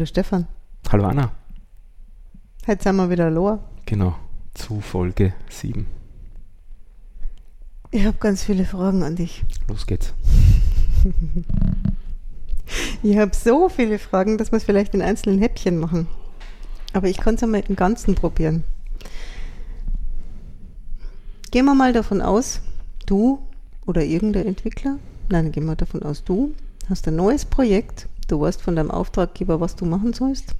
Hallo 0.00 0.06
Stefan. 0.06 0.46
Hallo 0.90 1.04
Anna. 1.04 1.30
Heute 2.66 2.82
sind 2.82 2.96
wir 2.96 3.10
wieder 3.10 3.28
Loa. 3.28 3.62
Genau, 3.84 4.16
zu 4.54 4.80
Folge 4.80 5.34
7. 5.50 5.86
Ich 7.90 8.06
habe 8.06 8.16
ganz 8.18 8.42
viele 8.42 8.64
Fragen 8.64 9.02
an 9.02 9.16
dich. 9.16 9.44
Los 9.68 9.86
geht's. 9.86 10.14
Ich 13.02 13.18
habe 13.18 13.36
so 13.36 13.68
viele 13.68 13.98
Fragen, 13.98 14.38
dass 14.38 14.52
wir 14.52 14.56
es 14.56 14.64
vielleicht 14.64 14.94
in 14.94 15.02
einzelnen 15.02 15.38
Häppchen 15.38 15.76
machen. 15.76 16.06
Aber 16.94 17.08
ich 17.08 17.18
kann 17.18 17.34
es 17.34 17.42
einmal 17.42 17.62
im 17.68 17.76
Ganzen 17.76 18.14
probieren. 18.14 18.64
Gehen 21.50 21.66
wir 21.66 21.74
mal 21.74 21.92
davon 21.92 22.22
aus, 22.22 22.62
du 23.04 23.38
oder 23.84 24.02
irgendein 24.02 24.46
Entwickler, 24.46 24.98
nein, 25.28 25.52
gehen 25.52 25.66
wir 25.66 25.76
davon 25.76 26.02
aus, 26.02 26.24
du 26.24 26.54
hast 26.88 27.06
ein 27.06 27.16
neues 27.16 27.44
Projekt, 27.44 28.08
du 28.30 28.40
weißt 28.40 28.62
von 28.62 28.76
deinem 28.76 28.90
Auftraggeber, 28.90 29.60
was 29.60 29.76
du 29.76 29.84
machen 29.84 30.12
sollst. 30.12 30.54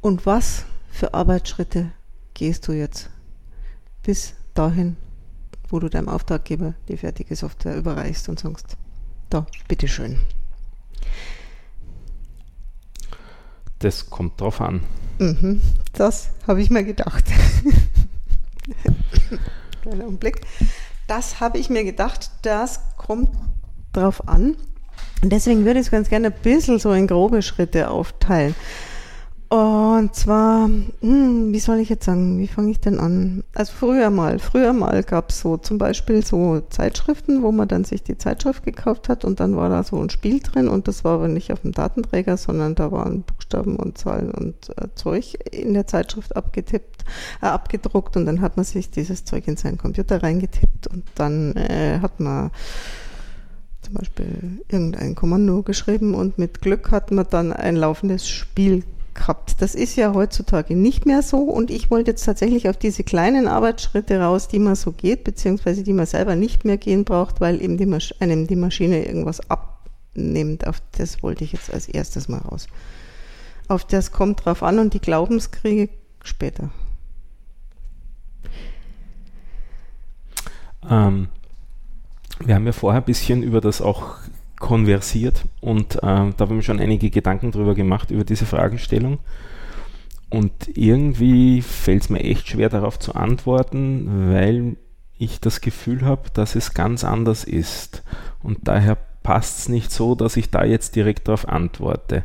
Und 0.00 0.26
was 0.26 0.64
für 0.90 1.14
Arbeitsschritte 1.14 1.90
gehst 2.34 2.68
du 2.68 2.72
jetzt 2.72 3.10
bis 4.02 4.34
dahin, 4.54 4.96
wo 5.68 5.80
du 5.80 5.88
deinem 5.88 6.08
Auftraggeber 6.08 6.74
die 6.88 6.96
fertige 6.96 7.34
Software 7.34 7.76
überreichst 7.76 8.28
und 8.28 8.38
sagst, 8.38 8.76
da, 9.30 9.46
bitteschön. 9.68 10.20
Das 13.80 14.08
kommt 14.08 14.40
drauf 14.40 14.60
an. 14.60 14.82
Mhm, 15.18 15.60
das 15.92 16.30
habe 16.46 16.62
ich 16.62 16.70
mir 16.70 16.84
gedacht. 16.84 17.24
Kleiner 19.82 20.04
Augenblick. 20.04 20.40
Das 21.06 21.40
habe 21.40 21.58
ich 21.58 21.68
mir 21.68 21.84
gedacht, 21.84 22.30
das 22.42 22.80
kommt 22.96 23.30
drauf 23.92 24.28
an. 24.28 24.56
Und 25.22 25.32
deswegen 25.32 25.64
würde 25.64 25.80
ich 25.80 25.86
es 25.86 25.90
ganz 25.90 26.08
gerne 26.08 26.28
ein 26.28 26.42
bisschen 26.42 26.78
so 26.78 26.92
in 26.92 27.06
grobe 27.06 27.42
Schritte 27.42 27.90
aufteilen. 27.90 28.54
Und 29.48 30.12
zwar, 30.12 30.68
hm, 31.00 31.52
wie 31.52 31.60
soll 31.60 31.78
ich 31.78 31.88
jetzt 31.88 32.04
sagen, 32.04 32.40
wie 32.40 32.48
fange 32.48 32.72
ich 32.72 32.80
denn 32.80 32.98
an? 32.98 33.44
Also 33.54 33.72
früher 33.78 34.10
mal, 34.10 34.40
früher 34.40 34.72
mal 34.72 35.04
gab 35.04 35.30
es 35.30 35.38
so 35.38 35.56
zum 35.56 35.78
Beispiel 35.78 36.26
so 36.26 36.62
Zeitschriften, 36.68 37.42
wo 37.42 37.52
man 37.52 37.68
dann 37.68 37.84
sich 37.84 38.02
die 38.02 38.18
Zeitschrift 38.18 38.64
gekauft 38.64 39.08
hat 39.08 39.24
und 39.24 39.38
dann 39.38 39.56
war 39.56 39.68
da 39.68 39.84
so 39.84 40.02
ein 40.02 40.10
Spiel 40.10 40.40
drin 40.40 40.66
und 40.66 40.88
das 40.88 41.04
war 41.04 41.14
aber 41.14 41.28
nicht 41.28 41.52
auf 41.52 41.60
dem 41.60 41.70
Datenträger, 41.70 42.36
sondern 42.36 42.74
da 42.74 42.90
waren 42.90 43.22
Buchstaben 43.22 43.76
und 43.76 43.98
Zahlen 43.98 44.32
und 44.32 44.70
äh, 44.80 44.88
Zeug 44.96 45.38
in 45.52 45.74
der 45.74 45.86
Zeitschrift 45.86 46.34
abgetippt, 46.34 47.04
äh, 47.40 47.46
abgedruckt 47.46 48.16
und 48.16 48.26
dann 48.26 48.40
hat 48.40 48.56
man 48.56 48.64
sich 48.64 48.90
dieses 48.90 49.24
Zeug 49.24 49.46
in 49.46 49.56
seinen 49.56 49.78
Computer 49.78 50.24
reingetippt 50.24 50.88
und 50.88 51.04
dann 51.14 51.54
äh, 51.54 52.00
hat 52.02 52.18
man 52.18 52.50
zum 53.86 53.94
Beispiel 53.94 54.60
irgendein 54.68 55.14
Kommando 55.14 55.62
geschrieben 55.62 56.14
und 56.14 56.38
mit 56.38 56.60
Glück 56.60 56.90
hat 56.90 57.12
man 57.12 57.26
dann 57.30 57.52
ein 57.52 57.76
laufendes 57.76 58.28
Spiel 58.28 58.82
gehabt. 59.14 59.62
Das 59.62 59.74
ist 59.74 59.96
ja 59.96 60.12
heutzutage 60.12 60.74
nicht 60.74 61.06
mehr 61.06 61.22
so 61.22 61.38
und 61.38 61.70
ich 61.70 61.90
wollte 61.90 62.10
jetzt 62.10 62.24
tatsächlich 62.24 62.68
auf 62.68 62.76
diese 62.76 63.04
kleinen 63.04 63.46
Arbeitsschritte 63.46 64.20
raus, 64.20 64.48
die 64.48 64.58
man 64.58 64.74
so 64.74 64.90
geht, 64.90 65.22
beziehungsweise 65.22 65.84
die 65.84 65.92
man 65.92 66.06
selber 66.06 66.34
nicht 66.34 66.64
mehr 66.64 66.78
gehen 66.78 67.04
braucht, 67.04 67.40
weil 67.40 67.62
eben 67.62 67.78
die 67.78 67.88
einem 68.18 68.46
die 68.48 68.56
Maschine 68.56 69.06
irgendwas 69.06 69.40
abnimmt. 69.48 70.66
Auf 70.66 70.82
das 70.98 71.22
wollte 71.22 71.44
ich 71.44 71.52
jetzt 71.52 71.72
als 71.72 71.88
erstes 71.88 72.28
mal 72.28 72.38
raus. 72.38 72.66
Auf 73.68 73.84
das 73.84 74.10
kommt 74.10 74.44
drauf 74.44 74.64
an 74.64 74.80
und 74.80 74.94
die 74.94 75.00
Glaubenskriege 75.00 75.88
später. 76.22 76.70
Ähm, 80.88 81.28
wir 82.44 82.54
haben 82.54 82.66
ja 82.66 82.72
vorher 82.72 83.00
ein 83.00 83.06
bisschen 83.06 83.42
über 83.42 83.60
das 83.60 83.80
auch 83.80 84.16
konversiert 84.58 85.44
und 85.60 85.96
äh, 85.96 86.00
da 86.00 86.34
haben 86.38 86.56
wir 86.56 86.62
schon 86.62 86.80
einige 86.80 87.10
Gedanken 87.10 87.52
drüber 87.52 87.74
gemacht, 87.74 88.10
über 88.10 88.24
diese 88.24 88.46
Fragestellung. 88.46 89.18
Und 90.28 90.52
irgendwie 90.74 91.62
fällt 91.62 92.02
es 92.02 92.10
mir 92.10 92.20
echt 92.20 92.48
schwer 92.48 92.68
darauf 92.68 92.98
zu 92.98 93.14
antworten, 93.14 94.32
weil 94.32 94.76
ich 95.18 95.40
das 95.40 95.60
Gefühl 95.60 96.02
habe, 96.02 96.30
dass 96.34 96.56
es 96.56 96.74
ganz 96.74 97.04
anders 97.04 97.44
ist. 97.44 98.02
Und 98.42 98.58
daher 98.64 98.96
passt 99.22 99.60
es 99.60 99.68
nicht 99.68 99.92
so, 99.92 100.14
dass 100.14 100.36
ich 100.36 100.50
da 100.50 100.64
jetzt 100.64 100.96
direkt 100.96 101.28
darauf 101.28 101.48
antworte. 101.48 102.24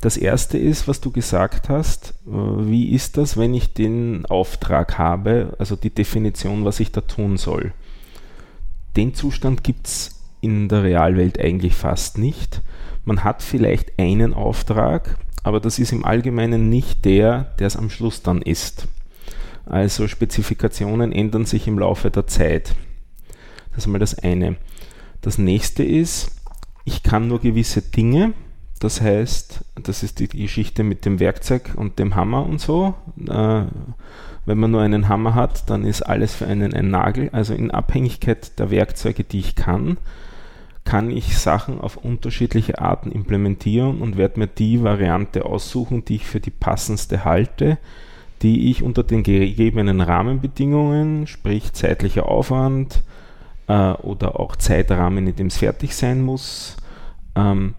Das 0.00 0.16
erste 0.16 0.58
ist, 0.58 0.86
was 0.86 1.00
du 1.00 1.10
gesagt 1.10 1.68
hast, 1.68 2.14
äh, 2.26 2.30
wie 2.30 2.90
ist 2.90 3.16
das, 3.16 3.36
wenn 3.36 3.54
ich 3.54 3.74
den 3.74 4.26
Auftrag 4.26 4.98
habe, 4.98 5.56
also 5.58 5.74
die 5.74 5.90
Definition, 5.90 6.64
was 6.64 6.80
ich 6.80 6.92
da 6.92 7.00
tun 7.00 7.36
soll. 7.36 7.72
Den 8.96 9.14
Zustand 9.14 9.64
gibt 9.64 9.86
es 9.86 10.20
in 10.40 10.68
der 10.68 10.82
Realwelt 10.82 11.38
eigentlich 11.40 11.74
fast 11.74 12.18
nicht. 12.18 12.62
Man 13.04 13.24
hat 13.24 13.42
vielleicht 13.42 13.98
einen 13.98 14.34
Auftrag, 14.34 15.18
aber 15.42 15.60
das 15.60 15.78
ist 15.78 15.92
im 15.92 16.04
Allgemeinen 16.04 16.68
nicht 16.68 17.04
der, 17.04 17.54
der 17.58 17.66
es 17.66 17.76
am 17.76 17.90
Schluss 17.90 18.22
dann 18.22 18.42
ist. 18.42 18.88
Also 19.66 20.08
Spezifikationen 20.08 21.12
ändern 21.12 21.44
sich 21.44 21.66
im 21.66 21.78
Laufe 21.78 22.10
der 22.10 22.26
Zeit. 22.26 22.74
Das 23.70 23.84
ist 23.84 23.86
mal 23.86 23.98
das 23.98 24.18
eine. 24.18 24.56
Das 25.20 25.38
nächste 25.38 25.82
ist, 25.82 26.32
ich 26.84 27.02
kann 27.02 27.28
nur 27.28 27.40
gewisse 27.40 27.82
Dinge, 27.82 28.32
das 28.80 29.00
heißt, 29.00 29.64
das 29.82 30.02
ist 30.02 30.20
die 30.20 30.28
Geschichte 30.28 30.84
mit 30.84 31.04
dem 31.04 31.18
Werkzeug 31.18 31.72
und 31.76 31.98
dem 31.98 32.14
Hammer 32.14 32.46
und 32.46 32.60
so. 32.60 32.94
Wenn 34.48 34.56
man 34.56 34.70
nur 34.70 34.80
einen 34.80 35.08
Hammer 35.08 35.34
hat, 35.34 35.68
dann 35.68 35.84
ist 35.84 36.00
alles 36.00 36.34
für 36.34 36.46
einen 36.46 36.72
ein 36.72 36.90
Nagel. 36.90 37.28
Also 37.32 37.52
in 37.52 37.70
Abhängigkeit 37.70 38.58
der 38.58 38.70
Werkzeuge, 38.70 39.22
die 39.22 39.40
ich 39.40 39.56
kann, 39.56 39.98
kann 40.86 41.10
ich 41.10 41.36
Sachen 41.36 41.78
auf 41.78 41.98
unterschiedliche 41.98 42.78
Arten 42.78 43.12
implementieren 43.12 44.00
und 44.00 44.16
werde 44.16 44.40
mir 44.40 44.46
die 44.46 44.82
Variante 44.82 45.44
aussuchen, 45.44 46.06
die 46.06 46.14
ich 46.14 46.24
für 46.26 46.40
die 46.40 46.50
passendste 46.50 47.26
halte, 47.26 47.76
die 48.40 48.70
ich 48.70 48.82
unter 48.82 49.02
den 49.02 49.22
gegebenen 49.22 50.00
Rahmenbedingungen, 50.00 51.26
sprich 51.26 51.74
zeitlicher 51.74 52.26
Aufwand 52.26 53.02
äh, 53.66 53.92
oder 53.92 54.40
auch 54.40 54.56
Zeitrahmen, 54.56 55.26
in 55.26 55.36
dem 55.36 55.48
es 55.48 55.58
fertig 55.58 55.94
sein 55.94 56.22
muss, 56.22 56.78
ähm, 57.36 57.74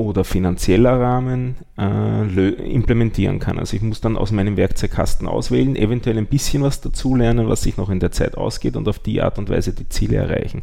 oder 0.00 0.24
finanzieller 0.24 1.00
Rahmen 1.00 1.56
äh, 1.78 2.48
implementieren 2.48 3.38
kann. 3.38 3.58
Also 3.58 3.76
ich 3.76 3.82
muss 3.82 4.00
dann 4.00 4.16
aus 4.16 4.32
meinem 4.32 4.56
Werkzeugkasten 4.56 5.28
auswählen, 5.28 5.76
eventuell 5.76 6.18
ein 6.18 6.26
bisschen 6.26 6.62
was 6.62 6.80
dazulernen, 6.80 7.48
was 7.48 7.62
sich 7.62 7.76
noch 7.76 7.90
in 7.90 8.00
der 8.00 8.10
Zeit 8.10 8.36
ausgeht 8.36 8.76
und 8.76 8.88
auf 8.88 8.98
die 8.98 9.22
Art 9.22 9.38
und 9.38 9.50
Weise 9.50 9.72
die 9.72 9.88
Ziele 9.88 10.16
erreichen. 10.16 10.62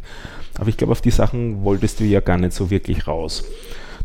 Aber 0.58 0.68
ich 0.68 0.76
glaube, 0.76 0.92
auf 0.92 1.00
die 1.00 1.10
Sachen 1.10 1.62
wolltest 1.62 2.00
du 2.00 2.04
ja 2.04 2.20
gar 2.20 2.38
nicht 2.38 2.52
so 2.52 2.70
wirklich 2.70 3.06
raus. 3.06 3.44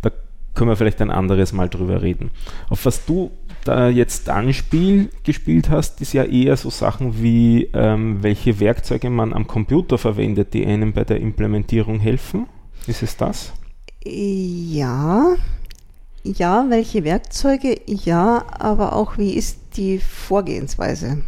Da 0.01 0.11
können 0.53 0.69
wir 0.69 0.75
vielleicht 0.75 1.01
ein 1.01 1.11
anderes 1.11 1.51
Mal 1.51 1.69
drüber 1.69 2.01
reden. 2.01 2.31
Auf 2.69 2.85
was 2.85 3.05
du 3.05 3.31
da 3.65 3.89
jetzt 3.89 4.29
Anspiel 4.29 5.09
gespielt 5.23 5.69
hast, 5.69 6.01
ist 6.01 6.13
ja 6.13 6.23
eher 6.23 6.57
so 6.57 6.69
Sachen 6.69 7.21
wie, 7.21 7.69
ähm, 7.73 8.21
welche 8.21 8.59
Werkzeuge 8.59 9.09
man 9.09 9.33
am 9.33 9.47
Computer 9.47 9.97
verwendet, 9.97 10.53
die 10.53 10.65
einem 10.65 10.93
bei 10.93 11.03
der 11.03 11.19
Implementierung 11.19 11.99
helfen. 11.99 12.47
Ist 12.87 13.03
es 13.03 13.17
das? 13.17 13.53
Ja, 14.05 15.35
ja, 16.23 16.65
welche 16.69 17.03
Werkzeuge? 17.03 17.79
Ja, 17.85 18.45
aber 18.49 18.93
auch 18.93 19.17
wie 19.17 19.33
ist 19.33 19.57
die 19.75 19.99
Vorgehensweise? 19.99 21.21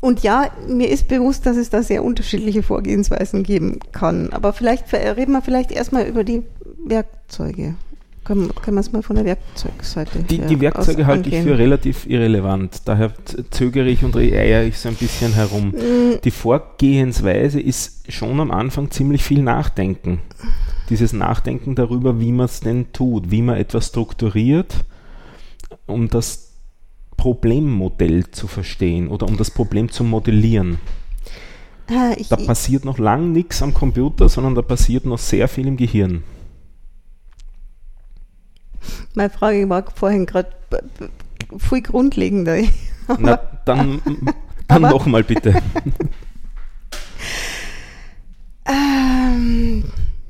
Und 0.00 0.24
ja, 0.24 0.50
mir 0.68 0.90
ist 0.90 1.06
bewusst, 1.06 1.46
dass 1.46 1.56
es 1.56 1.70
da 1.70 1.82
sehr 1.82 2.02
unterschiedliche 2.04 2.62
Vorgehensweisen 2.64 3.44
geben 3.44 3.78
kann. 3.92 4.32
Aber 4.32 4.52
vielleicht 4.52 4.92
reden 4.92 5.32
wir 5.32 5.42
vielleicht 5.42 5.70
erstmal 5.70 6.06
über 6.06 6.24
die 6.24 6.42
Werkzeuge. 6.84 7.76
Können, 8.24 8.54
können 8.54 8.76
wir 8.76 8.80
es 8.80 8.92
mal 8.92 9.02
von 9.02 9.16
der 9.16 9.24
Werkzeugseite 9.24 10.22
Die, 10.22 10.38
die 10.38 10.60
Werkzeuge 10.60 11.06
halte 11.06 11.28
ich 11.28 11.42
für 11.42 11.58
relativ 11.58 12.06
irrelevant. 12.06 12.82
Daher 12.84 13.12
zögere 13.50 13.88
ich 13.88 14.04
und 14.04 14.16
eier 14.16 14.62
ich 14.62 14.78
so 14.78 14.88
ein 14.88 14.94
bisschen 14.94 15.32
herum. 15.32 15.70
Mm. 15.70 16.20
Die 16.22 16.30
Vorgehensweise 16.30 17.60
ist 17.60 18.12
schon 18.12 18.38
am 18.38 18.52
Anfang 18.52 18.92
ziemlich 18.92 19.24
viel 19.24 19.42
Nachdenken. 19.42 20.20
Dieses 20.88 21.12
Nachdenken 21.12 21.74
darüber, 21.74 22.20
wie 22.20 22.30
man 22.30 22.46
es 22.46 22.60
denn 22.60 22.92
tut, 22.92 23.32
wie 23.32 23.42
man 23.42 23.56
etwas 23.56 23.88
strukturiert, 23.88 24.84
um 25.86 26.08
das 26.08 26.52
Problemmodell 27.16 28.30
zu 28.30 28.46
verstehen 28.46 29.08
oder 29.08 29.26
um 29.26 29.36
das 29.36 29.50
Problem 29.50 29.90
zu 29.90 30.04
modellieren. 30.04 30.78
Ah, 31.88 32.14
da 32.28 32.36
passiert 32.36 32.84
noch 32.84 32.98
lang 32.98 33.32
nichts 33.32 33.62
am 33.62 33.74
Computer, 33.74 34.28
sondern 34.28 34.54
da 34.54 34.62
passiert 34.62 35.06
noch 35.06 35.18
sehr 35.18 35.48
viel 35.48 35.66
im 35.66 35.76
Gehirn. 35.76 36.22
Meine 39.14 39.30
Frage 39.30 39.68
war 39.68 39.84
vorhin 39.94 40.26
gerade 40.26 40.50
viel 41.58 41.82
grundlegender. 41.82 42.58
Na, 43.18 43.38
dann 43.64 44.00
dann 44.72 44.82
nochmal 44.82 45.22
bitte. 45.22 45.54
ähm, 48.66 49.84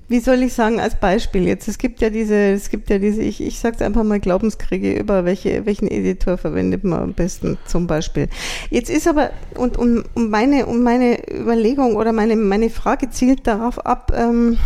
wie 0.09 0.21
soll 0.21 0.43
ich 0.43 0.53
sagen, 0.53 0.81
als 0.81 0.97
Beispiel 0.97 1.47
jetzt, 1.47 1.69
es 1.69 1.79
gibt 1.79 2.01
ja 2.01 2.11
diese, 2.11 2.35
es 2.35 2.69
gibt 2.71 2.91
ja 2.91 2.99
diese, 2.99 3.23
ich, 3.23 3.41
ich 3.41 3.59
sag's 3.59 3.81
einfach 3.81 4.05
mal 4.05 4.21
Glaubenskriege 4.21 4.93
über 4.93 5.25
welche, 5.25 5.65
welchen 5.65 5.89
Editor 5.89 6.37
verwendet 6.37 6.85
man 6.85 7.01
am 7.01 7.13
besten 7.15 7.57
zum 7.67 7.87
Beispiel. 7.87 8.29
Jetzt 8.71 8.91
ist 8.91 9.09
aber, 9.09 9.31
und, 9.57 9.77
und, 9.77 10.05
und 10.15 10.31
meine, 10.31 10.67
und 10.67 10.83
meine 10.83 11.19
Überlegung 11.33 11.97
oder 11.97 12.13
meine, 12.13 12.37
meine 12.37 12.69
Frage 12.71 13.11
zielt 13.11 13.47
darauf 13.47 13.85
ab, 13.87 14.13
ähm, 14.15 14.59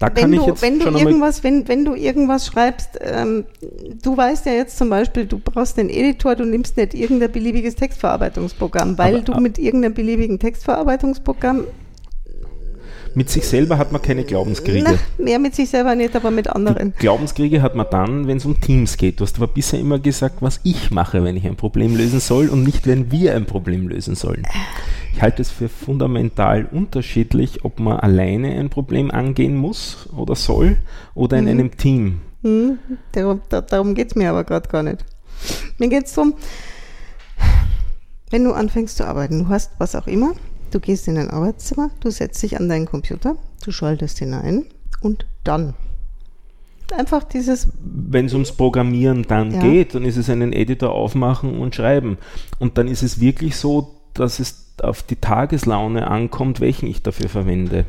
Da 0.00 0.06
wenn 0.06 0.22
kann 0.22 0.32
du, 0.32 0.40
ich 0.40 0.46
jetzt 0.46 0.62
wenn 0.62 0.78
du 0.78 0.88
irgendwas, 0.88 1.44
wenn, 1.44 1.68
wenn 1.68 1.84
du 1.84 1.94
irgendwas 1.94 2.46
schreibst, 2.46 2.98
ähm, 3.02 3.44
du 4.02 4.16
weißt 4.16 4.46
ja 4.46 4.52
jetzt 4.52 4.78
zum 4.78 4.88
Beispiel, 4.88 5.26
du 5.26 5.38
brauchst 5.38 5.76
den 5.76 5.90
Editor, 5.90 6.36
du 6.36 6.46
nimmst 6.46 6.78
nicht 6.78 6.94
irgendein 6.94 7.30
beliebiges 7.30 7.74
Textverarbeitungsprogramm, 7.76 8.96
weil 8.96 9.16
Aber- 9.16 9.24
du 9.24 9.40
mit 9.40 9.58
irgendeinem 9.58 9.92
beliebigen 9.92 10.38
Textverarbeitungsprogramm, 10.38 11.64
mit 13.14 13.28
sich 13.30 13.46
selber 13.46 13.78
hat 13.78 13.92
man 13.92 14.00
keine 14.02 14.24
Glaubenskriege. 14.24 14.84
na, 14.84 15.24
mehr 15.24 15.38
mit 15.38 15.54
sich 15.54 15.68
selber 15.70 15.94
nicht, 15.94 16.14
aber 16.16 16.30
mit 16.30 16.48
anderen. 16.48 16.92
Die 16.92 17.00
Glaubenskriege 17.00 17.62
hat 17.62 17.74
man 17.74 17.86
dann, 17.90 18.26
wenn 18.26 18.36
es 18.36 18.44
um 18.44 18.60
Teams 18.60 18.96
geht. 18.96 19.20
Du 19.20 19.24
hast 19.24 19.36
aber 19.36 19.46
bisher 19.46 19.80
immer 19.80 19.98
gesagt, 19.98 20.36
was 20.40 20.60
ich 20.62 20.90
mache, 20.90 21.24
wenn 21.24 21.36
ich 21.36 21.46
ein 21.46 21.56
Problem 21.56 21.96
lösen 21.96 22.20
soll 22.20 22.48
und 22.48 22.64
nicht, 22.64 22.86
wenn 22.86 23.10
wir 23.10 23.34
ein 23.34 23.46
Problem 23.46 23.88
lösen 23.88 24.14
sollen. 24.14 24.44
Ich 25.12 25.22
halte 25.22 25.42
es 25.42 25.50
für 25.50 25.68
fundamental 25.68 26.66
unterschiedlich, 26.70 27.64
ob 27.64 27.80
man 27.80 27.98
alleine 27.98 28.58
ein 28.58 28.70
Problem 28.70 29.10
angehen 29.10 29.56
muss 29.56 30.08
oder 30.16 30.34
soll 30.34 30.76
oder 31.14 31.38
in 31.38 31.48
einem 31.48 31.76
Team. 31.76 32.20
Hm, 32.42 32.78
darum 33.12 33.40
da, 33.48 33.60
darum 33.60 33.94
geht 33.94 34.08
es 34.08 34.14
mir 34.14 34.30
aber 34.30 34.44
gerade 34.44 34.68
gar 34.68 34.82
nicht. 34.82 35.04
Mir 35.78 35.88
geht 35.88 36.06
es 36.06 36.14
darum, 36.14 36.34
wenn 38.30 38.44
du 38.44 38.52
anfängst 38.52 38.96
zu 38.96 39.06
arbeiten, 39.06 39.44
du 39.44 39.48
hast 39.48 39.72
was 39.78 39.94
auch 39.94 40.06
immer, 40.06 40.34
du 40.70 40.80
gehst 40.80 41.08
in 41.08 41.16
dein 41.16 41.30
Arbeitszimmer, 41.30 41.90
du 42.00 42.10
setzt 42.10 42.42
dich 42.42 42.58
an 42.58 42.68
deinen 42.68 42.86
Computer, 42.86 43.36
du 43.64 43.72
schaltest 43.72 44.20
ihn 44.20 44.34
ein 44.34 44.64
und 45.00 45.26
dann. 45.44 45.74
Einfach 46.96 47.22
dieses, 47.22 47.68
Wenn 47.82 48.26
es 48.26 48.32
ums 48.32 48.52
Programmieren 48.52 49.24
dann 49.28 49.52
Ja. 49.52 49.60
geht, 49.60 49.94
dann 49.94 50.04
ist 50.04 50.16
es 50.16 50.28
einen 50.28 50.52
Editor 50.52 50.90
aufmachen 50.92 51.58
und 51.58 51.74
schreiben. 51.74 52.18
Und 52.58 52.78
dann 52.78 52.88
ist 52.88 53.02
es 53.02 53.20
wirklich 53.20 53.56
so, 53.56 53.94
dass 54.14 54.40
es 54.40 54.66
auf 54.82 55.02
die 55.04 55.16
Tageslaune 55.16 56.08
ankommt, 56.08 56.58
welchen 56.60 56.88
ich 56.88 57.02
dafür 57.02 57.28
verwende. 57.28 57.84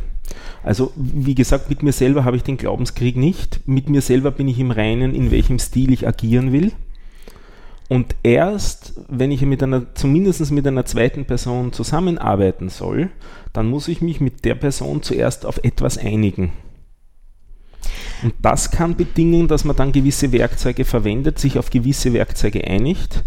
Also, 0.64 0.92
wie 0.96 1.36
gesagt, 1.36 1.70
mit 1.70 1.82
mir 1.84 1.94
selber 1.94 2.24
habe 2.24 2.38
ich 2.38 2.44
den 2.44 2.58
Glaubenskrieg 2.58 3.18
nicht. 3.18 3.68
Mit 3.68 3.90
mir 3.90 4.02
selber 4.02 4.32
bin 4.32 4.48
ich 4.48 4.60
im 4.60 4.72
Reinen, 4.72 5.16
in 5.16 5.32
welchem 5.32 5.58
Stil 5.58 5.92
ich 5.92 6.08
agieren 6.08 6.52
will. 6.52 6.72
Und 7.92 8.16
erst, 8.24 8.94
wenn 9.10 9.32
ich 9.32 9.42
mit 9.42 9.62
einer, 9.62 9.94
zumindest 9.96 10.50
mit 10.50 10.66
einer 10.66 10.86
zweiten 10.86 11.26
Person 11.26 11.74
zusammenarbeiten 11.74 12.70
soll, 12.70 13.10
dann 13.52 13.68
muss 13.68 13.90
ich 13.90 14.00
mich 14.00 14.22
mit 14.22 14.46
der 14.46 14.56
Person 14.56 15.04
zuerst 15.04 15.46
auf 15.46 15.60
etwas 15.62 15.98
einigen. 15.98 16.54
Und 18.24 18.34
das 18.42 18.72
kann 18.72 18.96
bedingen, 18.96 19.50
dass 19.50 19.66
man 19.66 19.76
dann 19.76 19.92
gewisse 19.92 20.32
Werkzeuge 20.32 20.86
verwendet, 20.86 21.38
sich 21.38 21.60
auf 21.60 21.70
gewisse 21.70 22.14
Werkzeuge 22.14 22.66
einigt, 22.66 23.26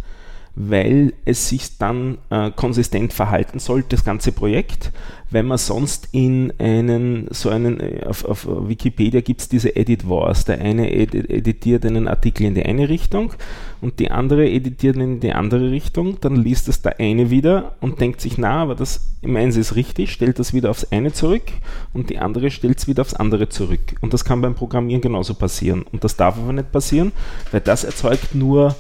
weil 0.57 1.15
es 1.25 1.49
sich 1.49 1.79
dann 1.79 2.19
äh, 2.31 2.51
konsistent 2.53 3.13
verhalten 3.13 3.59
soll, 3.59 3.85
das 3.89 4.05
ganze 4.05 4.31
Projekt, 4.31 4.93
wenn 5.31 5.47
man 5.47 5.59
sonst 5.59 6.09
in 6.13 6.53
einen, 6.59 7.27
so 7.31 7.49
einen, 7.49 7.81
äh, 7.81 8.05
auf, 8.07 8.25
auf 8.25 8.47
Wikipedia 8.47 9.21
gibt 9.21 9.41
es 9.41 9.49
diese 9.49 9.75
Edit 9.75 10.09
Wars, 10.09 10.45
der 10.45 10.61
eine 10.61 10.89
edi- 10.91 11.29
editiert 11.29 11.85
einen 11.85 12.07
Artikel 12.07 12.45
in 12.47 12.55
die 12.55 12.65
eine 12.65 12.89
Richtung 12.89 13.33
und 13.81 13.99
die 13.99 14.13
andere 14.13 14.49
editiert 14.49 14.97
in 14.97 15.19
die 15.19 15.33
andere 15.33 15.73
Richtung, 15.73 16.19
dann 16.21 16.37
liest 16.37 16.69
es 16.69 16.83
der 16.83 17.01
eine 17.01 17.31
wieder 17.31 17.75
und 17.81 18.01
denkt 18.01 18.21
sich, 18.21 18.39
na, 18.39 18.63
aber 18.63 18.77
das 18.77 19.09
meins 19.23 19.57
ist 19.57 19.75
richtig, 19.75 20.13
stellt 20.13 20.39
das 20.39 20.55
wieder 20.55 20.71
aufs 20.71 20.87
eine 20.93 21.13
zurück 21.13 21.51
und 21.93 22.11
die 22.11 22.19
andere 22.19 22.53
stellt 22.53 22.79
es 22.79 22.87
wieder 22.87 23.01
aufs 23.03 23.15
andere 23.15 23.49
zurück. 23.49 23.97
Und 24.03 24.15
das 24.15 24.25
kann 24.25 24.41
beim 24.41 24.55
Programmieren 24.55 25.01
genauso 25.01 25.35
passieren. 25.35 25.85
Und 25.91 26.05
das 26.05 26.17
darf 26.17 26.37
aber 26.39 26.53
nicht 26.53 26.71
passieren, 26.71 27.11
weil 27.51 27.61
das 27.61 27.83
erzeugt 27.83 28.35
nur 28.35 28.77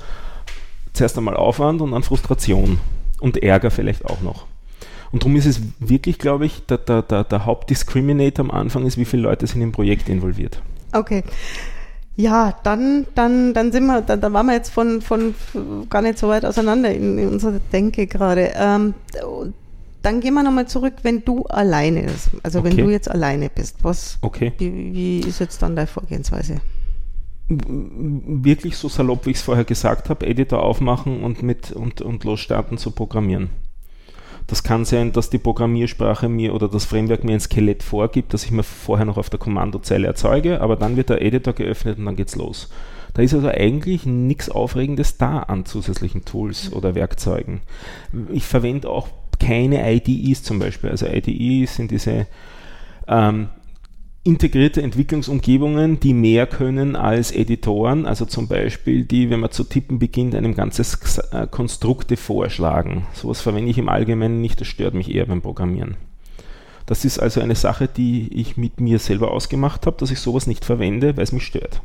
zuerst 0.94 1.18
einmal 1.18 1.36
Aufwand 1.36 1.82
und 1.82 1.92
dann 1.92 2.02
Frustration 2.02 2.80
und 3.20 3.42
Ärger 3.42 3.70
vielleicht 3.70 4.06
auch 4.06 4.22
noch. 4.22 4.46
Und 5.12 5.22
darum 5.22 5.36
ist 5.36 5.46
es 5.46 5.60
wirklich, 5.78 6.18
glaube 6.18 6.46
ich, 6.46 6.64
der, 6.66 6.78
der, 6.78 7.02
der, 7.02 7.22
der 7.24 7.44
Hauptdiscriminator 7.44 8.44
am 8.46 8.50
Anfang 8.50 8.84
ist, 8.86 8.96
wie 8.96 9.04
viele 9.04 9.22
Leute 9.24 9.46
sind 9.46 9.60
im 9.60 9.70
Projekt 9.72 10.08
involviert. 10.08 10.60
okay. 10.92 11.22
Ja, 12.16 12.56
dann, 12.62 13.06
dann, 13.16 13.54
dann 13.54 13.72
sind 13.72 13.86
wir, 13.86 14.00
dann, 14.00 14.20
dann 14.20 14.32
waren 14.32 14.46
wir 14.46 14.52
jetzt 14.54 14.70
von, 14.70 15.02
von 15.02 15.34
gar 15.90 16.00
nicht 16.00 16.16
so 16.16 16.28
weit 16.28 16.44
auseinander 16.44 16.94
in, 16.94 17.18
in 17.18 17.28
unserer 17.28 17.58
Denke 17.72 18.06
gerade. 18.06 18.52
Ähm, 18.54 18.94
dann 20.02 20.20
gehen 20.20 20.34
wir 20.34 20.44
nochmal 20.44 20.68
zurück, 20.68 20.92
wenn 21.02 21.24
du 21.24 21.42
alleine 21.46 22.02
bist. 22.04 22.30
Also 22.44 22.62
wenn 22.62 22.74
Okay. 22.74 22.82
du 22.82 22.90
jetzt 22.90 23.10
alleine 23.10 23.50
bist. 23.50 23.78
Was, 23.82 24.18
Okay. 24.22 24.52
wie, 24.58 24.92
wie 24.94 25.20
ist 25.28 25.40
jetzt 25.40 25.60
dann 25.60 25.74
deine 25.74 25.88
Vorgehensweise? 25.88 26.60
Wirklich 27.48 28.76
so 28.76 28.88
salopp, 28.88 29.26
wie 29.26 29.30
ich 29.30 29.36
es 29.36 29.42
vorher 29.42 29.64
gesagt 29.64 30.08
habe, 30.08 30.26
Editor 30.26 30.62
aufmachen 30.62 31.22
und, 31.22 31.42
mit, 31.42 31.72
und, 31.72 32.00
und 32.00 32.24
losstarten 32.24 32.78
zu 32.78 32.90
programmieren. 32.90 33.50
Das 34.46 34.62
kann 34.62 34.84
sein, 34.84 35.12
dass 35.12 35.30
die 35.30 35.38
Programmiersprache 35.38 36.28
mir 36.28 36.54
oder 36.54 36.68
das 36.68 36.84
Framework 36.84 37.24
mir 37.24 37.32
ein 37.32 37.40
Skelett 37.40 37.82
vorgibt, 37.82 38.34
das 38.34 38.44
ich 38.44 38.50
mir 38.50 38.62
vorher 38.62 39.06
noch 39.06 39.16
auf 39.16 39.30
der 39.30 39.38
Kommandozeile 39.38 40.06
erzeuge, 40.06 40.60
aber 40.60 40.76
dann 40.76 40.96
wird 40.96 41.08
der 41.08 41.22
Editor 41.22 41.54
geöffnet 41.54 41.98
und 41.98 42.04
dann 42.04 42.16
geht's 42.16 42.36
los. 42.36 42.68
Da 43.14 43.22
ist 43.22 43.32
also 43.32 43.48
eigentlich 43.48 44.04
nichts 44.06 44.50
Aufregendes 44.50 45.16
da 45.16 45.38
an 45.40 45.64
zusätzlichen 45.64 46.24
Tools 46.24 46.72
oder 46.72 46.94
Werkzeugen. 46.94 47.60
Ich 48.32 48.44
verwende 48.44 48.90
auch 48.90 49.08
keine 49.38 49.90
IDEs 49.90 50.42
zum 50.42 50.58
Beispiel. 50.58 50.90
Also 50.90 51.06
IDEs 51.06 51.76
sind 51.76 51.90
diese 51.90 52.26
ähm, 53.06 53.48
integrierte 54.24 54.80
Entwicklungsumgebungen, 54.82 56.00
die 56.00 56.14
mehr 56.14 56.46
können 56.46 56.96
als 56.96 57.30
Editoren, 57.30 58.06
also 58.06 58.24
zum 58.24 58.48
Beispiel 58.48 59.04
die, 59.04 59.28
wenn 59.28 59.40
man 59.40 59.50
zu 59.50 59.64
tippen 59.64 59.98
beginnt, 59.98 60.34
einem 60.34 60.54
ganzes 60.54 61.18
äh, 61.30 61.46
Konstrukte 61.50 62.16
vorschlagen. 62.16 63.06
Sowas 63.12 63.42
verwende 63.42 63.70
ich 63.70 63.76
im 63.76 63.90
Allgemeinen 63.90 64.40
nicht, 64.40 64.60
das 64.60 64.66
stört 64.66 64.94
mich 64.94 65.14
eher 65.14 65.26
beim 65.26 65.42
Programmieren. 65.42 65.96
Das 66.86 67.04
ist 67.04 67.18
also 67.18 67.40
eine 67.40 67.54
Sache, 67.54 67.86
die 67.86 68.28
ich 68.32 68.56
mit 68.56 68.80
mir 68.80 68.98
selber 68.98 69.30
ausgemacht 69.30 69.86
habe, 69.86 69.96
dass 69.98 70.10
ich 70.10 70.20
sowas 70.20 70.46
nicht 70.46 70.64
verwende, 70.64 71.16
weil 71.16 71.24
es 71.24 71.32
mich 71.32 71.44
stört. 71.44 71.82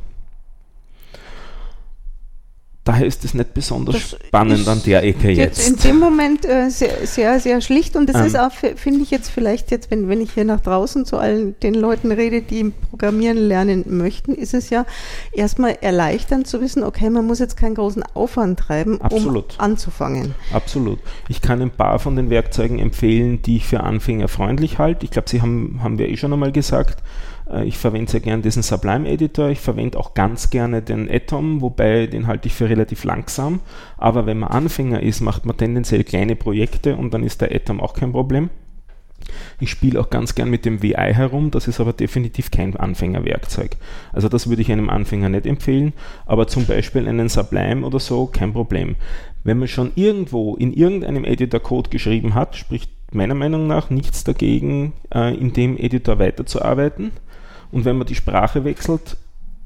Daher 2.82 3.06
ist 3.06 3.26
es 3.26 3.34
nicht 3.34 3.52
besonders 3.52 3.94
Das 3.94 4.16
spannend 4.26 4.66
an 4.66 4.82
der 4.86 5.04
Ecke 5.04 5.30
Jetzt 5.30 5.66
in 5.68 5.74
jetzt. 5.74 5.84
dem 5.84 5.98
Moment 5.98 6.46
äh, 6.46 6.70
sehr, 6.70 7.06
sehr, 7.06 7.38
sehr 7.38 7.60
schlicht 7.60 7.94
und 7.94 8.08
das 8.08 8.16
Ähm. 8.16 8.26
ist 8.26 8.38
auch, 8.38 8.50
fi- 8.52 8.74
finde 8.74 9.02
ich 9.02 9.10
jetzt 9.10 9.28
vielleicht 9.30 9.70
jetzt, 9.70 9.90
wenn, 9.90 10.08
wenn 10.08 10.22
ich 10.22 10.32
hier 10.32 10.46
nach 10.46 10.60
draußen 10.60 11.04
zu 11.04 11.18
allen 11.18 11.54
den 11.60 11.74
Leuten 11.74 12.10
rede, 12.10 12.40
die 12.40 12.72
Programmieren 12.88 13.36
lernen 13.36 13.84
möchten, 13.98 14.34
ist 14.34 14.54
es 14.54 14.70
ja 14.70 14.86
erstmal 15.32 15.76
erleichternd 15.82 16.46
zu 16.46 16.62
wissen, 16.62 16.82
okay, 16.82 17.10
man 17.10 17.26
muss 17.26 17.38
jetzt 17.38 17.58
keinen 17.58 17.74
großen 17.74 18.02
Aufwand 18.14 18.58
treiben, 18.58 18.98
Absolut. 19.02 19.56
um 19.58 19.60
anzufangen. 19.60 20.34
Absolut. 20.50 21.00
Ich 21.28 21.42
kann 21.42 21.60
ein 21.60 21.70
paar 21.70 21.98
von 21.98 22.16
den 22.16 22.30
Werkzeugen 22.30 22.78
empfehlen, 22.78 23.42
die 23.42 23.56
ich 23.56 23.66
für 23.66 23.80
Anfänger 23.80 24.28
freundlich 24.28 24.78
halte. 24.78 25.04
Ich 25.04 25.10
glaube, 25.10 25.28
Sie 25.28 25.42
haben, 25.42 25.80
haben 25.82 25.98
wir 25.98 26.08
eh 26.08 26.16
schon 26.16 26.32
einmal 26.32 26.50
gesagt. 26.50 27.02
Äh, 27.50 27.64
Ich 27.64 27.78
verwende 27.78 28.10
sehr 28.10 28.20
gerne 28.20 28.42
diesen 28.42 28.62
Sublime 28.62 29.08
Editor. 29.08 29.48
Ich 29.48 29.60
verwende 29.60 29.98
auch 29.98 30.14
ganz 30.14 30.50
gerne 30.50 30.82
den 30.82 31.10
Atom, 31.10 31.60
wobei 31.60 32.06
den 32.06 32.26
halte 32.26 32.48
ich 32.48 32.54
für 32.54 32.68
relativ 32.68 33.04
langsam. 33.04 33.60
Aber 33.96 34.26
wenn 34.26 34.38
man 34.38 34.50
Anfänger 34.50 35.02
ist, 35.02 35.20
macht 35.20 35.46
man 35.46 35.56
tendenziell 35.56 36.04
kleine 36.04 36.36
Projekte 36.36 36.96
und 36.96 37.12
dann 37.14 37.24
ist 37.24 37.40
der 37.40 37.54
Atom 37.54 37.80
auch 37.80 37.94
kein 37.94 38.12
Problem. 38.12 38.50
Ich 39.60 39.70
spiele 39.70 40.00
auch 40.00 40.10
ganz 40.10 40.34
gern 40.34 40.50
mit 40.50 40.64
dem 40.64 40.82
VI 40.82 41.12
herum, 41.14 41.50
das 41.50 41.68
ist 41.68 41.78
aber 41.78 41.92
definitiv 41.92 42.50
kein 42.50 42.74
Anfängerwerkzeug. 42.76 43.76
Also 44.12 44.28
das 44.28 44.48
würde 44.48 44.62
ich 44.62 44.72
einem 44.72 44.88
Anfänger 44.88 45.28
nicht 45.28 45.46
empfehlen, 45.46 45.92
aber 46.26 46.48
zum 46.48 46.66
Beispiel 46.66 47.06
einen 47.06 47.28
Sublime 47.28 47.86
oder 47.86 48.00
so, 48.00 48.26
kein 48.26 48.52
Problem. 48.52 48.96
Wenn 49.44 49.58
man 49.58 49.68
schon 49.68 49.92
irgendwo 49.94 50.56
in 50.56 50.72
irgendeinem 50.72 51.24
Editor 51.24 51.60
Code 51.60 51.90
geschrieben 51.90 52.34
hat, 52.34 52.56
spricht 52.56 52.90
meiner 53.12 53.34
Meinung 53.34 53.66
nach 53.66 53.90
nichts 53.90 54.24
dagegen, 54.24 54.92
äh, 55.14 55.34
in 55.34 55.52
dem 55.52 55.76
Editor 55.76 56.18
weiterzuarbeiten. 56.18 57.12
Und 57.72 57.84
wenn 57.84 57.98
man 57.98 58.06
die 58.06 58.14
Sprache 58.14 58.64
wechselt 58.64 59.16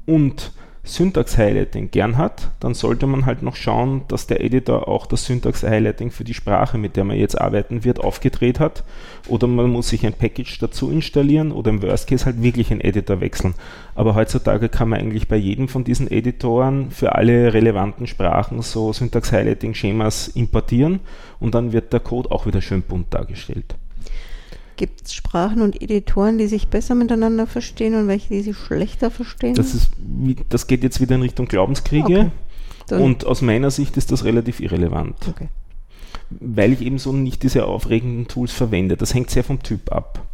und 0.05 0.51
Syntax-Highlighting 0.85 1.89
gern 1.89 2.17
hat, 2.17 2.51
dann 2.59 2.75
sollte 2.75 3.07
man 3.07 3.25
halt 3.25 3.41
noch 3.41 3.55
schauen, 3.55 4.03
dass 4.07 4.27
der 4.27 4.41
Editor 4.41 4.87
auch 4.87 5.07
das 5.07 5.25
Syntax-Highlighting 5.25 6.11
für 6.11 6.23
die 6.23 6.35
Sprache, 6.35 6.77
mit 6.77 6.95
der 6.95 7.03
man 7.03 7.17
jetzt 7.17 7.39
arbeiten 7.39 7.83
wird, 7.83 7.99
aufgedreht 7.99 8.59
hat. 8.59 8.83
Oder 9.27 9.47
man 9.47 9.71
muss 9.71 9.89
sich 9.89 10.05
ein 10.05 10.13
Package 10.13 10.59
dazu 10.59 10.91
installieren 10.91 11.51
oder 11.51 11.71
im 11.71 11.81
Worst 11.81 12.07
Case 12.07 12.25
halt 12.25 12.41
wirklich 12.41 12.71
einen 12.71 12.81
Editor 12.81 13.19
wechseln. 13.19 13.55
Aber 13.95 14.13
heutzutage 14.13 14.69
kann 14.69 14.89
man 14.89 14.99
eigentlich 14.99 15.27
bei 15.27 15.37
jedem 15.37 15.67
von 15.67 15.83
diesen 15.83 16.09
Editoren 16.09 16.91
für 16.91 17.15
alle 17.15 17.53
relevanten 17.53 18.05
Sprachen 18.05 18.61
so 18.61 18.93
Syntax-Highlighting-Schemas 18.93 20.27
importieren 20.29 20.99
und 21.39 21.55
dann 21.55 21.73
wird 21.73 21.93
der 21.93 21.99
Code 21.99 22.31
auch 22.31 22.45
wieder 22.45 22.61
schön 22.61 22.83
bunt 22.83 23.13
dargestellt. 23.13 23.75
Gibt 24.77 25.05
es 25.05 25.13
Sprachen 25.13 25.61
und 25.61 25.81
Editoren, 25.81 26.37
die 26.37 26.47
sich 26.47 26.67
besser 26.67 26.95
miteinander 26.95 27.47
verstehen 27.47 27.95
und 27.95 28.07
welche, 28.07 28.29
die 28.29 28.41
sich 28.41 28.57
schlechter 28.57 29.09
verstehen? 29.09 29.55
Das, 29.55 29.73
ist, 29.73 29.91
das 30.49 30.67
geht 30.67 30.83
jetzt 30.83 30.99
wieder 30.99 31.15
in 31.15 31.21
Richtung 31.21 31.47
Glaubenskriege. 31.47 32.31
Okay. 32.89 33.01
Und 33.01 33.25
aus 33.25 33.41
meiner 33.41 33.71
Sicht 33.71 33.97
ist 33.97 34.11
das 34.11 34.25
relativ 34.25 34.59
irrelevant, 34.59 35.15
okay. 35.27 35.47
weil 36.29 36.73
ich 36.73 36.81
eben 36.81 36.99
so 36.99 37.11
nicht 37.13 37.41
diese 37.41 37.65
aufregenden 37.65 38.27
Tools 38.27 38.51
verwende. 38.51 38.95
Das 38.95 39.13
hängt 39.13 39.29
sehr 39.31 39.43
vom 39.43 39.63
Typ 39.63 39.91
ab. 39.91 40.27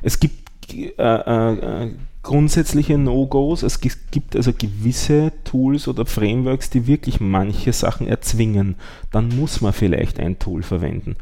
Es 0.00 0.18
gibt 0.18 0.48
äh, 0.72 0.92
äh, 1.02 1.90
grundsätzliche 2.22 2.96
No-Gos. 2.96 3.62
Es 3.62 3.80
gi- 3.80 3.92
gibt 4.10 4.36
also 4.36 4.52
gewisse 4.52 5.32
Tools 5.44 5.86
oder 5.88 6.06
Frameworks, 6.06 6.70
die 6.70 6.86
wirklich 6.86 7.20
manche 7.20 7.72
Sachen 7.72 8.06
erzwingen. 8.06 8.76
Dann 9.10 9.28
muss 9.28 9.60
man 9.60 9.72
vielleicht 9.72 10.18
ein 10.18 10.38
Tool 10.38 10.62
verwenden. 10.62 11.16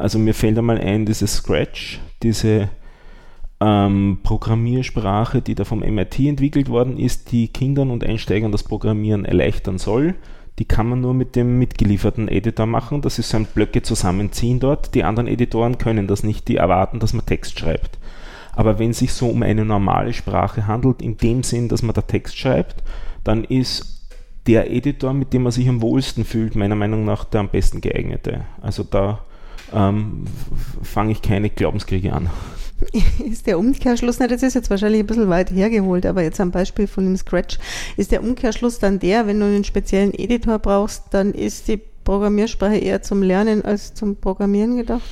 Also 0.00 0.18
mir 0.18 0.34
fällt 0.34 0.56
einmal 0.56 0.78
ein, 0.78 1.04
dieses 1.04 1.34
Scratch, 1.34 2.00
diese 2.22 2.70
ähm, 3.60 4.20
Programmiersprache, 4.22 5.42
die 5.42 5.54
da 5.54 5.64
vom 5.64 5.80
MIT 5.80 6.18
entwickelt 6.20 6.70
worden 6.70 6.98
ist, 6.98 7.32
die 7.32 7.48
Kindern 7.48 7.90
und 7.90 8.02
Einsteigern 8.02 8.50
das 8.50 8.62
Programmieren 8.62 9.26
erleichtern 9.26 9.76
soll. 9.76 10.14
Die 10.58 10.64
kann 10.64 10.88
man 10.88 11.02
nur 11.02 11.12
mit 11.12 11.36
dem 11.36 11.58
mitgelieferten 11.58 12.28
Editor 12.28 12.66
machen. 12.66 13.02
Das 13.02 13.18
ist 13.18 13.28
so 13.28 13.36
ein 13.36 13.44
Blöcke 13.46 13.82
zusammenziehen 13.82 14.58
dort. 14.58 14.94
Die 14.94 15.04
anderen 15.04 15.28
Editoren 15.28 15.76
können 15.76 16.06
das 16.06 16.22
nicht. 16.22 16.48
Die 16.48 16.56
erwarten, 16.56 16.98
dass 16.98 17.12
man 17.12 17.26
Text 17.26 17.58
schreibt. 17.58 17.98
Aber 18.52 18.78
wenn 18.78 18.90
es 18.90 18.98
sich 18.98 19.12
so 19.12 19.28
um 19.28 19.42
eine 19.42 19.64
normale 19.64 20.12
Sprache 20.12 20.66
handelt, 20.66 21.02
in 21.02 21.18
dem 21.18 21.42
Sinn, 21.42 21.68
dass 21.68 21.82
man 21.82 21.94
da 21.94 22.02
Text 22.02 22.38
schreibt, 22.38 22.82
dann 23.22 23.44
ist 23.44 24.08
der 24.46 24.70
Editor, 24.70 25.12
mit 25.12 25.32
dem 25.32 25.42
man 25.42 25.52
sich 25.52 25.68
am 25.68 25.82
wohlsten 25.82 26.24
fühlt, 26.24 26.56
meiner 26.56 26.74
Meinung 26.74 27.04
nach 27.04 27.24
der 27.24 27.40
am 27.40 27.50
besten 27.50 27.80
geeignete. 27.80 28.46
Also 28.60 28.82
da 28.82 29.20
ähm, 29.72 30.24
fange 30.82 31.12
ich 31.12 31.22
keine 31.22 31.50
Glaubenskriege 31.50 32.12
an. 32.12 32.30
Ist 33.24 33.46
der 33.46 33.58
Umkehrschluss, 33.58 34.18
na, 34.18 34.26
das 34.26 34.42
ist 34.42 34.54
jetzt 34.54 34.70
wahrscheinlich 34.70 35.00
ein 35.00 35.06
bisschen 35.06 35.28
weit 35.28 35.50
hergeholt, 35.50 36.06
aber 36.06 36.22
jetzt 36.22 36.40
am 36.40 36.50
Beispiel 36.50 36.86
von 36.86 37.04
dem 37.04 37.16
Scratch, 37.16 37.58
ist 37.98 38.10
der 38.10 38.22
Umkehrschluss 38.22 38.78
dann 38.78 38.98
der, 38.98 39.26
wenn 39.26 39.38
du 39.38 39.46
einen 39.46 39.64
speziellen 39.64 40.14
Editor 40.14 40.58
brauchst, 40.58 41.04
dann 41.10 41.32
ist 41.32 41.68
die 41.68 41.78
Programmiersprache 42.04 42.78
eher 42.78 43.02
zum 43.02 43.22
Lernen 43.22 43.64
als 43.64 43.94
zum 43.94 44.16
Programmieren 44.16 44.76
gedacht? 44.76 45.02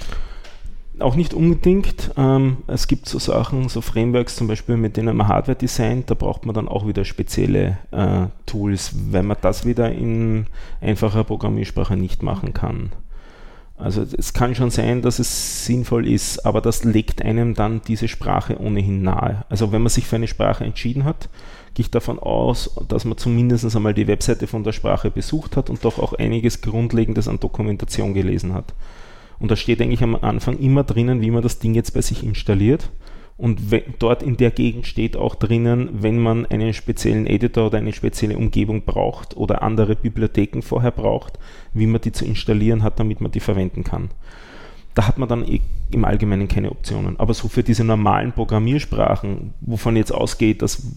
Auch 1.00 1.14
nicht 1.14 1.32
unbedingt. 1.32 2.10
Ähm, 2.16 2.58
es 2.66 2.88
gibt 2.88 3.08
so 3.08 3.20
Sachen, 3.20 3.68
so 3.68 3.80
Frameworks 3.80 4.34
zum 4.34 4.48
Beispiel, 4.48 4.76
mit 4.76 4.96
denen 4.96 5.16
man 5.16 5.28
Hardware 5.28 5.56
designt, 5.56 6.10
da 6.10 6.14
braucht 6.14 6.44
man 6.44 6.54
dann 6.54 6.66
auch 6.66 6.88
wieder 6.88 7.04
spezielle 7.04 7.78
äh, 7.92 8.26
Tools, 8.46 8.92
weil 9.12 9.22
man 9.22 9.36
das 9.40 9.64
wieder 9.64 9.92
in 9.92 10.46
einfacher 10.80 11.22
Programmiersprache 11.22 11.96
nicht 11.96 12.24
machen 12.24 12.52
kann. 12.52 12.90
Also 13.78 14.04
es 14.16 14.32
kann 14.32 14.56
schon 14.56 14.70
sein, 14.70 15.02
dass 15.02 15.20
es 15.20 15.64
sinnvoll 15.64 16.08
ist, 16.08 16.44
aber 16.44 16.60
das 16.60 16.82
legt 16.82 17.22
einem 17.22 17.54
dann 17.54 17.80
diese 17.86 18.08
Sprache 18.08 18.60
ohnehin 18.60 19.02
nahe. 19.02 19.44
Also 19.48 19.70
wenn 19.70 19.82
man 19.82 19.90
sich 19.90 20.06
für 20.06 20.16
eine 20.16 20.26
Sprache 20.26 20.64
entschieden 20.64 21.04
hat, 21.04 21.28
gehe 21.74 21.84
ich 21.84 21.90
davon 21.92 22.18
aus, 22.18 22.76
dass 22.88 23.04
man 23.04 23.16
zumindest 23.16 23.76
einmal 23.76 23.94
die 23.94 24.08
Webseite 24.08 24.48
von 24.48 24.64
der 24.64 24.72
Sprache 24.72 25.12
besucht 25.12 25.56
hat 25.56 25.70
und 25.70 25.84
doch 25.84 26.00
auch 26.00 26.12
einiges 26.12 26.60
Grundlegendes 26.60 27.28
an 27.28 27.38
Dokumentation 27.38 28.14
gelesen 28.14 28.52
hat. 28.52 28.74
Und 29.38 29.52
da 29.52 29.56
steht 29.56 29.80
eigentlich 29.80 30.02
am 30.02 30.16
Anfang 30.16 30.58
immer 30.58 30.82
drinnen, 30.82 31.20
wie 31.20 31.30
man 31.30 31.42
das 31.42 31.60
Ding 31.60 31.74
jetzt 31.74 31.94
bei 31.94 32.02
sich 32.02 32.24
installiert. 32.24 32.90
Und 33.38 33.60
dort 34.00 34.24
in 34.24 34.36
der 34.36 34.50
Gegend 34.50 34.88
steht 34.88 35.16
auch 35.16 35.36
drinnen, 35.36 35.90
wenn 36.02 36.18
man 36.18 36.44
einen 36.46 36.74
speziellen 36.74 37.24
Editor 37.24 37.68
oder 37.68 37.78
eine 37.78 37.92
spezielle 37.92 38.36
Umgebung 38.36 38.82
braucht 38.82 39.36
oder 39.36 39.62
andere 39.62 39.94
Bibliotheken 39.94 40.60
vorher 40.60 40.90
braucht, 40.90 41.38
wie 41.72 41.86
man 41.86 42.00
die 42.00 42.10
zu 42.10 42.24
installieren 42.24 42.82
hat, 42.82 42.98
damit 42.98 43.20
man 43.20 43.30
die 43.30 43.38
verwenden 43.38 43.84
kann. 43.84 44.10
Da 44.94 45.06
hat 45.06 45.18
man 45.18 45.28
dann 45.28 45.46
eh 45.46 45.60
im 45.92 46.04
Allgemeinen 46.04 46.48
keine 46.48 46.72
Optionen. 46.72 47.20
Aber 47.20 47.32
so 47.32 47.46
für 47.46 47.62
diese 47.62 47.84
normalen 47.84 48.32
Programmiersprachen, 48.32 49.54
wovon 49.60 49.94
jetzt 49.94 50.12
ausgeht, 50.12 50.60
dass 50.60 50.88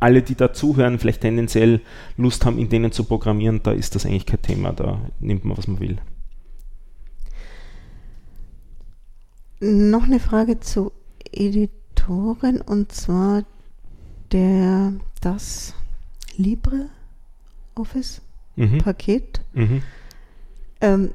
alle, 0.00 0.20
die 0.20 0.34
da 0.34 0.52
zuhören, 0.52 0.98
vielleicht 0.98 1.22
tendenziell 1.22 1.80
Lust 2.18 2.44
haben, 2.44 2.58
in 2.58 2.68
denen 2.68 2.92
zu 2.92 3.04
programmieren, 3.04 3.60
da 3.62 3.72
ist 3.72 3.94
das 3.94 4.04
eigentlich 4.04 4.26
kein 4.26 4.42
Thema. 4.42 4.74
Da 4.74 5.00
nimmt 5.20 5.46
man, 5.46 5.56
was 5.56 5.68
man 5.68 5.80
will. 5.80 5.96
Noch 9.60 10.04
eine 10.04 10.20
Frage 10.20 10.60
zu 10.60 10.92
Editoren 11.36 12.60
und 12.60 12.92
zwar 12.92 13.44
der 14.32 14.94
das 15.20 15.74
LibreOffice 16.36 18.20
mhm. 18.56 18.78
Paket. 18.78 19.40
Mhm. 19.52 19.82
Ähm, 20.80 21.10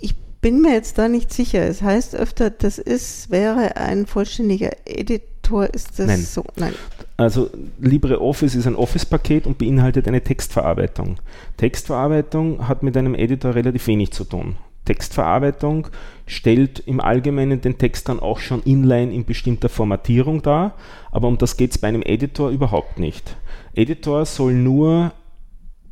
ich 0.00 0.14
bin 0.40 0.60
mir 0.60 0.72
jetzt 0.72 0.98
da 0.98 1.08
nicht 1.08 1.32
sicher. 1.32 1.62
Es 1.66 1.82
heißt 1.82 2.14
öfter, 2.14 2.50
das 2.50 2.78
ist, 2.78 3.30
wäre 3.30 3.76
ein 3.76 4.06
vollständiger 4.06 4.70
Editor. 4.84 5.72
Ist 5.72 5.98
das 5.98 6.06
Nein. 6.06 6.20
so? 6.20 6.44
Nein. 6.56 6.74
Also 7.16 7.50
LibreOffice 7.80 8.54
ist 8.56 8.66
ein 8.66 8.76
Office-Paket 8.76 9.46
und 9.46 9.58
beinhaltet 9.58 10.06
eine 10.06 10.22
Textverarbeitung. 10.22 11.16
Textverarbeitung 11.56 12.68
hat 12.68 12.82
mit 12.82 12.96
einem 12.96 13.14
Editor 13.14 13.54
relativ 13.54 13.86
wenig 13.86 14.12
zu 14.12 14.24
tun. 14.24 14.56
Textverarbeitung 14.86 15.88
stellt 16.26 16.78
im 16.80 17.00
Allgemeinen 17.00 17.60
den 17.60 17.76
Text 17.76 18.08
dann 18.08 18.18
auch 18.20 18.38
schon 18.38 18.62
inline 18.62 19.12
in 19.12 19.26
bestimmter 19.26 19.68
Formatierung 19.68 20.40
dar, 20.40 20.74
aber 21.12 21.28
um 21.28 21.36
das 21.36 21.58
geht 21.58 21.72
es 21.72 21.78
bei 21.78 21.88
einem 21.88 22.02
Editor 22.02 22.48
überhaupt 22.48 22.98
nicht. 22.98 23.36
Editor 23.74 24.24
soll 24.24 24.54
nur 24.54 25.12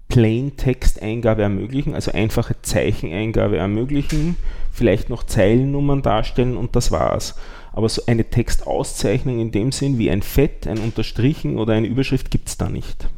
Plain-Texteingabe 0.08 1.42
ermöglichen, 1.42 1.94
also 1.94 2.12
einfache 2.12 2.54
Zeicheneingabe 2.62 3.56
ermöglichen, 3.56 4.36
vielleicht 4.70 5.10
noch 5.10 5.24
Zeilennummern 5.24 6.02
darstellen 6.02 6.56
und 6.56 6.76
das 6.76 6.90
war's. 6.92 7.36
Aber 7.72 7.88
so 7.88 8.02
eine 8.06 8.24
Textauszeichnung 8.24 9.40
in 9.40 9.50
dem 9.50 9.72
Sinn 9.72 9.98
wie 9.98 10.10
ein 10.10 10.22
Fett, 10.22 10.66
ein 10.66 10.78
Unterstrichen 10.78 11.58
oder 11.58 11.74
eine 11.74 11.88
Überschrift 11.88 12.30
gibt 12.30 12.48
es 12.48 12.56
da 12.56 12.68
nicht. 12.68 13.08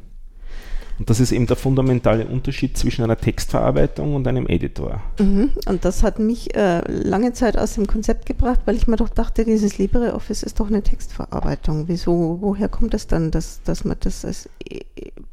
Und 0.99 1.11
das 1.11 1.21
ist 1.21 1.33
eben 1.33 1.47
der 1.47 1.57
fundamentale 1.57 2.27
Unterschied 2.27 2.77
zwischen 2.79 3.03
einer 3.03 3.19
Textverarbeitung 3.19 4.15
und 4.15 4.27
einem 4.27 4.47
Editor. 4.47 5.03
Mhm. 5.19 5.51
Und 5.67 5.85
das 5.85 6.03
hat 6.03 6.19
mich 6.19 6.55
äh, 6.55 6.81
lange 6.91 7.33
Zeit 7.33 7.59
aus 7.59 7.75
dem 7.75 7.87
Konzept 7.87 8.27
gebracht, 8.27 8.61
weil 8.65 8.77
ich 8.77 8.87
mir 8.87 8.97
doch 8.97 9.11
dachte, 9.11 9.45
dieses 9.45 9.79
LibreOffice 9.79 10.43
ist 10.43 10.59
doch 10.59 10.69
eine 10.69 10.83
Textverarbeitung. 10.83 11.89
Wieso, 11.89 12.39
woher 12.41 12.69
kommt 12.69 12.95
es 12.95 13.07
dann, 13.07 13.31
dass, 13.31 13.63
dass 13.63 13.85
man 13.85 13.97
das 14.01 14.25
als. 14.25 14.49
Äh, 14.69 14.81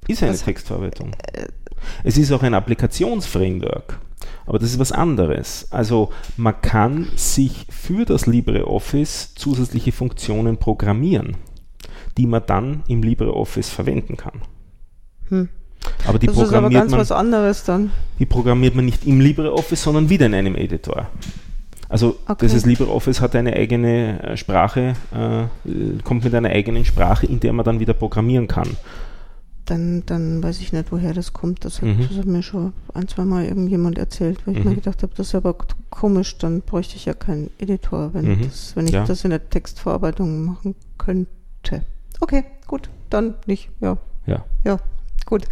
ist 0.08 0.22
eine 0.22 0.38
Textverarbeitung. 0.38 1.12
Äh, 1.32 1.48
es 2.03 2.17
ist 2.17 2.32
auch 2.32 2.43
ein 2.43 2.53
Applikationsframework. 2.53 4.00
Aber 4.46 4.60
das 4.60 4.72
ist 4.72 4.79
was 4.79 4.91
anderes. 4.91 5.67
Also 5.72 6.12
man 6.38 6.62
kann 6.62 7.08
sich 7.15 7.65
für 7.70 8.05
das 8.05 8.25
LibreOffice 8.25 9.36
zusätzliche 9.36 9.91
Funktionen 9.91 10.58
programmieren, 10.58 11.38
die 12.17 12.27
man 12.27 12.43
dann 12.46 12.84
im 12.88 13.03
LibreOffice 13.03 13.70
verwenden 13.70 14.17
kann. 14.17 14.41
Hm. 15.34 15.50
Aber 16.08 16.20
die 16.20 16.28
das 16.28 16.36
programmiert 16.36 16.72
ist 16.72 16.78
aber 16.78 16.80
ganz 16.80 16.92
man, 16.92 17.00
was 17.00 17.12
anderes 17.12 17.63
dann. 17.63 17.92
Die 18.20 18.25
programmiert 18.25 18.75
man 18.75 18.86
nicht 18.86 19.06
im 19.06 19.20
LibreOffice, 19.20 19.84
sondern 19.84 20.10
wieder 20.10 20.25
in 20.28 20.34
einem 20.34 20.56
Editor. 20.56 21.08
Also 21.90 22.18
okay. 22.28 22.46
dieses 22.46 22.66
LibreOffice 22.66 23.22
hat 23.22 23.36
eine 23.36 23.54
eigene 23.54 24.24
äh, 24.24 24.38
Sprache, 24.38 24.94
äh, 25.12 26.02
kommt 26.04 26.24
mit 26.24 26.34
einer 26.34 26.50
eigenen 26.50 26.86
Sprache, 26.86 27.25
in 27.25 27.40
der 27.40 27.54
man 27.54 27.66
dann 27.66 27.80
wieder 27.80 27.94
programmieren 27.94 28.48
kann. 28.48 28.78
Dann, 29.66 30.04
dann 30.06 30.44
weiß 30.44 30.60
ich 30.60 30.74
nicht, 30.74 30.92
woher 30.92 31.13
das 31.13 31.34
kommt. 31.34 31.63
Das 31.63 31.82
hat, 31.82 31.90
mhm. 31.90 32.08
das 32.08 32.18
hat 32.18 32.25
mir 32.25 32.44
schon 32.44 32.74
ein, 32.94 33.08
zwei 33.08 33.25
Mal 33.25 33.46
irgendjemand 33.46 33.98
erzählt, 33.98 34.46
weil 34.46 34.58
ich 34.58 34.63
mhm. 34.63 34.72
mir 34.72 34.75
gedacht 34.75 35.04
habe, 35.04 35.13
das 35.16 35.28
ist 35.28 35.36
aber 35.36 35.56
komisch, 35.90 36.38
dann 36.38 36.62
bräuchte 36.62 36.96
ich 36.96 37.06
ja 37.06 37.13
keinen 37.13 37.50
Editor, 37.60 38.13
wenn, 38.13 38.25
mhm. 38.25 38.42
das, 38.42 38.75
wenn 38.75 38.88
ich 38.88 38.94
ja. 38.94 39.06
das 39.06 39.24
in 39.24 39.30
der 39.30 39.50
Textverarbeitung 39.50 40.46
machen 40.46 40.75
könnte. 40.98 41.84
Okay, 42.20 42.44
gut, 42.68 42.90
dann 43.10 43.36
nicht, 43.46 43.70
ja. 43.82 43.98
Ja. 44.25 44.44
Ja, 44.66 44.80
Gut. 45.25 45.46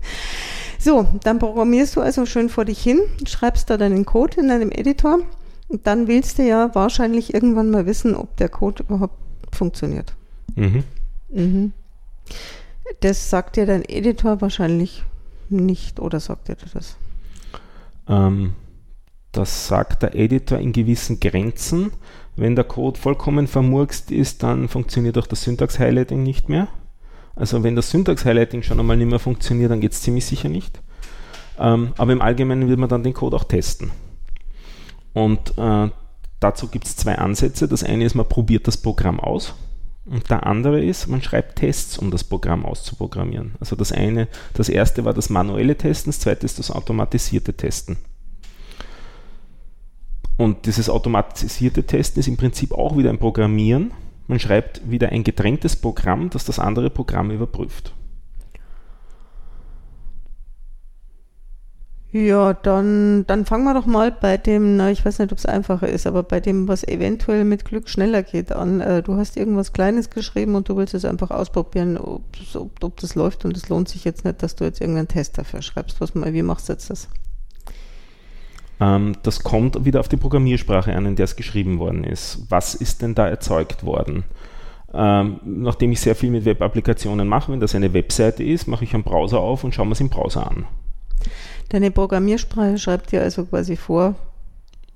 So, 0.79 1.07
dann 1.23 1.39
programmierst 1.39 1.95
du 1.95 2.01
also 2.01 2.25
schön 2.25 2.49
vor 2.49 2.65
dich 2.65 2.81
hin, 2.81 2.99
schreibst 3.27 3.69
da 3.69 3.77
deinen 3.77 4.05
Code 4.05 4.39
in 4.41 4.47
deinem 4.47 4.71
Editor 4.71 5.19
und 5.67 5.85
dann 5.85 6.07
willst 6.07 6.39
du 6.39 6.43
ja 6.43 6.73
wahrscheinlich 6.73 7.33
irgendwann 7.33 7.69
mal 7.69 7.85
wissen, 7.85 8.15
ob 8.15 8.35
der 8.37 8.49
Code 8.49 8.83
überhaupt 8.83 9.15
funktioniert. 9.51 10.15
Mhm. 10.55 10.83
Mhm. 11.29 11.73
Das 12.99 13.29
sagt 13.29 13.55
dir 13.55 13.65
dein 13.65 13.83
Editor 13.85 14.41
wahrscheinlich 14.41 15.03
nicht 15.49 15.99
oder 15.99 16.19
sagt 16.19 16.47
dir 16.47 16.57
das? 16.73 16.97
Ähm, 18.07 18.53
das 19.31 19.67
sagt 19.67 20.03
der 20.03 20.15
Editor 20.15 20.59
in 20.59 20.73
gewissen 20.73 21.19
Grenzen. 21.19 21.91
Wenn 22.35 22.55
der 22.55 22.65
Code 22.65 22.99
vollkommen 22.99 23.47
vermurkst 23.47 24.11
ist, 24.11 24.43
dann 24.43 24.67
funktioniert 24.67 25.17
auch 25.17 25.27
das 25.27 25.43
Syntax-Highlighting 25.43 26.23
nicht 26.23 26.49
mehr. 26.49 26.67
Also 27.41 27.63
wenn 27.63 27.75
das 27.75 27.89
Syntax-Highlighting 27.89 28.61
schon 28.61 28.79
einmal 28.79 28.97
nicht 28.97 29.09
mehr 29.09 29.17
funktioniert, 29.17 29.71
dann 29.71 29.81
geht 29.81 29.93
es 29.93 30.01
ziemlich 30.03 30.27
sicher 30.27 30.47
nicht. 30.47 30.79
Ähm, 31.57 31.91
aber 31.97 32.13
im 32.13 32.21
Allgemeinen 32.21 32.69
will 32.69 32.77
man 32.77 32.87
dann 32.87 33.01
den 33.01 33.15
Code 33.15 33.35
auch 33.35 33.45
testen. 33.45 33.89
Und 35.13 35.57
äh, 35.57 35.89
dazu 36.39 36.67
gibt 36.67 36.85
es 36.85 36.95
zwei 36.97 37.17
Ansätze. 37.17 37.67
Das 37.67 37.83
eine 37.83 38.05
ist, 38.05 38.13
man 38.13 38.29
probiert 38.29 38.67
das 38.67 38.77
Programm 38.77 39.19
aus. 39.19 39.55
Und 40.05 40.29
der 40.29 40.45
andere 40.45 40.85
ist, 40.85 41.07
man 41.07 41.23
schreibt 41.23 41.55
Tests, 41.55 41.97
um 41.97 42.11
das 42.11 42.23
Programm 42.23 42.63
auszuprogrammieren. 42.63 43.55
Also 43.59 43.75
das 43.75 43.91
eine, 43.91 44.27
das 44.53 44.69
erste 44.69 45.03
war 45.03 45.15
das 45.15 45.31
manuelle 45.31 45.75
Testen, 45.75 46.11
das 46.11 46.19
zweite 46.19 46.45
ist 46.45 46.59
das 46.59 46.69
automatisierte 46.69 47.55
Testen. 47.55 47.97
Und 50.37 50.67
dieses 50.67 50.91
automatisierte 50.91 51.87
Testen 51.87 52.19
ist 52.19 52.27
im 52.27 52.37
Prinzip 52.37 52.71
auch 52.71 52.97
wieder 52.97 53.09
ein 53.09 53.17
Programmieren, 53.17 53.93
man 54.31 54.39
schreibt 54.39 54.89
wieder 54.89 55.09
ein 55.09 55.25
getrenntes 55.25 55.75
Programm, 55.75 56.29
das 56.29 56.45
das 56.45 56.57
andere 56.57 56.89
Programm 56.89 57.31
überprüft. 57.31 57.93
Ja, 62.13 62.53
dann, 62.53 63.25
dann 63.27 63.45
fangen 63.45 63.65
wir 63.65 63.73
doch 63.73 63.85
mal 63.85 64.09
bei 64.11 64.37
dem, 64.37 64.77
na, 64.77 64.89
ich 64.89 65.03
weiß 65.05 65.19
nicht, 65.19 65.33
ob 65.33 65.37
es 65.37 65.45
einfacher 65.45 65.89
ist, 65.89 66.07
aber 66.07 66.23
bei 66.23 66.39
dem, 66.39 66.69
was 66.69 66.85
eventuell 66.85 67.43
mit 67.43 67.65
Glück 67.65 67.89
schneller 67.89 68.23
geht, 68.23 68.53
an. 68.53 68.79
Äh, 68.79 69.03
du 69.03 69.17
hast 69.17 69.35
irgendwas 69.35 69.73
Kleines 69.73 70.09
geschrieben 70.09 70.55
und 70.55 70.69
du 70.69 70.77
willst 70.77 70.93
es 70.93 71.03
einfach 71.03 71.31
ausprobieren, 71.31 71.97
ob, 71.97 72.23
ob, 72.53 72.83
ob 72.83 72.99
das 73.01 73.15
läuft 73.15 73.43
und 73.43 73.57
es 73.57 73.67
lohnt 73.67 73.89
sich 73.89 74.05
jetzt 74.05 74.23
nicht, 74.23 74.41
dass 74.43 74.55
du 74.55 74.63
jetzt 74.63 74.79
irgendeinen 74.79 75.09
Test 75.09 75.37
dafür 75.37 75.61
schreibst. 75.61 75.99
Was, 75.99 76.15
wie 76.15 76.41
machst 76.41 76.69
du 76.69 76.73
jetzt 76.73 76.89
das? 76.89 77.09
Ähm, 78.81 79.13
das 79.23 79.43
kommt 79.43 79.85
wieder 79.85 79.99
auf 79.99 80.09
die 80.09 80.17
Programmiersprache 80.17 80.93
an, 80.95 81.05
in 81.05 81.15
der 81.15 81.25
es 81.25 81.35
geschrieben 81.35 81.77
worden 81.79 82.03
ist. 82.03 82.39
Was 82.49 82.73
ist 82.75 83.01
denn 83.01 83.15
da 83.15 83.27
erzeugt 83.27 83.85
worden? 83.85 84.23
Ähm, 84.93 85.39
nachdem 85.45 85.91
ich 85.93 86.01
sehr 86.01 86.15
viel 86.15 86.31
mit 86.31 86.43
Web-Applikationen 86.43 87.27
mache, 87.27 87.51
wenn 87.51 87.61
das 87.61 87.75
eine 87.75 87.93
Webseite 87.93 88.43
ist, 88.43 88.67
mache 88.67 88.83
ich 88.83 88.93
einen 88.93 89.03
Browser 89.03 89.39
auf 89.39 89.63
und 89.63 89.73
schaue 89.73 89.85
mir 89.85 89.93
es 89.93 90.01
im 90.01 90.09
Browser 90.09 90.49
an. 90.49 90.65
Deine 91.69 91.91
Programmiersprache 91.91 92.77
schreibt 92.77 93.11
dir 93.11 93.21
also 93.21 93.45
quasi 93.45 93.77
vor, 93.77 94.15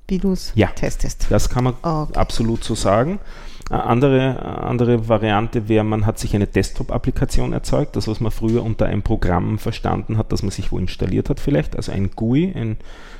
wie 0.08 0.18
du 0.18 0.34
es 0.34 0.51
Ja. 0.56 0.68
testest. 0.68 1.27
Das 1.30 1.50
kann 1.50 1.63
man 1.63 1.74
Okay. 1.82 2.18
absolut 2.18 2.63
so 2.63 2.75
sagen. 2.75 3.20
Eine 3.70 3.84
andere, 3.86 4.46
andere 4.63 5.08
Variante 5.08 5.68
wäre, 5.70 5.84
man 5.84 6.06
hat 6.06 6.20
sich 6.20 6.36
eine 6.36 6.46
Desktop-Applikation 6.46 7.54
erzeugt, 7.54 7.96
das 7.96 8.08
was 8.08 8.20
man 8.20 8.32
früher 8.32 8.63
unter 8.63 8.86
einem 8.86 9.01
Programm 9.01 9.58
verstanden 9.58 10.18
hat, 10.18 10.32
das 10.32 10.44
man 10.44 10.51
sich 10.51 10.72
wo 10.72 10.77
installiert 10.77 11.30
hat 11.30 11.39
vielleicht, 11.39 11.75
also 11.75 11.92
ein 11.92 12.12
GUI, 12.12 12.54
ein 12.56 12.77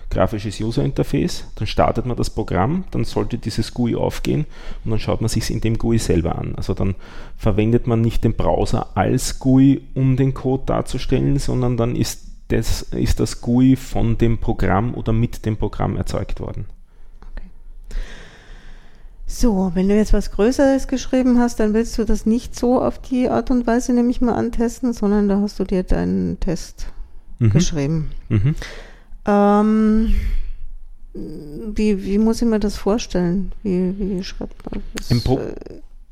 grafisches 0.10 0.60
User 0.60 0.84
Interface. 0.84 1.46
Dann 1.56 1.68
startet 1.68 2.06
man 2.06 2.18
das 2.18 2.30
Programm, 2.30 2.86
dann 2.92 3.04
sollte 3.04 3.38
dieses 3.38 3.74
GUI 3.74 3.96
aufgehen 3.96 4.46
und 4.84 4.92
dann 4.92 5.00
schaut 5.00 5.22
man 5.22 5.30
sich 5.30 5.50
in 5.52 5.62
dem 5.62 5.78
GUI 5.78 5.98
selber 5.98 6.38
an. 6.38 6.56
Also 6.56 6.74
dann 6.74 6.96
verwendet 7.38 7.88
man 7.88 8.02
nicht 8.02 8.24
den 8.24 8.34
Browser 8.34 8.90
als 8.96 9.40
GUI, 9.40 9.82
um 9.94 10.16
den 10.16 10.34
Code 10.34 10.64
darzustellen, 10.66 11.38
sondern 11.40 11.78
dann 11.78 11.96
ist 11.96 12.24
das, 12.50 12.84
ist 12.84 13.20
das 13.20 13.42
GUI 13.42 13.76
von 13.76 14.18
dem 14.18 14.38
Programm 14.38 14.94
oder 14.94 15.14
mit 15.14 15.46
dem 15.46 15.58
Programm 15.58 15.98
erzeugt 15.98 16.40
worden. 16.40 16.66
So, 19.28 19.72
wenn 19.74 19.90
du 19.90 19.96
jetzt 19.96 20.14
was 20.14 20.32
Größeres 20.32 20.88
geschrieben 20.88 21.40
hast, 21.40 21.60
dann 21.60 21.74
willst 21.74 21.98
du 21.98 22.06
das 22.06 22.28
nicht 22.28 22.56
so 22.56 22.80
auf 22.80 23.00
die 23.00 23.28
Art 23.28 23.50
und 23.50 23.66
Weise 23.66 23.92
nämlich 23.92 24.22
mal 24.22 24.36
antesten, 24.36 24.94
sondern 24.94 25.28
da 25.28 25.42
hast 25.42 25.60
du 25.60 25.64
dir 25.64 25.84
deinen 25.84 26.40
Test 26.40 26.88
Mhm. 27.40 27.50
geschrieben. 27.50 28.12
Mhm. 28.30 28.56
Ähm, 29.26 30.16
wie, 31.14 32.04
wie 32.04 32.18
muss 32.18 32.42
ich 32.42 32.48
mir 32.48 32.60
das 32.60 32.78
vorstellen? 32.78 33.52
Wie, 33.64 33.94
wie 33.98 34.24
schreibt 34.24 34.72
man 34.72 34.84
das? 34.96 35.12
Ein 35.12 35.22
Pro- 35.22 35.40
Äh, 35.40 35.56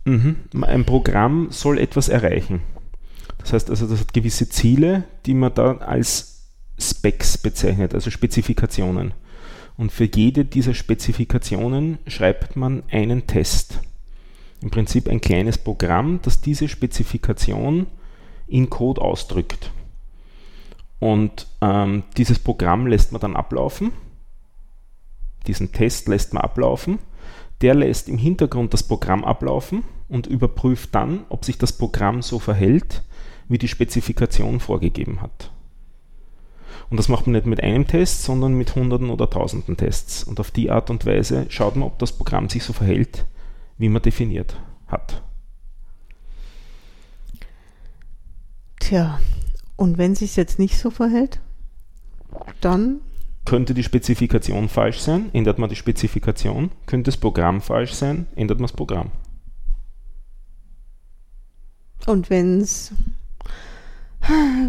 Mhm. 0.06 0.36
Ein 0.62 0.84
Programm 0.84 1.48
soll 1.52 1.78
etwas 1.80 2.10
erreichen. 2.10 2.60
Das 3.38 3.54
heißt 3.54 3.70
also, 3.70 3.88
das 3.88 4.02
hat 4.02 4.14
gewisse 4.14 4.50
Ziele, 4.50 5.06
die 5.26 5.34
man 5.34 5.54
da 5.54 5.78
als 5.78 6.42
Specs 6.78 7.38
bezeichnet, 7.38 7.94
also 7.94 8.10
Spezifikationen. 8.12 9.14
Und 9.78 9.94
für 9.94 10.10
jede 10.14 10.44
dieser 10.44 10.74
Spezifikationen 10.74 12.00
schreibt 12.06 12.58
man 12.58 12.84
einen 12.92 13.28
Test. 13.28 13.80
Im 14.62 14.72
Prinzip 14.72 15.08
ein 15.08 15.22
kleines 15.22 15.58
Programm, 15.58 16.20
das 16.22 16.42
diese 16.42 16.68
Spezifikation 16.68 17.88
in 18.48 18.70
Code 18.70 19.02
ausdrückt. 19.02 19.72
Und 21.04 21.48
ähm, 21.60 22.04
dieses 22.16 22.40
Programm 22.40 22.88
lässt 22.88 23.12
man 23.12 23.20
dann 23.20 23.36
ablaufen. 23.36 23.92
Diesen 25.48 25.74
Test 25.74 26.08
lässt 26.08 26.34
man 26.34 26.42
ablaufen. 26.42 26.98
Der 27.60 27.76
lässt 27.76 28.08
im 28.08 28.18
Hintergrund 28.18 28.74
das 28.74 28.84
Programm 28.84 29.26
ablaufen 29.26 29.84
und 30.08 30.28
überprüft 30.28 30.96
dann, 30.96 31.26
ob 31.28 31.44
sich 31.44 31.58
das 31.58 31.74
Programm 31.74 32.22
so 32.22 32.40
verhält, 32.40 33.04
wie 33.50 33.58
die 33.58 33.68
Spezifikation 33.68 34.62
vorgegeben 34.62 35.22
hat. 35.22 35.52
Und 36.90 36.96
das 36.96 37.10
macht 37.10 37.28
man 37.28 37.34
nicht 37.34 37.48
mit 37.48 37.62
einem 37.62 37.86
Test, 37.86 38.24
sondern 38.24 38.54
mit 38.54 38.74
Hunderten 38.74 39.10
oder 39.10 39.30
Tausenden 39.30 39.76
Tests. 39.76 40.24
Und 40.24 40.40
auf 40.40 40.52
die 40.52 40.72
Art 40.72 40.90
und 40.90 41.06
Weise 41.06 41.48
schaut 41.50 41.76
man, 41.76 41.86
ob 41.86 42.00
das 42.00 42.14
Programm 42.14 42.48
sich 42.48 42.64
so 42.64 42.72
verhält, 42.72 43.26
wie 43.78 43.90
man 43.90 44.02
definiert 44.02 44.56
hat. 44.88 45.22
Tja, 48.80 49.20
und 49.76 49.98
wenn 49.98 50.16
sich 50.16 50.36
jetzt 50.36 50.60
nicht 50.60 50.78
so 50.78 50.90
verhält, 50.90 51.40
dann 52.62 53.02
Könnte 53.46 53.74
die 53.74 53.84
Spezifikation 53.84 54.70
falsch 54.70 55.00
sein, 55.00 55.30
ändert 55.34 55.60
man 55.60 55.70
die 55.70 55.76
Spezifikation. 55.76 56.72
Könnte 56.86 57.10
das 57.10 57.18
Programm 57.18 57.62
falsch 57.62 57.94
sein, 57.94 58.28
ändert 58.36 58.60
man 58.60 58.68
das 58.68 58.76
Programm. 58.76 59.12
Und 62.06 62.30
wenn 62.30 62.60
es, 62.62 62.92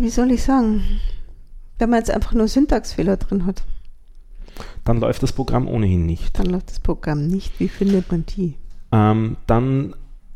wie 0.01 0.11
soll 0.11 0.31
ich 0.33 0.43
sagen, 0.43 0.83
wenn 1.79 1.91
man 1.91 1.99
jetzt 1.99 2.11
einfach 2.11 2.33
nur 2.33 2.49
Syntaxfehler 2.49 3.17
drin 3.17 3.47
hat, 3.47 3.65
Dann 4.85 5.01
läuft 5.01 5.23
das 5.23 5.33
Programm 5.33 5.67
ohnehin 5.69 6.07
nicht. 6.07 6.39
dann 6.39 6.47
läuft 6.47 6.71
das 6.71 6.81
Programm 6.81 7.27
nicht. 7.27 7.59
Wie 7.61 7.69
findet 7.69 8.11
man 8.11 8.25
die? 8.27 8.55
ähm, 8.93 9.37
dann 9.49 9.95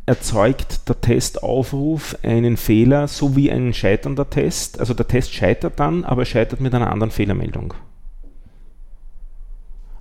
erzeugt 0.08 0.88
der 0.88 0.98
Testaufruf 1.02 2.16
einen 2.22 2.56
Fehler 2.56 3.08
sowie 3.08 3.50
einen 3.50 3.74
scheiternder 3.74 4.28
Test. 4.30 4.80
Also 4.80 4.94
der 4.94 5.06
Test 5.06 5.34
scheitert 5.34 5.78
dann, 5.78 6.04
aber 6.04 6.22
er 6.22 6.26
scheitert 6.26 6.60
mit 6.60 6.74
einer 6.74 6.90
anderen 6.90 7.10
Fehlermeldung. 7.10 7.74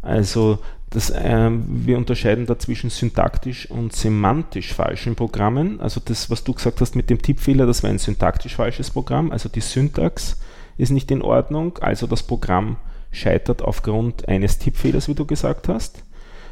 Also 0.01 0.59
das, 0.91 1.11
ähm, 1.13 1.65
wir 1.67 1.97
unterscheiden 1.97 2.45
da 2.45 2.57
zwischen 2.57 2.89
syntaktisch 2.89 3.69
und 3.69 3.91
semantisch 3.91 4.73
falschen 4.73 5.15
Programmen. 5.15 5.81
Also 5.81 5.99
das, 6.03 6.29
was 6.29 6.45
du 6.45 6.53
gesagt 6.53 6.79
hast 6.79 6.95
mit 6.95 7.09
dem 7.09 7.21
Tippfehler, 7.21 7.65
das 7.65 7.83
war 7.83 7.89
ein 7.89 7.99
syntaktisch 7.99 8.55
falsches 8.55 8.91
Programm. 8.91 9.33
Also 9.33 9.49
die 9.49 9.59
Syntax 9.59 10.39
ist 10.77 10.91
nicht 10.91 11.11
in 11.11 11.21
Ordnung, 11.21 11.79
also 11.79 12.07
das 12.07 12.23
Programm 12.23 12.77
scheitert 13.11 13.61
aufgrund 13.61 14.29
eines 14.29 14.57
Tippfehlers, 14.57 15.09
wie 15.09 15.15
du 15.15 15.25
gesagt 15.25 15.67
hast. 15.67 16.01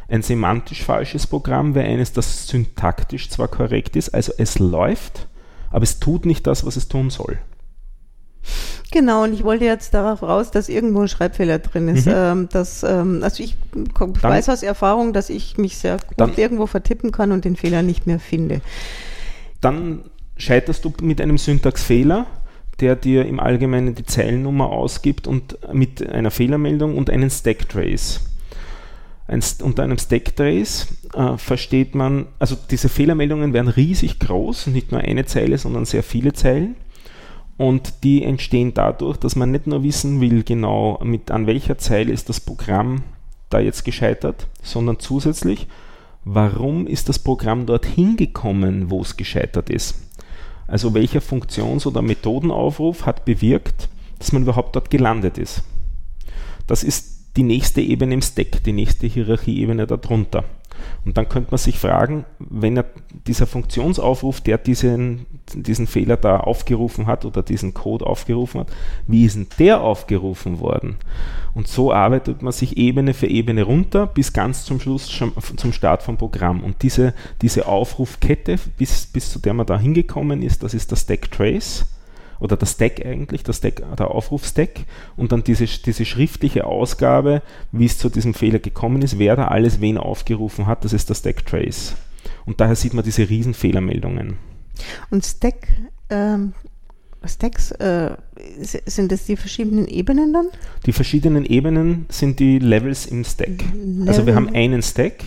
Ein 0.08 0.22
semantisch 0.22 0.84
falsches 0.84 1.26
Programm 1.28 1.74
wäre 1.76 1.88
eines, 1.88 2.14
das 2.14 2.48
syntaktisch 2.48 3.30
zwar 3.30 3.48
korrekt 3.48 3.96
ist, 3.96 4.10
also 4.10 4.34
es 4.38 4.60
läuft, 4.60 5.28
aber 5.72 5.84
es 5.84 6.00
tut 6.00 6.26
nicht 6.26 6.46
das, 6.46 6.66
was 6.66 6.76
es 6.76 6.88
tun 6.88 7.10
soll. 7.10 7.38
Genau, 8.92 9.24
und 9.24 9.34
ich 9.34 9.44
wollte 9.44 9.66
jetzt 9.66 9.94
darauf 9.94 10.22
raus, 10.22 10.52
dass 10.52 10.70
irgendwo 10.70 11.02
ein 11.02 11.08
Schreibfehler 11.08 11.60
drin 11.60 11.88
ist. 11.88 12.06
Mhm. 12.06 12.14
Ähm, 12.16 12.50
dass, 12.52 12.84
ähm, 12.84 13.22
also 13.24 13.44
ich 13.44 13.58
komm, 13.94 14.14
Dann- 14.14 14.32
weiß 14.32 14.48
aus 14.50 14.64
Erfahrung, 14.64 15.12
dass 15.12 15.30
ich 15.30 15.58
mich 15.58 15.78
sehr 15.78 15.98
gut 15.98 16.14
Dann- 16.18 16.36
irgendwo 16.38 16.68
vertippen 16.68 17.12
kann 17.12 17.32
und 17.32 17.44
den 17.44 17.56
Fehler 17.56 17.82
nicht 17.82 18.06
mehr 18.08 18.20
finde. 18.20 18.62
Dann 19.60 20.04
scheiterst 20.38 20.86
du 20.86 20.94
mit 21.02 21.20
einem 21.20 21.38
Syntaxfehler, 21.38 22.28
der 22.80 22.96
dir 22.96 23.26
im 23.26 23.40
Allgemeinen 23.40 23.96
die 23.96 24.06
Zeilennummer 24.06 24.70
ausgibt 24.70 25.28
und 25.28 25.58
mit 25.74 26.08
einer 26.08 26.32
Fehlermeldung 26.32 26.96
und 26.98 27.10
einen 27.10 27.30
Stacktrace. 27.30 28.20
Ein, 29.28 29.44
unter 29.64 29.84
einem 29.84 29.98
Stacktrace 29.98 30.88
äh, 31.14 31.38
versteht 31.38 31.96
man, 31.96 32.28
also 32.38 32.56
diese 32.70 32.90
Fehlermeldungen 32.90 33.54
werden 33.54 33.70
riesig 33.70 34.20
groß, 34.20 34.68
nicht 34.68 34.92
nur 34.92 35.02
eine 35.02 35.26
Zeile, 35.26 35.58
sondern 35.58 35.86
sehr 35.86 36.04
viele 36.04 36.34
Zeilen. 36.34 36.76
Und 37.58 38.04
die 38.04 38.24
entstehen 38.24 38.74
dadurch, 38.74 39.18
dass 39.18 39.36
man 39.36 39.52
nicht 39.52 39.66
nur 39.66 39.82
wissen 39.84 40.22
will, 40.22 40.44
genau 40.44 41.00
mit 41.04 41.32
an 41.32 41.48
welcher 41.48 41.78
Zeile 41.78 42.12
ist 42.12 42.30
das 42.30 42.40
Programm 42.40 43.04
da 43.50 43.60
jetzt 43.60 43.86
gescheitert, 43.86 44.48
sondern 44.62 45.00
zusätzlich, 45.00 45.68
warum 46.26 46.86
ist 46.86 47.08
das 47.08 47.20
Programm 47.20 47.66
dorthin 47.66 48.18
gekommen, 48.18 48.90
wo 48.90 49.02
es 49.02 49.16
gescheitert 49.16 49.70
ist. 49.70 49.96
Also 50.68 50.94
welcher 50.94 51.22
Funktions- 51.22 51.86
oder 51.86 52.02
Methodenaufruf 52.02 53.06
hat 53.06 53.24
bewirkt, 53.24 53.88
dass 54.20 54.32
man 54.32 54.44
überhaupt 54.44 54.76
dort 54.76 54.90
gelandet 54.90 55.38
ist. 55.38 55.64
Das 56.68 56.84
ist 56.84 57.15
die 57.36 57.44
nächste 57.44 57.82
Ebene 57.82 58.16
im 58.16 58.22
Stack, 58.22 58.64
die 58.64 58.74
nächste 58.74 59.08
Hierarchieebene 59.08 59.88
darunter. 59.88 60.44
Und 61.06 61.18
dann 61.18 61.30
könnte 61.30 61.52
man 61.52 61.58
sich 61.58 61.80
fragen, 61.80 62.26
wenn 62.40 62.78
er 62.78 62.86
dieser 63.28 63.48
Funktionsaufruf, 63.48 64.42
der 64.42 64.58
diesen, 64.58 65.26
diesen 65.54 65.88
Fehler 65.88 66.18
da 66.18 66.40
aufgerufen 66.40 67.08
hat 67.08 67.26
oder 67.26 67.44
diesen 67.44 67.74
Code 67.74 68.06
aufgerufen 68.06 68.62
hat, 68.62 68.68
wie 69.08 69.26
ist 69.26 69.36
denn 69.36 69.48
der 69.60 69.82
aufgerufen 69.82 70.60
worden? 70.60 70.98
Und 71.54 71.68
so 71.68 71.94
arbeitet 71.94 72.42
man 72.42 72.52
sich 72.52 72.78
Ebene 72.78 73.14
für 73.14 73.28
Ebene 73.28 73.64
runter 73.64 74.08
bis 74.08 74.34
ganz 74.34 74.66
zum 74.66 74.80
Schluss, 74.80 75.08
zum 75.08 75.74
Start 75.74 76.04
vom 76.04 76.18
Programm. 76.18 76.64
Und 76.64 76.82
diese, 76.82 77.14
diese 77.42 77.68
Aufrufkette, 77.68 78.58
bis, 78.78 79.06
bis 79.06 79.32
zu 79.32 79.40
der 79.40 79.54
man 79.54 79.66
da 79.66 79.80
hingekommen 79.80 80.42
ist, 80.42 80.64
das 80.64 80.74
ist 80.74 80.92
der 80.92 80.98
Stack 80.98 81.32
Trace 81.32 81.86
oder 82.40 82.58
der 82.58 82.66
Stack 82.66 83.06
eigentlich, 83.06 83.44
der, 83.44 83.54
Stack, 83.54 83.82
der 83.98 84.12
Aufrufstack 84.12 84.82
und 85.16 85.32
dann 85.32 85.44
diese, 85.44 85.66
diese 85.66 86.06
schriftliche 86.06 86.66
Ausgabe, 86.66 87.42
wie 87.72 87.86
es 87.86 87.98
zu 87.98 88.10
diesem 88.10 88.34
Fehler 88.34 88.60
gekommen 88.60 89.02
ist, 89.02 89.20
wer 89.20 89.36
da 89.36 89.48
alles 89.48 89.82
wen 89.82 89.98
aufgerufen 89.98 90.68
hat, 90.68 90.86
das 90.86 90.94
ist 90.94 91.10
der 91.10 91.16
Stack 91.16 91.46
Trace. 91.46 91.96
Und 92.46 92.60
daher 92.60 92.76
sieht 92.76 92.94
man 92.94 93.04
diese 93.04 93.30
riesen 93.30 93.54
Fehlermeldungen. 93.54 94.38
Und 95.10 95.26
Stack, 95.26 95.68
ähm, 96.10 96.54
Stacks, 97.26 97.72
äh, 97.72 98.16
sind 98.60 99.12
das 99.12 99.26
die 99.26 99.36
verschiedenen 99.36 99.88
Ebenen 99.88 100.34
dann? 100.34 100.48
Die 100.86 100.94
verschiedenen 100.94 101.46
Ebenen 101.46 102.06
sind 102.10 102.40
die 102.40 102.60
Levels 102.60 103.06
im 103.08 103.24
Stack. 103.24 103.64
Also 104.06 104.26
wir 104.26 104.34
Level. 104.34 104.36
haben 104.36 104.50
einen 104.54 104.82
Stack 104.82 105.24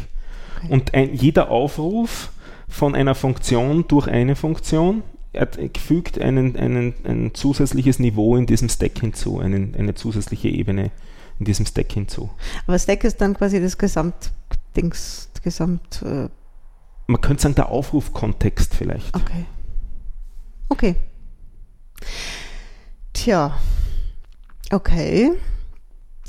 Okay. 0.58 0.72
und 0.72 0.94
ein, 0.94 1.14
jeder 1.14 1.50
Aufruf 1.50 2.30
von 2.68 2.94
einer 2.94 3.14
Funktion 3.14 3.84
durch 3.88 4.08
eine 4.08 4.36
Funktion 4.36 5.02
fügt 5.76 6.18
einen, 6.18 6.56
einen, 6.56 6.94
ein 7.04 7.34
zusätzliches 7.34 7.98
Niveau 7.98 8.36
in 8.36 8.46
diesem 8.46 8.68
Stack 8.68 8.98
hinzu, 8.98 9.38
einen, 9.38 9.74
eine 9.74 9.94
zusätzliche 9.94 10.48
Ebene 10.48 10.90
in 11.38 11.44
diesem 11.44 11.66
Stack 11.66 11.92
hinzu. 11.92 12.30
Aber 12.66 12.78
Stack 12.78 13.04
ist 13.04 13.20
dann 13.20 13.34
quasi 13.34 13.60
das 13.60 13.78
Gesamtdings, 13.78 15.28
Gesamt, 15.42 16.02
äh, 16.02 16.28
Man 17.06 17.20
könnte 17.20 17.42
sagen, 17.42 17.54
der 17.54 17.68
Aufrufkontext 17.68 18.74
vielleicht. 18.74 19.14
okay. 19.14 19.46
Okay. 20.68 20.96
Tja. 23.12 23.58
Okay. 24.70 25.32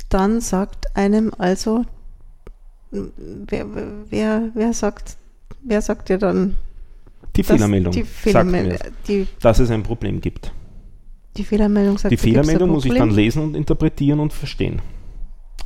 Dann 0.08 0.40
sagt 0.40 0.96
einem 0.96 1.32
also, 1.36 1.84
wer, 2.90 3.66
wer, 4.08 4.50
wer 4.54 4.72
sagt, 4.72 5.16
wer 5.62 5.82
sagt 5.82 6.08
dir 6.08 6.18
dann, 6.18 6.56
Die 7.36 7.42
Fehlermeldung. 7.42 7.92
Die 7.92 8.00
sagt 8.02 8.12
Fehlermeldung. 8.12 8.72
mir, 8.72 8.92
Die, 9.08 9.26
dass 9.40 9.58
es 9.58 9.70
ein 9.70 9.82
Problem 9.82 10.20
gibt. 10.20 10.52
die 11.36 11.44
Fehlermeldung 11.44 11.96
sagt, 11.98 12.12
Die 12.12 12.16
Fehlermeldung 12.16 12.70
muss 12.70 12.84
ich 12.84 12.94
dann 12.94 13.10
lesen 13.10 13.42
und 13.42 13.54
interpretieren 13.54 14.20
und 14.20 14.32
verstehen. 14.32 14.82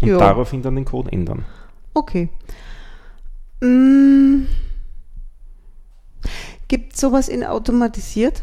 Und 0.01 0.09
Ja. 0.09 0.19
daraufhin 0.19 0.63
dann 0.63 0.75
den 0.77 0.85
Code 0.85 1.11
ändern. 1.13 1.45
Okay. 1.95 2.29
Mm. 3.61 4.47
Gibt 6.69 6.97
sowas 6.97 7.29
in 7.29 7.45
automatisiert? 7.45 8.43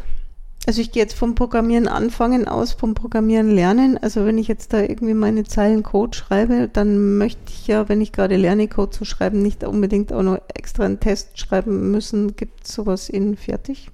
Also 0.64 0.80
ich 0.80 0.92
gehe 0.92 1.02
jetzt 1.02 1.14
vom 1.14 1.34
Programmieren 1.34 1.88
anfangen 1.88 2.46
aus, 2.46 2.72
vom 2.72 2.94
Programmieren 2.94 3.50
lernen. 3.50 3.98
Also 4.00 4.24
wenn 4.24 4.38
ich 4.38 4.46
jetzt 4.46 4.72
da 4.72 4.80
irgendwie 4.80 5.14
meine 5.14 5.42
Zeilen 5.42 5.82
Code 5.82 6.16
schreibe, 6.16 6.68
dann 6.72 7.18
möchte 7.18 7.40
ich 7.48 7.66
ja, 7.66 7.88
wenn 7.88 8.00
ich 8.00 8.12
gerade 8.12 8.36
lerne, 8.36 8.68
Code 8.68 8.92
zu 8.92 9.04
schreiben, 9.04 9.42
nicht 9.42 9.64
unbedingt 9.64 10.12
auch 10.12 10.22
noch 10.22 10.38
extra 10.54 10.84
einen 10.84 11.00
Test 11.00 11.40
schreiben 11.40 11.90
müssen. 11.90 12.36
Gibt 12.36 12.64
es 12.64 12.74
sowas 12.74 13.08
in 13.08 13.36
fertig? 13.36 13.88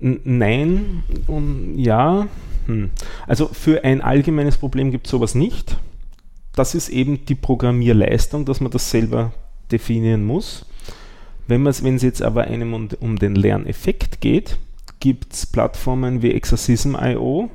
Nein 0.00 1.04
und 1.26 1.78
ja. 1.78 2.26
Hm. 2.66 2.90
Also 3.26 3.48
für 3.48 3.84
ein 3.84 4.00
allgemeines 4.00 4.56
Problem 4.56 4.90
gibt 4.90 5.06
es 5.06 5.10
sowas 5.10 5.34
nicht. 5.34 5.76
Das 6.54 6.74
ist 6.74 6.88
eben 6.88 7.26
die 7.26 7.34
Programmierleistung, 7.34 8.46
dass 8.46 8.60
man 8.60 8.70
das 8.70 8.90
selber 8.90 9.34
definieren 9.70 10.24
muss. 10.24 10.64
Wenn 11.46 11.66
es- 11.66 11.82
jetzt 12.02 12.22
aber 12.22 12.44
einem 12.44 12.72
um 13.00 13.16
den 13.18 13.34
Lerneffekt 13.34 14.22
geht, 14.22 14.56
gibt 15.04 15.34
es 15.34 15.44
Plattformen 15.44 16.22
wie 16.22 16.32
Exasysm.io, 16.32 17.50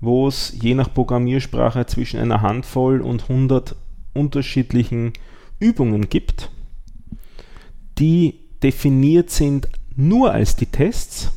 wo 0.00 0.26
es 0.26 0.56
je 0.60 0.74
nach 0.74 0.92
Programmiersprache 0.92 1.86
zwischen 1.86 2.18
einer 2.18 2.42
Handvoll 2.42 3.00
und 3.00 3.30
100 3.30 3.76
unterschiedlichen 4.12 5.12
Übungen 5.60 6.08
gibt, 6.08 6.50
die 8.00 8.40
definiert 8.60 9.30
sind 9.30 9.68
nur 9.94 10.32
als 10.32 10.56
die 10.56 10.66
Tests 10.66 11.30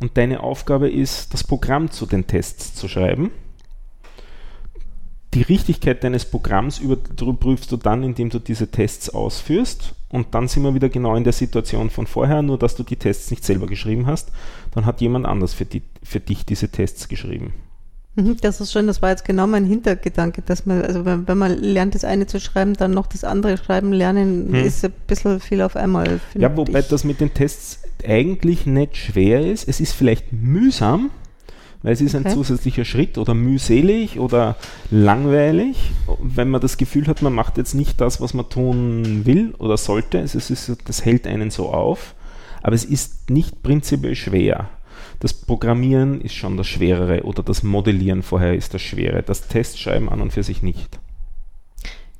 und 0.00 0.16
deine 0.16 0.40
Aufgabe 0.40 0.90
ist, 0.90 1.32
das 1.32 1.44
Programm 1.44 1.92
zu 1.92 2.04
den 2.04 2.26
Tests 2.26 2.74
zu 2.74 2.88
schreiben. 2.88 3.30
Die 5.36 5.42
Richtigkeit 5.42 6.02
deines 6.02 6.24
Programms 6.24 6.78
überprüfst 6.78 7.70
du 7.70 7.76
dann, 7.76 8.02
indem 8.02 8.30
du 8.30 8.38
diese 8.38 8.68
Tests 8.70 9.10
ausführst. 9.10 9.94
Und 10.08 10.28
dann 10.34 10.48
sind 10.48 10.62
wir 10.62 10.72
wieder 10.74 10.88
genau 10.88 11.14
in 11.14 11.24
der 11.24 11.34
Situation 11.34 11.90
von 11.90 12.06
vorher, 12.06 12.40
nur 12.40 12.58
dass 12.58 12.74
du 12.74 12.82
die 12.82 12.96
Tests 12.96 13.30
nicht 13.30 13.44
selber 13.44 13.66
geschrieben 13.66 14.06
hast. 14.06 14.30
Dann 14.74 14.86
hat 14.86 15.02
jemand 15.02 15.26
anders 15.26 15.52
für, 15.52 15.66
die, 15.66 15.82
für 16.02 16.20
dich 16.20 16.46
diese 16.46 16.70
Tests 16.70 17.08
geschrieben. 17.08 17.52
Mhm, 18.14 18.38
Das 18.40 18.62
ist 18.62 18.72
schön, 18.72 18.86
das 18.86 19.02
war 19.02 19.10
jetzt 19.10 19.26
genau 19.26 19.46
mein 19.46 19.66
Hintergedanke, 19.66 20.40
dass 20.40 20.64
man, 20.64 20.80
also 20.80 21.04
wenn, 21.04 21.28
wenn 21.28 21.36
man 21.36 21.58
lernt, 21.58 21.94
das 21.94 22.04
eine 22.04 22.26
zu 22.26 22.40
schreiben, 22.40 22.72
dann 22.72 22.92
noch 22.92 23.06
das 23.06 23.22
andere 23.22 23.58
schreiben 23.58 23.92
lernen, 23.92 24.48
Hm. 24.48 24.54
ist 24.64 24.86
ein 24.86 24.92
bisschen 25.06 25.38
viel 25.40 25.60
auf 25.60 25.76
einmal. 25.76 26.18
Ja, 26.34 26.56
wobei 26.56 26.78
ich. 26.78 26.88
das 26.88 27.04
mit 27.04 27.20
den 27.20 27.34
Tests 27.34 27.82
eigentlich 28.08 28.64
nicht 28.64 28.96
schwer 28.96 29.40
ist. 29.46 29.68
Es 29.68 29.80
ist 29.80 29.92
vielleicht 29.92 30.32
mühsam, 30.32 31.10
weil 31.86 31.92
es 31.92 32.00
ist 32.00 32.16
ein 32.16 32.26
Okay. 32.26 32.34
zusätzlicher 32.34 32.84
Schritt 32.84 33.16
oder 33.16 33.32
mühselig 33.32 34.18
oder 34.18 34.56
langweilig, 34.90 35.92
wenn 36.20 36.50
man 36.50 36.60
das 36.60 36.78
Gefühl 36.78 37.06
hat, 37.06 37.22
man 37.22 37.32
macht 37.32 37.58
jetzt 37.58 37.74
nicht 37.74 38.00
das, 38.00 38.20
was 38.20 38.34
man 38.34 38.48
tun 38.48 39.24
will 39.24 39.54
oder 39.58 39.76
sollte. 39.76 40.18
Es 40.18 40.34
ist, 40.34 40.78
das 40.84 41.04
hält 41.04 41.28
einen 41.28 41.52
so 41.52 41.70
auf, 41.70 42.16
aber 42.60 42.74
es 42.74 42.84
ist 42.84 43.30
nicht 43.30 43.62
prinzipiell 43.62 44.16
schwer. 44.16 44.68
Das 45.20 45.32
Programmieren 45.32 46.20
ist 46.20 46.34
schon 46.34 46.56
das 46.56 46.66
Schwerere 46.66 47.22
oder 47.22 47.44
das 47.44 47.62
Modellieren 47.62 48.24
vorher 48.24 48.56
ist 48.56 48.74
das 48.74 48.82
Schwere. 48.82 49.22
Das 49.22 49.46
Testschreiben 49.46 50.08
an 50.08 50.20
und 50.20 50.32
für 50.32 50.42
sich 50.42 50.64
nicht. 50.64 50.98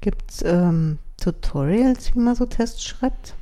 Gibt 0.01 0.31
es 0.31 0.43
ähm, 0.47 0.99
Tutorials, 1.21 2.15
wie 2.15 2.21
man 2.21 2.37
so 2.37 2.47
Tests 2.47 2.85
schreibt? 2.85 3.35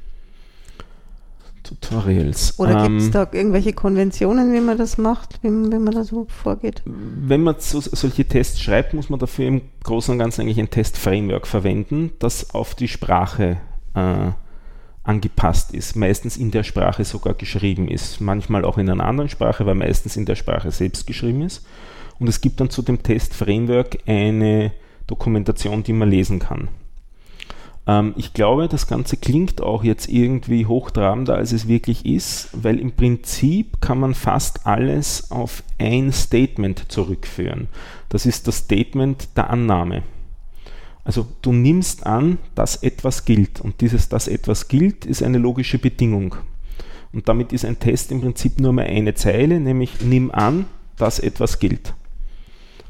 Tutorials. 1.64 2.58
Oder 2.58 2.84
Ähm, 2.84 2.92
gibt 2.92 3.00
es 3.02 3.10
da 3.10 3.28
irgendwelche 3.32 3.72
Konventionen, 3.72 4.52
wie 4.52 4.60
man 4.60 4.78
das 4.78 4.98
macht, 4.98 5.42
wie, 5.42 5.48
wie 5.48 5.78
man 5.78 5.92
da 5.92 6.04
so 6.04 6.26
vorgeht? 6.28 6.82
Wenn 6.84 7.42
man 7.42 7.56
so, 7.58 7.80
solche 7.80 8.24
Tests 8.24 8.60
schreibt, 8.60 8.94
muss 8.94 9.10
man 9.10 9.18
dafür 9.18 9.46
im 9.46 9.62
Großen 9.82 10.12
und 10.12 10.18
Ganzen 10.18 10.42
eigentlich 10.42 10.60
ein 10.60 10.70
Test-Framework 10.70 11.46
verwenden, 11.46 12.12
das 12.18 12.54
auf 12.54 12.74
die 12.74 12.88
Sprache 12.88 13.56
äh, 13.94 14.30
angepasst 15.02 15.74
ist. 15.74 15.96
Meistens 15.96 16.36
in 16.36 16.50
der 16.50 16.62
Sprache 16.62 17.04
sogar 17.04 17.34
geschrieben 17.34 17.88
ist. 17.88 18.20
Manchmal 18.20 18.64
auch 18.64 18.78
in 18.78 18.88
einer 18.88 19.04
anderen 19.04 19.28
Sprache, 19.28 19.66
weil 19.66 19.74
meistens 19.74 20.16
in 20.16 20.26
der 20.26 20.34
Sprache 20.34 20.70
selbst 20.70 21.06
geschrieben 21.06 21.42
ist. 21.42 21.66
Und 22.18 22.28
es 22.28 22.40
gibt 22.40 22.60
dann 22.60 22.70
zu 22.70 22.82
dem 22.82 23.02
Test-Framework 23.02 23.98
eine 24.06 24.72
Dokumentation, 25.06 25.82
die 25.82 25.92
man 25.92 26.08
lesen 26.08 26.38
kann. 26.38 26.68
Ähm, 27.86 28.14
ich 28.16 28.32
glaube, 28.32 28.68
das 28.68 28.86
Ganze 28.86 29.16
klingt 29.16 29.60
auch 29.60 29.84
jetzt 29.84 30.08
irgendwie 30.08 30.66
hochtrabender, 30.66 31.36
als 31.36 31.52
es 31.52 31.68
wirklich 31.68 32.06
ist, 32.06 32.48
weil 32.52 32.78
im 32.78 32.92
Prinzip 32.92 33.80
kann 33.80 33.98
man 33.98 34.14
fast 34.14 34.66
alles 34.66 35.30
auf 35.30 35.62
ein 35.78 36.12
Statement 36.12 36.90
zurückführen. 36.90 37.68
Das 38.08 38.26
ist 38.26 38.48
das 38.48 38.58
Statement 38.58 39.28
der 39.36 39.50
Annahme. 39.50 40.02
Also 41.04 41.26
du 41.42 41.52
nimmst 41.52 42.06
an, 42.06 42.38
dass 42.54 42.82
etwas 42.82 43.26
gilt 43.26 43.60
und 43.60 43.80
dieses, 43.82 44.08
dass 44.08 44.26
etwas 44.26 44.68
gilt, 44.68 45.04
ist 45.04 45.22
eine 45.22 45.38
logische 45.38 45.78
Bedingung. 45.78 46.36
Und 47.12 47.28
damit 47.28 47.52
ist 47.52 47.64
ein 47.64 47.78
Test 47.78 48.10
im 48.10 48.22
Prinzip 48.22 48.58
nur 48.58 48.72
mehr 48.72 48.86
eine 48.86 49.14
Zeile, 49.14 49.60
nämlich 49.60 50.00
nimm 50.00 50.30
an, 50.30 50.64
dass 50.96 51.18
etwas 51.18 51.58
gilt. 51.58 51.94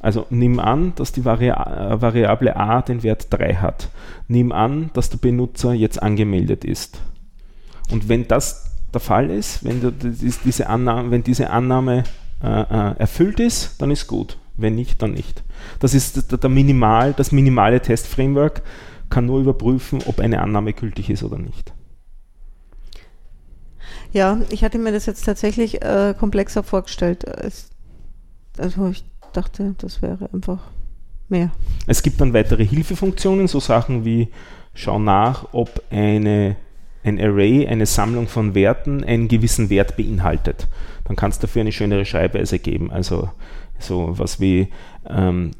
Also 0.04 0.26
nimm 0.28 0.60
an, 0.60 0.92
dass 0.96 1.12
die 1.12 1.24
Varia 1.24 1.92
äh, 1.94 2.02
Variable 2.02 2.54
a 2.54 2.82
den 2.82 3.02
Wert 3.02 3.28
3 3.30 3.54
hat. 3.54 3.88
Nimm 4.28 4.52
an, 4.52 4.90
dass 4.92 5.08
der 5.08 5.16
Benutzer 5.16 5.72
jetzt 5.72 6.02
angemeldet 6.02 6.62
ist. 6.62 7.00
Und 7.90 8.10
wenn 8.10 8.28
das 8.28 8.70
der 8.92 9.00
Fall 9.00 9.30
ist, 9.30 9.64
wenn, 9.64 9.80
diese, 10.44 10.68
Annahme, 10.68 11.10
wenn 11.10 11.22
diese 11.24 11.48
Annahme 11.48 12.04
äh, 12.42 12.46
äh, 12.48 12.96
erfüllt 12.98 13.40
ist, 13.40 13.80
dann 13.80 13.90
ist 13.90 14.06
gut. 14.06 14.36
Wenn 14.58 14.74
nicht, 14.74 15.00
dann 15.00 15.12
nicht. 15.12 15.42
Das 15.80 15.94
ist 15.94 16.30
der, 16.42 16.50
Minimal, 16.50 17.14
das 17.14 17.32
minimale 17.32 17.80
Testframework 17.80 18.60
kann 19.08 19.24
nur 19.24 19.40
überprüfen, 19.40 20.00
ob 20.06 20.20
eine 20.20 20.42
Annahme 20.42 20.74
gültig 20.74 21.08
ist 21.08 21.22
oder 21.24 21.38
nicht. 21.38 21.72
Ja, 24.12 24.38
ich 24.50 24.62
hatte 24.62 24.78
mir 24.78 24.92
das 24.92 25.06
jetzt 25.06 25.24
tatsächlich 25.24 25.82
äh, 25.82 26.14
komplexer 26.18 26.62
vorgestellt. 26.62 27.26
als- 27.26 27.70
Also 28.58 28.88
ich 28.88 29.04
dachte, 29.36 29.74
das 29.78 30.02
wäre 30.02 30.30
einfach 30.32 30.60
mehr. 31.28 31.50
Es 31.86 32.02
gibt 32.02 32.20
dann 32.20 32.34
weitere 32.34 32.64
Hilfefunktionen, 32.64 33.48
so 33.48 33.60
Sachen 33.60 34.04
wie 34.04 34.28
schau 34.74 34.98
nach, 34.98 35.48
ob 35.52 35.82
eine, 35.90 36.56
ein 37.02 37.20
Array, 37.20 37.66
eine 37.66 37.86
Sammlung 37.86 38.28
von 38.28 38.54
Werten 38.54 39.04
einen 39.04 39.28
gewissen 39.28 39.70
Wert 39.70 39.96
beinhaltet. 39.96 40.68
Dann 41.04 41.16
kannst 41.16 41.42
du 41.42 41.46
dafür 41.46 41.60
eine 41.60 41.72
schönere 41.72 42.04
Schreibweise 42.04 42.58
geben. 42.58 42.90
Also 42.90 43.28
so 43.78 44.18
was 44.18 44.40
wie 44.40 44.68
ähm, 45.08 45.50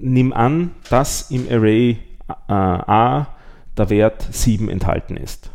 nimm 0.00 0.32
an, 0.32 0.72
dass 0.90 1.30
im 1.30 1.46
Array 1.50 1.98
äh, 2.28 2.52
A 2.52 3.28
der 3.76 3.90
Wert 3.90 4.26
7 4.30 4.68
enthalten 4.68 5.16
ist. 5.16 5.50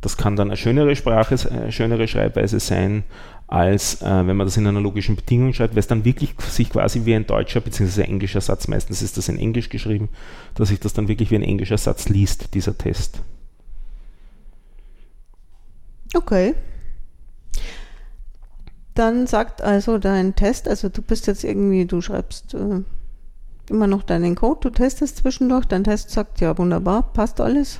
Das 0.00 0.16
kann 0.16 0.36
dann 0.36 0.48
eine 0.48 0.56
schönere 0.56 0.94
Sprache, 0.94 1.36
eine 1.50 1.72
schönere 1.72 2.06
Schreibweise 2.06 2.60
sein, 2.60 3.04
als 3.48 4.02
äh, 4.02 4.26
wenn 4.26 4.36
man 4.36 4.46
das 4.46 4.56
in 4.56 4.66
einer 4.66 4.80
logischen 4.80 5.14
Bedingung 5.14 5.52
schreibt, 5.52 5.74
weil 5.74 5.80
es 5.80 5.86
dann 5.86 6.04
wirklich 6.04 6.34
sich 6.48 6.70
quasi 6.70 7.04
wie 7.04 7.14
ein 7.14 7.26
deutscher 7.26 7.60
bzw. 7.60 8.02
englischer 8.02 8.40
Satz, 8.40 8.66
meistens 8.66 9.02
ist 9.02 9.16
das 9.16 9.28
in 9.28 9.38
Englisch 9.38 9.68
geschrieben, 9.68 10.08
dass 10.54 10.68
sich 10.68 10.80
das 10.80 10.94
dann 10.94 11.08
wirklich 11.08 11.30
wie 11.30 11.36
ein 11.36 11.42
englischer 11.42 11.78
Satz 11.78 12.08
liest, 12.08 12.54
dieser 12.54 12.76
Test. 12.76 13.20
Okay. 16.14 16.54
Dann 18.94 19.26
sagt 19.26 19.62
also 19.62 19.98
dein 19.98 20.34
Test, 20.34 20.66
also 20.68 20.88
du 20.88 21.02
bist 21.02 21.26
jetzt 21.26 21.44
irgendwie, 21.44 21.84
du 21.84 22.00
schreibst 22.00 22.54
äh, 22.54 22.80
immer 23.68 23.86
noch 23.86 24.02
deinen 24.02 24.34
Code, 24.34 24.60
du 24.62 24.70
testest 24.70 25.18
zwischendurch, 25.18 25.66
dein 25.66 25.84
Test 25.84 26.10
sagt, 26.10 26.40
ja 26.40 26.56
wunderbar, 26.56 27.12
passt 27.12 27.40
alles. 27.40 27.78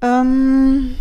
Ähm, 0.00 0.94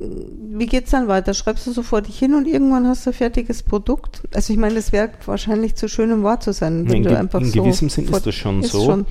wie 0.00 0.66
geht's 0.66 0.90
dann 0.92 1.08
weiter? 1.08 1.34
Schreibst 1.34 1.66
du 1.66 1.72
so 1.72 1.82
vor 1.82 2.02
dich 2.02 2.18
hin 2.18 2.34
und 2.34 2.46
irgendwann 2.46 2.86
hast 2.86 3.04
du 3.06 3.10
ein 3.10 3.14
fertiges 3.14 3.62
Produkt? 3.64 4.22
Also 4.32 4.52
ich 4.52 4.58
meine, 4.58 4.74
das 4.76 4.92
wäre 4.92 5.10
wahrscheinlich 5.26 5.74
zu 5.74 5.88
schön, 5.88 6.12
um 6.12 6.22
wahr 6.22 6.38
zu 6.40 6.52
sein, 6.52 6.88
wenn 6.88 6.98
in 6.98 7.02
du 7.04 7.18
einfach 7.18 7.40
in 7.40 7.46
so 7.50 7.62
gewissem 7.62 7.88
Sinn 7.88 8.04
ist 8.08 8.26
das 8.26 8.34
schon 8.34 8.62
ist 8.62 8.70
so. 8.72 8.84
schon- 8.84 9.06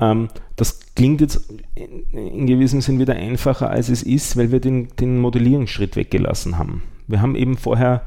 Ähm, 0.00 0.28
das 0.56 0.80
klingt 0.96 1.20
jetzt 1.20 1.48
in, 1.76 2.18
in 2.18 2.46
gewissem 2.48 2.80
Sinn 2.80 2.98
wieder 2.98 3.14
einfacher, 3.14 3.70
als 3.70 3.88
es 3.88 4.02
ist, 4.02 4.36
weil 4.36 4.50
wir 4.50 4.58
den, 4.58 4.88
den 4.98 5.20
Modellierungsschritt 5.20 5.94
weggelassen 5.94 6.58
haben. 6.58 6.82
Wir 7.06 7.22
haben 7.22 7.36
eben 7.36 7.56
vorher 7.56 8.02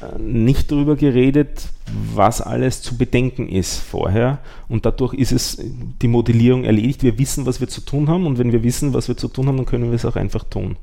äh, 0.00 0.16
nicht 0.22 0.70
darüber 0.70 0.94
geredet, 0.94 1.70
was 2.14 2.40
alles 2.40 2.82
zu 2.82 2.96
bedenken 2.96 3.48
ist 3.48 3.78
vorher 3.78 4.38
und 4.68 4.86
dadurch 4.86 5.12
ist 5.14 5.32
es 5.32 5.58
die 6.02 6.08
Modellierung 6.08 6.62
erledigt. 6.62 7.02
Wir 7.02 7.18
wissen, 7.18 7.46
was 7.46 7.58
wir 7.60 7.66
zu 7.66 7.80
tun 7.80 8.08
haben 8.08 8.26
und 8.28 8.38
wenn 8.38 8.52
wir 8.52 8.62
wissen, 8.62 8.94
was 8.94 9.08
wir 9.08 9.16
zu 9.16 9.26
tun 9.26 9.48
haben, 9.48 9.56
dann 9.56 9.66
können 9.66 9.86
wir 9.90 9.94
es 9.96 10.04
auch 10.04 10.14
einfach 10.16 10.44
tun. 10.44 10.76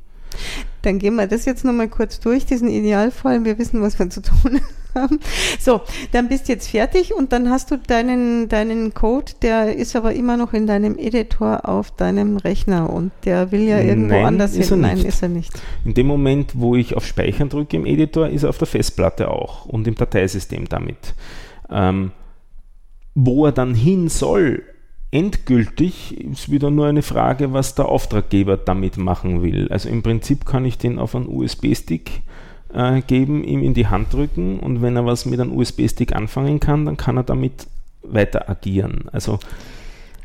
Dann 0.82 1.00
gehen 1.00 1.15
wir 1.15 1.28
das 1.28 1.46
jetzt 1.46 1.63
nochmal 1.63 1.89
kurz 1.89 2.20
durch, 2.20 2.46
diesen 2.46 2.70
Idealfall. 2.70 3.46
Wir 3.46 3.58
wissen, 3.58 3.82
was 3.82 4.00
wir 4.00 4.10
zu 4.10 4.22
tun 4.22 4.62
so, 5.60 5.82
dann 6.12 6.28
bist 6.28 6.48
du 6.48 6.54
jetzt 6.54 6.70
fertig 6.70 7.13
und 7.13 7.32
dann 7.32 7.50
hast 7.50 7.72
du 7.72 7.78
deinen, 7.78 8.50
deinen 8.50 8.94
Code, 8.94 9.32
der 9.41 9.76
ist 9.76 9.96
aber 9.96 10.13
immer 10.13 10.38
noch 10.38 10.54
in 10.54 10.67
deinem 10.67 10.98
Editor 10.98 11.67
auf 11.67 11.91
deinem 11.91 12.38
Rechner 12.38 12.89
und 12.89 13.12
der 13.26 13.52
will 13.52 13.62
ja 13.62 13.80
irgendwo 13.80 14.15
Nein, 14.15 14.26
anders 14.26 14.56
ist 14.56 14.70
hin. 14.70 14.82
Nein, 14.82 14.98
ist 15.00 15.22
er 15.22 15.30
nicht. 15.30 15.52
In 15.86 15.94
dem 15.94 16.08
Moment, 16.08 16.54
wo 16.56 16.76
ich 16.76 16.96
auf 16.96 17.06
Speichern 17.06 17.50
drücke 17.50 17.78
im 17.78 17.86
Editor, 17.86 18.28
ist 18.30 18.44
er 18.44 18.50
auf 18.50 18.58
der 18.58 18.67
Festplatte 18.67 19.30
auch 19.30 19.65
und 19.65 19.88
im 19.88 19.96
Dateisystem 19.96 20.67
damit. 20.67 21.13
Ähm, 21.70 22.12
wo 23.15 23.46
er 23.46 23.52
dann 23.52 23.76
hin 23.76 24.10
soll, 24.10 24.63
endgültig, 25.12 26.17
ist 26.19 26.50
wieder 26.50 26.71
nur 26.71 26.88
eine 26.88 27.02
Frage, 27.02 27.54
was 27.54 27.76
der 27.76 27.88
Auftraggeber 27.88 28.58
damit 28.58 28.97
machen 28.97 29.43
will. 29.43 29.67
Also 29.69 29.89
im 29.89 30.02
Prinzip 30.02 30.45
kann 30.45 30.65
ich 30.65 30.78
den 30.78 31.00
auf 31.00 31.15
einen 31.15 31.28
USB-Stick 31.28 32.21
äh, 32.74 33.02
geben, 33.02 33.43
ihm 33.43 33.62
in 33.62 33.74
die 33.74 33.88
Hand 33.88 34.13
drücken 34.13 34.60
und 34.60 34.82
wenn 34.82 34.95
er 34.95 35.06
was 35.06 35.26
mit 35.26 35.39
einem 35.39 35.52
USB-Stick 35.52 36.15
anfangen 36.15 36.60
kann, 36.60 36.86
dann 36.86 36.97
kann 36.97 37.17
er 37.17 37.24
damit 37.24 37.67
weiter 38.04 38.50
agieren. 38.50 39.06
Also 39.12 39.39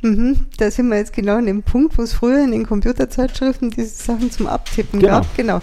Mhm, 0.07 0.47
da 0.59 0.71
sind 0.71 0.89
wir 0.89 0.97
jetzt 0.99 1.13
genau 1.13 1.37
an 1.37 1.47
dem 1.47 1.63
Punkt, 1.63 1.99
wo 1.99 2.03
es 2.03 2.13
früher 2.13 2.45
in 2.45 2.53
den 2.53 2.67
Computerzeitschriften 2.67 3.71
diese 3.71 3.89
Sachen 3.89 4.31
zum 4.31 4.47
Abtippen 4.47 5.01
Genau. 5.01 5.13
gab. 5.15 5.37
Genau. 5.37 5.61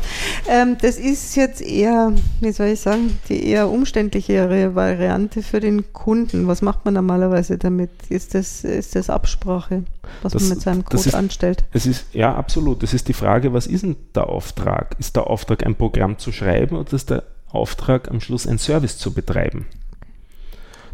Ähm, 0.50 0.76
das 0.82 0.98
ist 0.98 1.36
jetzt 1.36 1.62
eher, 1.62 2.12
wie 2.42 2.52
soll 2.52 2.68
ich 2.68 2.80
sagen, 2.82 3.18
die 3.30 3.46
eher 3.48 3.70
umständlichere 3.70 4.76
Variante 4.76 5.42
für 5.44 5.60
den 5.60 5.94
Kunden. 5.94 6.48
Was 6.48 6.62
macht 6.62 6.84
man 6.86 6.94
normalerweise 6.96 7.58
damit? 7.58 7.90
Ist 8.10 8.34
das, 8.36 8.64
ist 8.64 8.96
das 8.96 9.10
Absprache, 9.10 9.84
was 10.22 10.34
Das- 10.34 10.42
man 10.44 10.50
mit 10.50 10.62
seinem 10.62 10.84
das 10.84 10.90
Code 11.04 11.10
ist- 11.10 11.16
anstellt? 11.16 11.64
Es 11.72 11.86
ist, 11.86 12.06
ja, 12.14 12.34
absolut. 12.36 12.84
Es 12.84 12.94
ist 12.94 13.08
die 13.08 13.14
Frage, 13.14 13.54
was 13.54 13.68
ist 13.68 13.84
denn 13.84 13.96
der 14.14 14.28
Auftrag? 14.28 14.96
Ist 15.00 15.16
der 15.16 15.28
Auftrag, 15.28 15.66
ein 15.66 15.76
Programm 15.76 16.18
zu 16.18 16.32
schreiben 16.32 16.76
oder 16.76 16.94
ist 16.94 17.10
der 17.10 17.24
Auftrag, 17.50 18.10
am 18.12 18.20
Schluss 18.20 18.48
ein 18.48 18.58
Service 18.58 18.98
zu 18.98 19.14
betreiben? 19.14 19.68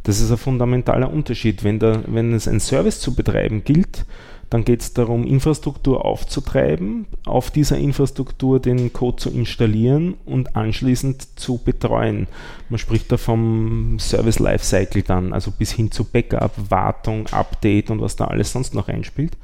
Das 0.03 0.21
ist 0.21 0.31
ein 0.31 0.37
fundamentaler 0.37 1.11
Unterschied. 1.11 1.63
Wenn, 1.63 1.79
der, 1.79 2.03
wenn 2.07 2.33
es 2.33 2.47
ein 2.47 2.59
Service 2.59 2.99
zu 2.99 3.15
betreiben 3.15 3.63
gilt, 3.63 4.05
dann 4.49 4.65
geht 4.65 4.81
es 4.81 4.93
darum, 4.93 5.25
Infrastruktur 5.25 6.05
aufzutreiben, 6.05 7.05
auf 7.25 7.51
dieser 7.51 7.77
Infrastruktur 7.77 8.59
den 8.59 8.91
Code 8.93 9.17
zu 9.17 9.29
installieren 9.29 10.15
und 10.25 10.55
anschließend 10.55 11.39
zu 11.39 11.59
betreuen. 11.59 12.27
Man 12.69 12.79
spricht 12.79 13.11
da 13.11 13.17
vom 13.17 13.99
Service 13.99 14.39
Lifecycle 14.39 15.03
dann, 15.03 15.33
also 15.33 15.51
bis 15.51 15.71
hin 15.71 15.91
zu 15.91 16.03
Backup, 16.03 16.53
Wartung, 16.69 17.27
Update 17.27 17.91
und 17.91 18.01
was 18.01 18.15
da 18.15 18.25
alles 18.25 18.51
sonst 18.51 18.73
noch 18.73 18.87
einspielt. 18.87 19.37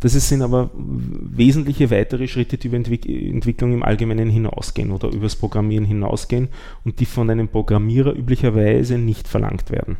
Das 0.00 0.12
sind 0.12 0.42
aber 0.42 0.70
wesentliche 0.74 1.90
weitere 1.90 2.28
Schritte, 2.28 2.58
die 2.58 2.68
über 2.68 2.76
Entwick 2.76 3.06
Entwicklung 3.06 3.72
im 3.72 3.82
Allgemeinen 3.82 4.28
hinausgehen 4.28 4.92
oder 4.92 5.08
übers 5.08 5.36
Programmieren 5.36 5.86
hinausgehen 5.86 6.48
und 6.84 7.00
die 7.00 7.06
von 7.06 7.30
einem 7.30 7.48
Programmierer 7.48 8.14
üblicherweise 8.14 8.98
nicht 8.98 9.26
verlangt 9.26 9.70
werden. 9.70 9.96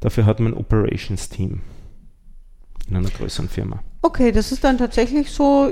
Dafür 0.00 0.26
hat 0.26 0.40
man 0.40 0.52
ein 0.52 0.58
Operations-Team 0.58 1.60
in 2.88 2.96
einer 2.96 3.08
größeren 3.08 3.48
Firma. 3.48 3.82
Okay, 4.02 4.30
das 4.30 4.52
ist 4.52 4.62
dann 4.62 4.78
tatsächlich 4.78 5.30
so, 5.30 5.68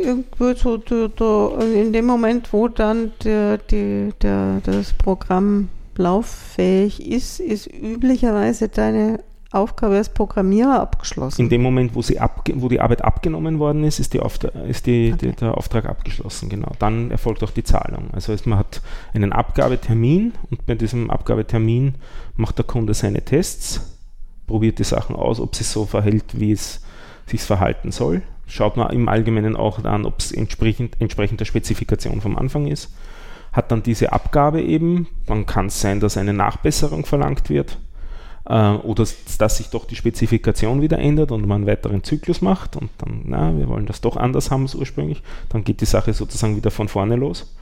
so 0.57 0.77
der, 0.79 1.61
in 1.61 1.93
dem 1.93 2.07
Moment, 2.07 2.53
wo 2.53 2.69
dann 2.69 3.13
der, 3.23 3.59
die, 3.59 4.13
der, 4.23 4.61
das 4.65 4.93
Programm 4.95 5.69
lauffähig 5.97 7.07
ist, 7.07 7.39
ist 7.39 7.69
üblicherweise 7.73 8.69
deine 8.69 9.21
Aufgabe 9.55 9.97
als 9.97 10.09
Programmierer 10.09 10.81
abgeschlossen. 10.81 11.43
In 11.43 11.49
dem 11.49 11.63
Moment, 11.63 11.95
wo, 11.95 12.03
sie 12.03 12.19
wo 12.55 12.69
die 12.69 12.81
Arbeit 12.81 13.03
abgenommen 13.03 13.59
worden 13.59 13.85
ist, 13.85 14.01
ist, 14.01 14.13
die 14.13 14.21
Auftra 14.21 14.49
ist 14.49 14.87
die, 14.87 15.13
Okay. 15.15 15.31
die, 15.31 15.37
der 15.37 15.57
Auftrag 15.57 15.87
abgeschlossen. 15.87 16.49
Genau. 16.49 16.73
Dann 16.79 17.11
erfolgt 17.11 17.43
auch 17.45 17.51
die 17.51 17.65
Zahlung. 17.65 18.09
Also 18.13 18.33
heißt, 18.33 18.47
man 18.47 18.59
hat 18.59 18.83
einen 19.13 19.33
Abgabetermin 19.33 20.33
und 20.51 20.67
bei 20.67 20.75
diesem 20.75 21.11
Abgabetermin 21.11 21.95
macht 22.37 22.59
der 22.59 22.65
Kunde 22.65 22.95
seine 22.95 23.23
Tests, 23.23 23.99
probiert 24.47 24.79
die 24.79 24.85
Sachen 24.85 25.17
aus, 25.17 25.41
ob 25.41 25.53
es 25.55 25.73
so 25.73 25.87
verhält, 25.87 26.39
wie 26.39 26.53
es 26.53 26.83
sich 27.27 27.41
verhalten 27.41 27.93
soll. 27.93 28.23
Schaut 28.47 28.77
man 28.77 28.91
im 28.91 29.09
Allgemeinen 29.09 29.57
auch 29.57 29.83
an, 29.85 30.05
ob 30.05 30.19
es 30.19 30.33
entsprechend, 30.33 31.01
entsprechend 31.01 31.41
der 31.41 31.47
Spezifikation 31.47 32.21
vom 32.21 32.37
Anfang 32.37 32.67
ist. 32.67 32.93
Hat 33.53 33.71
dann 33.71 33.83
diese 33.83 34.13
Abgabe 34.13 34.61
eben, 34.63 35.07
dann 35.27 35.47
kann 35.47 35.67
es 35.67 35.81
sein, 35.81 36.01
dass 36.01 36.17
eine 36.17 36.35
Nachbesserung 36.35 37.07
verlangt 37.07 37.49
wird 37.49 37.79
oder 38.47 39.03
s- 39.05 39.37
dass 39.39 39.57
sich 39.57 39.69
doch 39.71 39.87
die 39.87 39.97
Spezifikation 39.97 40.83
wieder 40.83 40.99
ändert 40.99 41.33
und 41.33 41.47
man 41.47 41.63
einen 41.63 41.67
weiteren 41.67 42.05
Zyklus 42.05 42.43
macht 42.43 42.77
und 42.77 42.91
dann, 42.99 43.23
na, 43.25 43.57
wir 43.57 43.69
wollen 43.69 43.87
das 43.87 44.01
doch 44.03 44.17
anders 44.17 44.51
haben 44.51 44.63
als 44.65 44.75
ursprünglich, 44.75 45.23
dann 45.49 45.65
geht 45.65 45.81
die 45.81 45.87
Sache 45.87 46.13
sozusagen 46.13 46.57
wieder 46.57 46.71
von 46.71 46.89
vorne 46.89 47.17
los. 47.17 47.55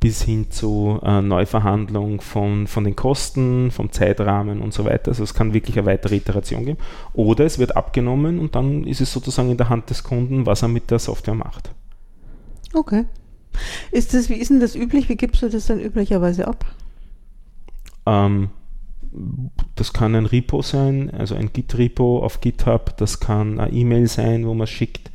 Bis 0.00 0.20
hin 0.22 0.50
zu 0.50 0.98
äh, 1.04 1.22
Neuverhandlung 1.22 2.20
von, 2.20 2.66
von 2.66 2.82
den 2.82 2.96
Kosten, 2.96 3.70
vom 3.70 3.92
Zeitrahmen 3.92 4.60
und 4.60 4.74
so 4.74 4.84
weiter. 4.84 5.12
Also 5.12 5.22
es 5.22 5.32
kann 5.32 5.54
wirklich 5.54 5.78
eine 5.78 5.86
weitere 5.86 6.16
Iteration 6.16 6.64
geben. 6.64 6.78
Oder 7.14 7.44
es 7.44 7.60
wird 7.60 7.76
abgenommen 7.76 8.40
und 8.40 8.56
dann 8.56 8.84
ist 8.84 9.00
es 9.00 9.12
sozusagen 9.12 9.52
in 9.52 9.58
der 9.58 9.68
Hand 9.68 9.90
des 9.90 10.02
Kunden, 10.02 10.44
was 10.44 10.62
er 10.62 10.68
mit 10.68 10.90
der 10.90 10.98
Software 10.98 11.36
macht. 11.36 11.70
Okay. 12.74 13.04
Ist 13.92 14.12
das, 14.12 14.28
wie 14.28 14.34
ist 14.34 14.50
denn 14.50 14.58
das 14.58 14.74
üblich? 14.74 15.08
Wie 15.08 15.14
gibst 15.14 15.40
du 15.40 15.48
das 15.48 15.66
dann 15.66 15.78
üblicherweise 15.78 16.48
ab? 16.48 16.64
Ähm, 18.04 18.48
das 19.74 19.92
kann 19.92 20.14
ein 20.14 20.26
Repo 20.26 20.62
sein, 20.62 21.10
also 21.10 21.34
ein 21.34 21.52
Git-Repo 21.52 22.24
auf 22.24 22.40
GitHub, 22.40 22.96
das 22.96 23.20
kann 23.20 23.60
eine 23.60 23.72
E-Mail 23.72 24.08
sein, 24.08 24.46
wo 24.46 24.54
man 24.54 24.66
schickt, 24.66 25.10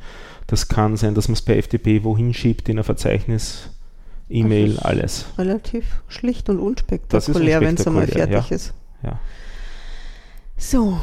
das 0.46 0.68
kann 0.68 0.96
sein, 0.96 1.14
dass 1.14 1.28
man 1.28 1.34
es 1.34 1.42
per 1.42 1.60
FTP 1.60 2.04
wohin 2.04 2.32
schiebt 2.32 2.68
in 2.68 2.78
ein 2.78 2.84
Verzeichnis, 2.84 3.70
E-Mail, 4.28 4.72
ist 4.72 4.78
alles. 4.84 5.26
Relativ 5.38 6.02
schlicht 6.08 6.48
und 6.48 6.58
unspektakulär, 6.60 7.60
wenn 7.60 7.74
es 7.74 7.86
einmal 7.86 8.06
fertig 8.06 8.50
ist. 8.50 8.74
Ja. 9.02 9.18
So, 10.56 11.00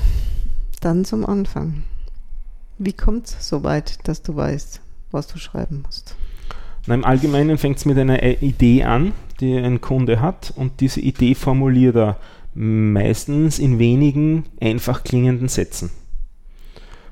dann 0.81 1.05
zum 1.05 1.25
Anfang. 1.25 1.83
Wie 2.77 2.93
kommt 2.93 3.27
es 3.27 3.47
so 3.47 3.63
weit, 3.63 4.07
dass 4.07 4.21
du 4.21 4.35
weißt, 4.35 4.81
was 5.11 5.27
du 5.27 5.37
schreiben 5.37 5.83
musst? 5.85 6.15
Na, 6.87 6.93
Im 6.93 7.05
Allgemeinen 7.05 7.57
fängt 7.57 7.77
es 7.77 7.85
mit 7.85 7.97
einer 7.97 8.21
I- 8.21 8.37
Idee 8.41 8.83
an, 8.83 9.13
die 9.39 9.57
ein 9.57 9.81
Kunde 9.81 10.21
hat 10.21 10.53
und 10.55 10.81
diese 10.81 10.99
Idee 11.01 11.35
formuliert 11.35 11.95
er 11.95 12.17
meistens 12.55 13.59
in 13.59 13.79
wenigen 13.79 14.45
einfach 14.59 15.03
klingenden 15.03 15.49
Sätzen. 15.49 15.91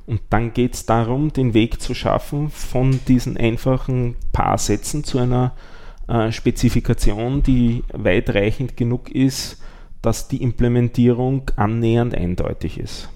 Und 0.05 0.21
dann 0.29 0.53
geht 0.53 0.73
es 0.73 0.85
darum, 0.85 1.31
den 1.31 1.53
Weg 1.53 1.81
zu 1.81 1.93
schaffen 1.93 2.49
von 2.49 2.99
diesen 3.07 3.37
einfachen 3.37 4.15
paar 4.31 4.57
Sätzen 4.57 5.03
zu 5.03 5.19
einer 5.19 5.53
äh, 6.07 6.31
Spezifikation, 6.31 7.43
die 7.43 7.83
weitreichend 7.93 8.75
genug 8.75 9.09
ist, 9.11 9.61
dass 10.01 10.27
die 10.27 10.41
Implementierung 10.41 11.49
annähernd 11.55 12.15
eindeutig 12.15 12.77
ist. 12.77 13.09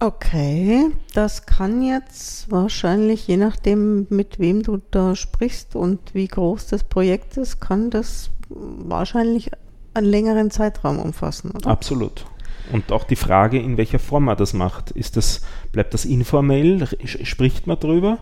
Okay, 0.00 0.90
das 1.14 1.46
kann 1.46 1.82
jetzt 1.82 2.50
wahrscheinlich, 2.50 3.26
je 3.26 3.38
nachdem, 3.38 4.06
mit 4.10 4.38
wem 4.38 4.62
du 4.62 4.80
da 4.90 5.16
sprichst 5.16 5.76
und 5.76 6.14
wie 6.14 6.28
groß 6.28 6.66
das 6.66 6.84
Projekt 6.84 7.38
ist, 7.38 7.58
kann 7.58 7.88
das 7.88 8.30
wahrscheinlich 8.48 9.50
einen 9.94 10.06
längeren 10.06 10.50
Zeitraum 10.50 10.98
umfassen, 10.98 11.52
oder? 11.52 11.70
Absolut. 11.70 12.26
Und 12.72 12.92
auch 12.92 13.04
die 13.04 13.16
Frage, 13.16 13.58
in 13.58 13.76
welcher 13.76 13.98
Form 13.98 14.24
man 14.24 14.36
das 14.36 14.54
macht. 14.54 14.90
Ist 14.90 15.16
das, 15.16 15.42
bleibt 15.72 15.94
das 15.94 16.04
informell? 16.04 16.88
Spricht 17.04 17.66
man 17.66 17.78
drüber? 17.78 18.18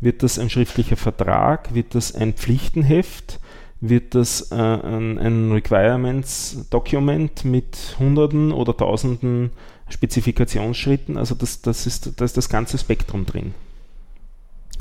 Wird 0.00 0.22
das 0.22 0.38
ein 0.38 0.50
schriftlicher 0.50 0.96
Vertrag? 0.96 1.74
Wird 1.74 1.94
das 1.94 2.14
ein 2.14 2.34
Pflichtenheft? 2.34 3.40
Wird 3.80 4.14
das 4.14 4.50
äh, 4.50 4.54
ein, 4.54 5.18
ein 5.18 5.52
Requirements-Document 5.52 7.44
mit 7.44 7.96
Hunderten 7.98 8.52
oder 8.52 8.76
Tausenden 8.76 9.50
Spezifikationsschritten? 9.88 11.16
Also 11.16 11.34
das, 11.34 11.62
das, 11.62 11.86
ist, 11.86 12.18
da 12.20 12.24
ist 12.24 12.36
das 12.36 12.48
ganze 12.48 12.78
Spektrum 12.78 13.26
drin. 13.26 13.54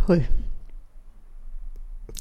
Hui. 0.07 0.23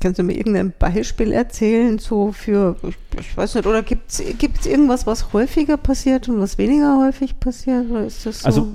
Kannst 0.02 0.18
du 0.18 0.24
mir 0.24 0.36
irgendein 0.36 0.72
Beispiel 0.76 1.30
erzählen, 1.30 2.00
so 2.00 2.32
für, 2.32 2.74
ich, 2.82 2.96
ich 3.20 3.36
weiß 3.36 3.54
nicht, 3.54 3.68
oder 3.68 3.84
gibt 3.84 4.10
es 4.10 4.20
irgendwas, 4.66 5.06
was 5.06 5.32
häufiger 5.32 5.76
passiert 5.76 6.28
und 6.28 6.40
was 6.40 6.58
weniger 6.58 6.98
häufig 7.00 7.38
passiert? 7.38 7.86
So? 8.08 8.30
Also 8.42 8.66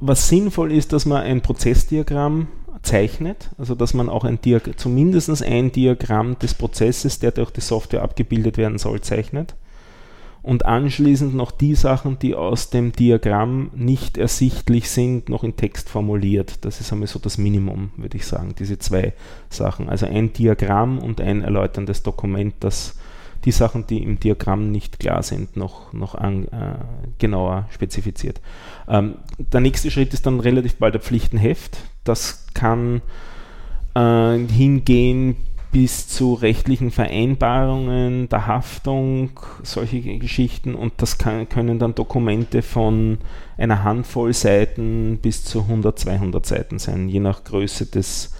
was 0.00 0.28
sinnvoll 0.28 0.70
ist, 0.70 0.92
dass 0.92 1.04
man 1.04 1.22
ein 1.22 1.40
Prozessdiagramm 1.40 2.46
zeichnet, 2.82 3.50
also 3.58 3.74
dass 3.74 3.92
man 3.92 4.08
auch 4.08 4.22
ein 4.22 4.40
Diag 4.40 4.78
zumindest 4.78 5.42
ein 5.42 5.72
Diagramm 5.72 6.38
des 6.38 6.54
Prozesses, 6.54 7.18
der 7.18 7.32
durch 7.32 7.50
die 7.50 7.60
Software 7.60 8.02
abgebildet 8.02 8.56
werden 8.56 8.78
soll, 8.78 9.00
zeichnet. 9.00 9.56
Und 10.42 10.66
anschließend 10.66 11.34
noch 11.34 11.52
die 11.52 11.76
Sachen, 11.76 12.18
die 12.18 12.34
aus 12.34 12.70
dem 12.70 12.90
Diagramm 12.92 13.70
nicht 13.76 14.18
ersichtlich 14.18 14.90
sind, 14.90 15.28
noch 15.28 15.44
in 15.44 15.56
Text 15.56 15.88
formuliert. 15.88 16.64
Das 16.64 16.80
ist 16.80 16.92
einmal 16.92 17.06
so 17.06 17.20
das 17.20 17.38
Minimum, 17.38 17.90
würde 17.96 18.16
ich 18.16 18.26
sagen, 18.26 18.54
diese 18.58 18.78
zwei 18.78 19.12
Sachen. 19.50 19.88
Also 19.88 20.06
ein 20.06 20.32
Diagramm 20.32 20.98
und 20.98 21.20
ein 21.20 21.42
erläuterndes 21.42 22.02
Dokument, 22.02 22.54
das 22.58 22.96
die 23.44 23.52
Sachen, 23.52 23.86
die 23.86 24.02
im 24.02 24.20
Diagramm 24.20 24.70
nicht 24.70 25.00
klar 25.00 25.22
sind, 25.22 25.56
noch, 25.56 25.92
noch 25.92 26.14
an, 26.14 26.44
äh, 26.48 26.74
genauer 27.18 27.66
spezifiziert. 27.70 28.40
Ähm, 28.88 29.16
der 29.38 29.60
nächste 29.60 29.90
Schritt 29.90 30.14
ist 30.14 30.26
dann 30.26 30.40
relativ 30.40 30.76
bald 30.76 30.94
ein 30.94 31.00
Pflichtenheft. 31.00 31.78
Das 32.04 32.46
kann 32.54 33.02
äh, 33.94 34.38
hingehen 34.38 35.36
bis 35.72 36.06
zu 36.06 36.34
rechtlichen 36.34 36.90
Vereinbarungen, 36.90 38.28
der 38.28 38.46
Haftung, 38.46 39.30
solche 39.62 40.00
Geschichten. 40.18 40.74
Und 40.74 40.92
das 40.98 41.16
kann, 41.16 41.48
können 41.48 41.78
dann 41.78 41.94
Dokumente 41.94 42.60
von 42.60 43.18
einer 43.56 43.82
Handvoll 43.82 44.34
Seiten 44.34 45.18
bis 45.20 45.44
zu 45.44 45.60
100, 45.60 45.98
200 45.98 46.44
Seiten 46.44 46.78
sein, 46.78 47.08
je 47.08 47.20
nach 47.20 47.42
Größe 47.44 47.86
des 47.86 48.34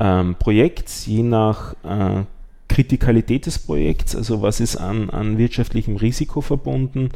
ähm, 0.00 0.36
Projekts, 0.38 1.04
je 1.04 1.22
nach 1.22 1.74
äh, 1.84 2.24
Kritikalität 2.68 3.44
des 3.44 3.58
Projekts, 3.58 4.16
also 4.16 4.40
was 4.40 4.60
ist 4.60 4.76
an, 4.76 5.10
an 5.10 5.36
wirtschaftlichem 5.36 5.96
Risiko 5.96 6.40
verbunden 6.40 7.10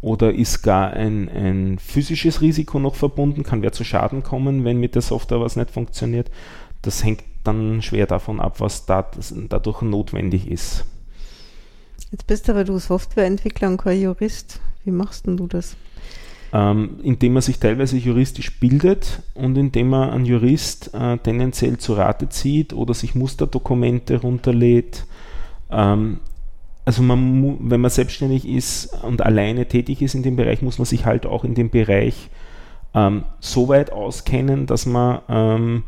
oder 0.00 0.34
ist 0.34 0.62
gar 0.62 0.92
ein, 0.92 1.28
ein 1.28 1.78
physisches 1.78 2.40
Risiko 2.40 2.80
noch 2.80 2.96
verbunden, 2.96 3.44
kann 3.44 3.62
wer 3.62 3.72
zu 3.72 3.84
Schaden 3.84 4.22
kommen, 4.22 4.64
wenn 4.64 4.80
mit 4.80 4.94
der 4.94 5.02
Software 5.02 5.40
was 5.40 5.56
nicht 5.56 5.70
funktioniert. 5.70 6.30
Das 6.82 7.04
hängt 7.04 7.22
dann 7.44 7.82
schwer 7.82 8.06
davon 8.06 8.40
ab, 8.40 8.60
was 8.60 8.86
da, 8.86 9.08
dadurch 9.48 9.82
notwendig 9.82 10.50
ist. 10.50 10.84
Jetzt 12.10 12.26
bist 12.26 12.48
aber 12.50 12.64
du 12.64 12.78
Softwareentwickler 12.78 13.68
und 13.68 13.78
kein 13.78 14.00
Jurist. 14.00 14.60
Wie 14.84 14.90
machst 14.90 15.26
denn 15.26 15.36
du 15.36 15.46
das? 15.46 15.76
Ähm, 16.52 17.00
indem 17.02 17.32
man 17.32 17.42
sich 17.42 17.58
teilweise 17.58 17.96
juristisch 17.96 18.60
bildet 18.60 19.22
und 19.34 19.58
indem 19.58 19.88
man 19.88 20.10
einen 20.10 20.24
Jurist 20.24 20.94
äh, 20.94 21.18
tendenziell 21.18 21.78
zu 21.78 21.94
Rate 21.94 22.28
zieht 22.28 22.72
oder 22.72 22.94
sich 22.94 23.16
Musterdokumente 23.16 24.20
runterlädt. 24.20 25.04
Ähm, 25.70 26.20
also 26.84 27.02
man, 27.02 27.58
wenn 27.70 27.80
man 27.80 27.90
selbstständig 27.90 28.46
ist 28.46 28.94
und 29.02 29.22
alleine 29.22 29.66
tätig 29.66 30.00
ist 30.02 30.14
in 30.14 30.22
dem 30.22 30.36
Bereich, 30.36 30.62
muss 30.62 30.78
man 30.78 30.86
sich 30.86 31.06
halt 31.06 31.26
auch 31.26 31.44
in 31.44 31.54
dem 31.54 31.70
Bereich 31.70 32.30
ähm, 32.94 33.24
so 33.40 33.68
weit 33.68 33.90
auskennen, 33.90 34.66
dass 34.66 34.86
man 34.86 35.20
ähm, 35.28 35.82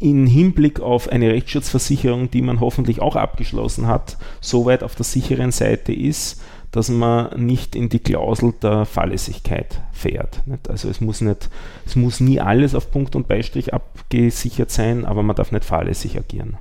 in 0.00 0.26
Hinblick 0.26 0.80
auf 0.80 1.08
eine 1.08 1.30
Rechtsschutzversicherung, 1.30 2.30
die 2.30 2.42
man 2.42 2.58
hoffentlich 2.58 3.00
auch 3.00 3.16
abgeschlossen 3.16 3.86
hat, 3.86 4.16
so 4.40 4.64
weit 4.64 4.82
auf 4.82 4.94
der 4.94 5.04
sicheren 5.04 5.52
Seite 5.52 5.92
ist, 5.92 6.40
dass 6.72 6.88
man 6.88 7.38
nicht 7.44 7.76
in 7.76 7.90
die 7.90 7.98
Klausel 7.98 8.54
der 8.62 8.86
Fahrlässigkeit 8.86 9.82
fährt. 9.92 10.40
Also 10.68 10.88
es 10.88 11.00
muss 11.02 11.20
nicht, 11.20 11.50
es 11.84 11.96
muss 11.96 12.20
nie 12.20 12.40
alles 12.40 12.74
auf 12.74 12.90
Punkt 12.90 13.14
und 13.14 13.28
Beistrich 13.28 13.74
abgesichert 13.74 14.70
sein, 14.70 15.04
aber 15.04 15.22
man 15.22 15.36
darf 15.36 15.52
nicht 15.52 15.64
fahrlässig 15.66 16.16
agieren. 16.16 16.56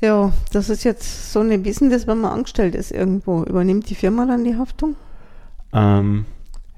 Ja, 0.00 0.32
das 0.52 0.68
ist 0.68 0.84
jetzt 0.84 1.32
so 1.32 1.40
ein 1.40 1.64
Wissen, 1.64 1.90
das, 1.90 2.06
wenn 2.06 2.20
man 2.20 2.32
angestellt 2.32 2.74
ist 2.74 2.92
irgendwo. 2.92 3.42
Übernimmt 3.44 3.88
die 3.88 3.96
Firma 3.96 4.26
dann 4.26 4.44
die 4.44 4.56
Haftung? 4.56 4.94
Ähm, 5.72 6.26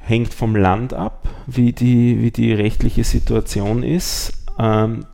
hängt 0.01 0.35
vom 0.35 0.57
Land 0.57 0.93
ab, 0.93 1.29
wie 1.47 1.73
die, 1.73 2.21
wie 2.21 2.31
die 2.31 2.53
rechtliche 2.53 3.05
Situation 3.05 3.83
ist. 3.83 4.33
Ähm, 4.59 5.07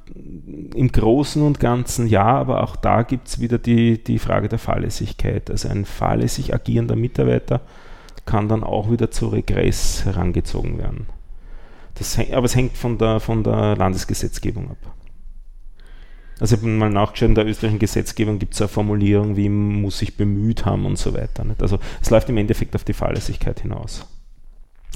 Im 0.74 0.90
Großen 0.90 1.42
und 1.42 1.60
Ganzen 1.60 2.06
ja, 2.06 2.24
aber 2.24 2.62
auch 2.62 2.76
da 2.76 3.02
gibt 3.02 3.28
es 3.28 3.40
wieder 3.40 3.58
die, 3.58 4.02
die 4.02 4.18
Frage 4.18 4.48
der 4.48 4.58
Fahrlässigkeit. 4.58 5.50
Also 5.50 5.68
ein 5.68 5.84
fahrlässig 5.84 6.54
agierender 6.54 6.96
Mitarbeiter 6.96 7.60
kann 8.24 8.48
dann 8.48 8.64
auch 8.64 8.90
wieder 8.90 9.10
zu 9.10 9.28
Regress 9.28 10.04
herangezogen 10.04 10.78
werden. 10.78 11.06
Das, 11.94 12.18
aber 12.32 12.44
es 12.44 12.56
hängt 12.56 12.76
von 12.76 12.98
der, 12.98 13.20
von 13.20 13.44
der 13.44 13.76
Landesgesetzgebung 13.76 14.70
ab. 14.70 14.78
Also 16.38 16.56
ich 16.56 16.60
habe 16.60 16.70
mal 16.70 16.90
nachgeschaut, 16.90 17.30
in 17.30 17.34
der 17.34 17.46
österreichischen 17.46 17.78
Gesetzgebung 17.78 18.38
gibt 18.38 18.54
es 18.54 18.60
eine 18.60 18.68
Formulierung, 18.68 19.36
wie 19.36 19.48
muss 19.48 19.98
sich 19.98 20.16
bemüht 20.16 20.66
haben 20.66 20.84
und 20.84 20.98
so 20.98 21.14
weiter. 21.14 21.44
Nicht? 21.44 21.62
Also 21.62 21.78
es 22.02 22.10
läuft 22.10 22.28
im 22.28 22.36
Endeffekt 22.36 22.74
auf 22.74 22.84
die 22.84 22.92
Fahrlässigkeit 22.92 23.60
hinaus. 23.60 24.06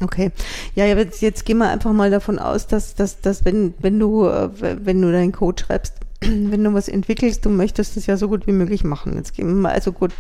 Okay. 0.03 0.31
Ja, 0.75 0.87
jetzt, 0.87 1.21
jetzt 1.21 1.45
gehen 1.45 1.59
wir 1.59 1.69
einfach 1.69 1.93
mal 1.93 2.11
davon 2.11 2.39
aus, 2.39 2.67
dass, 2.67 2.95
dass, 2.95 3.21
dass 3.21 3.45
wenn, 3.45 3.75
wenn 3.81 3.99
du, 3.99 4.27
äh, 4.27 4.51
wenn 4.85 5.01
du 5.03 5.13
deinen 5.13 5.33
Code 5.33 5.63
schreibst, 5.63 5.95
wenn 6.21 6.65
du 6.65 6.73
was 6.73 6.89
entwickelst, 6.89 7.45
du 7.45 7.51
möchtest 7.51 7.97
das 7.97 8.07
ja 8.07 8.17
so 8.17 8.29
gut 8.29 8.47
wie 8.47 8.53
möglich 8.53 8.83
machen. 8.83 9.17
Jetzt 9.17 9.35
gehen 9.35 9.47
wir 9.47 9.55
mal, 9.55 9.73
also 9.73 9.93
gut, 9.93 10.13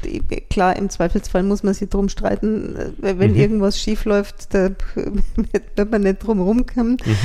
klar, 0.50 0.76
im 0.76 0.90
Zweifelsfall 0.90 1.42
muss 1.42 1.62
man 1.62 1.74
sich 1.74 1.88
drum 1.88 2.10
streiten, 2.10 2.76
äh, 2.76 3.18
wenn 3.18 3.32
mhm. 3.32 3.38
irgendwas 3.38 3.78
schief 3.78 4.04
läuft, 4.04 4.54
da 4.54 4.70
wird 4.94 5.90
man 5.90 6.02
nicht 6.02 6.18
drum 6.18 6.40
rumkommen. 6.40 6.98
Mhm. 7.04 7.16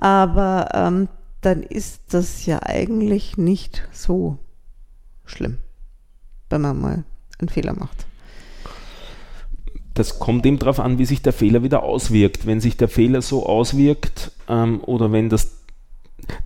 Aber 0.00 0.68
ähm, 0.74 1.08
dann 1.40 1.64
ist 1.64 2.02
das 2.10 2.46
ja 2.46 2.60
eigentlich 2.62 3.36
nicht 3.36 3.88
so 3.92 4.38
schlimm, 5.24 5.58
wenn 6.48 6.60
man 6.60 6.80
mal 6.80 7.04
einen 7.40 7.48
Fehler 7.48 7.74
macht 7.74 8.07
das 9.98 10.18
kommt 10.18 10.46
eben 10.46 10.58
darauf 10.58 10.80
an, 10.80 10.98
wie 10.98 11.04
sich 11.04 11.22
der 11.22 11.32
Fehler 11.32 11.62
wieder 11.62 11.82
auswirkt. 11.82 12.46
Wenn 12.46 12.60
sich 12.60 12.76
der 12.76 12.88
Fehler 12.88 13.20
so 13.22 13.46
auswirkt 13.46 14.32
ähm, 14.48 14.80
oder 14.84 15.12
wenn 15.12 15.28
das 15.28 15.58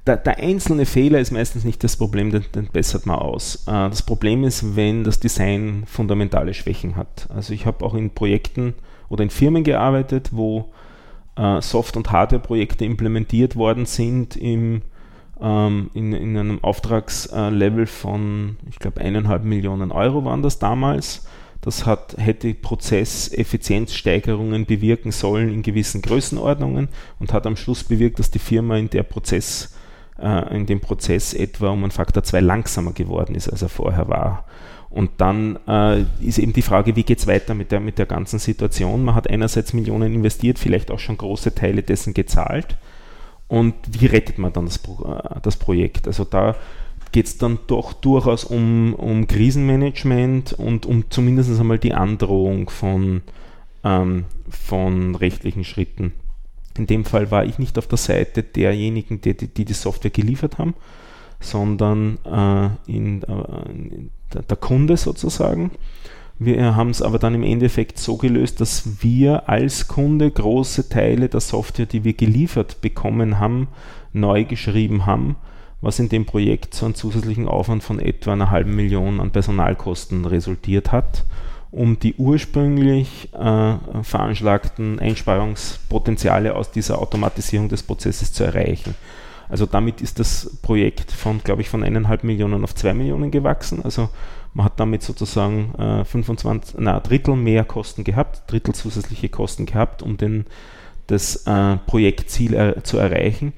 der, 0.07 0.17
der, 0.17 0.39
einzelne 0.39 0.87
Fehler 0.87 1.19
ist 1.19 1.33
meistens 1.33 1.65
nicht 1.65 1.83
das 1.83 1.97
Problem, 1.97 2.31
den, 2.31 2.45
den 2.55 2.69
bessert 2.69 3.05
man 3.07 3.19
aus. 3.19 3.65
Äh, 3.67 3.89
das 3.91 4.03
Problem 4.03 4.45
ist, 4.45 4.77
wenn 4.77 5.03
das 5.03 5.19
Design 5.19 5.85
fundamentale 5.87 6.55
Schwächen 6.55 6.97
hat. 6.97 7.27
Also 7.35 7.53
ich 7.53 7.67
habe 7.67 7.85
auch 7.85 7.95
in 7.95 8.11
Projekten 8.11 8.75
oder 9.09 9.25
in 9.25 9.31
Firmen 9.31 9.65
gearbeitet, 9.65 10.31
wo 10.33 10.71
äh, 11.37 11.61
Soft- 11.61 11.97
und 11.97 12.11
Hardware-Projekte 12.11 12.85
implementiert 12.85 13.57
worden 13.57 13.87
sind 13.87 14.37
im, 14.37 14.83
ähm, 15.41 15.91
in, 15.95 16.13
in 16.13 16.37
einem 16.37 16.63
Auftragslevel 16.63 17.87
von, 17.87 18.57
ich 18.71 18.79
glaube, 18.79 19.01
eineinhalb 19.01 19.45
Millionen 19.45 19.91
Euro 19.91 20.25
waren 20.25 20.43
das 20.43 20.59
damals 20.59 21.27
das 21.63 21.87
hat, 21.87 22.17
hätte 22.19 22.53
Prozesseffizienzsteigerungen 22.55 24.67
bewirken 24.67 25.13
sollen 25.13 25.53
in 25.53 25.63
gewissen 25.63 26.03
Größenordnungen 26.03 26.89
und 27.21 27.33
hat 27.33 27.47
am 27.47 27.57
Schluss 27.57 27.85
bewirkt, 27.85 28.19
dass 28.19 28.33
die 28.33 28.41
Firma 28.41 28.77
in 28.77 28.91
der 28.91 29.05
Prozess, 29.05 29.73
äh, 30.19 30.57
in 30.57 30.67
dem 30.67 30.81
Prozess 30.81 31.33
etwa 31.33 31.71
um 31.71 31.85
einen 31.85 31.93
Faktor 31.93 32.25
2 32.25 32.41
langsamer 32.41 32.93
geworden 32.93 33.37
ist, 33.37 33.49
als 33.49 33.63
er 33.63 33.69
vorher 33.69 34.09
war. 34.09 34.45
Und 34.91 35.13
dann 35.19 35.57
äh, 35.69 36.05
ist 36.21 36.39
eben 36.39 36.53
die 36.53 36.63
Frage, 36.63 36.97
wie 36.97 37.05
geht 37.05 37.21
es 37.21 37.29
weiter 37.29 37.55
mit 37.55 37.71
der, 37.71 37.79
mit 37.79 37.97
der 37.97 38.07
ganzen 38.07 38.41
Situation? 38.41 39.05
Man 39.05 39.15
hat 39.15 39.31
einerseits 39.31 39.73
Millionen 39.73 40.13
investiert, 40.13 40.59
vielleicht 40.59 40.91
auch 40.91 40.99
schon 40.99 41.17
große 41.17 41.55
Teile 41.55 41.85
dessen 41.85 42.13
gezahlt. 42.13 42.77
Und 43.47 43.75
wie 43.89 44.07
rettet 44.07 44.39
man 44.39 44.53
dann 44.53 44.67
das, 44.67 44.79
Pro, 44.79 45.05
äh, 45.05 45.41
das 45.43 45.57
Projekt? 45.57 46.09
Also 46.09 46.25
da 46.25 46.57
geht 47.13 47.27
es 47.27 47.39
dann 47.39 47.59
doch 47.67 47.93
durchaus 47.93 48.45
um, 48.45 48.95
um 48.95 49.27
Krisenmanagement 49.27 50.55
und 50.55 50.87
um 50.87 51.11
zumindest 51.11 51.61
einmal 51.61 51.79
die 51.79 51.93
Androhung 51.93 52.71
von, 52.71 53.21
ähm, 53.85 54.25
von 54.49 55.15
rechtlichen 55.15 55.65
Schritten. 55.65 56.13
In 56.77 56.87
dem 56.87 57.05
Fall 57.05 57.31
war 57.31 57.45
ich 57.45 57.59
nicht 57.59 57.77
auf 57.77 57.87
der 57.87 57.99
Seite 57.99 58.43
derjenigen, 58.43 59.21
die 59.21 59.37
die, 59.37 59.65
die, 59.65 59.73
Software 59.75 60.11
geliefert 60.11 60.57
haben, 60.57 60.75
sondern 61.39 62.19
äh, 62.25 62.91
in, 62.91 63.23
äh, 63.23 63.71
in 63.71 64.11
der, 64.33 64.43
der 64.43 64.57
Kunde 64.57 64.97
sozusagen. 64.97 65.71
Wir 66.39 66.75
haben 66.75 66.89
es 66.89 67.03
aber 67.03 67.19
dann 67.19 67.35
im 67.35 67.43
Endeffekt 67.43 67.99
so 67.99 68.17
gelöst, 68.17 68.63
dass 68.63 69.03
wir 69.03 69.51
als 69.51 69.87
Kunde 69.87 70.31
große 70.31 70.89
Teile 70.89 71.29
der 71.29 71.41
Software, 71.41 71.87
die 71.87 72.05
wir 72.05 72.15
geliefert 72.15 72.81
bekommen 72.81 73.39
haben, 73.39 73.69
neu 74.15 74.45
geschrieben 74.45 75.05
haben 75.05 75.37
was 75.83 75.99
in 75.99 76.09
dem 76.09 76.25
Projekt 76.25 76.75
so 76.75 76.87
einen 76.87 76.95
zusätzlichen 76.95 77.49
Aufwand 77.49 77.83
von 77.83 77.99
etwa 77.99 78.33
einer 78.33 78.51
halben 78.51 78.75
Million 78.75 79.21
an 79.21 79.33
Personalkosten 79.33 80.25
resultiert 80.25 80.93
hat, 80.93 81.25
um 81.73 81.99
die 81.99 82.15
ursprünglich 82.15 83.29
äh, 83.35 83.75
veranschlagten 84.03 85.01
Einsparungspotenziale 85.01 86.55
aus 86.55 86.71
dieser 86.71 87.01
Automatisierung 87.01 87.69
des 87.69 87.83
Prozesses 87.83 88.33
zu 88.33 88.45
erreichen. 88.45 88.95
Also 89.49 89.67
damit 89.67 90.01
ist 90.01 90.19
das 90.19 90.57
Projekt 90.63 91.11
von, 91.11 91.43
glaube 91.43 91.63
ich, 91.63 91.69
von 91.69 91.83
eineinhalb 91.83 92.25
Millionen 92.25 92.63
auf 92.63 92.75
zwei 92.75 92.95
Millionen 92.95 93.31
gewachsen. 93.31 93.83
Also 93.85 94.09
man 94.55 94.65
hat 94.65 94.79
damit 94.79 95.03
sozusagen 95.03 95.75
äh, 95.75 96.05
25, 96.05 96.77
na, 96.79 97.01
Drittel 97.01 97.37
mehr 97.37 97.65
Kosten 97.65 98.05
gehabt, 98.05 98.51
Drittel 98.51 98.75
zusätzliche 98.75 99.29
Kosten 99.29 99.67
gehabt, 99.67 100.03
um 100.03 100.17
den, 100.17 100.47
das 101.09 101.45
äh, 101.47 101.77
Projektziel 101.87 102.55
er, 102.55 102.85
zu 102.85 102.99
erreichen. 102.99 103.53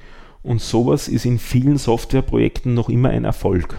Und 0.45 0.61
sowas 0.61 1.07
ist 1.07 1.25
in 1.25 1.39
vielen 1.39 1.79
Softwareprojekten 1.79 2.75
noch 2.75 2.87
immer 2.87 3.09
ein 3.09 3.25
Erfolg. 3.25 3.77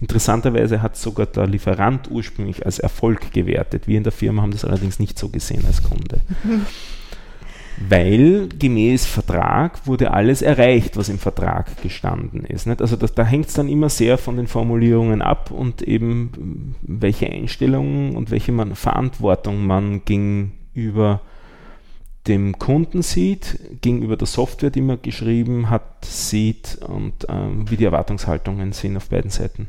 Interessanterweise 0.00 0.80
hat 0.80 0.96
sogar 0.96 1.26
der 1.26 1.46
Lieferant 1.46 2.10
ursprünglich 2.10 2.64
als 2.64 2.78
Erfolg 2.78 3.32
gewertet. 3.32 3.86
Wir 3.86 3.98
in 3.98 4.02
der 4.04 4.12
Firma 4.12 4.40
haben 4.40 4.52
das 4.52 4.64
allerdings 4.64 4.98
nicht 4.98 5.18
so 5.18 5.28
gesehen 5.28 5.62
als 5.66 5.82
Kunde. 5.82 6.22
Weil 7.86 8.48
gemäß 8.48 9.04
Vertrag 9.04 9.86
wurde 9.86 10.12
alles 10.12 10.40
erreicht, 10.40 10.96
was 10.96 11.10
im 11.10 11.18
Vertrag 11.18 11.82
gestanden 11.82 12.44
ist. 12.44 12.66
Nicht? 12.66 12.80
Also 12.80 12.96
das, 12.96 13.14
da 13.14 13.24
hängt 13.24 13.48
es 13.48 13.54
dann 13.54 13.68
immer 13.68 13.90
sehr 13.90 14.16
von 14.16 14.36
den 14.36 14.46
Formulierungen 14.46 15.20
ab 15.20 15.50
und 15.50 15.82
eben 15.82 16.76
welche 16.80 17.30
Einstellungen 17.30 18.16
und 18.16 18.30
welche 18.30 18.52
man, 18.52 18.74
Verantwortung 18.74 19.66
man 19.66 20.02
gegenüber 20.06 21.20
dem 22.30 22.60
Kunden 22.60 23.02
sieht, 23.02 23.58
gegenüber 23.82 24.16
der 24.16 24.28
Software, 24.28 24.70
die 24.70 24.82
man 24.82 25.02
geschrieben 25.02 25.68
hat, 25.68 26.04
sieht 26.04 26.78
und 26.80 27.26
ähm, 27.28 27.68
wie 27.68 27.76
die 27.76 27.84
Erwartungshaltungen 27.84 28.72
sind 28.72 28.96
auf 28.96 29.08
beiden 29.08 29.32
Seiten. 29.32 29.66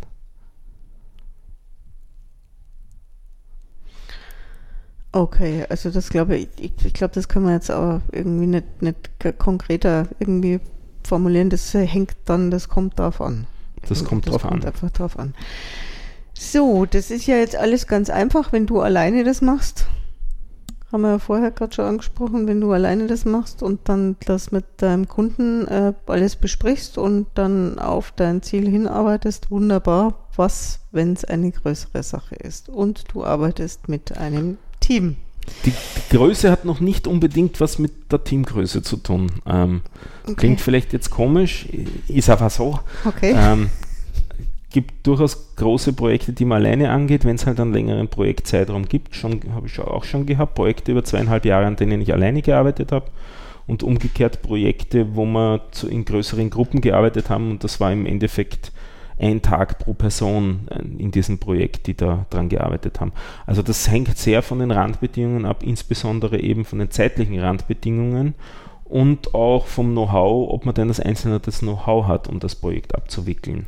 Okay, 5.11 5.65
also 5.69 5.89
das 5.89 6.09
glaube 6.09 6.37
ich, 6.37 6.49
ich, 6.59 6.71
ich 6.85 6.93
glaube, 6.93 7.15
das 7.15 7.27
kann 7.27 7.41
man 7.41 7.53
jetzt 7.53 7.71
aber 7.71 8.01
irgendwie 8.11 8.45
nicht, 8.45 8.81
nicht 8.81 9.39
konkreter 9.39 10.07
irgendwie 10.19 10.59
formulieren. 11.03 11.49
Das 11.49 11.73
hängt 11.73 12.15
dann, 12.25 12.51
das 12.51 12.69
kommt 12.69 12.99
drauf 12.99 13.19
an. 13.21 13.47
Das 13.89 14.05
kommt 14.05 14.27
das 14.27 14.33
drauf 14.33 14.43
kommt 14.43 14.63
an. 14.63 14.71
einfach 14.71 14.91
drauf 14.91 15.17
an. 15.17 15.33
So, 16.33 16.85
das 16.85 17.09
ist 17.09 17.25
ja 17.25 17.37
jetzt 17.37 17.55
alles 17.55 17.87
ganz 17.87 18.11
einfach, 18.11 18.53
wenn 18.53 18.67
du 18.67 18.81
alleine 18.81 19.23
das 19.23 19.41
machst. 19.41 19.87
Haben 20.91 21.01
wir 21.03 21.11
ja 21.11 21.19
vorher 21.19 21.51
gerade 21.51 21.73
schon 21.73 21.85
angesprochen, 21.85 22.47
wenn 22.47 22.59
du 22.59 22.71
alleine 22.71 23.07
das 23.07 23.23
machst 23.23 23.63
und 23.63 23.81
dann 23.85 24.17
das 24.25 24.51
mit 24.51 24.65
deinem 24.77 25.07
Kunden 25.07 25.65
äh, 25.67 25.93
alles 26.05 26.35
besprichst 26.35 26.97
und 26.97 27.27
dann 27.35 27.79
auf 27.79 28.11
dein 28.15 28.41
Ziel 28.41 28.69
hinarbeitest, 28.69 29.51
wunderbar. 29.51 30.27
Was, 30.35 30.79
wenn 30.91 31.13
es 31.13 31.23
eine 31.23 31.51
größere 31.51 32.03
Sache 32.03 32.35
ist 32.35 32.67
und 32.69 33.05
du 33.13 33.23
arbeitest 33.23 33.87
mit 33.87 34.17
einem 34.17 34.57
Team. 34.79 35.15
Die, 35.65 35.71
die, 35.71 36.17
Größe 36.17 36.51
hat 36.51 36.65
noch 36.65 36.79
nicht 36.79 37.07
unbedingt 37.07 37.59
was 37.59 37.79
mit 37.79 38.11
der 38.11 38.23
Teamgröße 38.23 38.83
zu 38.83 38.97
tun. 38.97 39.31
Ähm, 39.45 39.81
okay. 40.23 40.35
Klingt 40.35 40.61
vielleicht 40.61 40.93
jetzt 40.93 41.09
komisch, 41.09 41.67
ist 42.07 42.29
aber 42.29 42.49
so. 42.49 42.79
Okay. 43.05 43.33
Ähm, 43.35 43.69
gibt 44.71 45.05
durchaus 45.05 45.55
große 45.55 45.93
Projekte, 45.93 46.33
die 46.33 46.45
man 46.45 46.63
alleine 46.63 46.91
angeht, 46.91 47.25
wenn 47.25 47.35
es 47.35 47.45
halt 47.45 47.59
einen 47.59 47.73
längeren 47.73 48.07
Projektzeitraum 48.07 48.87
gibt. 48.87 49.15
Schon 49.15 49.41
habe 49.53 49.67
ich 49.67 49.79
auch 49.79 50.03
schon 50.03 50.25
gehabt, 50.25 50.55
Projekte 50.55 50.91
über 50.91 51.03
zweieinhalb 51.03 51.45
Jahre, 51.45 51.65
an 51.65 51.75
denen 51.75 52.01
ich 52.01 52.13
alleine 52.13 52.41
gearbeitet 52.41 52.91
habe. 52.91 53.07
Und 53.67 53.83
umgekehrt 53.83 54.41
Projekte, 54.41 55.15
wo 55.15 55.25
wir 55.25 55.61
in 55.89 56.03
größeren 56.03 56.49
Gruppen 56.49 56.81
gearbeitet 56.81 57.29
haben 57.29 57.51
und 57.51 57.63
das 57.63 57.79
war 57.79 57.91
im 57.91 58.05
Endeffekt 58.05 58.71
ein 59.19 59.41
Tag 59.41 59.77
pro 59.77 59.93
Person 59.93 60.67
äh, 60.69 60.79
in 61.01 61.11
diesem 61.11 61.37
Projekt, 61.37 61.87
die 61.87 61.95
da 61.95 62.25
dran 62.31 62.49
gearbeitet 62.49 62.99
haben. 62.99 63.11
Also 63.45 63.61
das 63.61 63.89
hängt 63.89 64.17
sehr 64.17 64.41
von 64.41 64.59
den 64.59 64.71
Randbedingungen 64.71 65.45
ab, 65.45 65.63
insbesondere 65.63 66.39
eben 66.39 66.65
von 66.65 66.79
den 66.79 66.89
zeitlichen 66.89 67.39
Randbedingungen 67.39 68.33
und 68.85 69.33
auch 69.35 69.67
vom 69.67 69.91
Know-how, 69.91 70.49
ob 70.51 70.65
man 70.65 70.75
denn 70.75 70.87
das 70.87 70.99
Einzelne 70.99 71.39
das 71.39 71.59
Know-how 71.59 72.07
hat, 72.07 72.27
um 72.27 72.39
das 72.39 72.55
Projekt 72.55 72.95
abzuwickeln. 72.95 73.67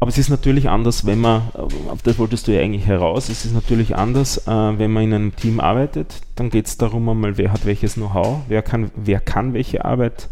Aber 0.00 0.08
es 0.08 0.16
ist 0.16 0.30
natürlich 0.30 0.70
anders, 0.70 1.04
wenn 1.04 1.20
man, 1.20 1.42
äh, 1.54 1.90
auf 1.90 2.02
das 2.02 2.18
wolltest 2.18 2.48
du 2.48 2.52
ja 2.52 2.62
eigentlich 2.62 2.86
heraus, 2.86 3.28
es 3.28 3.44
ist 3.44 3.52
natürlich 3.52 3.96
anders, 3.96 4.46
äh, 4.48 4.50
wenn 4.50 4.90
man 4.90 5.04
in 5.04 5.12
einem 5.12 5.36
Team 5.36 5.60
arbeitet, 5.60 6.22
dann 6.36 6.48
geht 6.48 6.66
es 6.66 6.78
darum 6.78 7.06
einmal, 7.08 7.36
wer 7.36 7.52
hat 7.52 7.66
welches 7.66 7.94
Know-how, 7.94 8.40
wer 8.48 8.62
kann, 8.62 8.90
wer 8.96 9.20
kann 9.20 9.52
welche 9.52 9.84
Arbeit 9.84 10.30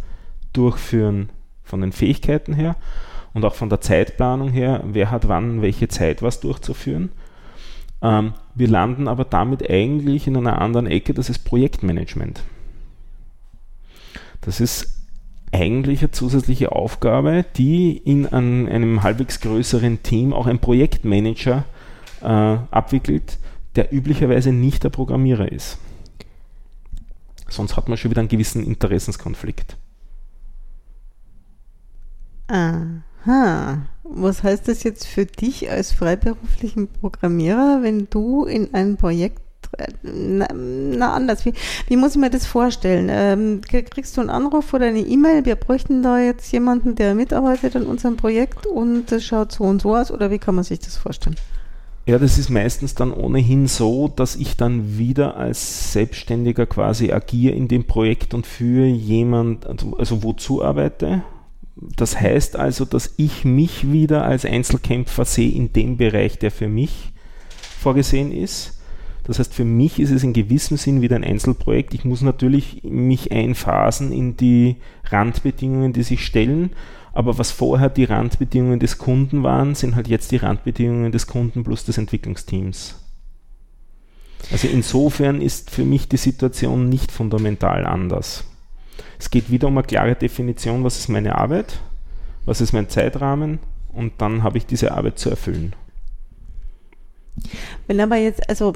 durchführen 0.55 1.29
von 1.63 1.83
den 1.83 1.93
Fähigkeiten 1.93 2.55
her 2.55 2.77
und 3.35 3.45
auch 3.45 3.55
von 3.55 3.69
der 3.69 3.83
Zeitplanung 3.83 4.49
her, 4.49 4.83
wer 4.87 5.11
hat 5.11 5.29
wann 5.29 5.61
welche 5.61 5.89
Zeit 5.89 6.23
was 6.23 6.41
durchzuführen. 6.41 7.11
Ähm, 8.01 8.33
wir 8.55 8.69
landen 8.69 9.07
aber 9.07 9.27
damit 9.27 9.69
eigentlich 9.69 10.27
in 10.27 10.37
einer 10.39 10.63
anderen 10.63 10.87
Ecke, 10.87 11.13
das 11.13 11.29
ist 11.29 11.45
Projektmanagement. 11.45 12.43
Das 14.41 14.61
ist 14.61 14.98
eigentlich 15.53 16.01
eine 16.01 16.11
zusätzliche 16.11 16.73
Aufgabe, 16.73 17.45
die 17.57 17.97
in 17.97 18.27
an 18.27 18.69
einem 18.69 19.03
halbwegs 19.03 19.41
größeren 19.41 20.03
Team 20.03 20.33
auch 20.33 20.47
ein 20.47 20.59
Projektmanager 20.59 21.65
äh, 22.21 22.27
abwickelt, 22.27 23.39
der 23.77 23.93
üblicherweise 23.93 24.53
nicht 24.53 24.85
der 24.85 24.91
Programmierer 24.91 25.51
ist. 25.51 25.79
Sonst 27.49 27.77
hat 27.77 27.89
man 27.89 27.97
schon 27.97 28.11
wieder 28.11 28.21
einen 28.21 28.29
gewissen 28.29 28.65
Interessenskonflikt. 28.65 29.77
Aha. 32.49 33.83
Was 34.05 34.43
heißt 34.43 34.69
das 34.69 34.83
jetzt 34.83 35.07
für 35.07 35.27
dich 35.27 35.71
als 35.71 35.93
freiberuflichen 35.93 36.89
Programmierer, 36.89 37.81
wenn 37.83 38.09
du 38.11 38.45
in 38.45 38.75
ein 38.75 38.97
Projekt 38.97 39.43
na, 40.03 40.49
na, 40.53 41.13
anders. 41.13 41.45
Wie, 41.45 41.53
wie 41.89 41.97
muss 41.97 42.13
ich 42.13 42.21
mir 42.21 42.31
das 42.31 42.47
vorstellen? 42.47 43.09
Ähm, 43.11 43.61
kriegst 43.63 44.17
du 44.17 44.21
einen 44.21 44.31
Anruf 44.31 44.73
oder 44.73 44.87
eine 44.87 45.01
E-Mail? 45.01 45.45
Wir 45.45 45.57
bräuchten 45.57 46.03
da 46.03 46.19
jetzt 46.19 46.51
jemanden, 46.53 46.95
der 46.95 47.15
mitarbeitet 47.15 47.77
an 47.77 47.87
unserem 47.87 48.17
Projekt 48.17 48.67
und 48.67 49.11
es 49.13 49.25
schaut 49.25 49.53
so 49.53 49.65
und 49.65 49.83
so 49.83 49.97
aus 49.97 50.11
oder 50.11 50.31
wie 50.31 50.39
kann 50.39 50.55
man 50.55 50.65
sich 50.65 50.79
das 50.79 50.97
vorstellen? 50.97 51.37
Ja, 52.07 52.19
das 52.19 52.39
ist 52.39 52.49
meistens 52.49 52.95
dann 52.95 53.13
ohnehin 53.13 53.67
so, 53.67 54.09
dass 54.09 54.35
ich 54.35 54.57
dann 54.57 54.97
wieder 54.97 55.37
als 55.37 55.93
Selbstständiger 55.93 56.65
quasi 56.65 57.13
agiere 57.13 57.55
in 57.55 57.69
dem 57.69 57.87
Projekt 57.87 58.33
und 58.33 58.47
für 58.47 58.87
jemand, 58.87 59.67
also, 59.67 59.95
also 59.99 60.23
wozu 60.23 60.65
arbeite 60.65 61.23
das 61.81 62.21
heißt 62.21 62.57
also, 62.57 62.85
dass 62.85 63.15
ich 63.17 63.45
mich 63.45 63.91
wieder 63.91 64.25
als 64.25 64.45
Einzelkämpfer 64.45 65.25
sehe 65.25 65.53
in 65.53 65.73
dem 65.73 65.97
Bereich, 65.97 66.39
der 66.39 66.51
für 66.51 66.69
mich 66.69 67.13
vorgesehen 67.79 68.33
ist. 68.33 68.78
Das 69.29 69.39
heißt, 69.39 69.55
für 69.55 69.67
mich 69.67 70.01
ist 70.01 70.11
es 70.11 70.25
in 70.25 70.33
gewissem 70.33 70.79
Sinn 70.79 71.03
wieder 71.03 71.15
ein 71.15 71.23
Einzelprojekt. 71.23 71.93
Ich 71.93 72.07
muss 72.07 72.23
natürlich 72.23 72.83
mich 72.83 73.31
einphasen 73.31 74.11
in 74.11 74.39
die 74.39 74.77
Randbedingungen, 75.05 75.93
die 75.93 76.03
sich 76.03 76.25
stellen. 76.25 76.71
Aber 77.13 77.37
was 77.37 77.51
vorher 77.51 77.91
die 77.91 78.05
Randbedingungen 78.05 78.81
des 78.81 78.97
Kunden 78.97 79.43
waren, 79.43 79.75
sind 79.75 79.97
halt 79.97 80.09
jetzt 80.09 80.33
die 80.33 80.37
Randbedingungen 80.37 81.13
des 81.13 81.27
Kunden 81.27 81.63
plus 81.63 81.85
des 81.85 81.99
Entwicklungsteams. 81.99 82.95
Also 84.51 84.67
insofern 84.67 85.43
ist 85.43 85.71
für 85.71 85.85
mich 85.85 86.09
die 86.09 86.17
Situation 86.17 86.89
nicht 86.89 87.13
fundamental 87.13 87.85
anders. 87.85 88.45
Es 89.19 89.31
geht 89.31 89.51
wieder 89.51 89.69
um 89.69 89.77
eine 89.77 89.87
klare 89.87 90.15
Definition, 90.15 90.85
was 90.85 90.99
ist 90.99 91.09
meine 91.09 91.37
Arbeit, 91.37 91.81
was 92.47 92.63
ist 92.63 92.73
mein 92.73 92.89
Zeitrahmen 92.89 93.59
und 93.93 94.15
dann 94.19 94.43
habe 94.43 94.57
ich 94.57 94.65
diese 94.65 94.93
Arbeit 94.93 95.19
zu 95.19 95.29
erfüllen. 95.29 95.75
Wenn 97.87 98.01
aber 98.01 98.17
jetzt, 98.17 98.49
also 98.49 98.73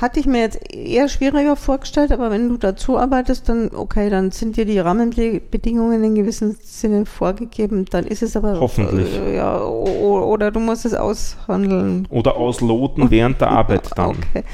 hatte 0.00 0.20
ich 0.20 0.26
mir 0.26 0.40
jetzt 0.40 0.72
eher 0.72 1.08
schwieriger 1.08 1.56
vorgestellt, 1.56 2.12
aber 2.12 2.30
wenn 2.30 2.48
du 2.48 2.56
dazu 2.56 2.98
arbeitest, 2.98 3.48
dann 3.48 3.70
okay, 3.74 4.10
dann 4.10 4.30
sind 4.30 4.56
dir 4.56 4.64
die 4.64 4.78
Rahmenbedingungen 4.78 6.02
in 6.04 6.14
gewissem 6.14 6.56
Sinne 6.62 7.06
vorgegeben, 7.06 7.84
dann 7.90 8.04
ist 8.06 8.22
es 8.22 8.36
aber 8.36 8.60
hoffentlich 8.60 9.16
äh, 9.16 9.36
ja 9.36 9.62
oder 9.62 10.50
du 10.50 10.60
musst 10.60 10.84
es 10.84 10.94
aushandeln 10.94 12.06
oder 12.10 12.36
ausloten 12.36 13.10
während 13.10 13.40
der 13.40 13.50
Arbeit 13.50 13.90
dann. 13.96 14.10
Okay. 14.10 14.44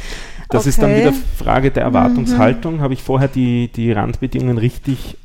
Das 0.50 0.62
okay. 0.62 0.68
ist 0.68 0.82
dann 0.82 0.94
wieder 0.94 1.12
Frage 1.12 1.70
der 1.70 1.84
Erwartungshaltung. 1.84 2.76
Mhm. 2.76 2.80
Habe 2.80 2.94
ich 2.94 3.02
vorher 3.02 3.28
die, 3.28 3.68
die 3.68 3.92
Randbedingungen 3.92 4.58
richtig 4.58 5.16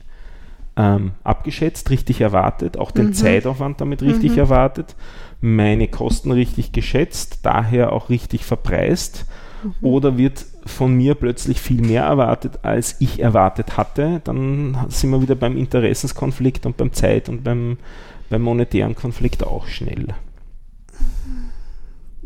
ähm, 0.75 1.11
abgeschätzt, 1.23 1.89
richtig 1.89 2.21
erwartet, 2.21 2.77
auch 2.77 2.91
den 2.91 3.07
mhm. 3.07 3.13
Zeitaufwand 3.13 3.81
damit 3.81 4.01
richtig 4.01 4.33
mhm. 4.33 4.39
erwartet, 4.39 4.95
meine 5.41 5.87
Kosten 5.87 6.31
richtig 6.31 6.71
geschätzt, 6.71 7.39
daher 7.43 7.91
auch 7.91 8.09
richtig 8.09 8.45
verpreist? 8.45 9.25
Mhm. 9.63 9.73
Oder 9.81 10.17
wird 10.17 10.45
von 10.65 10.93
mir 10.93 11.15
plötzlich 11.15 11.59
viel 11.61 11.81
mehr 11.81 12.03
erwartet, 12.03 12.59
als 12.63 12.95
ich 12.99 13.21
erwartet 13.21 13.77
hatte? 13.77 14.21
Dann 14.23 14.77
sind 14.89 15.11
wir 15.11 15.21
wieder 15.21 15.35
beim 15.35 15.57
Interessenskonflikt 15.57 16.65
und 16.65 16.77
beim 16.77 16.93
Zeit- 16.93 17.29
und 17.29 17.43
beim, 17.43 17.77
beim 18.29 18.41
monetären 18.41 18.95
Konflikt 18.95 19.43
auch 19.43 19.67
schnell 19.67 20.07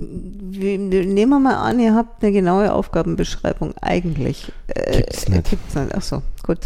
nehmen 0.04 1.30
wir 1.30 1.40
mal 1.40 1.56
an, 1.56 1.80
ihr 1.80 1.96
habt 1.96 2.24
eine 2.24 2.32
genaue 2.32 2.74
Aufgabenbeschreibung 2.74 3.74
eigentlich. 3.82 4.52
Äh, 4.68 4.98
gibt's 4.98 5.28
nicht. 5.30 5.50
Gibt's 5.50 5.76
nicht. 5.76 5.96
Achso, 5.96 6.22
gut. 6.44 6.60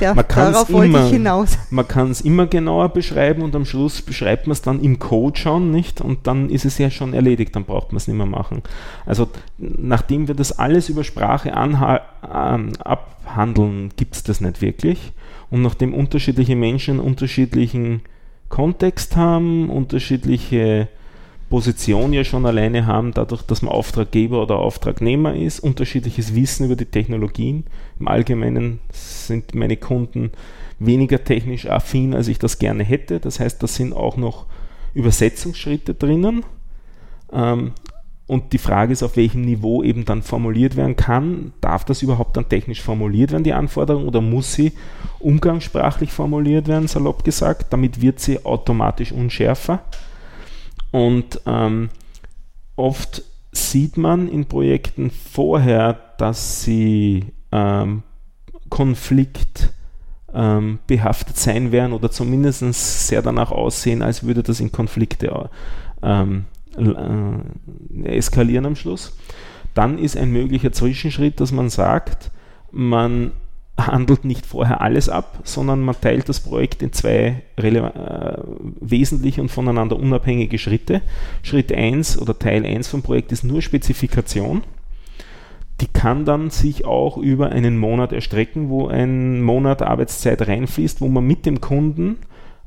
Ja, 0.00 0.14
man 0.14 0.24
darauf 0.28 0.72
wollte 0.72 0.86
immer, 0.88 1.04
ich 1.04 1.12
hinaus. 1.12 1.58
Man 1.70 1.86
kann 1.86 2.10
es 2.10 2.20
immer 2.20 2.46
genauer 2.46 2.88
beschreiben 2.90 3.42
und 3.42 3.54
am 3.54 3.64
Schluss 3.64 4.02
beschreibt 4.02 4.46
man 4.46 4.52
es 4.52 4.62
dann 4.62 4.80
im 4.80 4.98
Code 4.98 5.38
schon, 5.38 5.70
nicht? 5.70 6.00
Und 6.00 6.26
dann 6.26 6.50
ist 6.50 6.64
es 6.64 6.78
ja 6.78 6.90
schon 6.90 7.14
erledigt, 7.14 7.54
dann 7.56 7.64
braucht 7.64 7.92
man 7.92 7.98
es 7.98 8.08
nicht 8.08 8.16
mehr 8.16 8.26
machen. 8.26 8.62
Also 9.06 9.28
nachdem 9.58 10.28
wir 10.28 10.34
das 10.34 10.58
alles 10.58 10.88
über 10.88 11.04
Sprache 11.04 11.54
abhandeln, 12.22 13.90
gibt 13.96 14.16
es 14.16 14.22
das 14.22 14.40
nicht 14.40 14.60
wirklich. 14.60 15.12
Und 15.50 15.62
nachdem 15.62 15.94
unterschiedliche 15.94 16.56
Menschen 16.56 17.00
unterschiedlichen 17.00 18.02
Kontext 18.48 19.16
haben, 19.16 19.70
unterschiedliche 19.70 20.88
Position 21.48 22.12
ja 22.12 22.24
schon 22.24 22.44
alleine 22.44 22.86
haben, 22.86 23.12
dadurch, 23.12 23.42
dass 23.42 23.62
man 23.62 23.72
Auftraggeber 23.72 24.42
oder 24.42 24.56
Auftragnehmer 24.58 25.34
ist, 25.34 25.60
unterschiedliches 25.60 26.34
Wissen 26.34 26.66
über 26.66 26.76
die 26.76 26.84
Technologien. 26.84 27.64
Im 27.98 28.08
Allgemeinen 28.08 28.80
sind 28.92 29.54
meine 29.54 29.76
Kunden 29.76 30.32
weniger 30.78 31.24
technisch 31.24 31.66
affin, 31.66 32.14
als 32.14 32.28
ich 32.28 32.38
das 32.38 32.58
gerne 32.58 32.84
hätte. 32.84 33.18
Das 33.18 33.40
heißt, 33.40 33.62
da 33.62 33.66
sind 33.66 33.92
auch 33.92 34.16
noch 34.16 34.46
Übersetzungsschritte 34.94 35.94
drinnen. 35.94 36.44
Ähm, 37.32 37.72
und 38.26 38.52
die 38.52 38.58
Frage 38.58 38.92
ist, 38.92 39.02
auf 39.02 39.16
welchem 39.16 39.40
Niveau 39.40 39.82
eben 39.82 40.04
dann 40.04 40.22
formuliert 40.22 40.76
werden 40.76 40.96
kann. 40.96 41.54
Darf 41.62 41.86
das 41.86 42.02
überhaupt 42.02 42.36
dann 42.36 42.48
technisch 42.48 42.82
formuliert 42.82 43.32
werden, 43.32 43.42
die 43.42 43.54
Anforderung, 43.54 44.06
oder 44.06 44.20
muss 44.20 44.52
sie 44.52 44.72
umgangssprachlich 45.18 46.12
formuliert 46.12 46.68
werden, 46.68 46.88
salopp 46.88 47.24
gesagt? 47.24 47.72
Damit 47.72 48.02
wird 48.02 48.20
sie 48.20 48.44
automatisch 48.44 49.12
unschärfer. 49.12 49.82
Und 50.90 51.40
ähm, 51.46 51.90
oft 52.76 53.22
sieht 53.52 53.96
man 53.96 54.28
in 54.28 54.46
Projekten 54.46 55.10
vorher, 55.10 55.98
dass 56.18 56.62
sie 56.62 57.26
ähm, 57.52 58.02
Konflikt 58.68 59.72
ähm, 60.32 60.78
behaftet 60.86 61.36
sein 61.36 61.72
werden 61.72 61.92
oder 61.92 62.10
zumindest 62.10 62.62
sehr 63.08 63.22
danach 63.22 63.50
aussehen, 63.50 64.02
als 64.02 64.24
würde 64.24 64.42
das 64.42 64.60
in 64.60 64.72
Konflikte 64.72 65.50
ähm, 66.02 66.44
äh, 66.76 68.16
eskalieren 68.16 68.66
am 68.66 68.76
Schluss. 68.76 69.16
dann 69.74 69.98
ist 69.98 70.16
ein 70.16 70.30
möglicher 70.30 70.72
Zwischenschritt, 70.72 71.40
dass 71.40 71.52
man 71.52 71.70
sagt, 71.70 72.30
man 72.70 73.32
handelt 73.88 74.24
nicht 74.24 74.46
vorher 74.46 74.80
alles 74.80 75.08
ab, 75.08 75.40
sondern 75.44 75.80
man 75.80 76.00
teilt 76.00 76.28
das 76.28 76.40
Projekt 76.40 76.82
in 76.82 76.92
zwei 76.92 77.42
äh, 77.56 78.38
wesentliche 78.80 79.40
und 79.40 79.50
voneinander 79.50 79.98
unabhängige 79.98 80.58
Schritte. 80.58 81.02
Schritt 81.42 81.72
1 81.72 82.20
oder 82.20 82.38
Teil 82.38 82.64
1 82.64 82.88
vom 82.88 83.02
Projekt 83.02 83.32
ist 83.32 83.44
nur 83.44 83.62
Spezifikation. 83.62 84.62
Die 85.80 85.86
kann 85.86 86.24
dann 86.24 86.50
sich 86.50 86.84
auch 86.84 87.16
über 87.16 87.50
einen 87.50 87.78
Monat 87.78 88.12
erstrecken, 88.12 88.68
wo 88.68 88.88
ein 88.88 89.42
Monat 89.42 89.82
Arbeitszeit 89.82 90.46
reinfließt, 90.46 91.00
wo 91.00 91.08
man 91.08 91.24
mit 91.24 91.46
dem 91.46 91.60
Kunden 91.60 92.18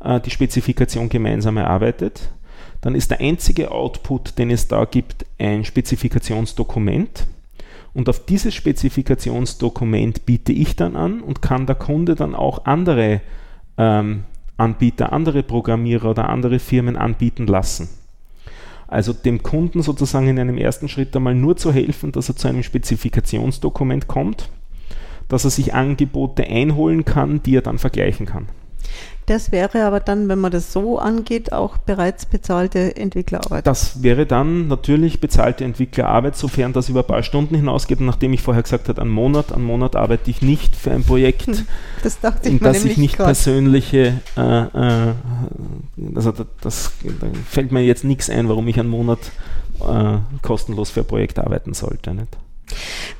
äh, 0.04 0.20
die 0.20 0.30
Spezifikation 0.30 1.10
gemeinsam 1.10 1.58
erarbeitet. 1.58 2.32
Dann 2.82 2.96
ist 2.96 3.12
der 3.12 3.20
einzige 3.20 3.72
Output, 3.72 4.38
den 4.38 4.50
es 4.50 4.68
da 4.68 4.86
gibt, 4.86 5.26
ein 5.38 5.66
Spezifikationsdokument 5.66 7.28
und 7.94 8.08
auf 8.08 8.26
dieses 8.26 8.56
Spezifikationsdokument 8.56 10.26
biete 10.26 10.54
ich 10.54 10.76
dann 10.76 10.96
an 10.96 11.22
und 11.22 11.42
kann 11.42 11.66
der 11.66 11.76
Kunde 11.76 12.16
dann 12.16 12.36
auch 12.36 12.66
andere 12.66 13.22
ähm, 13.78 14.24
Anbieter, 14.58 15.12
andere 15.12 15.44
Programmierer 15.44 16.12
oder 16.12 16.30
andere 16.30 16.60
Firmen 16.60 16.96
anbieten 16.96 17.48
lassen. 17.48 17.90
Also 18.88 19.14
dem 19.14 19.42
Kunden 19.42 19.82
sozusagen 19.82 20.28
in 20.28 20.40
einem 20.40 20.58
ersten 20.58 20.90
Schritt 20.90 21.16
einmal 21.16 21.34
nur 21.36 21.58
zu 21.58 21.72
helfen, 21.72 22.12
dass 22.12 22.30
er 22.30 22.36
zu 22.36 22.48
einem 22.48 22.64
Spezifikationsdokument 22.64 24.08
kommt, 24.08 24.50
dass 25.30 25.46
er 25.46 25.50
sich 25.50 25.74
Angebote 25.74 26.44
einholen 26.46 27.06
kann, 27.06 27.42
die 27.42 27.56
er 27.56 27.62
dann 27.62 27.78
vergleichen 27.78 28.26
kann. 28.26 28.48
Das 29.28 29.52
wäre 29.52 29.86
aber 29.86 30.00
dann, 30.00 30.28
wenn 30.28 30.40
man 30.40 30.52
das 30.52 30.74
so 30.74 31.00
angeht, 31.00 31.54
auch 31.54 31.78
bereits 31.78 32.26
bezahlte 32.26 32.96
Entwicklerarbeit. 32.98 33.66
Das 33.66 34.04
wäre 34.04 34.26
dann 34.26 34.68
natürlich 34.68 35.22
bezahlte 35.22 35.64
Entwicklerarbeit, 35.64 36.36
sofern 36.36 36.74
das 36.74 36.90
über 36.90 37.02
ein 37.02 37.08
paar 37.08 37.24
Stunden 37.24 37.56
hinausgeht. 37.56 38.00
Und 38.00 38.08
nachdem 38.08 38.34
ich 38.34 38.42
vorher 38.42 38.64
gesagt 38.64 38.90
habe, 38.90 39.02
einen 39.02 39.12
Monat, 39.12 39.54
einen 39.54 39.64
Monat 39.64 39.96
arbeite 39.96 40.30
ich 40.30 40.42
nicht 40.42 40.76
für 40.76 40.92
ein 40.92 41.04
Projekt, 41.04 41.48
hm, 41.48 41.68
das 42.04 42.20
dachte 42.20 42.48
ich 42.50 42.56
in 42.56 42.60
das 42.60 42.84
ich 42.84 42.98
nicht 42.98 43.18
grad. 43.18 43.28
persönliche, 43.28 44.20
äh, 44.36 44.42
äh, 44.42 45.14
also 46.16 46.32
das, 46.32 46.48
das, 46.60 46.92
da 47.04 47.28
fällt 47.48 47.72
mir 47.72 47.84
jetzt 47.84 48.04
nichts 48.04 48.30
ein, 48.30 48.50
warum 48.50 48.68
ich 48.68 48.80
einen 48.80 48.90
Monat 48.90 49.20
äh, 49.80 50.18
kostenlos 50.42 50.90
für 50.90 51.02
ein 51.02 51.08
Projekt 51.08 51.40
arbeiten 51.40 51.74
sollte. 51.74 52.14
Nicht? 52.14 52.36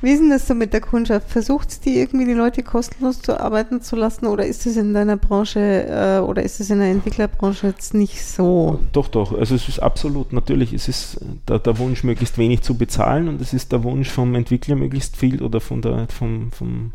Wie 0.00 0.10
ist 0.10 0.20
denn 0.20 0.30
das 0.30 0.46
so 0.46 0.54
mit 0.54 0.72
der 0.72 0.80
Kundschaft? 0.80 1.30
Versucht 1.30 1.70
es 1.70 1.80
die 1.80 1.98
irgendwie 1.98 2.24
die 2.24 2.32
Leute 2.32 2.62
kostenlos 2.62 3.20
zu 3.20 3.38
arbeiten 3.38 3.82
zu 3.82 3.96
lassen 3.96 4.26
oder 4.26 4.46
ist 4.46 4.66
es 4.66 4.76
in 4.76 4.94
deiner 4.94 5.16
Branche 5.16 5.86
äh, 5.88 6.18
oder 6.20 6.42
ist 6.42 6.60
es 6.60 6.70
in 6.70 6.78
der 6.78 6.90
Entwicklerbranche 6.90 7.68
jetzt 7.68 7.94
nicht 7.94 8.24
so? 8.24 8.80
Doch, 8.92 9.08
doch. 9.08 9.36
Also 9.38 9.54
es 9.54 9.68
ist 9.68 9.80
absolut, 9.80 10.32
natürlich, 10.32 10.72
es 10.72 10.88
ist 10.88 11.20
der, 11.48 11.58
der 11.58 11.78
Wunsch, 11.78 12.04
möglichst 12.04 12.38
wenig 12.38 12.62
zu 12.62 12.76
bezahlen 12.76 13.28
und 13.28 13.40
es 13.40 13.52
ist 13.52 13.72
der 13.72 13.84
Wunsch 13.84 14.10
vom 14.10 14.34
Entwickler, 14.34 14.76
möglichst 14.76 15.16
viel 15.16 15.42
oder 15.42 15.60
von 15.60 15.82
der, 15.82 16.06
vom, 16.08 16.50
vom, 16.52 16.92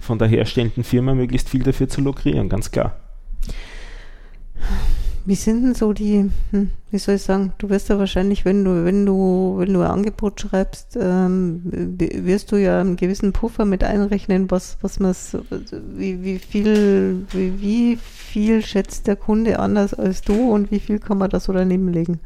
von 0.00 0.18
der 0.18 0.28
herstellenden 0.28 0.84
Firma 0.84 1.14
möglichst 1.14 1.48
viel 1.48 1.62
dafür 1.62 1.88
zu 1.88 2.00
lukrieren, 2.00 2.48
ganz 2.48 2.70
klar. 2.70 2.96
Wie 5.26 5.34
sind 5.34 5.62
denn 5.62 5.74
so 5.74 5.92
die, 5.92 6.30
hm, 6.50 6.70
wie 6.90 6.98
soll 6.98 7.16
ich 7.16 7.22
sagen, 7.22 7.52
du 7.58 7.68
wirst 7.68 7.90
ja 7.90 7.98
wahrscheinlich, 7.98 8.44
wenn 8.44 8.64
du, 8.64 8.84
wenn 8.84 9.04
du, 9.04 9.56
wenn 9.58 9.72
du 9.74 9.80
ein 9.80 9.90
Angebot 9.90 10.40
schreibst, 10.40 10.96
ähm, 11.00 11.60
wirst 11.64 12.52
du 12.52 12.56
ja 12.56 12.80
einen 12.80 12.96
gewissen 12.96 13.32
Puffer 13.32 13.66
mit 13.66 13.84
einrechnen, 13.84 14.50
was, 14.50 14.78
was 14.80 14.98
man 14.98 15.14
wie, 15.94 16.22
wie 16.24 16.38
viel, 16.38 17.26
wie, 17.32 17.60
wie 17.60 17.96
viel 17.96 18.62
schätzt 18.62 19.06
der 19.06 19.16
Kunde 19.16 19.58
anders 19.58 19.92
als 19.92 20.22
du 20.22 20.52
und 20.52 20.70
wie 20.70 20.80
viel 20.80 20.98
kann 20.98 21.18
man 21.18 21.28
das 21.30 21.44
so 21.44 21.52
daneben 21.52 21.92
legen? 21.92 22.20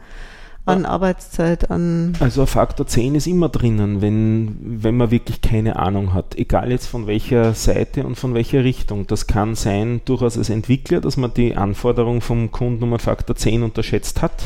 An 0.66 0.86
Arbeitszeit, 0.86 1.70
an. 1.70 2.14
Also 2.20 2.42
ein 2.42 2.46
Faktor 2.46 2.86
10 2.86 3.14
ist 3.14 3.26
immer 3.26 3.50
drinnen, 3.50 4.00
wenn, 4.00 4.56
wenn 4.82 4.96
man 4.96 5.10
wirklich 5.10 5.42
keine 5.42 5.76
Ahnung 5.76 6.14
hat. 6.14 6.36
Egal 6.36 6.70
jetzt 6.70 6.86
von 6.86 7.06
welcher 7.06 7.52
Seite 7.54 8.04
und 8.04 8.16
von 8.16 8.34
welcher 8.34 8.64
Richtung. 8.64 9.06
Das 9.06 9.26
kann 9.26 9.54
sein, 9.54 10.00
durchaus 10.06 10.38
als 10.38 10.48
Entwickler, 10.48 11.00
dass 11.00 11.16
man 11.16 11.34
die 11.34 11.54
Anforderung 11.54 12.20
vom 12.22 12.50
Kunden 12.50 12.82
um 12.84 12.90
einen 12.90 12.98
Faktor 12.98 13.36
10 13.36 13.62
unterschätzt 13.62 14.22
hat. 14.22 14.42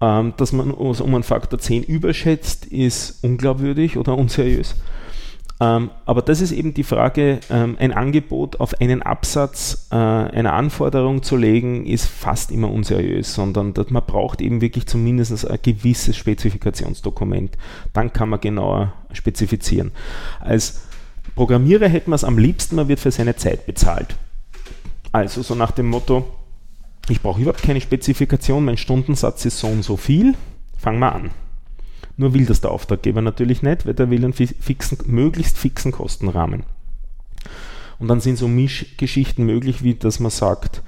Ähm, 0.00 0.34
dass 0.36 0.52
man 0.52 0.72
um 0.72 1.14
einen 1.14 1.22
Faktor 1.22 1.60
10 1.60 1.84
überschätzt, 1.84 2.66
ist 2.66 3.22
unglaubwürdig 3.22 3.96
oder 3.96 4.18
unseriös. 4.18 4.74
Ähm, 5.60 5.90
aber 6.04 6.22
das 6.22 6.40
ist 6.40 6.50
eben 6.50 6.74
die 6.74 6.82
Frage, 6.82 7.38
ähm, 7.48 7.76
ein 7.78 7.92
Angebot 7.92 8.58
auf 8.58 8.80
einen 8.80 9.02
Absatz 9.02 9.88
äh, 9.92 9.94
einer 9.94 10.52
Anforderung 10.52 11.22
zu 11.22 11.36
legen, 11.36 11.86
ist 11.86 12.06
fast 12.06 12.50
immer 12.50 12.70
unseriös, 12.70 13.34
sondern 13.34 13.72
dass 13.72 13.90
man 13.90 14.04
braucht 14.04 14.40
eben 14.40 14.60
wirklich 14.60 14.86
zumindest 14.86 15.48
ein 15.48 15.58
gewisses 15.62 16.16
Spezifikationsdokument. 16.16 17.56
Dann 17.92 18.12
kann 18.12 18.28
man 18.28 18.40
genauer 18.40 18.92
spezifizieren. 19.12 19.92
Als 20.40 20.82
Programmierer 21.36 21.88
hätte 21.88 22.10
man 22.10 22.16
es 22.16 22.24
am 22.24 22.38
liebsten, 22.38 22.76
man 22.76 22.88
wird 22.88 23.00
für 23.00 23.10
seine 23.10 23.36
Zeit 23.36 23.66
bezahlt. 23.66 24.16
Also 25.12 25.42
so 25.42 25.54
nach 25.54 25.70
dem 25.70 25.86
Motto, 25.86 26.24
ich 27.08 27.22
brauche 27.22 27.40
überhaupt 27.40 27.62
keine 27.62 27.80
Spezifikation, 27.80 28.64
mein 28.64 28.76
Stundensatz 28.76 29.44
ist 29.44 29.58
so 29.58 29.68
und 29.68 29.82
so 29.82 29.96
viel, 29.96 30.34
fang 30.76 30.98
mal 30.98 31.10
an. 31.10 31.30
Nur 32.16 32.34
will 32.34 32.46
das 32.46 32.60
der 32.60 32.70
Auftraggeber 32.70 33.22
natürlich 33.22 33.62
nicht, 33.62 33.86
weil 33.86 33.94
der 33.94 34.10
will 34.10 34.24
einen 34.24 34.32
fixen, 34.32 34.98
möglichst 35.06 35.58
fixen 35.58 35.92
Kostenrahmen. 35.92 36.62
Und 37.98 38.08
dann 38.08 38.20
sind 38.20 38.38
so 38.38 38.48
Mischgeschichten 38.48 39.44
möglich, 39.46 39.82
wie 39.82 39.94
dass 39.94 40.20
man 40.20 40.30
sagt, 40.30 40.82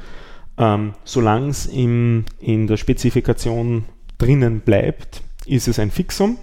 ähm, 0.59 0.95
solange 1.05 1.49
es 1.49 1.67
in 1.67 2.25
der 2.41 2.77
Spezifikation 2.77 3.85
drinnen 4.19 4.61
bleibt, 4.61 5.23
ist 5.47 5.69
es 5.69 5.79
ein 5.79 5.91
Fixum 5.91 6.39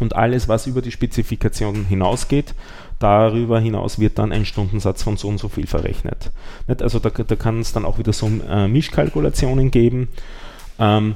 und 0.00 0.14
alles, 0.16 0.48
was 0.48 0.66
über 0.66 0.82
die 0.82 0.92
Spezifikation 0.92 1.84
hinausgeht, 1.86 2.54
darüber 2.98 3.60
hinaus 3.60 3.98
wird 3.98 4.18
dann 4.18 4.32
ein 4.32 4.44
Stundensatz 4.44 5.02
von 5.02 5.16
so 5.16 5.28
und 5.28 5.38
so 5.38 5.48
viel 5.48 5.66
verrechnet. 5.66 6.30
Also 6.80 6.98
da, 6.98 7.10
da 7.10 7.36
kann 7.36 7.60
es 7.60 7.72
dann 7.72 7.84
auch 7.84 7.98
wieder 7.98 8.12
so 8.12 8.30
äh, 8.48 8.68
Mischkalkulationen 8.68 9.70
geben. 9.70 10.08
Ähm, 10.78 11.14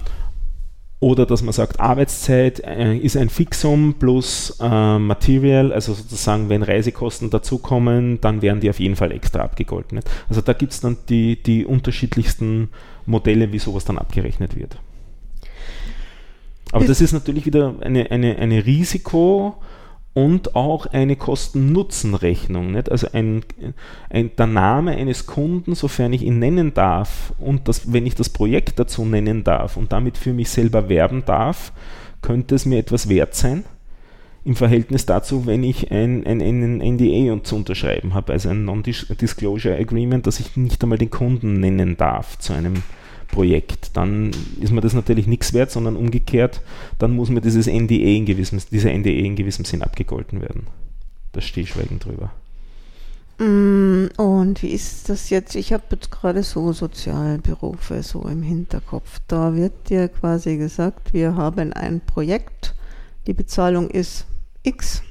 oder 1.03 1.27
dass 1.27 1.43
man 1.43 1.53
sagt, 1.53 1.81
Arbeitszeit 1.81 2.61
äh, 2.61 2.97
ist 2.97 3.17
ein 3.17 3.29
Fixum 3.29 3.95
plus 3.99 4.57
äh, 4.61 4.99
Material, 5.01 5.73
also 5.73 5.95
sozusagen, 5.95 6.49
wenn 6.49 6.63
Reisekosten 6.63 7.29
dazukommen, 7.29 8.21
dann 8.21 8.41
werden 8.41 8.61
die 8.61 8.71
auf 8.71 8.79
jeden 8.79 8.95
Fall 8.95 9.11
extra 9.11 9.41
abgegolten. 9.41 9.99
Also 10.29 10.43
da 10.43 10.53
gibt 10.53 10.73
es 10.73 10.81
dann 10.81 10.99
die, 11.09 11.43
die 11.43 11.67
unterschiedlichsten 11.67 12.69
Modelle, 13.05 13.53
wie 13.53 13.59
sowas 13.59 13.85
dann 13.85 13.99
abgerechnet 13.99 14.55
wird. 14.57 14.79
Aber 16.71 16.85
das 16.85 17.01
ist 17.01 17.13
natürlich 17.13 17.47
wieder 17.47 17.75
eine, 17.81 18.13
eine, 18.13 18.37
eine 18.37 18.65
Risiko- 18.65 19.57
und 20.15 20.55
auch 20.55 20.87
eine 20.87 21.17
Kosten-Nutzen-Rechnung. 21.17 22.77
Also 22.91 23.09
ein, 23.13 23.45
ein, 24.11 24.31
der 24.37 24.47
Name 24.47 24.93
eines 24.93 25.27
Kunden, 25.27 25.75
sofern 25.75 26.13
ich 26.13 26.23
ihn 26.23 26.39
nennen 26.39 26.75
darf 26.75 27.33
und 27.39 27.69
das, 27.69 27.93
wenn 27.93 28.07
ich 28.07 28.15
das 28.15 28.29
Projekt 28.29 28.79
dazu 28.79 29.05
nennen 29.05 29.43
darf 29.45 29.77
und 29.77 29.93
damit 29.93 30.19
für 30.19 30.33
mich 30.33 30.51
selber 30.51 30.89
werben 30.89 31.25
darf, 31.25 31.73
könnte 32.21 32.55
es 32.55 32.67
mir 32.67 32.79
etwas 32.79 33.09
wert 33.09 33.35
sein 33.35 33.65
im 34.45 34.57
Verhältnis 34.57 35.07
dazu, 35.07 35.47
wenn 35.47 35.63
ich 35.63 35.91
ein, 35.93 36.27
ein, 36.27 36.41
ein 36.41 36.79
NDA 36.79 37.43
zu 37.45 37.57
unterschreiben 37.57 38.13
habe, 38.15 38.33
also 38.33 38.49
ein 38.49 38.65
Non-Disclosure 38.65 39.77
Agreement, 39.77 40.27
dass 40.27 40.41
ich 40.41 40.57
nicht 40.57 40.83
einmal 40.83 40.99
den 40.99 41.11
Kunden 41.11 41.61
nennen 41.61 41.97
darf 41.97 42.39
zu 42.39 42.53
einem 42.53 42.83
dann 43.93 44.31
ist 44.61 44.73
mir 44.73 44.81
das 44.81 44.95
natürlich 44.95 45.27
nichts 45.27 45.53
wert, 45.53 45.71
sondern 45.71 45.97
umgekehrt, 45.97 46.61
dann 46.99 47.17
muss 47.17 47.31
mir 47.31 47.41
dieses 47.41 47.67
NDA 47.67 47.95
in 47.95 48.27
gewissem, 48.27 48.61
dieser 48.71 48.93
NDA 48.93 49.11
in 49.11 49.37
gewissem 49.37 49.65
Sinn 49.65 49.83
abgegolten 49.83 50.41
werden. 50.41 50.67
Da 51.33 51.41
stehe 51.41 51.65
ich 51.65 51.71
schweigend 51.71 52.05
drüber. 52.05 52.31
Mm, 53.39 54.09
und 54.17 54.63
wie 54.63 54.69
ist 54.69 55.09
das 55.09 55.31
jetzt? 55.31 55.57
Ich 55.57 55.73
habe 55.73 55.85
jetzt 55.91 56.11
gerade 56.11 56.43
so 56.43 56.73
Sozialberufe 56.73 58.03
so 58.03 58.23
im 58.23 58.43
Hinterkopf. 58.43 59.19
Da 59.27 59.55
wird 59.55 59.89
dir 59.89 60.09
quasi 60.09 60.59
gesagt, 60.59 61.13
wir 61.13 61.35
haben 61.35 61.73
ein 61.73 62.01
Projekt, 62.01 62.75
die 63.27 63.33
Bezahlung 63.33 63.89
ist 63.91 64.27
X. 64.63 65.03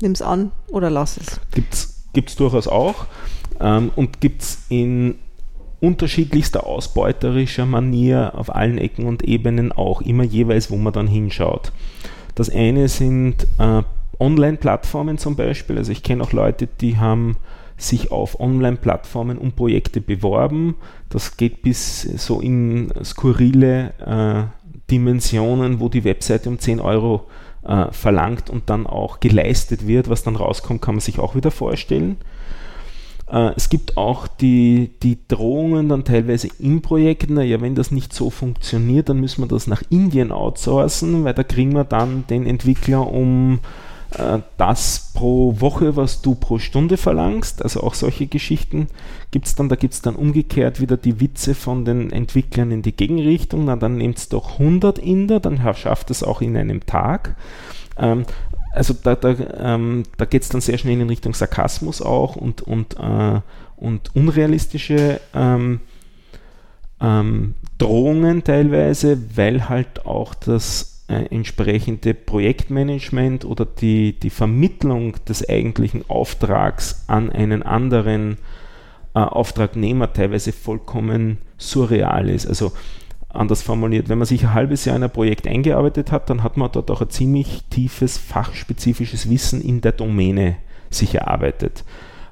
Nimm 0.00 0.12
es 0.12 0.22
an 0.22 0.50
oder 0.68 0.90
lass 0.90 1.16
es. 1.18 1.40
Gibt 1.52 2.28
es 2.28 2.36
durchaus 2.36 2.66
auch. 2.66 3.06
Ähm, 3.60 3.92
und 3.94 4.20
gibt 4.20 4.42
es 4.42 4.58
in 4.68 5.16
unterschiedlichster 5.82 6.64
ausbeuterischer 6.64 7.66
Manier 7.66 8.32
auf 8.36 8.54
allen 8.54 8.78
Ecken 8.78 9.04
und 9.04 9.24
Ebenen 9.24 9.72
auch 9.72 10.00
immer 10.00 10.22
jeweils, 10.22 10.70
wo 10.70 10.76
man 10.76 10.92
dann 10.92 11.08
hinschaut. 11.08 11.72
Das 12.36 12.48
eine 12.48 12.88
sind 12.88 13.46
äh, 13.58 13.82
Online-Plattformen 14.20 15.18
zum 15.18 15.34
Beispiel. 15.34 15.76
Also 15.76 15.90
ich 15.90 16.04
kenne 16.04 16.22
auch 16.22 16.32
Leute, 16.32 16.68
die 16.80 16.98
haben 16.98 17.36
sich 17.76 18.12
auf 18.12 18.38
Online-Plattformen 18.38 19.38
um 19.38 19.52
Projekte 19.52 20.00
beworben. 20.00 20.76
Das 21.08 21.36
geht 21.36 21.62
bis 21.62 22.02
so 22.02 22.40
in 22.40 22.92
skurrile 23.02 23.92
äh, 23.98 24.70
Dimensionen, 24.88 25.80
wo 25.80 25.88
die 25.88 26.04
Webseite 26.04 26.48
um 26.48 26.60
10 26.60 26.78
Euro 26.78 27.26
äh, 27.64 27.86
verlangt 27.90 28.50
und 28.50 28.70
dann 28.70 28.86
auch 28.86 29.18
geleistet 29.18 29.88
wird. 29.88 30.08
Was 30.08 30.22
dann 30.22 30.36
rauskommt, 30.36 30.80
kann 30.80 30.94
man 30.94 31.00
sich 31.00 31.18
auch 31.18 31.34
wieder 31.34 31.50
vorstellen. 31.50 32.18
Äh, 33.32 33.52
es 33.56 33.68
gibt 33.70 33.96
auch 33.96 34.28
die, 34.28 34.90
die 35.02 35.18
Drohungen 35.26 35.88
dann 35.88 36.04
teilweise 36.04 36.48
im 36.60 36.82
Projekt, 36.82 37.30
naja, 37.30 37.60
wenn 37.60 37.74
das 37.74 37.90
nicht 37.90 38.12
so 38.12 38.30
funktioniert, 38.30 39.08
dann 39.08 39.18
müssen 39.18 39.42
wir 39.42 39.48
das 39.48 39.66
nach 39.66 39.82
Indien 39.88 40.30
outsourcen, 40.30 41.24
weil 41.24 41.34
da 41.34 41.42
kriegen 41.42 41.72
wir 41.72 41.84
dann 41.84 42.24
den 42.28 42.46
Entwickler 42.46 43.10
um 43.10 43.60
äh, 44.18 44.40
das 44.58 45.12
pro 45.14 45.60
Woche, 45.60 45.96
was 45.96 46.20
du 46.20 46.34
pro 46.34 46.58
Stunde 46.58 46.98
verlangst. 46.98 47.62
Also 47.62 47.82
auch 47.82 47.94
solche 47.94 48.26
Geschichten 48.26 48.88
gibt 49.30 49.46
es 49.46 49.54
dann. 49.54 49.70
Da 49.70 49.76
gibt 49.76 49.94
es 49.94 50.02
dann 50.02 50.14
umgekehrt 50.14 50.80
wieder 50.80 50.98
die 50.98 51.20
Witze 51.20 51.54
von 51.54 51.84
den 51.86 52.12
Entwicklern 52.12 52.70
in 52.70 52.82
die 52.82 52.94
Gegenrichtung. 52.94 53.64
Na, 53.64 53.76
dann 53.76 53.96
nehmt 53.96 54.18
es 54.18 54.28
doch 54.28 54.58
100 54.58 54.98
Inder, 54.98 55.40
dann 55.40 55.60
schafft 55.74 56.10
es 56.10 56.22
auch 56.22 56.42
in 56.42 56.56
einem 56.56 56.84
Tag. 56.84 57.36
Ähm, 57.98 58.24
also 58.72 58.94
da, 58.94 59.14
da, 59.14 59.34
ähm, 59.58 60.04
da 60.16 60.24
geht 60.24 60.42
es 60.42 60.48
dann 60.48 60.60
sehr 60.60 60.78
schnell 60.78 61.00
in 61.00 61.08
Richtung 61.08 61.34
Sarkasmus 61.34 62.00
auch 62.00 62.36
und, 62.36 62.62
und, 62.62 62.96
äh, 62.98 63.40
und 63.76 64.14
unrealistische 64.14 65.20
ähm, 65.34 65.80
ähm, 67.00 67.54
Drohungen 67.78 68.44
teilweise, 68.44 69.36
weil 69.36 69.68
halt 69.68 70.06
auch 70.06 70.34
das 70.34 71.04
äh, 71.08 71.26
entsprechende 71.34 72.14
Projektmanagement 72.14 73.44
oder 73.44 73.66
die, 73.66 74.18
die 74.18 74.30
Vermittlung 74.30 75.16
des 75.28 75.46
eigentlichen 75.48 76.08
Auftrags 76.08 77.04
an 77.08 77.30
einen 77.30 77.62
anderen 77.62 78.38
äh, 79.14 79.18
Auftragnehmer 79.18 80.12
teilweise 80.12 80.52
vollkommen 80.52 81.38
surreal 81.58 82.30
ist. 82.30 82.46
Also 82.46 82.72
anders 83.32 83.62
formuliert, 83.62 84.08
wenn 84.08 84.18
man 84.18 84.26
sich 84.26 84.42
ein 84.44 84.54
halbes 84.54 84.84
Jahr 84.84 84.96
in 84.96 85.02
ein 85.02 85.10
Projekt 85.10 85.46
eingearbeitet 85.46 86.12
hat, 86.12 86.28
dann 86.30 86.42
hat 86.42 86.56
man 86.56 86.70
dort 86.72 86.90
auch 86.90 87.00
ein 87.00 87.10
ziemlich 87.10 87.64
tiefes 87.70 88.18
fachspezifisches 88.18 89.30
Wissen 89.30 89.60
in 89.62 89.80
der 89.80 89.92
Domäne 89.92 90.56
sich 90.90 91.14
erarbeitet. 91.14 91.84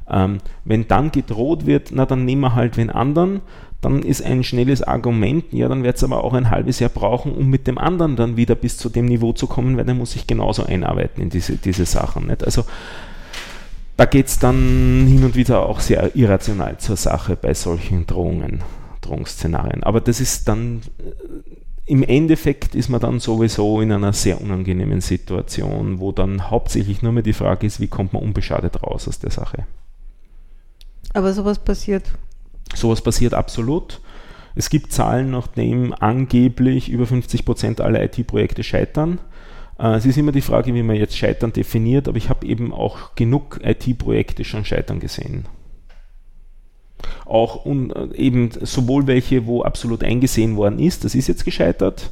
Ähm, 0.08 0.38
wenn 0.64 0.88
dann 0.88 1.12
gedroht 1.12 1.66
wird, 1.66 1.90
na 1.92 2.04
dann 2.04 2.24
nehmen 2.24 2.42
wir 2.42 2.54
halt 2.54 2.76
den 2.76 2.90
anderen, 2.90 3.40
dann 3.80 4.02
ist 4.02 4.22
ein 4.22 4.44
schnelles 4.44 4.82
Argument, 4.82 5.44
ja, 5.52 5.68
dann 5.68 5.84
wird 5.84 5.96
es 5.96 6.04
aber 6.04 6.22
auch 6.22 6.34
ein 6.34 6.50
halbes 6.50 6.80
Jahr 6.80 6.90
brauchen, 6.90 7.32
um 7.32 7.48
mit 7.48 7.66
dem 7.66 7.78
anderen 7.78 8.16
dann 8.16 8.36
wieder 8.36 8.54
bis 8.54 8.76
zu 8.76 8.90
dem 8.90 9.06
Niveau 9.06 9.32
zu 9.32 9.46
kommen, 9.46 9.76
weil 9.76 9.84
der 9.84 9.94
muss 9.94 10.12
sich 10.12 10.26
genauso 10.26 10.64
einarbeiten 10.64 11.22
in 11.22 11.30
diese, 11.30 11.56
diese 11.56 11.86
Sachen. 11.86 12.26
Nicht? 12.26 12.44
Also 12.44 12.64
da 13.96 14.04
geht 14.04 14.26
es 14.26 14.38
dann 14.38 15.06
hin 15.08 15.24
und 15.24 15.34
wieder 15.34 15.66
auch 15.66 15.80
sehr 15.80 16.14
irrational 16.14 16.76
zur 16.78 16.96
Sache 16.96 17.36
bei 17.36 17.54
solchen 17.54 18.06
Drohungen. 18.06 18.62
Drohungsszenarien. 19.00 19.82
Aber 19.82 20.00
das 20.00 20.20
ist 20.20 20.48
dann, 20.48 20.82
äh, 20.98 21.12
im 21.86 22.02
Endeffekt 22.02 22.74
ist 22.74 22.88
man 22.88 23.00
dann 23.00 23.20
sowieso 23.20 23.80
in 23.80 23.92
einer 23.92 24.12
sehr 24.12 24.40
unangenehmen 24.40 25.00
Situation, 25.00 25.98
wo 25.98 26.12
dann 26.12 26.50
hauptsächlich 26.50 27.02
nur 27.02 27.12
mehr 27.12 27.22
die 27.22 27.32
Frage 27.32 27.66
ist, 27.66 27.80
wie 27.80 27.88
kommt 27.88 28.12
man 28.12 28.22
unbeschadet 28.22 28.82
raus 28.82 29.08
aus 29.08 29.18
der 29.18 29.30
Sache. 29.30 29.66
Aber 31.12 31.32
sowas 31.32 31.58
passiert. 31.58 32.04
Sowas 32.74 33.02
passiert 33.02 33.34
absolut. 33.34 34.00
Es 34.54 34.70
gibt 34.70 34.92
Zahlen, 34.92 35.30
nachdem 35.30 35.92
angeblich 35.92 36.88
über 36.88 37.06
50 37.06 37.44
Prozent 37.44 37.80
aller 37.80 38.02
IT-Projekte 38.04 38.62
scheitern. 38.62 39.18
Äh, 39.78 39.94
es 39.94 40.06
ist 40.06 40.18
immer 40.18 40.32
die 40.32 40.40
Frage, 40.42 40.74
wie 40.74 40.82
man 40.82 40.96
jetzt 40.96 41.16
Scheitern 41.16 41.52
definiert, 41.52 42.06
aber 42.06 42.18
ich 42.18 42.28
habe 42.28 42.46
eben 42.46 42.72
auch 42.72 43.14
genug 43.16 43.60
IT-Projekte 43.64 44.44
schon 44.44 44.64
scheitern 44.64 45.00
gesehen 45.00 45.46
auch 47.26 47.64
un, 47.64 47.92
eben 48.14 48.50
sowohl 48.62 49.06
welche, 49.06 49.46
wo 49.46 49.62
absolut 49.62 50.04
eingesehen 50.04 50.56
worden 50.56 50.78
ist, 50.78 51.04
das 51.04 51.14
ist 51.14 51.28
jetzt 51.28 51.44
gescheitert, 51.44 52.10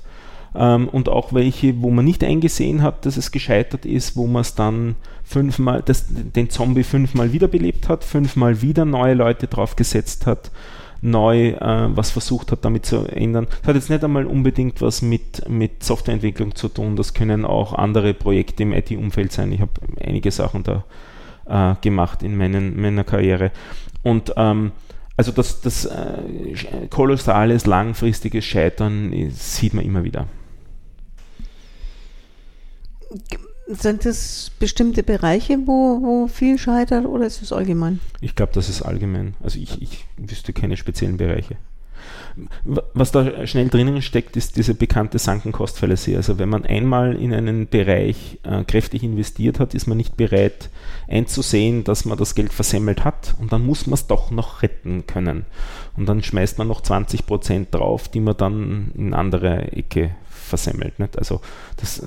ähm, 0.54 0.88
und 0.88 1.08
auch 1.08 1.32
welche, 1.32 1.80
wo 1.82 1.90
man 1.90 2.04
nicht 2.04 2.24
eingesehen 2.24 2.82
hat, 2.82 3.06
dass 3.06 3.16
es 3.16 3.30
gescheitert 3.30 3.84
ist, 3.84 4.16
wo 4.16 4.26
man 4.26 4.42
es 4.42 4.54
dann 4.54 4.96
fünfmal, 5.24 5.82
das, 5.84 6.06
den 6.08 6.50
Zombie 6.50 6.82
fünfmal 6.82 7.32
wiederbelebt 7.32 7.88
hat, 7.88 8.04
fünfmal 8.04 8.62
wieder 8.62 8.84
neue 8.84 9.14
Leute 9.14 9.46
draufgesetzt 9.46 10.26
hat, 10.26 10.50
neu 11.00 11.50
äh, 11.50 11.96
was 11.96 12.10
versucht 12.10 12.50
hat, 12.50 12.64
damit 12.64 12.86
zu 12.86 13.04
ändern. 13.06 13.46
Das 13.60 13.68
hat 13.68 13.76
jetzt 13.76 13.90
nicht 13.90 14.02
einmal 14.02 14.26
unbedingt 14.26 14.80
was 14.80 15.02
mit, 15.02 15.48
mit 15.48 15.84
Softwareentwicklung 15.84 16.54
zu 16.54 16.68
tun, 16.68 16.96
das 16.96 17.14
können 17.14 17.44
auch 17.44 17.74
andere 17.74 18.14
Projekte 18.14 18.62
im 18.62 18.72
IT-Umfeld 18.72 19.32
sein. 19.32 19.52
Ich 19.52 19.60
habe 19.60 19.72
einige 20.00 20.30
Sachen 20.30 20.64
da 20.64 20.84
äh, 21.48 21.74
gemacht 21.80 22.22
in 22.22 22.36
meinen, 22.36 22.80
meiner 22.80 23.04
Karriere. 23.04 23.50
Und 24.02 24.32
ähm, 24.36 24.72
also 25.16 25.32
das, 25.32 25.60
das 25.60 25.84
äh, 25.84 26.86
kolossales, 26.90 27.66
langfristiges 27.66 28.44
Scheitern 28.44 29.12
sieht 29.30 29.74
man 29.74 29.84
immer 29.84 30.04
wieder. 30.04 30.28
Sind 33.66 34.04
das 34.04 34.52
bestimmte 34.58 35.02
Bereiche, 35.02 35.58
wo, 35.66 36.00
wo 36.00 36.28
viel 36.28 36.56
scheitert 36.56 37.04
oder 37.04 37.26
ist 37.26 37.42
es 37.42 37.52
allgemein? 37.52 38.00
Ich 38.20 38.34
glaube, 38.34 38.52
das 38.54 38.68
ist 38.68 38.82
allgemein. 38.82 39.34
Also 39.42 39.58
ich, 39.58 39.82
ich 39.82 40.06
wüsste 40.16 40.52
keine 40.52 40.76
speziellen 40.76 41.16
Bereiche. 41.16 41.56
Was 42.94 43.10
da 43.10 43.46
schnell 43.46 43.68
drinnen 43.68 44.00
steckt, 44.02 44.36
ist 44.36 44.56
diese 44.56 44.74
bekannte 44.74 45.18
Sankenkostfallacie. 45.18 46.16
Also 46.16 46.38
wenn 46.38 46.48
man 46.48 46.64
einmal 46.64 47.16
in 47.16 47.32
einen 47.34 47.68
Bereich 47.68 48.38
äh, 48.44 48.64
kräftig 48.64 49.02
investiert 49.02 49.58
hat, 49.58 49.74
ist 49.74 49.86
man 49.86 49.96
nicht 49.96 50.16
bereit 50.16 50.70
einzusehen, 51.08 51.84
dass 51.84 52.04
man 52.04 52.18
das 52.18 52.34
Geld 52.34 52.52
versemmelt 52.52 53.04
hat 53.04 53.34
und 53.38 53.52
dann 53.52 53.64
muss 53.64 53.86
man 53.86 53.94
es 53.94 54.06
doch 54.06 54.30
noch 54.30 54.62
retten 54.62 55.06
können. 55.06 55.46
Und 55.96 56.06
dann 56.06 56.22
schmeißt 56.22 56.58
man 56.58 56.68
noch 56.68 56.80
20 56.80 57.26
Prozent 57.26 57.74
drauf, 57.74 58.08
die 58.08 58.20
man 58.20 58.36
dann 58.36 58.92
in 58.94 59.14
andere 59.14 59.72
Ecke 59.72 60.14
versemmelt. 60.30 60.98
Nicht? 60.98 61.18
Also 61.18 61.40
das 61.76 62.00
äh, 62.00 62.06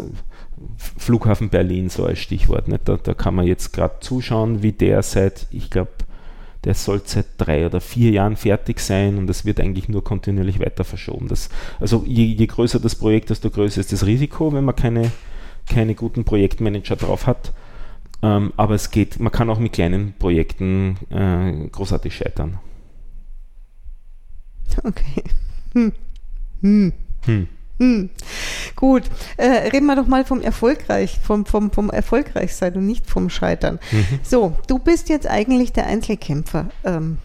Flughafen 0.98 1.50
Berlin 1.50 1.90
so 1.90 2.06
als 2.06 2.20
Stichwort. 2.20 2.68
Nicht? 2.68 2.88
Da, 2.88 2.98
da 2.98 3.14
kann 3.14 3.36
man 3.36 3.48
jetzt 3.48 3.74
gerade 3.74 4.00
zuschauen, 4.00 4.64
wie 4.64 4.72
der 4.72 5.04
seit, 5.04 5.48
ich 5.52 5.70
glaube, 5.70 5.92
der 6.64 6.76
soll 6.76 7.02
seit 7.06 7.26
drei 7.38 7.66
oder 7.66 7.82
vier 7.82 8.12
Jahren 8.12 8.36
fertig 8.36 8.80
sein 8.80 9.18
und 9.18 9.30
es 9.30 9.46
wird 9.46 9.60
eigentlich 9.60 9.90
nur 9.90 10.04
kontinuierlich 10.04 10.60
weiter 10.60 10.84
verschoben. 10.84 11.28
Das, 11.28 11.50
also 11.80 12.04
je, 12.06 12.26
je, 12.26 12.46
größer 12.46 12.80
das 12.80 12.96
Projekt, 12.96 13.30
desto 13.30 13.50
größer 13.50 13.82
ist 13.82 13.92
das 13.92 14.06
Risiko, 14.06 14.54
wenn 14.54 14.66
man 14.66 14.76
keine, 14.76 15.12
keine 15.68 15.96
guten 15.96 16.24
Projektmanager 16.24 16.96
drauf 16.96 17.26
hat. 17.26 17.54
Ähm, 18.22 18.54
aber 18.58 18.76
es 18.76 18.92
geht, 18.92 19.20
man 19.20 19.32
kann 19.32 19.50
auch 19.50 19.58
mit 19.58 19.74
kleinen 19.74 20.14
Projekten 20.20 20.98
äh, 21.10 21.68
großartig 21.70 22.16
scheitern. 22.16 22.60
Okay. 24.84 25.24
Hm. 25.74 25.92
Hm. 26.62 26.94
Hm. 27.26 27.48
Hm. 27.82 28.12
Gut, 28.76 29.06
äh, 29.38 29.48
reden 29.70 29.88
wir 29.88 29.96
doch 29.96 30.06
mal 30.06 30.24
vom 30.24 30.40
Erfolgreich, 30.40 31.20
vom, 31.20 31.48
vom, 31.48 31.72
vom 31.72 31.90
Erfolgreichsein 31.90 32.76
und 32.76 32.86
nicht 32.86 33.10
vom 33.10 33.32
Scheitern. 33.32 33.80
Mhm. 33.92 34.20
So, 34.22 34.56
du 34.68 34.78
bist 34.78 35.10
jetzt 35.10 35.26
eigentlich 35.26 35.74
der 35.74 35.88
Einzelkämpfer. 35.88 36.70
Ähm, 36.84 37.18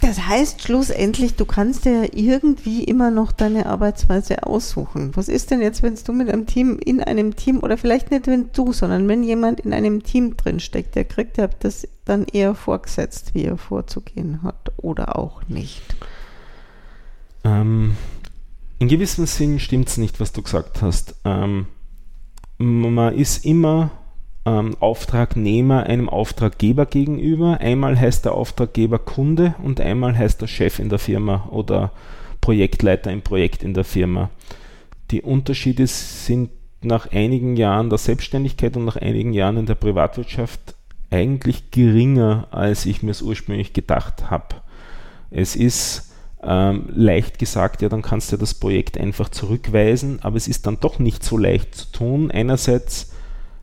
das 0.00 0.26
heißt 0.26 0.62
schlussendlich, 0.62 1.36
du 1.36 1.44
kannst 1.44 1.84
dir 1.84 2.12
irgendwie 2.12 2.82
immer 2.82 3.12
noch 3.12 3.30
deine 3.30 3.66
Arbeitsweise 3.66 4.42
aussuchen. 4.42 5.12
Was 5.14 5.28
ist 5.28 5.52
denn 5.52 5.62
jetzt, 5.62 5.84
wenn 5.84 5.94
du 5.94 6.12
mit 6.12 6.28
einem 6.28 6.46
Team 6.46 6.76
in 6.84 7.00
einem 7.00 7.36
Team 7.36 7.60
oder 7.60 7.76
vielleicht 7.76 8.10
nicht 8.10 8.26
wenn 8.26 8.50
du, 8.52 8.72
sondern 8.72 9.06
wenn 9.06 9.22
jemand 9.22 9.60
in 9.60 9.72
einem 9.72 10.02
Team 10.02 10.36
drin 10.36 10.58
steckt, 10.58 10.96
der 10.96 11.04
kriegt 11.04 11.38
ja 11.38 11.48
das 11.60 11.86
dann 12.04 12.24
eher 12.24 12.56
vorgesetzt, 12.56 13.32
wie 13.34 13.44
er 13.44 13.58
vorzugehen 13.58 14.42
hat 14.42 14.72
oder 14.78 15.16
auch 15.16 15.42
nicht. 15.46 15.94
Ähm, 17.44 17.96
in 18.78 18.88
gewissem 18.88 19.26
Sinn 19.26 19.58
stimmt 19.60 19.88
es 19.88 19.98
nicht, 19.98 20.20
was 20.20 20.32
du 20.32 20.42
gesagt 20.42 20.82
hast. 20.82 21.14
Ähm, 21.24 21.66
man 22.58 23.14
ist 23.14 23.44
immer 23.44 23.90
ähm, 24.46 24.76
Auftragnehmer 24.80 25.84
einem 25.84 26.08
Auftraggeber 26.08 26.86
gegenüber. 26.86 27.58
Einmal 27.60 27.98
heißt 27.98 28.24
der 28.24 28.32
Auftraggeber 28.32 28.98
Kunde 28.98 29.54
und 29.62 29.80
einmal 29.80 30.16
heißt 30.16 30.40
der 30.40 30.46
Chef 30.46 30.78
in 30.78 30.88
der 30.88 30.98
Firma 30.98 31.48
oder 31.50 31.92
Projektleiter 32.40 33.12
im 33.12 33.22
Projekt 33.22 33.62
in 33.62 33.74
der 33.74 33.84
Firma. 33.84 34.30
Die 35.10 35.22
Unterschiede 35.22 35.86
sind 35.86 36.50
nach 36.82 37.10
einigen 37.12 37.56
Jahren 37.56 37.90
der 37.90 37.98
Selbstständigkeit 37.98 38.76
und 38.76 38.84
nach 38.84 38.96
einigen 38.96 39.32
Jahren 39.32 39.58
in 39.58 39.66
der 39.66 39.74
Privatwirtschaft 39.74 40.74
eigentlich 41.10 41.70
geringer, 41.70 42.48
als 42.50 42.86
ich 42.86 43.02
mir 43.02 43.10
es 43.10 43.20
ursprünglich 43.20 43.72
gedacht 43.72 44.30
habe. 44.30 44.56
Es 45.30 45.56
ist 45.56 46.09
ähm, 46.42 46.88
leicht 46.94 47.38
gesagt, 47.38 47.82
ja, 47.82 47.88
dann 47.88 48.02
kannst 48.02 48.32
du 48.32 48.36
das 48.36 48.54
Projekt 48.54 48.98
einfach 48.98 49.28
zurückweisen, 49.28 50.20
aber 50.22 50.36
es 50.36 50.48
ist 50.48 50.66
dann 50.66 50.80
doch 50.80 50.98
nicht 50.98 51.22
so 51.22 51.36
leicht 51.36 51.74
zu 51.74 51.92
tun. 51.92 52.30
Einerseits, 52.30 53.12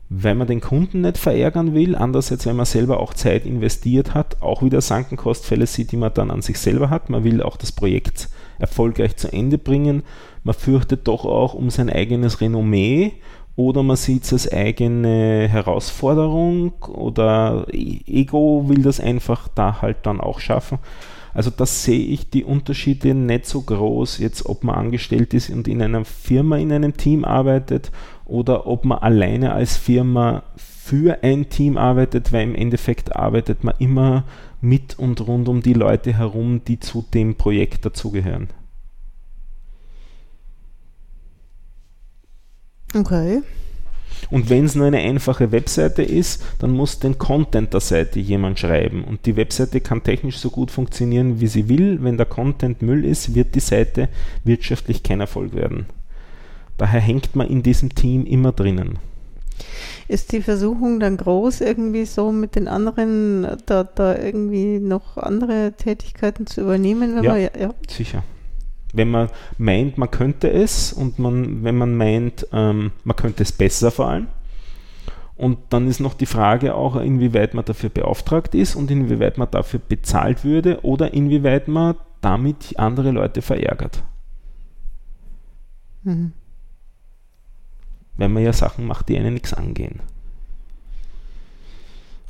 weil 0.08 0.34
man 0.34 0.46
den 0.46 0.60
Kunden 0.60 1.00
nicht 1.00 1.18
verärgern 1.18 1.74
will, 1.74 1.96
andererseits, 1.96 2.46
weil 2.46 2.54
man 2.54 2.66
selber 2.66 3.00
auch 3.00 3.14
Zeit 3.14 3.46
investiert 3.46 4.14
hat, 4.14 4.40
auch 4.42 4.62
wieder 4.62 4.80
Sankenkostfälle 4.80 5.66
sieht, 5.66 5.92
die 5.92 5.96
man 5.96 6.14
dann 6.14 6.30
an 6.30 6.42
sich 6.42 6.58
selber 6.58 6.88
hat. 6.88 7.10
Man 7.10 7.24
will 7.24 7.42
auch 7.42 7.56
das 7.56 7.72
Projekt 7.72 8.28
erfolgreich 8.58 9.16
zu 9.16 9.32
Ende 9.32 9.58
bringen. 9.58 10.02
Man 10.44 10.54
fürchtet 10.54 11.08
doch 11.08 11.24
auch 11.24 11.54
um 11.54 11.70
sein 11.70 11.90
eigenes 11.90 12.40
Renommee 12.40 13.14
oder 13.56 13.82
man 13.82 13.96
sieht 13.96 14.22
es 14.22 14.32
als 14.32 14.52
eigene 14.52 15.48
Herausforderung 15.48 16.72
oder 16.84 17.66
Ego 17.72 18.68
will 18.68 18.82
das 18.82 19.00
einfach 19.00 19.48
da 19.48 19.82
halt 19.82 19.98
dann 20.04 20.20
auch 20.20 20.38
schaffen. 20.38 20.78
Also 21.34 21.50
da 21.50 21.66
sehe 21.66 22.06
ich 22.06 22.30
die 22.30 22.44
Unterschiede 22.44 23.14
nicht 23.14 23.46
so 23.46 23.62
groß, 23.62 24.18
jetzt 24.18 24.46
ob 24.46 24.64
man 24.64 24.76
angestellt 24.76 25.34
ist 25.34 25.50
und 25.50 25.68
in 25.68 25.82
einer 25.82 26.04
Firma, 26.04 26.56
in 26.56 26.72
einem 26.72 26.96
Team 26.96 27.24
arbeitet 27.24 27.90
oder 28.24 28.66
ob 28.66 28.84
man 28.84 28.98
alleine 28.98 29.52
als 29.52 29.76
Firma 29.76 30.42
für 30.56 31.22
ein 31.22 31.50
Team 31.50 31.76
arbeitet, 31.76 32.32
weil 32.32 32.44
im 32.44 32.54
Endeffekt 32.54 33.14
arbeitet 33.14 33.62
man 33.62 33.74
immer 33.78 34.24
mit 34.60 34.98
und 34.98 35.20
rund 35.26 35.48
um 35.48 35.62
die 35.62 35.74
Leute 35.74 36.16
herum, 36.16 36.62
die 36.66 36.80
zu 36.80 37.04
dem 37.12 37.36
Projekt 37.36 37.84
dazugehören. 37.84 38.48
Okay. 42.94 43.42
Und 44.30 44.50
wenn 44.50 44.64
es 44.64 44.74
nur 44.74 44.86
eine 44.86 44.98
einfache 44.98 45.52
Webseite 45.52 46.02
ist, 46.02 46.42
dann 46.58 46.70
muss 46.70 46.98
den 46.98 47.18
Content 47.18 47.72
der 47.72 47.80
Seite 47.80 48.20
jemand 48.20 48.58
schreiben. 48.58 49.04
Und 49.04 49.26
die 49.26 49.36
Webseite 49.36 49.80
kann 49.80 50.02
technisch 50.02 50.38
so 50.38 50.50
gut 50.50 50.70
funktionieren, 50.70 51.40
wie 51.40 51.46
sie 51.46 51.68
will. 51.68 51.98
Wenn 52.02 52.16
der 52.16 52.26
Content 52.26 52.82
Müll 52.82 53.04
ist, 53.04 53.34
wird 53.34 53.54
die 53.54 53.60
Seite 53.60 54.08
wirtschaftlich 54.44 55.02
kein 55.02 55.20
Erfolg 55.20 55.54
werden. 55.54 55.86
Daher 56.76 57.00
hängt 57.00 57.34
man 57.34 57.48
in 57.48 57.62
diesem 57.62 57.94
Team 57.94 58.24
immer 58.24 58.52
drinnen. 58.52 58.98
Ist 60.06 60.32
die 60.32 60.40
Versuchung 60.40 61.00
dann 61.00 61.16
groß, 61.16 61.60
irgendwie 61.60 62.04
so 62.04 62.30
mit 62.30 62.54
den 62.54 62.68
anderen, 62.68 63.46
da, 63.66 63.82
da 63.82 64.16
irgendwie 64.16 64.78
noch 64.78 65.16
andere 65.16 65.72
Tätigkeiten 65.76 66.46
zu 66.46 66.60
übernehmen? 66.60 67.22
ja, 67.22 67.32
man, 67.32 67.40
ja, 67.40 67.74
sicher 67.88 68.22
wenn 68.92 69.10
man 69.10 69.28
meint, 69.58 69.98
man 69.98 70.10
könnte 70.10 70.50
es 70.50 70.92
und 70.92 71.18
man, 71.18 71.62
wenn 71.64 71.76
man 71.76 71.96
meint, 71.96 72.46
ähm, 72.52 72.92
man 73.04 73.16
könnte 73.16 73.42
es 73.42 73.52
besser 73.52 73.90
vor 73.90 74.08
allem. 74.08 74.28
Und 75.36 75.58
dann 75.70 75.86
ist 75.86 76.00
noch 76.00 76.14
die 76.14 76.26
Frage 76.26 76.74
auch, 76.74 76.96
inwieweit 76.96 77.54
man 77.54 77.64
dafür 77.64 77.90
beauftragt 77.90 78.54
ist 78.54 78.74
und 78.74 78.90
inwieweit 78.90 79.38
man 79.38 79.50
dafür 79.50 79.78
bezahlt 79.78 80.44
würde 80.44 80.84
oder 80.84 81.14
inwieweit 81.14 81.68
man 81.68 81.94
damit 82.20 82.74
andere 82.76 83.12
Leute 83.12 83.40
verärgert. 83.40 84.02
Mhm. 86.02 86.32
Wenn 88.16 88.32
man 88.32 88.42
ja 88.42 88.52
Sachen 88.52 88.84
macht, 88.84 89.08
die 89.08 89.16
einen 89.16 89.34
nichts 89.34 89.54
angehen. 89.54 90.00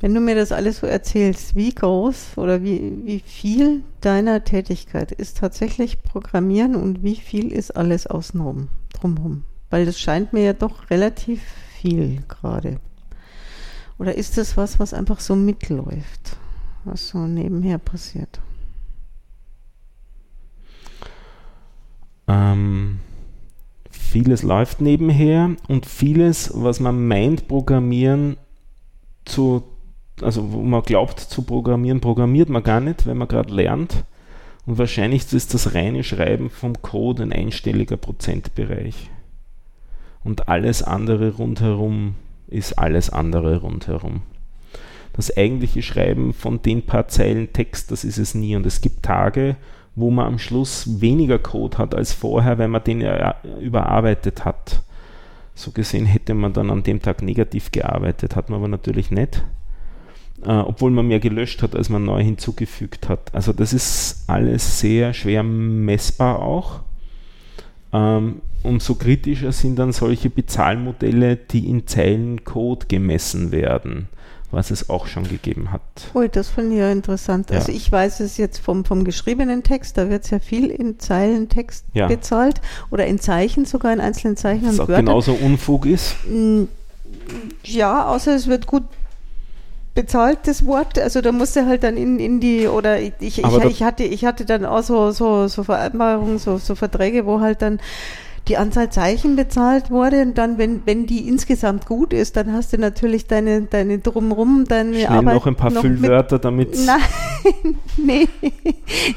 Wenn 0.01 0.13
du 0.13 0.21
mir 0.21 0.35
das 0.35 0.53
alles 0.53 0.77
so 0.79 0.87
erzählst, 0.87 1.55
wie 1.55 1.75
groß 1.75 2.37
oder 2.37 2.63
wie, 2.63 3.01
wie 3.03 3.19
viel 3.19 3.83
deiner 3.99 4.45
Tätigkeit 4.45 5.11
ist 5.11 5.37
tatsächlich 5.37 6.03
Programmieren 6.03 6.75
und 6.75 7.03
wie 7.03 7.17
viel 7.17 7.51
ist 7.51 7.75
alles 7.75 8.07
außenrum, 8.07 8.69
drumherum? 8.93 9.43
Weil 9.69 9.85
das 9.85 9.99
scheint 9.99 10.31
mir 10.31 10.43
ja 10.43 10.53
doch 10.53 10.89
relativ 10.89 11.41
viel 11.81 12.23
gerade. 12.29 12.79
Oder 13.97 14.15
ist 14.15 14.37
das 14.37 14.55
was, 14.55 14.79
was 14.79 14.93
einfach 14.93 15.19
so 15.19 15.35
mitläuft, 15.35 16.37
was 16.85 17.09
so 17.09 17.27
nebenher 17.27 17.77
passiert? 17.77 18.39
Ähm, 22.29 22.99
vieles 23.91 24.43
läuft 24.43 24.79
nebenher 24.79 25.57
und 25.67 25.85
vieles, 25.85 26.51
was 26.53 26.79
man 26.79 27.05
meint, 27.05 27.49
Programmieren 27.49 28.37
zu 29.25 29.63
also 30.23 30.51
wo 30.51 30.61
man 30.61 30.81
glaubt 30.83 31.19
zu 31.19 31.41
programmieren, 31.41 32.01
programmiert 32.01 32.49
man 32.49 32.63
gar 32.63 32.79
nicht, 32.79 33.05
wenn 33.05 33.17
man 33.17 33.27
gerade 33.27 33.53
lernt. 33.53 34.03
Und 34.65 34.77
wahrscheinlich 34.77 35.33
ist 35.33 35.53
das 35.53 35.73
reine 35.73 36.03
Schreiben 36.03 36.49
vom 36.49 36.81
Code 36.81 37.23
ein 37.23 37.33
einstelliger 37.33 37.97
Prozentbereich. 37.97 39.09
Und 40.23 40.47
alles 40.47 40.83
andere 40.83 41.35
rundherum 41.35 42.15
ist 42.47 42.77
alles 42.77 43.09
andere 43.09 43.61
rundherum. 43.61 44.21
Das 45.13 45.35
eigentliche 45.35 45.81
Schreiben 45.81 46.33
von 46.33 46.61
den 46.61 46.85
paar 46.85 47.07
Zeilen 47.07 47.51
Text, 47.51 47.91
das 47.91 48.03
ist 48.03 48.17
es 48.17 48.35
nie. 48.35 48.55
Und 48.55 48.65
es 48.65 48.81
gibt 48.81 49.03
Tage, 49.03 49.55
wo 49.95 50.11
man 50.11 50.27
am 50.27 50.39
Schluss 50.39 51.01
weniger 51.01 51.39
Code 51.39 51.77
hat 51.77 51.95
als 51.95 52.13
vorher, 52.13 52.57
weil 52.57 52.67
man 52.67 52.83
den 52.83 53.01
ja 53.01 53.35
überarbeitet 53.59 54.45
hat. 54.45 54.83
So 55.55 55.71
gesehen 55.71 56.05
hätte 56.05 56.33
man 56.33 56.53
dann 56.53 56.69
an 56.69 56.83
dem 56.83 57.01
Tag 57.01 57.21
negativ 57.21 57.71
gearbeitet, 57.71 58.35
hat 58.35 58.49
man 58.49 58.59
aber 58.59 58.67
natürlich 58.67 59.11
nicht 59.11 59.43
äh, 60.45 60.51
obwohl 60.51 60.91
man 60.91 61.07
mehr 61.07 61.19
gelöscht 61.19 61.61
hat, 61.61 61.75
als 61.75 61.89
man 61.89 62.05
neu 62.05 62.23
hinzugefügt 62.23 63.09
hat. 63.09 63.33
Also 63.33 63.53
das 63.53 63.73
ist 63.73 64.23
alles 64.27 64.79
sehr 64.79 65.13
schwer 65.13 65.43
messbar 65.43 66.41
auch. 66.41 66.81
Ähm, 67.91 68.41
umso 68.63 68.95
kritischer 68.95 69.51
sind 69.51 69.77
dann 69.77 69.91
solche 69.91 70.29
Bezahlmodelle, 70.29 71.35
die 71.35 71.67
in 71.67 71.87
Zeilencode 71.87 72.87
gemessen 72.87 73.51
werden, 73.51 74.07
was 74.51 74.71
es 74.71 74.89
auch 74.89 75.07
schon 75.07 75.27
gegeben 75.27 75.71
hat. 75.71 75.81
Ui, 76.13 76.29
das 76.29 76.49
finde 76.49 76.75
ich 76.75 76.79
ja 76.79 76.91
interessant. 76.91 77.49
Ja. 77.49 77.57
Also 77.57 77.71
ich 77.71 77.91
weiß 77.91 78.19
es 78.19 78.37
jetzt 78.37 78.59
vom, 78.59 78.85
vom 78.85 79.03
geschriebenen 79.03 79.63
Text, 79.63 79.97
da 79.97 80.09
wird 80.09 80.23
sehr 80.23 80.39
viel 80.39 80.69
in 80.69 80.99
Zeilentext 80.99 81.85
ja. 81.93 82.07
bezahlt 82.07 82.61
oder 82.91 83.07
in 83.07 83.19
Zeichen 83.19 83.65
sogar, 83.65 83.91
in 83.91 83.99
einzelnen 83.99 84.37
Zeichen. 84.37 84.67
Was 84.67 84.79
auch 84.79 84.87
genauso 84.87 85.33
Unfug 85.33 85.85
ist. 85.85 86.15
Ja, 87.63 88.07
außer 88.07 88.35
es 88.35 88.47
wird 88.47 88.67
gut 88.67 88.83
bezahlt, 89.93 90.39
das 90.45 90.65
Wort. 90.65 90.97
Also 90.97 91.21
da 91.21 91.31
musste 91.31 91.65
halt 91.65 91.83
dann 91.83 91.97
in, 91.97 92.19
in 92.19 92.39
die, 92.39 92.67
oder 92.67 92.99
ich, 92.99 93.13
ich, 93.19 93.39
ich, 93.39 93.83
hatte, 93.83 94.03
ich 94.03 94.25
hatte 94.25 94.45
dann 94.45 94.65
auch 94.65 94.83
so, 94.83 95.11
so, 95.11 95.47
so 95.47 95.63
Vereinbarungen, 95.63 96.39
so, 96.39 96.57
so 96.57 96.75
Verträge, 96.75 97.25
wo 97.25 97.39
halt 97.39 97.61
dann 97.61 97.79
die 98.49 98.57
Anzahl 98.57 98.89
Zeichen 98.89 99.35
bezahlt 99.35 99.91
wurde 99.91 100.23
und 100.23 100.37
dann, 100.37 100.57
wenn, 100.57 100.81
wenn 100.85 101.05
die 101.05 101.27
insgesamt 101.27 101.85
gut 101.85 102.13
ist, 102.13 102.35
dann 102.35 102.51
hast 102.51 102.73
du 102.73 102.77
natürlich 102.77 103.27
deine, 103.27 103.61
deine 103.61 103.99
drumrum, 103.99 104.65
deine 104.67 104.95
Schnell 104.95 105.07
Arbeit. 105.07 105.35
noch 105.35 105.47
ein 105.47 105.55
paar 105.55 105.71
noch 105.71 105.81
Füllwörter, 105.81 106.39
damit. 106.39 106.77
Nein, 106.85 107.75
nee, 107.97 108.27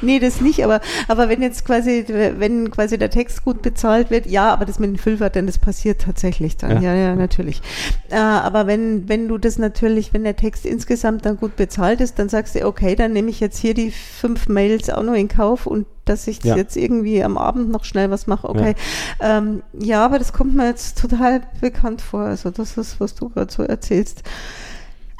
nee, 0.01 0.19
das 0.19 0.39
nicht, 0.39 0.63
aber, 0.63 0.81
aber 1.07 1.29
wenn 1.29 1.41
jetzt 1.41 1.65
quasi, 1.65 2.05
wenn 2.07 2.69
quasi 2.69 2.97
der 2.97 3.09
Text 3.09 3.43
gut 3.43 3.61
bezahlt 3.63 4.11
wird, 4.11 4.27
ja, 4.27 4.53
aber 4.53 4.65
das 4.65 4.79
mit 4.79 4.91
den 4.91 4.97
Füllwörtern, 4.97 5.47
das 5.47 5.57
passiert 5.57 6.01
tatsächlich 6.01 6.55
dann, 6.57 6.83
ja, 6.83 6.93
ja, 6.93 6.95
ja 6.95 7.15
natürlich. 7.15 7.61
Äh, 8.09 8.17
aber 8.17 8.67
wenn, 8.67 9.09
wenn 9.09 9.27
du 9.27 9.39
das 9.39 9.57
natürlich, 9.57 10.13
wenn 10.13 10.23
der 10.23 10.35
Text 10.35 10.65
insgesamt 10.65 11.25
dann 11.25 11.37
gut 11.37 11.55
bezahlt 11.55 12.01
ist, 12.01 12.19
dann 12.19 12.29
sagst 12.29 12.55
du, 12.55 12.65
okay, 12.65 12.95
dann 12.95 13.13
nehme 13.13 13.29
ich 13.31 13.39
jetzt 13.39 13.57
hier 13.57 13.73
die 13.73 13.91
fünf 13.91 14.47
Mails 14.47 14.89
auch 14.89 15.03
noch 15.03 15.15
in 15.15 15.27
Kauf 15.27 15.65
und 15.65 15.87
dass 16.05 16.27
ich 16.27 16.43
ja. 16.43 16.55
jetzt 16.55 16.75
irgendwie 16.75 17.23
am 17.23 17.37
Abend 17.37 17.69
noch 17.69 17.85
schnell 17.85 18.09
was 18.11 18.27
mache. 18.27 18.49
Okay. 18.49 18.75
Ja. 19.21 19.37
Ähm, 19.37 19.63
ja, 19.73 20.05
aber 20.05 20.19
das 20.19 20.33
kommt 20.33 20.55
mir 20.55 20.67
jetzt 20.67 20.99
total 20.99 21.41
bekannt 21.61 22.01
vor. 22.01 22.21
Also 22.21 22.51
das 22.51 22.77
ist, 22.77 22.99
was 22.99 23.15
du 23.15 23.29
gerade 23.29 23.51
so 23.51 23.63
erzählst. 23.63 24.23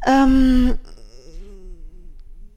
Ähm, 0.05 0.75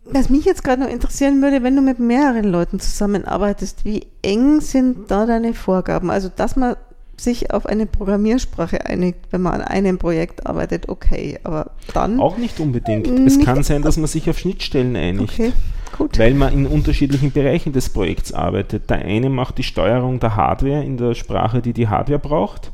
was 0.04 0.30
mich 0.30 0.44
jetzt 0.44 0.62
gerade 0.62 0.82
noch 0.82 0.88
interessieren 0.88 1.42
würde, 1.42 1.62
wenn 1.62 1.74
du 1.74 1.82
mit 1.82 1.98
mehreren 1.98 2.44
Leuten 2.44 2.78
zusammenarbeitest, 2.78 3.84
wie 3.84 4.06
eng 4.22 4.60
sind 4.60 5.10
da 5.10 5.26
deine 5.26 5.52
Vorgaben? 5.52 6.10
Also, 6.10 6.30
dass 6.34 6.56
man 6.56 6.76
sich 7.16 7.50
auf 7.50 7.66
eine 7.66 7.86
Programmiersprache 7.86 8.86
einigt, 8.86 9.18
wenn 9.30 9.42
man 9.42 9.54
an 9.54 9.62
einem 9.62 9.98
Projekt 9.98 10.46
arbeitet, 10.46 10.88
okay, 10.88 11.38
aber 11.44 11.72
dann. 11.94 12.20
Auch 12.20 12.36
nicht 12.36 12.60
unbedingt. 12.60 13.06
Nicht 13.10 13.38
es 13.38 13.44
kann 13.44 13.62
sein, 13.62 13.82
dass 13.82 13.96
man 13.96 14.06
sich 14.06 14.28
auf 14.28 14.38
Schnittstellen 14.38 14.94
einigt. 14.96 15.32
Okay, 15.32 15.52
gut. 15.96 16.18
Weil 16.18 16.34
man 16.34 16.52
in 16.52 16.66
unterschiedlichen 16.66 17.32
Bereichen 17.32 17.72
des 17.72 17.88
Projekts 17.88 18.32
arbeitet. 18.32 18.90
Der 18.90 18.98
eine 18.98 19.30
macht 19.30 19.58
die 19.58 19.62
Steuerung 19.62 20.20
der 20.20 20.36
Hardware 20.36 20.84
in 20.84 20.96
der 20.96 21.14
Sprache, 21.14 21.62
die 21.62 21.72
die 21.72 21.88
Hardware 21.88 22.18
braucht. 22.18 22.70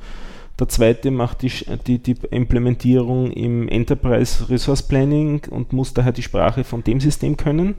Der 0.59 0.69
zweite 0.69 1.11
macht 1.11 1.43
die, 1.43 1.51
die, 1.87 1.99
die 1.99 2.17
Implementierung 2.31 3.33
im 3.33 3.69
Enterprise 3.69 4.49
Resource 4.49 4.83
Planning 4.83 5.43
und 5.51 5.73
muss 5.73 5.95
daher 5.95 6.13
die 6.13 6.23
Sprache 6.23 6.63
von 6.63 6.85
dem 6.85 7.01
System 7.01 7.37
können. 7.37 7.75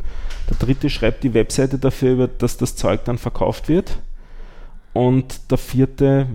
Der 0.49 0.57
dritte 0.57 0.89
schreibt 0.89 1.23
die 1.23 1.33
Webseite 1.33 1.77
dafür, 1.77 2.27
dass 2.27 2.57
das 2.57 2.75
Zeug 2.75 3.05
dann 3.05 3.17
verkauft 3.17 3.69
wird 3.69 3.99
und 4.93 5.49
der 5.51 5.57
vierte 5.57 6.27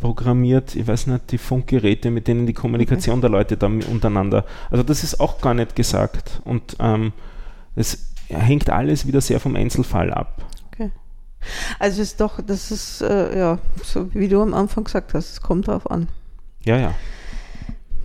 programmiert, 0.00 0.74
ich 0.74 0.86
weiß 0.86 1.06
nicht, 1.08 1.30
die 1.32 1.38
Funkgeräte, 1.38 2.10
mit 2.10 2.26
denen 2.26 2.46
die 2.46 2.54
Kommunikation 2.54 3.16
okay. 3.16 3.20
der 3.20 3.30
Leute 3.30 3.56
da 3.58 3.66
untereinander. 3.66 4.46
Also 4.70 4.82
das 4.82 5.04
ist 5.04 5.20
auch 5.20 5.40
gar 5.40 5.52
nicht 5.52 5.76
gesagt. 5.76 6.40
Und 6.44 6.76
ähm, 6.80 7.12
es 7.74 8.14
hängt 8.28 8.70
alles 8.70 9.06
wieder 9.06 9.20
sehr 9.20 9.40
vom 9.40 9.56
Einzelfall 9.56 10.12
ab. 10.12 10.44
Okay. 10.72 10.90
Also 11.78 12.02
es 12.02 12.10
ist 12.10 12.20
doch, 12.20 12.40
das 12.40 12.70
ist, 12.70 13.02
äh, 13.02 13.38
ja, 13.38 13.58
so 13.82 14.12
wie 14.14 14.28
du 14.28 14.40
am 14.42 14.54
Anfang 14.54 14.84
gesagt 14.84 15.14
hast, 15.14 15.32
es 15.32 15.40
kommt 15.40 15.68
darauf 15.68 15.90
an. 15.90 16.08
Ja, 16.64 16.78
ja. 16.78 16.94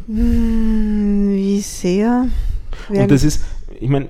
Hm, 0.08 1.30
wie 1.30 1.62
sehr. 1.62 2.28
Und 2.90 3.12
das 3.12 3.24
ist, 3.24 3.44
ich 3.80 3.90
meine, 3.90 4.10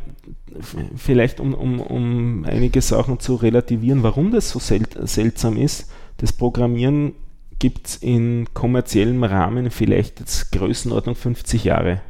vielleicht 0.96 1.40
um, 1.40 1.54
um, 1.54 1.80
um 1.80 2.46
einige 2.46 2.82
Sachen 2.82 3.20
zu 3.20 3.36
relativieren, 3.36 4.04
warum 4.04 4.32
das 4.32 4.50
so 4.50 4.60
sel 4.60 4.84
seltsam 5.04 5.58
ist. 5.58 5.90
Das 6.18 6.34
Programmieren 6.34 7.14
gibt 7.60 7.88
es 7.88 7.96
in 7.98 8.48
kommerziellem 8.54 9.24
Rahmen 9.24 9.72
vielleicht 9.72 10.20
jetzt 10.20 10.52
Größenordnung 10.52 11.16
50 11.16 11.64
Jahre. 11.64 12.02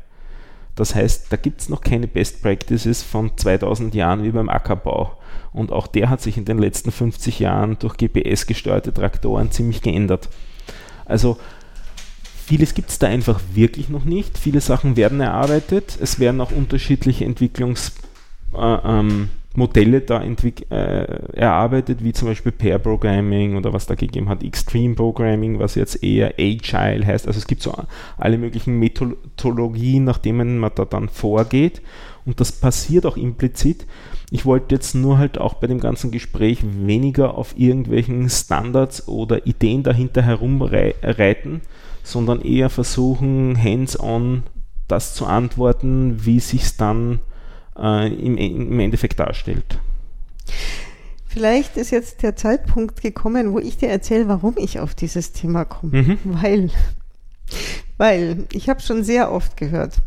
Das 0.76 0.96
heißt, 0.96 1.28
da 1.30 1.38
gibt 1.38 1.62
es 1.62 1.70
noch 1.70 1.82
keine 1.82 2.08
Best 2.08 2.42
Practices 2.42 3.04
von 3.04 3.38
2000 3.38 3.94
Jahren 3.94 4.24
wie 4.24 4.32
beim 4.32 4.50
Ackerbau. 4.50 5.18
Und 5.54 5.72
auch 5.72 5.88
der 5.88 6.10
hat 6.10 6.22
sich 6.22 6.38
in 6.38 6.46
den 6.46 6.60
letzten 6.60 6.92
50 6.92 7.40
Jahren 7.40 7.78
durch 7.80 7.98
GPS-gesteuerte 7.98 8.94
Traktoren 8.94 9.52
ziemlich 9.52 9.82
geändert. 9.82 10.30
Also 11.06 11.38
vieles 12.46 12.74
gibt 12.74 12.90
es 12.90 13.00
da 13.00 13.08
einfach 13.08 13.42
wirklich 13.54 13.90
noch 13.90 14.06
nicht. 14.06 14.38
Viele 14.38 14.62
Sachen 14.62 14.96
werden 14.96 15.20
erarbeitet. 15.20 15.98
Es 16.00 16.20
werden 16.20 16.40
auch 16.40 16.52
unterschiedliche 16.52 17.26
Entwicklungs- 17.26 17.92
äh, 18.54 18.78
ähm, 18.84 19.30
Modelle 19.54 20.00
da 20.02 20.24
äh, 20.24 21.34
erarbeitet, 21.34 22.04
wie 22.04 22.14
zum 22.14 22.30
Beispiel 22.30 22.54
Pair 22.54 22.80
Programming 22.80 23.58
oder 23.58 23.74
was 23.74 23.86
da 23.86 23.96
gegeben 23.96 24.30
hat, 24.30 24.44
Extreme 24.44 24.96
Programming, 24.96 25.60
was 25.60 25.76
jetzt 25.76 26.04
eher 26.04 26.36
Agile 26.40 27.06
heißt. 27.06 27.28
Also 27.28 27.38
es 27.38 27.48
gibt 27.48 27.62
so 27.62 27.74
alle 28.18 28.38
möglichen 28.38 28.80
Methodologien, 28.80 30.06
nach 30.06 30.20
denen 30.20 30.58
man 30.58 30.72
da 30.76 30.86
dann 30.86 31.10
vorgeht. 31.10 31.82
Und 32.26 32.40
das 32.40 32.52
passiert 32.52 33.06
auch 33.06 33.18
implizit. 33.18 33.86
Ich 34.30 34.46
wollte 34.46 34.76
jetzt 34.76 34.96
nur 34.96 35.18
halt 35.18 35.38
auch 35.38 35.56
bei 35.56 35.68
dem 35.68 35.82
ganzen 35.82 36.12
Gespräch 36.12 36.60
weniger 36.64 37.38
auf 37.38 37.58
irgendwelchen 37.58 38.30
Standards 38.30 39.08
oder 39.10 39.46
Ideen 39.46 39.84
dahinter 39.84 40.22
herumreiten, 40.22 41.62
sondern 42.04 42.42
eher 42.42 42.70
versuchen, 42.70 43.62
hands-on 43.62 44.44
das 44.88 45.14
zu 45.14 45.26
antworten, 45.26 46.26
wie 46.26 46.40
sich 46.40 46.64
es 46.64 46.78
dann 46.78 47.20
äh, 47.78 48.14
im, 48.14 48.38
im 48.38 48.80
Endeffekt 48.80 49.20
darstellt. 49.20 49.80
Vielleicht 51.28 51.78
ist 51.78 51.92
jetzt 51.92 52.24
der 52.24 52.36
Zeitpunkt 52.36 53.02
gekommen, 53.02 53.54
wo 53.54 53.60
ich 53.60 53.78
dir 53.78 53.90
erzähle, 53.90 54.28
warum 54.28 54.56
ich 54.58 54.80
auf 54.80 54.96
dieses 54.96 55.32
Thema 55.32 55.64
komme. 55.64 56.02
Mhm. 56.04 56.18
Weil, 56.24 56.70
weil 57.98 58.46
ich 58.52 58.70
habe 58.70 58.82
schon 58.82 59.04
sehr 59.04 59.32
oft 59.32 59.56
gehört, 59.56 60.02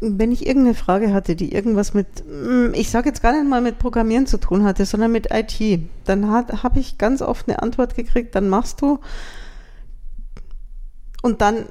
wenn 0.00 0.32
ich 0.32 0.46
irgendeine 0.46 0.74
Frage 0.74 1.12
hatte, 1.12 1.34
die 1.34 1.52
irgendwas 1.52 1.94
mit, 1.94 2.24
mm, 2.26 2.74
ich 2.74 2.90
sage 2.90 3.08
jetzt 3.08 3.22
gar 3.22 3.32
nicht 3.32 3.48
mal 3.48 3.62
mit 3.62 3.78
Programmieren 3.78 4.26
zu 4.26 4.38
tun 4.38 4.64
hatte, 4.64 4.86
sondern 4.86 5.12
mit 5.12 5.28
IT, 5.32 5.80
dann 6.04 6.30
habe 6.30 6.78
ich 6.78 6.98
ganz 6.98 7.22
oft 7.22 7.48
eine 7.48 7.62
Antwort 7.62 7.94
gekriegt, 7.94 8.34
dann 8.34 8.48
machst 8.48 8.80
du 8.80 9.00
und 11.22 11.40
dann 11.40 11.64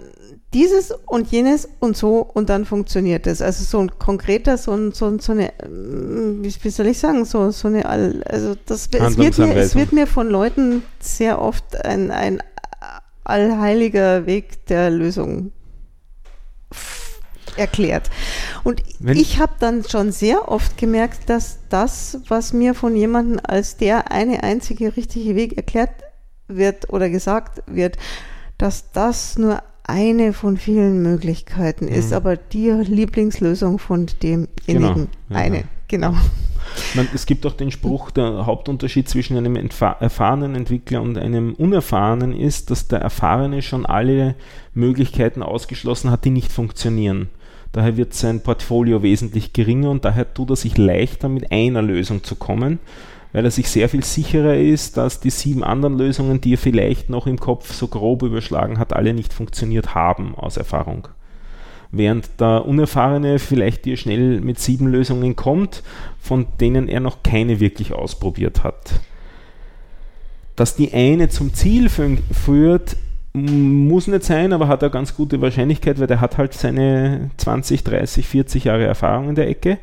dieses 0.53 0.91
und 0.91 1.31
jenes 1.31 1.67
und 1.79 1.97
so 1.97 2.19
und 2.19 2.49
dann 2.49 2.65
funktioniert 2.65 3.27
es. 3.27 3.41
Also 3.41 3.63
so 3.63 3.79
ein 3.79 3.97
konkreter, 3.97 4.57
so, 4.57 4.71
ein, 4.71 4.91
so, 4.91 5.17
so 5.19 5.31
eine, 5.31 5.51
mm, 5.67 6.43
wie, 6.43 6.69
soll 6.69 6.87
ich 6.87 6.99
sagen, 6.99 7.25
so, 7.25 7.51
so 7.51 7.67
eine, 7.67 7.85
also 7.85 8.55
das 8.65 8.89
es 8.91 9.17
wird, 9.17 9.37
mir, 9.37 9.55
es 9.55 9.75
wird 9.75 9.91
mir 9.91 10.07
von 10.07 10.29
Leuten 10.29 10.83
sehr 10.99 11.41
oft 11.41 11.85
ein, 11.85 12.11
ein 12.11 12.41
allheiliger 13.23 14.25
Weg 14.25 14.65
der 14.67 14.89
Lösung 14.89 15.51
erklärt. 17.55 18.09
Und 18.63 18.81
Wenn 18.99 19.17
ich 19.17 19.39
habe 19.39 19.53
dann 19.59 19.83
schon 19.83 20.11
sehr 20.11 20.49
oft 20.49 20.77
gemerkt, 20.77 21.29
dass 21.29 21.59
das, 21.69 22.19
was 22.27 22.53
mir 22.53 22.73
von 22.73 22.95
jemandem 22.95 23.39
als 23.43 23.77
der 23.77 24.11
eine 24.11 24.43
einzige 24.43 24.95
richtige 24.95 25.35
Weg 25.35 25.57
erklärt 25.57 25.91
wird 26.47 26.89
oder 26.91 27.09
gesagt 27.09 27.63
wird, 27.67 27.97
dass 28.57 28.91
das 28.91 29.37
nur 29.37 29.61
eine 29.83 30.33
von 30.33 30.57
vielen 30.57 31.01
Möglichkeiten 31.01 31.87
ist, 31.87 32.11
mhm. 32.11 32.17
aber 32.17 32.37
die 32.37 32.69
Lieblingslösung 32.69 33.79
von 33.79 34.07
demjenigen 34.21 34.47
genau. 34.67 35.09
eine. 35.29 35.57
Ja. 35.57 35.63
Genau. 35.89 36.13
Man, 36.95 37.07
es 37.13 37.25
gibt 37.25 37.45
auch 37.45 37.53
den 37.53 37.69
Spruch, 37.69 38.09
der 38.09 38.45
Hauptunterschied 38.45 39.07
zwischen 39.07 39.37
einem 39.37 39.55
erfahrenen 39.55 40.55
Entwickler 40.55 41.01
und 41.01 41.17
einem 41.17 41.53
unerfahrenen 41.53 42.33
ist, 42.33 42.71
dass 42.71 42.87
der 42.87 42.99
Erfahrene 42.99 43.61
schon 43.61 43.85
alle 43.85 44.35
Möglichkeiten 44.73 45.43
ausgeschlossen 45.43 46.09
hat, 46.09 46.25
die 46.25 46.29
nicht 46.31 46.51
funktionieren. 46.51 47.29
Daher 47.73 47.97
wird 47.97 48.13
sein 48.13 48.41
Portfolio 48.41 49.03
wesentlich 49.03 49.51
geringer 49.53 49.89
und 49.89 50.05
daher 50.05 50.33
tut 50.33 50.51
er 50.51 50.55
sich 50.55 50.77
leichter, 50.77 51.27
mit 51.27 51.51
einer 51.51 51.81
Lösung 51.81 52.23
zu 52.23 52.35
kommen 52.35 52.79
weil 53.33 53.43
er 53.43 53.51
sich 53.51 53.67
sehr 53.67 53.89
viel 53.89 54.03
sicherer 54.03 54.55
ist, 54.55 54.95
dass 54.95 55.19
die 55.19 55.31
sieben 55.31 55.63
anderen 55.63 55.97
Lösungen, 55.97 56.39
die 56.39 56.53
er 56.53 56.59
vielleicht 56.59 57.09
noch 57.09 57.25
im 57.25 57.39
Kopf 57.39 57.73
so 57.73 57.87
grob 57.87 58.21
überschlagen 58.21 58.77
hat, 58.77 58.93
alle 58.93 59.13
nicht 59.13 59.33
funktioniert 59.33 59.95
haben 59.95 60.35
aus 60.35 60.55
Erfahrung. 60.55 61.07
Während 61.91 62.39
der 62.39 62.65
Unerfahrene 62.65 63.39
vielleicht 63.39 63.85
dir 63.85 63.97
schnell 63.97 64.39
mit 64.39 64.59
sieben 64.59 64.87
Lösungen 64.87 65.35
kommt, 65.35 65.83
von 66.19 66.45
denen 66.61 66.87
er 66.87 66.99
noch 66.99 67.23
keine 67.23 67.59
wirklich 67.59 67.91
ausprobiert 67.93 68.63
hat. 68.63 69.01
Dass 70.55 70.75
die 70.75 70.93
eine 70.93 71.29
zum 71.29 71.53
Ziel 71.55 71.89
führt, 71.89 72.95
muss 73.33 74.05
nicht 74.05 74.23
sein, 74.23 74.53
aber 74.53 74.67
hat 74.67 74.83
eine 74.83 74.91
ganz 74.91 75.15
gute 75.15 75.41
Wahrscheinlichkeit, 75.41 75.99
weil 75.99 76.05
der 76.05 76.21
hat 76.21 76.37
halt 76.37 76.53
seine 76.53 77.31
20, 77.37 77.83
30, 77.83 78.27
40 78.27 78.65
Jahre 78.65 78.85
Erfahrung 78.85 79.29
in 79.29 79.35
der 79.35 79.49
Ecke 79.49 79.79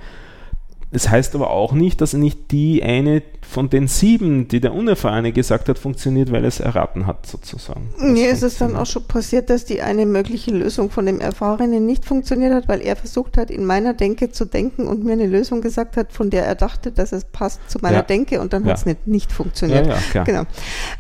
es 0.92 1.08
heißt 1.08 1.34
aber 1.34 1.50
auch 1.50 1.72
nicht, 1.72 2.00
dass 2.00 2.14
nicht 2.14 2.50
die 2.50 2.82
eine 2.82 3.22
von 3.42 3.68
den 3.68 3.88
sieben, 3.88 4.48
die 4.48 4.60
der 4.60 4.72
Unerfahrene 4.74 5.32
gesagt 5.32 5.68
hat, 5.68 5.78
funktioniert, 5.78 6.30
weil 6.30 6.44
er 6.44 6.48
es 6.48 6.60
erraten 6.60 7.06
hat, 7.06 7.26
sozusagen. 7.26 7.88
Nee, 7.98 8.26
ist 8.26 8.42
es 8.42 8.58
dann 8.58 8.76
auch 8.76 8.86
schon 8.86 9.04
passiert, 9.04 9.50
dass 9.50 9.64
die 9.64 9.82
eine 9.82 10.06
mögliche 10.06 10.52
Lösung 10.52 10.90
von 10.90 11.06
dem 11.06 11.20
Erfahrenen 11.20 11.84
nicht 11.84 12.04
funktioniert 12.04 12.52
hat, 12.54 12.68
weil 12.68 12.80
er 12.80 12.96
versucht 12.96 13.36
hat, 13.36 13.50
in 13.50 13.64
meiner 13.64 13.94
Denke 13.94 14.30
zu 14.30 14.44
denken 14.44 14.86
und 14.86 15.04
mir 15.04 15.14
eine 15.14 15.26
Lösung 15.26 15.62
gesagt 15.62 15.96
hat, 15.96 16.12
von 16.12 16.30
der 16.30 16.46
er 16.46 16.54
dachte, 16.54 16.92
dass 16.92 17.12
es 17.12 17.24
passt 17.24 17.60
zu 17.68 17.78
meiner 17.80 17.96
ja. 17.96 18.02
Denke 18.02 18.40
und 18.40 18.52
dann 18.52 18.64
ja. 18.64 18.70
hat 18.70 18.78
es 18.78 18.86
nicht, 18.86 19.06
nicht 19.06 19.32
funktioniert. 19.32 19.86
Ja, 19.86 19.94
ja, 19.94 20.00
klar. 20.10 20.24
Genau. 20.24 20.42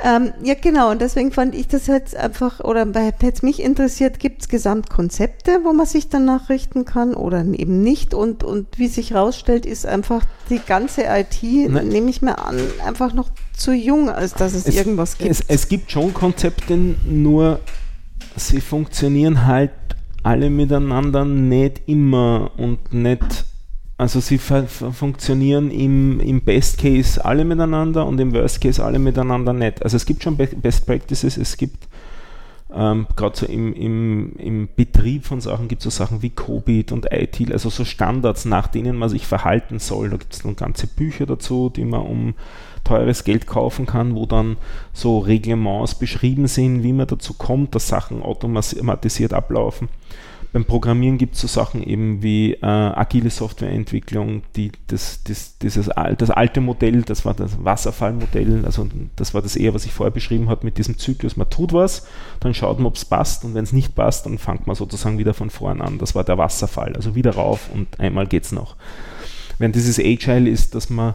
Ähm, 0.02 0.32
ja, 0.42 0.54
genau. 0.54 0.90
Und 0.90 1.00
deswegen 1.00 1.30
fand 1.30 1.54
ich 1.54 1.68
das 1.68 1.86
jetzt 1.86 2.16
einfach, 2.16 2.60
oder 2.60 2.86
hätte 2.94 3.30
es 3.32 3.42
mich 3.42 3.62
interessiert, 3.62 4.18
gibt 4.18 4.42
es 4.42 4.48
Gesamtkonzepte, 4.48 5.60
wo 5.64 5.72
man 5.72 5.86
sich 5.86 6.08
danach 6.08 6.48
richten 6.48 6.84
kann 6.84 7.14
oder 7.14 7.40
eben 7.40 7.82
nicht? 7.82 8.12
Und, 8.12 8.42
und 8.42 8.66
wie 8.78 8.88
sich 8.88 9.12
herausstellt, 9.12 9.66
ist 9.66 9.86
einfach 9.86 10.24
die 10.48 10.58
ganze 10.58 11.04
IT, 11.04 11.42
nehme 11.42 12.10
ich 12.10 12.22
mir 12.22 12.39
an, 12.46 12.58
einfach 12.84 13.12
noch 13.12 13.30
zu 13.56 13.72
jung, 13.72 14.08
als 14.10 14.34
dass 14.34 14.54
es, 14.54 14.66
es 14.66 14.76
irgendwas 14.76 15.18
gibt. 15.18 15.30
Es, 15.30 15.44
es 15.46 15.68
gibt 15.68 15.90
schon 15.90 16.14
Konzepte, 16.14 16.76
nur 16.76 17.60
sie 18.36 18.60
funktionieren 18.60 19.46
halt 19.46 19.72
alle 20.22 20.50
miteinander 20.50 21.24
nicht 21.24 21.82
immer 21.86 22.50
und 22.56 22.92
nicht, 22.92 23.44
also 23.96 24.20
sie 24.20 24.38
funktionieren 24.38 25.70
im, 25.70 26.20
im 26.20 26.42
Best 26.42 26.78
Case 26.78 27.24
alle 27.24 27.44
miteinander 27.44 28.06
und 28.06 28.20
im 28.20 28.32
Worst 28.32 28.60
Case 28.60 28.82
alle 28.84 28.98
miteinander 28.98 29.52
nicht. 29.52 29.82
Also 29.82 29.96
es 29.96 30.06
gibt 30.06 30.22
schon 30.22 30.36
Best 30.36 30.86
Practices, 30.86 31.36
es 31.36 31.56
gibt 31.56 31.88
ähm, 32.72 33.06
Gerade 33.16 33.36
so 33.36 33.46
im, 33.46 33.72
im, 33.74 34.36
im 34.36 34.68
Betrieb 34.74 35.24
von 35.24 35.40
Sachen 35.40 35.68
gibt 35.68 35.80
es 35.80 35.84
so 35.84 35.90
Sachen 35.90 36.22
wie 36.22 36.30
COBIT 36.30 36.92
und 36.92 37.12
ITIL, 37.12 37.52
also 37.52 37.68
so 37.68 37.84
Standards, 37.84 38.44
nach 38.44 38.68
denen 38.68 38.96
man 38.96 39.08
sich 39.08 39.26
verhalten 39.26 39.78
soll. 39.78 40.10
Da 40.10 40.16
gibt 40.16 40.32
es 40.32 40.42
dann 40.42 40.56
ganze 40.56 40.86
Bücher 40.86 41.26
dazu, 41.26 41.70
die 41.70 41.84
man 41.84 42.02
um 42.02 42.34
teures 42.84 43.24
Geld 43.24 43.46
kaufen 43.46 43.86
kann, 43.86 44.14
wo 44.14 44.26
dann 44.26 44.56
so 44.92 45.18
Reglements 45.18 45.96
beschrieben 45.96 46.46
sind, 46.46 46.82
wie 46.82 46.92
man 46.92 47.06
dazu 47.06 47.34
kommt, 47.34 47.74
dass 47.74 47.88
Sachen 47.88 48.22
automatisiert 48.22 49.32
ablaufen. 49.32 49.88
Beim 50.52 50.64
Programmieren 50.64 51.16
gibt 51.16 51.36
es 51.36 51.42
so 51.42 51.46
Sachen 51.46 51.82
eben 51.82 52.22
wie 52.22 52.54
äh, 52.54 52.66
agile 52.66 53.30
Softwareentwicklung, 53.30 54.42
die 54.56 54.72
das, 54.88 55.22
das, 55.22 55.58
dieses, 55.58 55.86
das 55.86 56.30
alte 56.30 56.60
Modell, 56.60 57.02
das 57.02 57.24
war 57.24 57.34
das 57.34 57.62
Wasserfallmodell, 57.62 58.64
also 58.64 58.88
das 59.14 59.32
war 59.32 59.42
das 59.42 59.54
eher, 59.54 59.74
was 59.74 59.84
ich 59.84 59.92
vorher 59.92 60.10
beschrieben 60.10 60.48
habe 60.48 60.64
mit 60.64 60.76
diesem 60.78 60.98
Zyklus, 60.98 61.36
man 61.36 61.48
tut 61.50 61.72
was, 61.72 62.06
dann 62.40 62.52
schaut 62.52 62.78
man, 62.78 62.86
ob 62.86 62.96
es 62.96 63.04
passt 63.04 63.44
und 63.44 63.54
wenn 63.54 63.62
es 63.62 63.72
nicht 63.72 63.94
passt, 63.94 64.26
dann 64.26 64.38
fängt 64.38 64.66
man 64.66 64.74
sozusagen 64.74 65.18
wieder 65.18 65.34
von 65.34 65.50
vorn 65.50 65.80
an. 65.80 65.98
Das 65.98 66.16
war 66.16 66.24
der 66.24 66.38
Wasserfall, 66.38 66.96
also 66.96 67.14
wieder 67.14 67.34
rauf 67.34 67.70
und 67.72 68.00
einmal 68.00 68.26
geht 68.26 68.44
es 68.44 68.52
noch. 68.52 68.74
Während 69.58 69.76
dieses 69.76 69.98
Agile 69.98 70.48
ist, 70.48 70.74
dass 70.74 70.90
man 70.90 71.14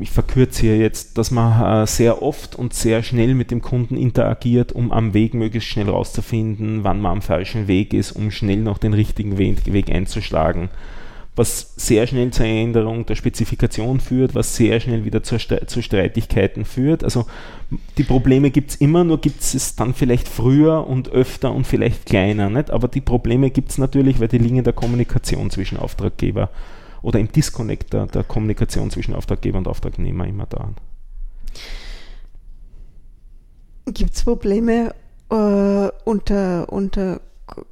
ich 0.00 0.10
verkürze 0.10 0.62
hier 0.62 0.78
jetzt, 0.78 1.18
dass 1.18 1.30
man 1.30 1.82
äh, 1.82 1.86
sehr 1.86 2.22
oft 2.22 2.56
und 2.56 2.74
sehr 2.74 3.02
schnell 3.02 3.34
mit 3.34 3.50
dem 3.50 3.62
Kunden 3.62 3.96
interagiert, 3.96 4.72
um 4.72 4.92
am 4.92 5.14
Weg 5.14 5.34
möglichst 5.34 5.68
schnell 5.68 5.88
rauszufinden, 5.88 6.84
wann 6.84 7.00
man 7.00 7.12
am 7.12 7.22
falschen 7.22 7.68
Weg 7.68 7.94
ist, 7.94 8.12
um 8.12 8.30
schnell 8.30 8.58
noch 8.58 8.78
den 8.78 8.94
richtigen 8.94 9.38
Weg, 9.38 9.90
einzuschlagen. 9.90 10.68
Was 11.36 11.74
sehr 11.76 12.06
schnell 12.08 12.32
zur 12.32 12.46
Änderung 12.46 13.06
der 13.06 13.14
Spezifikation 13.14 14.00
führt, 14.00 14.34
was 14.34 14.56
sehr 14.56 14.80
schnell 14.80 15.04
wieder 15.04 15.22
zur, 15.22 15.38
zu 15.38 15.82
Streitigkeiten 15.82 16.64
führt. 16.64 17.04
Also 17.04 17.26
die 17.96 18.02
Probleme 18.02 18.50
gibt 18.50 18.70
es 18.70 18.76
immer, 18.76 19.04
nur 19.04 19.20
gibt 19.20 19.40
es 19.40 19.76
dann 19.76 19.94
vielleicht 19.94 20.26
früher 20.26 20.84
und 20.86 21.12
öfter 21.12 21.52
und 21.52 21.64
vielleicht 21.64 22.06
kleiner. 22.06 22.50
Nicht? 22.50 22.72
Aber 22.72 22.88
die 22.88 23.00
Probleme 23.00 23.50
gibt 23.50 23.70
es 23.70 23.78
natürlich, 23.78 24.18
weil 24.18 24.26
die 24.26 24.38
liegen 24.38 24.56
in 24.56 24.64
der 24.64 24.72
Kommunikation 24.72 25.50
zwischen 25.50 25.78
Auftraggeber 25.78 26.50
oder 27.02 27.18
im 27.18 27.30
Disconnect 27.30 27.92
der, 27.92 28.06
der 28.06 28.24
Kommunikation 28.24 28.90
zwischen 28.90 29.14
Auftraggeber 29.14 29.58
und 29.58 29.68
Auftragnehmer 29.68 30.26
immer 30.26 30.46
da. 30.46 30.70
Gibt 33.86 34.14
es 34.14 34.22
Probleme 34.24 34.94
äh, 35.30 35.88
unter, 36.04 36.72
unter 36.72 37.20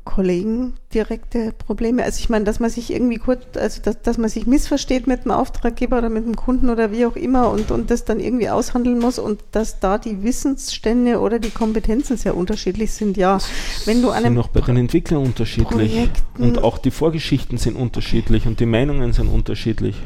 Kollegen 0.05 0.75
direkte 0.95 1.53
Probleme? 1.53 2.03
Also 2.03 2.21
ich 2.21 2.29
meine, 2.29 2.45
dass 2.45 2.61
man 2.61 2.71
sich 2.71 2.93
irgendwie 2.93 3.19
kurz, 3.19 3.43
also 3.57 3.83
dass, 3.83 4.01
dass 4.03 4.19
man 4.19 4.31
sich 4.31 4.47
missversteht 4.47 5.07
mit 5.07 5.25
dem 5.25 5.31
Auftraggeber 5.31 5.99
oder 5.99 6.09
mit 6.09 6.25
dem 6.25 6.37
Kunden 6.37 6.71
oder 6.71 6.93
wie 6.93 7.07
auch 7.07 7.17
immer 7.17 7.51
und, 7.51 7.71
und 7.71 7.91
das 7.91 8.05
dann 8.05 8.21
irgendwie 8.21 8.49
aushandeln 8.49 8.99
muss 8.99 9.19
und 9.19 9.41
dass 9.53 9.81
da 9.81 9.99
die 9.99 10.23
Wissensstände 10.23 11.21
oder 11.21 11.39
die 11.39 11.51
Kompetenzen 11.51 12.17
sehr 12.17 12.37
unterschiedlich 12.37 12.93
sind. 12.93 13.17
Ja, 13.17 13.39
wenn 13.85 14.03
du 14.03 14.13
sind 14.13 14.39
auch 14.39 14.49
bei 14.49 14.61
den 14.61 14.77
Entwicklern 14.77 15.23
unterschiedlich 15.23 15.69
Projekten 15.93 16.43
und 16.43 16.63
auch 16.63 16.79
die 16.79 16.91
Vorgeschichten 16.91 17.59
sind 17.59 17.77
unterschiedlich 17.77 18.47
und 18.47 18.61
die 18.61 18.67
Meinungen 18.67 19.13
sind 19.13 19.29
unterschiedlich. 19.29 19.97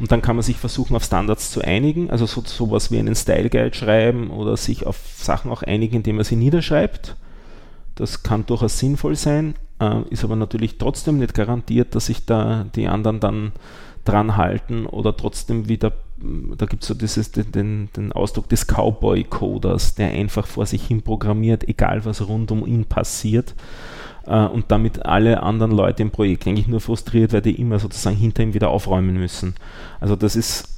Und 0.00 0.10
dann 0.10 0.20
kann 0.20 0.36
man 0.36 0.42
sich 0.42 0.56
versuchen, 0.56 0.96
auf 0.96 1.04
Standards 1.04 1.52
zu 1.52 1.60
einigen, 1.60 2.10
also 2.10 2.26
so, 2.26 2.42
sowas 2.44 2.90
wie 2.90 2.98
einen 2.98 3.14
Style 3.14 3.50
Guide 3.50 3.74
schreiben 3.74 4.30
oder 4.30 4.56
sich 4.56 4.86
auf 4.86 4.96
Sachen 5.16 5.50
auch 5.50 5.62
einigen, 5.62 5.96
indem 5.96 6.16
man 6.16 6.24
sie 6.24 6.36
niederschreibt 6.36 7.16
das 7.94 8.22
kann 8.22 8.46
durchaus 8.46 8.78
sinnvoll 8.78 9.16
sein. 9.16 9.54
äh, 9.80 10.02
ist 10.10 10.24
aber 10.24 10.36
natürlich 10.36 10.78
trotzdem 10.78 11.18
nicht 11.18 11.34
garantiert, 11.34 11.94
dass 11.94 12.06
sich 12.06 12.24
da 12.24 12.66
die 12.74 12.88
anderen 12.88 13.20
dann 13.20 13.52
dran 14.04 14.36
halten 14.36 14.86
oder 14.86 15.16
trotzdem 15.16 15.68
wieder, 15.68 15.92
da 16.56 16.66
gibt 16.66 16.82
es 16.82 16.88
so 16.88 16.94
dieses, 16.94 17.30
den, 17.30 17.88
den 17.96 18.12
Ausdruck 18.12 18.48
des 18.48 18.66
Cowboy-Coders, 18.66 19.94
der 19.94 20.10
einfach 20.10 20.46
vor 20.46 20.66
sich 20.66 20.86
hin 20.86 21.02
programmiert, 21.02 21.68
egal 21.68 22.04
was 22.04 22.26
rund 22.26 22.50
um 22.50 22.66
ihn 22.66 22.84
passiert 22.84 23.54
äh, 24.26 24.44
und 24.44 24.70
damit 24.70 25.06
alle 25.06 25.42
anderen 25.42 25.72
Leute 25.72 26.02
im 26.02 26.10
Projekt 26.10 26.46
eigentlich 26.46 26.68
nur 26.68 26.80
frustriert, 26.80 27.32
weil 27.32 27.42
die 27.42 27.60
immer 27.60 27.78
sozusagen 27.78 28.16
hinter 28.16 28.42
ihm 28.42 28.54
wieder 28.54 28.70
aufräumen 28.70 29.14
müssen. 29.14 29.54
Also 30.00 30.16
das 30.16 30.36
ist 30.36 30.68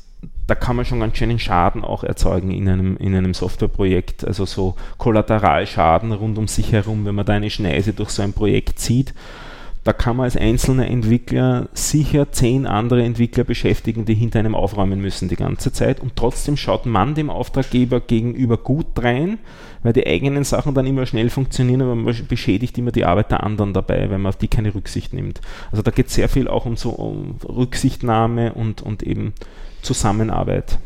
da 0.47 0.55
kann 0.55 0.77
man 0.77 0.85
schon 0.85 1.01
ganz 1.01 1.16
schönen 1.16 1.39
Schaden 1.39 1.85
auch 1.85 2.05
erzeugen 2.05 2.51
in 2.51 2.68
einem, 2.68 2.97
in 2.99 3.14
einem 3.14 3.35
Softwareprojekt. 3.35 4.27
Also 4.27 4.45
so 4.45 4.75
Kollateralschaden 4.99 6.12
rund 6.12 6.39
um 6.39 6.49
sich 6.49 6.72
herum, 6.72 7.05
wenn 7.07 7.14
man 7.14 7.27
da 7.27 7.35
eine 7.35 7.51
Schneise 7.51 7.93
durch 7.93 8.11
so 8.11 8.22
ein 8.22 8.33
Projekt 8.33 8.79
zieht. 8.79 9.14
Da 9.85 9.93
kann 9.93 10.16
man 10.16 10.25
als 10.25 10.37
einzelner 10.37 10.89
Entwickler 10.89 11.68
sicher 11.75 12.33
zehn 12.33 12.66
andere 12.66 13.03
Entwickler 13.05 13.45
beschäftigen, 13.45 14.07
die 14.07 14.14
hinter 14.14 14.39
einem 14.39 14.55
aufräumen 14.55 14.99
müssen 14.99 15.29
die 15.29 15.37
ganze 15.37 15.72
Zeit. 15.72 16.01
Und 16.01 16.16
trotzdem 16.16 16.57
schaut 16.57 16.87
man 16.87 17.14
dem 17.14 17.29
Auftraggeber 17.29 18.01
gegenüber 18.01 18.57
gut 18.57 18.87
rein, 18.97 19.39
weil 19.83 19.93
die 19.93 20.07
eigenen 20.07 20.45
Sachen 20.45 20.72
dann 20.75 20.87
immer 20.87 21.05
schnell 21.05 21.29
funktionieren, 21.29 21.83
aber 21.83 21.95
man 21.95 22.16
beschädigt 22.27 22.79
immer 22.79 22.93
die 22.93 23.05
Arbeit 23.05 23.31
der 23.31 23.45
anderen 23.45 23.75
dabei, 23.75 24.09
weil 24.09 24.18
man 24.18 24.31
auf 24.31 24.37
die 24.37 24.49
keine 24.49 24.75
Rücksicht 24.75 25.12
nimmt. 25.12 25.43
Also 25.70 25.83
da 25.83 25.91
geht 25.91 26.07
es 26.07 26.14
sehr 26.14 26.31
viel 26.31 26.49
auch 26.49 26.64
um 26.64 26.79
so 26.79 26.89
um 26.89 27.37
Rücksichtnahme 27.47 28.55
und, 28.55 28.81
und 28.81 29.03
eben 29.03 29.35
Zusammenarbeit. 29.85 30.78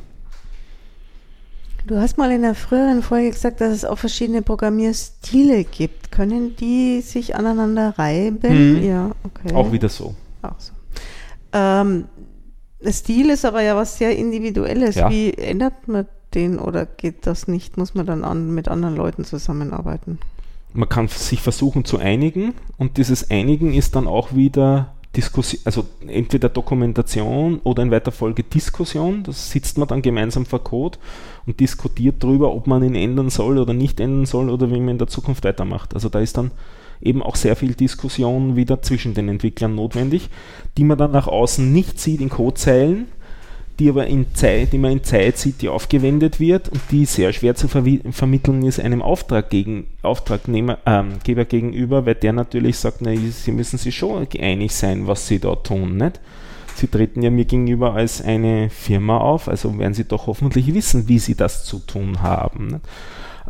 Du 1.86 1.96
hast 1.96 2.18
mal 2.18 2.30
in 2.30 2.42
der 2.42 2.54
früheren 2.54 3.02
Folge 3.02 3.30
gesagt, 3.30 3.62
dass 3.62 3.72
es 3.72 3.84
auch 3.86 3.96
verschiedene 3.96 4.42
Programmierstile 4.42 5.64
gibt. 5.64 6.12
Können 6.12 6.54
die 6.56 7.00
sich 7.00 7.34
aneinander 7.34 7.98
reiben? 7.98 8.42
Hm. 8.42 8.84
Ja, 8.84 9.10
okay. 9.24 9.54
Auch 9.54 9.72
wieder 9.72 9.88
so. 9.88 10.14
Auch 10.42 10.58
so. 10.58 10.72
Ähm, 11.54 12.04
Stil 12.86 13.30
ist 13.30 13.46
aber 13.46 13.62
ja 13.62 13.74
was 13.74 13.96
sehr 13.96 14.16
Individuelles. 14.16 14.96
Ja. 14.96 15.10
Wie 15.10 15.32
ändert 15.32 15.88
man 15.88 16.06
den 16.34 16.58
oder 16.58 16.84
geht 16.84 17.26
das 17.26 17.48
nicht? 17.48 17.78
Muss 17.78 17.94
man 17.94 18.04
dann 18.04 18.22
an, 18.22 18.54
mit 18.54 18.68
anderen 18.68 18.94
Leuten 18.94 19.24
zusammenarbeiten? 19.24 20.18
Man 20.74 20.88
kann 20.88 21.08
sich 21.08 21.40
versuchen 21.40 21.86
zu 21.86 21.98
einigen 21.98 22.52
und 22.76 22.98
dieses 22.98 23.30
Einigen 23.30 23.72
ist 23.72 23.96
dann 23.96 24.06
auch 24.06 24.34
wieder 24.34 24.94
Diskussion, 25.18 25.60
also 25.64 25.84
entweder 26.06 26.48
Dokumentation 26.48 27.60
oder 27.64 27.82
in 27.82 27.90
weiter 27.90 28.12
Folge 28.12 28.44
Diskussion. 28.44 29.24
Das 29.24 29.50
sitzt 29.50 29.76
man 29.76 29.88
dann 29.88 30.00
gemeinsam 30.00 30.46
vor 30.46 30.62
Code 30.62 30.96
und 31.44 31.58
diskutiert 31.58 32.22
darüber, 32.22 32.54
ob 32.54 32.68
man 32.68 32.84
ihn 32.84 32.94
ändern 32.94 33.28
soll 33.28 33.58
oder 33.58 33.74
nicht 33.74 33.98
ändern 33.98 34.26
soll 34.26 34.48
oder 34.48 34.70
wie 34.70 34.78
man 34.78 34.90
in 34.90 34.98
der 34.98 35.08
Zukunft 35.08 35.42
weitermacht. 35.42 35.92
Also 35.92 36.08
da 36.08 36.20
ist 36.20 36.36
dann 36.36 36.52
eben 37.00 37.20
auch 37.20 37.34
sehr 37.34 37.56
viel 37.56 37.74
Diskussion 37.74 38.54
wieder 38.54 38.80
zwischen 38.80 39.14
den 39.14 39.28
Entwicklern 39.28 39.74
notwendig, 39.74 40.30
die 40.76 40.84
man 40.84 40.98
dann 40.98 41.10
nach 41.10 41.26
außen 41.26 41.72
nicht 41.72 41.98
sieht 41.98 42.20
in 42.20 42.28
Codezeilen, 42.28 43.08
die 43.78 43.90
aber 43.90 44.06
in 44.06 44.34
Zeit, 44.34 44.72
man 44.74 44.92
in 44.92 45.04
Zeit 45.04 45.36
die 45.60 45.68
aufgewendet 45.68 46.40
wird 46.40 46.68
und 46.68 46.80
die 46.90 47.04
sehr 47.04 47.32
schwer 47.32 47.54
zu 47.54 47.68
vermitteln 47.68 48.64
ist 48.64 48.80
einem 48.80 49.02
Auftrag 49.02 49.50
gegen, 49.50 49.86
Auftragnehmer, 50.02 50.78
ähm, 50.84 51.18
Geber 51.22 51.44
gegenüber, 51.44 52.04
weil 52.04 52.16
der 52.16 52.32
natürlich 52.32 52.78
sagt, 52.78 53.02
na, 53.02 53.14
sie 53.14 53.52
müssen 53.52 53.78
sich 53.78 53.96
schon 53.96 54.26
einig 54.38 54.74
sein, 54.74 55.06
was 55.06 55.28
sie 55.28 55.38
da 55.38 55.54
tun, 55.54 55.96
nicht? 55.96 56.20
Sie 56.74 56.86
treten 56.86 57.22
ja 57.22 57.30
mir 57.30 57.44
gegenüber 57.44 57.94
als 57.94 58.22
eine 58.22 58.70
Firma 58.70 59.18
auf, 59.18 59.48
also 59.48 59.76
werden 59.78 59.94
sie 59.94 60.04
doch 60.04 60.28
hoffentlich 60.28 60.72
wissen, 60.74 61.08
wie 61.08 61.18
sie 61.18 61.34
das 61.34 61.64
zu 61.64 61.80
tun 61.80 62.22
haben. 62.22 62.80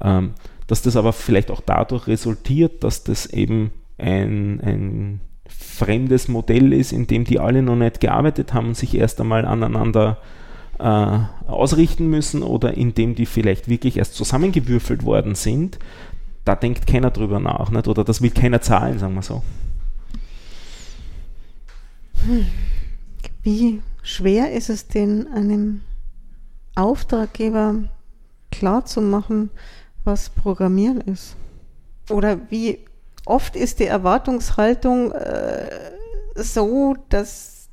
Ähm, 0.00 0.32
dass 0.66 0.82
das 0.82 0.96
aber 0.96 1.12
vielleicht 1.12 1.50
auch 1.50 1.60
dadurch 1.60 2.06
resultiert, 2.06 2.84
dass 2.84 3.04
das 3.04 3.26
eben 3.26 3.70
ein, 3.98 4.60
ein 4.62 5.20
fremdes 5.48 6.28
Modell 6.28 6.72
ist, 6.72 6.92
in 6.92 7.06
dem 7.06 7.24
die 7.24 7.38
alle 7.40 7.62
noch 7.62 7.76
nicht 7.76 8.00
gearbeitet 8.00 8.54
haben 8.54 8.68
und 8.68 8.76
sich 8.76 8.94
erst 8.94 9.20
einmal 9.20 9.44
aneinander 9.44 10.18
äh, 10.78 11.18
ausrichten 11.46 12.08
müssen 12.08 12.42
oder 12.42 12.74
in 12.74 12.94
dem 12.94 13.14
die 13.14 13.26
vielleicht 13.26 13.68
wirklich 13.68 13.96
erst 13.96 14.14
zusammengewürfelt 14.14 15.04
worden 15.04 15.34
sind, 15.34 15.78
da 16.44 16.54
denkt 16.54 16.86
keiner 16.86 17.10
drüber 17.10 17.40
nach 17.40 17.70
nicht? 17.70 17.88
oder 17.88 18.04
das 18.04 18.22
will 18.22 18.30
keiner 18.30 18.60
zahlen, 18.60 18.98
sagen 18.98 19.14
wir 19.14 19.22
so. 19.22 19.42
Wie 23.42 23.80
schwer 24.02 24.52
ist 24.52 24.70
es 24.70 24.88
denn 24.88 25.26
einem 25.28 25.82
Auftraggeber 26.74 27.76
klarzumachen, 28.50 29.50
was 30.04 30.30
Programmieren 30.30 31.00
ist? 31.00 31.36
Oder 32.10 32.38
wie 32.50 32.78
oft 33.28 33.56
ist 33.56 33.78
die 33.78 33.86
Erwartungshaltung 33.86 35.12
äh, 35.12 35.68
so, 36.34 36.96
dass, 37.08 37.68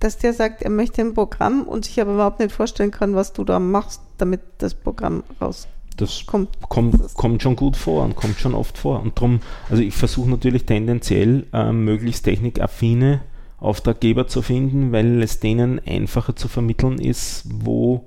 dass 0.00 0.18
der 0.18 0.32
sagt, 0.32 0.62
er 0.62 0.70
möchte 0.70 1.02
ein 1.02 1.14
Programm 1.14 1.62
und 1.62 1.84
sich 1.84 2.00
aber 2.00 2.14
überhaupt 2.14 2.40
nicht 2.40 2.52
vorstellen 2.52 2.90
kann, 2.90 3.14
was 3.14 3.32
du 3.32 3.44
da 3.44 3.58
machst, 3.58 4.00
damit 4.18 4.40
das 4.58 4.74
Programm 4.74 5.22
rauskommt. 5.40 5.74
Das 5.96 6.26
kommt, 6.26 6.50
kommt, 6.68 7.14
kommt 7.14 7.42
schon 7.42 7.56
gut 7.56 7.74
vor 7.74 8.04
und 8.04 8.16
kommt 8.16 8.38
schon 8.38 8.54
oft 8.54 8.76
vor. 8.76 9.00
Und 9.00 9.16
darum, 9.16 9.40
also 9.70 9.82
ich 9.82 9.94
versuche 9.94 10.28
natürlich 10.28 10.66
tendenziell 10.66 11.46
äh, 11.54 11.72
möglichst 11.72 12.24
technikaffine 12.24 13.22
Auftraggeber 13.58 14.26
zu 14.26 14.42
finden, 14.42 14.92
weil 14.92 15.22
es 15.22 15.40
denen 15.40 15.80
einfacher 15.86 16.36
zu 16.36 16.48
vermitteln 16.48 16.98
ist, 16.98 17.44
wo 17.46 18.06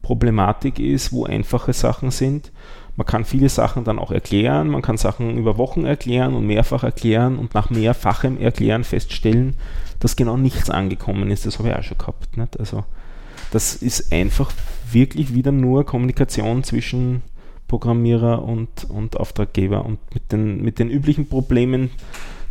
Problematik 0.00 0.78
ist, 0.78 1.12
wo 1.12 1.24
einfache 1.26 1.74
Sachen 1.74 2.10
sind 2.10 2.52
man 2.96 3.06
kann 3.06 3.24
viele 3.24 3.48
Sachen 3.48 3.84
dann 3.84 3.98
auch 3.98 4.10
erklären, 4.10 4.68
man 4.68 4.82
kann 4.82 4.96
Sachen 4.96 5.36
über 5.36 5.58
Wochen 5.58 5.84
erklären 5.84 6.34
und 6.34 6.46
mehrfach 6.46 6.82
erklären 6.82 7.38
und 7.38 7.54
nach 7.54 7.70
mehrfachem 7.70 8.40
Erklären 8.40 8.84
feststellen, 8.84 9.54
dass 10.00 10.16
genau 10.16 10.36
nichts 10.36 10.70
angekommen 10.70 11.30
ist. 11.30 11.46
Das 11.46 11.58
habe 11.58 11.68
ich 11.68 11.74
auch 11.74 11.82
schon 11.82 11.98
gehabt. 11.98 12.36
Nicht? 12.36 12.58
Also 12.58 12.84
das 13.50 13.76
ist 13.76 14.12
einfach 14.12 14.50
wirklich 14.90 15.34
wieder 15.34 15.52
nur 15.52 15.84
Kommunikation 15.84 16.64
zwischen 16.64 17.22
Programmierer 17.68 18.42
und, 18.42 18.88
und 18.88 19.16
Auftraggeber 19.16 19.84
und 19.84 19.98
mit 20.14 20.32
den, 20.32 20.62
mit 20.62 20.78
den 20.78 20.88
üblichen 20.88 21.28
Problemen 21.28 21.90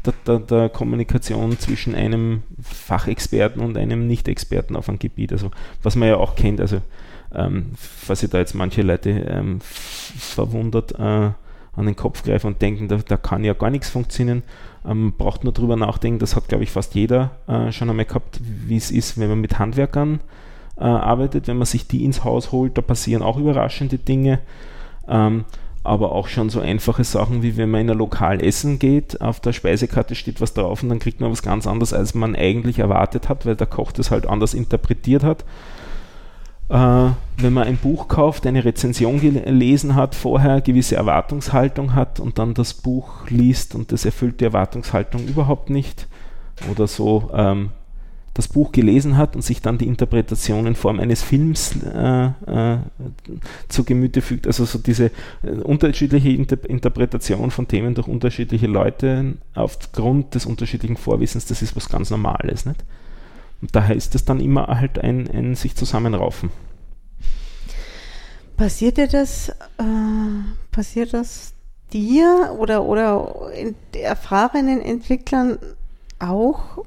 der, 0.05 0.13
der, 0.27 0.39
der, 0.39 0.69
Kommunikation 0.69 1.57
zwischen 1.57 1.95
einem 1.95 2.43
Fachexperten 2.61 3.61
und 3.61 3.77
einem 3.77 4.07
Nicht-Experten 4.07 4.75
auf 4.75 4.89
einem 4.89 4.99
Gebiet. 4.99 5.31
Also 5.31 5.51
was 5.81 5.95
man 5.95 6.09
ja 6.09 6.17
auch 6.17 6.35
kennt, 6.35 6.61
also 6.61 6.81
ähm, 7.36 7.71
falls 7.77 8.21
sich 8.21 8.29
da 8.29 8.38
jetzt 8.38 8.55
manche 8.55 8.81
Leute 8.81 9.09
ähm, 9.09 9.59
verwundert 9.61 10.93
äh, 10.99 11.31
an 11.77 11.86
den 11.86 11.95
Kopf 11.95 12.23
greifen 12.23 12.47
und 12.47 12.61
denken, 12.61 12.88
da, 12.88 12.97
da 12.97 13.17
kann 13.17 13.43
ja 13.43 13.53
gar 13.53 13.69
nichts 13.69 13.89
funktionieren, 13.89 14.43
ähm, 14.86 15.13
braucht 15.17 15.43
nur 15.43 15.53
drüber 15.53 15.75
nachdenken, 15.75 16.19
das 16.19 16.36
hat 16.36 16.47
glaube 16.47 16.63
ich 16.63 16.71
fast 16.71 16.95
jeder 16.95 17.31
äh, 17.47 17.71
schon 17.71 17.89
einmal 17.89 18.05
gehabt, 18.05 18.39
wie 18.41 18.77
es 18.77 18.91
ist, 18.91 19.19
wenn 19.19 19.29
man 19.29 19.41
mit 19.41 19.59
Handwerkern 19.59 20.21
äh, 20.77 20.83
arbeitet, 20.83 21.47
wenn 21.47 21.57
man 21.57 21.65
sich 21.65 21.88
die 21.88 22.05
ins 22.05 22.23
Haus 22.23 22.51
holt, 22.51 22.77
da 22.77 22.81
passieren 22.81 23.23
auch 23.23 23.38
überraschende 23.38 23.97
Dinge. 23.97 24.39
Ähm, 25.07 25.45
aber 25.86 26.13
auch 26.13 26.27
schon 26.27 26.49
so 26.49 26.59
einfache 26.61 27.03
Sachen, 27.03 27.43
wie 27.43 27.57
wenn 27.57 27.69
man 27.69 27.81
in 27.81 27.91
ein 27.91 27.97
Lokal 27.97 28.43
essen 28.43 28.79
geht, 28.79 29.21
auf 29.21 29.39
der 29.39 29.53
Speisekarte 29.53 30.15
steht 30.15 30.41
was 30.41 30.55
drauf 30.55 30.81
und 30.81 30.89
dann 30.89 30.97
kriegt 30.97 31.21
man 31.21 31.31
was 31.31 31.43
ganz 31.43 31.67
anderes, 31.67 31.93
als 31.93 32.15
man 32.15 32.36
eigentlich 32.36 32.79
erwartet 32.79 33.29
hat, 33.29 33.45
weil 33.45 33.55
der 33.55 33.67
Koch 33.67 33.91
das 33.91 34.09
halt 34.09 34.25
anders 34.25 34.55
interpretiert 34.55 35.23
hat. 35.23 35.45
Äh, 36.70 37.09
wenn 37.38 37.53
man 37.53 37.68
ein 37.68 37.78
Buch 37.78 38.07
kauft, 38.07 38.47
eine 38.47 38.66
Rezension 38.66 39.20
gelesen 39.20 39.95
hat, 39.95 40.16
vorher 40.16 40.61
gewisse 40.61 40.95
Erwartungshaltung 40.95 41.93
hat 41.93 42.20
und 42.20 42.39
dann 42.39 42.53
das 42.53 42.74
Buch 42.74 43.30
liest 43.30 43.76
und 43.76 43.91
das 43.91 44.05
erfüllt 44.05 44.39
die 44.39 44.45
Erwartungshaltung 44.45 45.26
überhaupt 45.28 45.70
nicht 45.70 46.07
oder 46.72 46.88
so 46.88 47.30
ähm, 47.34 47.72
das 48.36 48.49
Buch 48.49 48.72
gelesen 48.72 49.16
hat 49.16 49.36
und 49.36 49.43
sich 49.43 49.61
dann 49.61 49.78
die 49.78 49.88
Interpretation 49.88 50.68
in 50.68 50.76
Form 50.76 50.99
eines 50.99 51.24
Films 51.24 51.74
äh, 51.84 52.26
äh, 52.26 52.78
zu 53.70 53.84
Gemüte 53.86 54.22
fügt. 54.22 54.45
Also 54.45 54.66
so 54.66 54.78
diese 54.78 55.11
äh, 55.41 55.51
unterschiedliche 55.63 56.30
Inter 56.30 56.57
Interpretation 56.70 57.49
von 57.51 57.68
Themen 57.68 57.95
durch 57.95 58.07
unterschiedliche 58.07 58.68
Leute 58.68 59.36
aufgrund 59.53 60.36
des 60.36 60.45
unterschiedlichen 60.45 60.97
Vorwissens, 60.97 61.45
das 61.45 61.61
ist 61.61 61.76
was 61.76 61.88
ganz 61.88 62.09
Normales. 62.09 62.66
Nicht? 62.66 62.84
Und 63.61 63.75
daher 63.75 63.95
ist 63.95 64.15
es 64.15 64.25
dann 64.25 64.39
immer 64.39 64.67
halt 64.67 64.99
ein, 64.99 65.29
ein 65.29 65.55
sich 65.55 65.75
zusammenraufen. 65.75 66.49
Passiert 68.57 68.97
dir 68.97 69.07
das, 69.07 69.49
äh, 69.49 69.83
passiert 70.71 71.13
das 71.13 71.53
dir 71.91 72.55
oder, 72.57 72.83
oder 72.83 73.49
erfahrenen 73.93 74.81
Entwicklern 74.81 75.57
auch, 76.19 76.85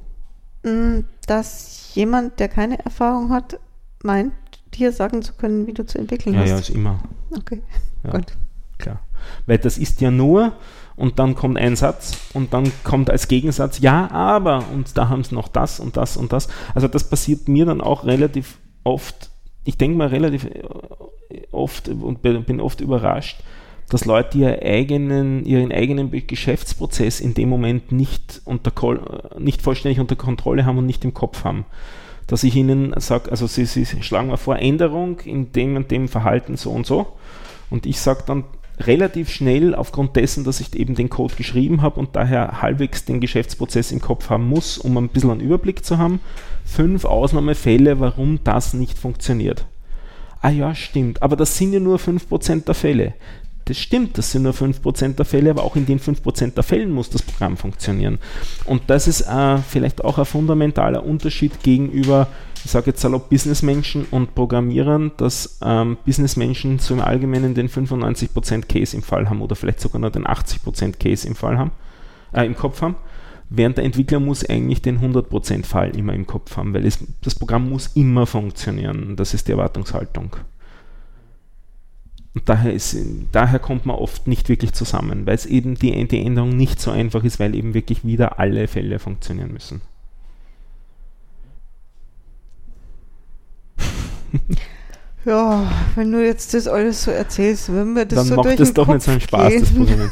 hm, 0.65 1.05
dass 1.27 1.95
jemand, 1.95 2.41
der 2.41 2.49
keine 2.49 2.85
Erfahrung 2.85 3.31
hat, 3.31 3.59
meint, 4.03 4.33
dir 4.75 4.93
sagen 4.93 5.23
zu 5.23 5.35
können, 5.35 5.67
wie 5.67 5.73
du 5.73 5.85
zu 5.85 5.99
entwickeln 5.99 6.35
ja, 6.35 6.41
hast? 6.43 6.51
Ja, 6.51 6.59
ist 6.59 6.71
immer. 6.71 7.01
Okay, 7.37 7.63
ja, 8.05 8.11
gut. 8.13 8.37
Klar. 8.79 9.01
Weil 9.47 9.59
das 9.59 9.79
ist 9.79 10.01
ja 10.01 10.11
nur, 10.11 10.53
und 10.99 11.19
dann 11.19 11.35
kommt 11.35 11.57
ein 11.59 11.77
Satz 11.77 12.19
und 12.35 12.53
dann 12.53 12.71
kommt 12.83 13.09
als 13.09 13.29
Gegensatz 13.29 13.79
ja, 13.79 14.11
aber 14.11 14.65
und 14.75 14.99
da 14.99 15.09
haben 15.09 15.23
sie 15.23 15.35
noch 15.35 15.49
das 15.49 15.81
und 15.81 15.97
das 15.97 16.17
und 16.17 16.33
das. 16.33 16.49
Also 16.75 16.89
das 16.89 17.09
passiert 17.09 17.49
mir 17.49 17.67
dann 17.67 17.81
auch 17.81 18.05
relativ 18.05 18.59
oft. 18.85 19.31
Ich 19.65 19.79
denke 19.79 19.97
mal 19.97 20.09
relativ 20.09 20.45
äh, 20.45 20.63
oft 21.53 21.89
und 21.89 22.21
bin 22.23 22.61
oft 22.61 22.81
überrascht, 22.81 23.43
dass 23.89 24.05
Leute 24.05 24.39
ihren 24.39 24.61
eigenen, 24.61 25.45
ihren 25.45 25.73
eigenen 25.73 26.11
Geschäftsprozess 26.11 27.21
in 27.21 27.35
dem 27.35 27.49
Moment 27.49 27.93
nicht, 27.93 28.43
unter, 28.45 28.73
nicht 29.39 29.63
vollständig 29.63 30.01
unter 30.01 30.17
Kontrolle 30.17 30.67
haben 30.67 30.79
und 30.79 30.87
nicht 30.87 31.05
im 31.05 31.15
Kopf 31.15 31.45
haben. 31.45 31.65
Dass 32.27 32.45
ich 32.45 32.57
ihnen 32.57 32.93
sage, 32.99 33.31
also 33.31 33.47
sie, 33.47 33.65
sie 33.65 33.87
schlagen 34.03 34.29
mir 34.29 34.37
vor, 34.37 34.59
Änderung 34.59 35.21
in 35.21 35.53
dem 35.53 35.77
und 35.77 35.91
dem 35.91 36.09
Verhalten 36.09 36.57
so 36.57 36.71
und 36.71 36.87
so. 36.87 37.07
Und 37.71 37.87
ich 37.87 38.01
sage 38.01 38.25
dann 38.27 38.45
relativ 38.81 39.31
schnell, 39.31 39.75
aufgrund 39.75 40.17
dessen, 40.17 40.45
dass 40.45 40.61
ich 40.61 40.75
eben 40.75 40.95
den 40.95 41.09
Code 41.09 41.35
geschrieben 41.35 41.83
habe 41.83 41.99
und 41.99 42.17
daher 42.17 42.63
halbwegs 42.63 43.05
den 43.05 43.21
Geschäftsprozess 43.21 43.93
im 43.93 44.01
Kopf 44.01 44.31
haben 44.31 44.49
muss, 44.49 44.79
um 44.79 44.97
ein 44.97 45.09
bisschen 45.09 45.31
einen 45.31 45.41
Überblick 45.41 45.85
zu 45.85 45.99
haben, 45.99 46.21
fünf 46.65 47.05
Ausnahmefälle, 47.05 48.01
warum 48.01 48.41
das 48.45 48.75
nicht 48.75 48.99
funktioniert. 48.99 49.67
Ah 50.41 50.51
ja, 50.51 50.75
stimmt, 50.75 51.23
aber 51.23 51.35
das 51.35 51.57
sind 51.57 51.73
ja 51.73 51.81
nur 51.81 51.99
5% 51.99 52.65
der 52.65 52.75
Fälle. 52.75 53.15
Das 53.69 53.77
stimmt, 53.77 54.17
das 54.17 54.33
sind 54.33 54.45
nur 54.45 54.55
5% 54.55 55.17
der 55.17 55.27
Fälle, 55.27 55.51
aber 55.51 55.63
auch 55.63 55.77
in 55.77 55.85
den 55.85 56.01
5% 56.01 56.55
der 56.55 56.63
Fällen 56.63 56.91
muss 56.91 57.11
das 57.11 57.23
Programm 57.23 57.59
funktionieren. 57.59 58.19
Und 58.65 58.83
das 58.87 59.07
ist 59.07 59.23
äh, 59.23 59.59
vielleicht 59.59 60.03
auch 60.05 60.19
ein 60.19 60.25
fundamentaler 60.25 61.05
Unterschied 61.05 61.63
gegenüber, 61.63 62.29
ich 62.65 62.71
sage 62.71 62.87
jetzt 62.87 63.01
salopp, 63.01 63.29
Businessmenschen 63.29 64.07
und 64.11 64.35
Programmierern, 64.35 65.13
dass 65.19 65.59
ähm, 65.63 65.99
Businessmenschen 66.05 66.79
so 66.79 66.95
im 66.95 67.01
Allgemeinen 67.01 67.55
den 67.55 67.69
95% 67.69 68.67
Case 68.67 68.97
im 68.97 69.03
Fall 69.03 69.29
haben 69.29 69.43
oder 69.43 69.55
vielleicht 69.55 69.81
sogar 69.81 70.01
nur 70.01 70.11
den 70.11 70.27
80% 70.27 70.99
Case 70.99 71.29
im 71.29 71.35
Fall 71.35 71.59
haben, 71.59 71.73
äh, 72.33 72.47
im 72.47 72.57
Kopf 72.57 72.81
haben 72.81 72.97
während 73.51 73.79
der 73.79 73.85
Entwickler 73.85 74.21
muss 74.21 74.45
eigentlich 74.45 74.83
den 74.83 75.01
100% 75.01 75.65
Fall 75.65 75.97
immer 75.97 76.13
im 76.13 76.27
Kopf 76.27 76.57
haben, 76.57 76.75
weil 76.75 76.87
es, 76.87 76.99
das 77.23 77.35
Programm 77.35 77.69
muss 77.69 77.89
immer 77.95 78.27
funktionieren. 78.27 79.17
Das 79.17 79.35
ist 79.35 79.49
die 79.49 79.53
Erwartungshaltung. 79.53 80.37
Und 82.39 82.49
daher, 82.49 82.73
ist, 82.73 82.97
daher 83.33 83.59
kommt 83.59 83.85
man 83.85 83.97
oft 83.97 84.29
nicht 84.29 84.49
wirklich 84.49 84.73
zusammen, 84.73 85.27
weil 85.27 85.35
es 85.35 85.45
eben 85.45 85.75
die, 85.75 86.07
die 86.07 86.25
Änderung 86.25 86.57
nicht 86.57 86.81
so 86.81 86.93
einfach 86.93 87.25
ist, 87.25 87.41
weil 87.41 87.53
eben 87.57 87.75
wirklich 87.75 88.05
wieder 88.05 88.39
alle 88.39 88.69
Fälle 88.69 89.01
funktionieren 89.01 89.53
müssen. 89.53 89.81
Ja, 95.25 95.69
wenn 95.97 96.13
du 96.13 96.25
jetzt 96.25 96.55
das 96.55 96.69
alles 96.69 97.03
so 97.03 97.11
erzählst, 97.11 97.75
wenn 97.75 97.95
wir 97.95 98.07
das 98.07 98.19
Dann 98.19 98.27
so 98.29 98.35
macht 98.37 98.47
durch 98.47 98.57
das 98.57 98.69
den 98.69 98.75
doch 98.75 98.87
Kopf 98.87 98.95
nicht 98.95 99.05
so 99.05 99.11
einen 99.11 99.21
Spaß, 99.21 99.53
das 99.53 99.75
gehen 99.75 99.87
Programm. 99.87 100.11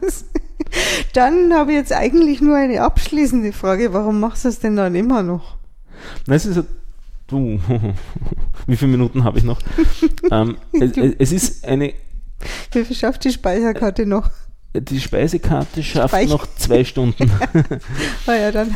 lassen, 0.00 0.24
Dann 1.14 1.52
habe 1.52 1.72
ich 1.72 1.76
jetzt 1.76 1.92
eigentlich 1.92 2.40
nur 2.40 2.56
eine 2.56 2.80
abschließende 2.80 3.52
Frage. 3.52 3.92
Warum 3.92 4.20
machst 4.20 4.44
du 4.44 4.48
es 4.48 4.60
denn 4.60 4.76
dann 4.76 4.94
immer 4.94 5.24
noch? 5.24 5.56
Nein, 6.26 6.36
es 6.36 6.46
ist 6.46 6.64
du, 7.26 7.60
wie 8.66 8.76
viele 8.76 8.90
Minuten 8.90 9.24
habe 9.24 9.38
ich 9.38 9.44
noch? 9.44 9.60
ähm, 10.30 10.56
es, 10.72 10.92
es 11.18 11.32
ist 11.32 11.64
eine, 11.66 11.92
Wie 12.72 12.84
viel 12.84 12.96
schafft 12.96 13.24
die 13.24 13.32
Speicherkarte 13.32 14.06
noch? 14.06 14.30
die 14.76 15.00
Speisekarte 15.00 15.82
schafft 15.84 16.14
Speich- 16.14 16.28
noch 16.28 16.46
zwei 16.56 16.84
Stunden. 16.84 17.30
Ah 18.26 18.34
ja, 18.34 18.50
dann. 18.50 18.74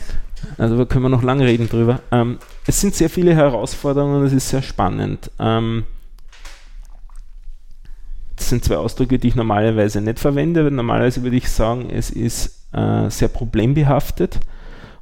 Also 0.57 0.77
da 0.79 0.85
können 0.85 1.03
wir 1.05 1.09
noch 1.09 1.25
lange 1.25 1.45
reden 1.45 1.69
drüber. 1.69 2.01
Ähm, 2.13 2.39
es 2.69 2.81
sind 2.81 2.95
sehr 2.95 3.11
viele 3.11 3.35
Herausforderungen 3.35 4.21
und 4.21 4.27
es 4.27 4.33
ist 4.33 4.49
sehr 4.49 4.63
spannend. 4.63 5.29
Ähm, 5.41 5.85
das 8.37 8.49
sind 8.51 8.65
zwei 8.65 8.77
Ausdrücke, 8.77 9.19
die 9.19 9.27
ich 9.29 9.35
normalerweise 9.35 10.01
nicht 10.01 10.21
verwende. 10.21 10.71
Normalerweise 10.71 11.25
würde 11.25 11.37
ich 11.37 11.49
sagen, 11.51 11.91
es 11.91 12.11
ist 12.11 12.69
äh, 12.73 13.11
sehr 13.11 13.27
problembehaftet 13.29 14.39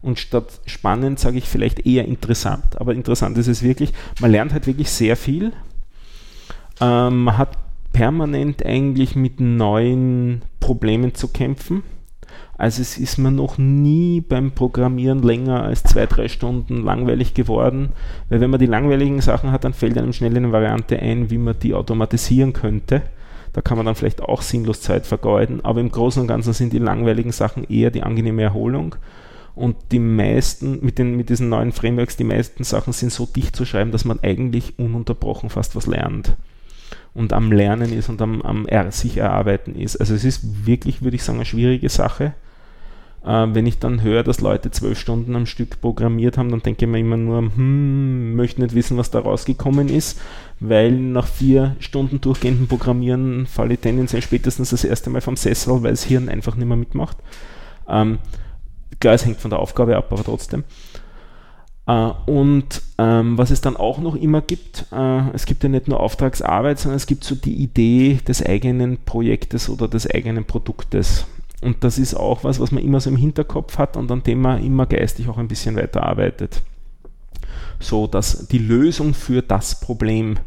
und 0.03 0.19
statt 0.19 0.61
spannend 0.67 1.19
sage 1.19 1.39
ich 1.39 1.49
vielleicht 1.49 1.87
eher 1.87 2.07
interessant. 2.07 2.81
Aber 2.81 2.95
interessant 2.95 3.39
ist 3.39 3.49
es 3.49 3.63
wirklich. 3.63 3.93
Man 4.21 4.31
lernt 4.31 4.53
halt 4.53 4.67
wirklich 4.67 4.91
sehr 4.91 5.17
viel. 5.17 5.53
Ähm, 6.81 7.25
man 7.25 7.39
hat 7.39 7.59
permanent 7.93 8.65
eigentlich 8.65 9.17
mit 9.17 9.41
neuen 9.41 10.43
Problemen 10.61 11.15
zu 11.15 11.29
kämpfen. 11.29 11.83
Also 12.59 12.81
es 12.81 12.97
ist 12.97 13.19
mir 13.19 13.31
noch 13.31 13.59
nie 13.59 14.21
beim 14.21 14.53
Programmieren 14.53 15.23
länger 15.23 15.63
als 15.63 15.83
zwei, 15.83 16.07
drei 16.07 16.29
Stunden 16.29 16.83
langweilig 16.83 17.35
geworden, 17.35 17.91
weil 18.29 18.41
wenn 18.41 18.51
man 18.51 18.61
die 18.61 18.67
langweiligen 18.67 19.21
Sachen 19.21 19.53
hat, 19.53 19.65
dann 19.65 19.75
fällt 19.75 19.99
einem 19.99 20.15
schnell 20.15 20.35
eine 20.37 20.53
Variante 20.53 20.99
ein, 20.99 21.31
wie 21.31 21.39
man 21.39 21.59
die 21.59 21.75
automatisieren 21.75 22.55
könnte. 22.55 23.03
Da 23.53 23.61
kann 23.61 23.77
man 23.77 23.87
dann 23.87 23.95
vielleicht 23.95 24.23
auch 24.23 24.43
sinnlos 24.43 24.81
Zeit 24.81 25.07
vergeuden, 25.07 25.65
aber 25.65 25.81
im 25.81 25.91
Großen 25.91 26.21
und 26.21 26.29
Ganzen 26.29 26.53
sind 26.53 26.73
die 26.73 26.79
langweiligen 26.79 27.33
Sachen 27.33 27.65
eher 27.65 27.91
die 27.91 28.03
angenehme 28.03 28.43
Erholung. 28.43 28.97
Und 29.57 29.77
die 29.91 29.99
meisten, 29.99 30.85
mit, 30.85 30.99
den, 30.99 31.17
mit 31.17 31.31
diesen 31.31 31.49
neuen 31.49 31.73
Frameworks, 31.73 32.17
die 32.17 32.25
meisten 32.25 32.63
Sachen 32.63 32.93
sind 32.93 33.11
so 33.11 33.27
dicht 33.27 33.57
zu 33.57 33.65
schreiben, 33.65 33.91
dass 33.91 34.05
man 34.05 34.21
eigentlich 34.23 34.79
ununterbrochen 34.79 35.51
fast 35.51 35.75
was 35.75 35.87
lernt 35.87 36.37
und 37.17 37.33
am 37.33 37.51
Lernen 37.51 37.93
ist 37.93 38.11
und 38.11 38.21
am, 38.21 38.43
am 38.43 38.67
er, 38.67 38.93
sich 38.93 39.17
erarbeiten 39.17 39.75
ist. 39.75 39.97
Also 39.97 40.15
es 40.15 40.25
ist 40.25 40.67
wirklich, 40.67 41.03
würde 41.03 41.17
ich 41.17 41.23
sagen, 41.23 41.39
eine 41.39 41.47
schwierige 41.47 41.89
Sache. 41.89 42.35
Äh, 43.25 43.47
wenn 43.53 43.67
ich 43.67 43.79
dann 43.79 44.03
höre, 44.03 44.23
dass 44.23 44.43
Leute 44.43 44.71
zwölf 44.71 44.99
Stunden 44.99 45.35
am 45.35 45.47
Stück 45.47 45.81
programmiert 45.81 46.37
haben, 46.37 46.51
dann 46.51 46.61
denke 46.61 46.85
ich 46.85 46.91
mir 46.91 46.99
immer 46.99 47.17
nur, 47.17 47.39
hm, 47.39 48.35
möchte 48.35 48.61
nicht 48.61 48.75
wissen, 48.75 48.99
was 48.99 49.11
da 49.11 49.21
rausgekommen 49.21 49.89
ist, 49.89 50.21
weil 50.61 50.93
nach 50.93 51.27
vier 51.27 51.75
Stunden 51.79 52.21
durchgehendem 52.21 52.69
Programmieren 52.69 53.47
falle 53.47 53.75
ich 53.75 53.81
tendenziell 53.81 54.21
spätestens 54.21 54.71
das 54.71 54.85
erste 54.85 55.09
Mal 55.09 55.23
vom 55.23 55.37
Sessel, 55.37 55.83
weil 55.83 55.93
das 55.93 56.05
Hirn 56.05 56.29
einfach 56.29 56.55
nicht 56.55 56.69
mehr 56.69 56.77
mitmacht. 56.77 57.17
Ähm, 57.89 58.19
klar, 59.01 59.15
es 59.15 59.25
hängt 59.25 59.41
von 59.41 59.51
der 59.51 59.61
Aufgabe 59.61 59.97
ab, 59.97 60.07
aber 60.11 60.25
trotzdem. 60.25 60.65
Äh, 61.87 62.11
und 62.27 62.83
ähm, 62.99 63.39
was 63.39 63.51
es 63.51 63.61
dann 63.61 63.77
auch 63.77 63.99
noch 63.99 64.17
immer 64.17 64.41
gibt, 64.41 64.87
äh, 64.93 65.31
es 65.31 65.47
gibt 65.47 65.63
ja 65.63 65.69
nicht 65.69 65.89
nur 65.89 66.01
Auftragsarbeit, 66.01 66.79
sondern 66.79 66.97
es 66.97 67.07
gibt 67.07 67.25
so 67.25 67.35
die 67.35 67.55
Idee 67.55 68.19
des 68.27 68.45
eigenen 68.45 68.99
Projektes 69.05 69.69
oder 69.69 69.89
des 69.89 70.11
eigenen 70.11 70.45
Produktes. 70.45 71.27
Und 71.63 71.83
das 71.85 71.99
ist 71.99 72.15
auch 72.15 72.45
was, 72.45 72.61
was 72.61 72.71
man 72.71 72.83
immer 72.83 73.01
so 73.01 73.09
im 73.09 73.17
Hinterkopf 73.17 73.79
hat 73.79 73.97
und 73.97 74.11
an 74.11 74.23
dem 74.23 74.41
man 74.41 74.63
immer 74.63 74.87
geistig 74.87 75.29
auch 75.29 75.39
ein 75.39 75.49
bisschen 75.49 75.77
weiterarbeitet. 75.77 76.63
So 77.81 78.07
dass 78.07 78.49
die 78.49 78.59
Lösung 78.59 79.15
für 79.15 79.43
das 79.43 79.81
Problem, 79.81 80.39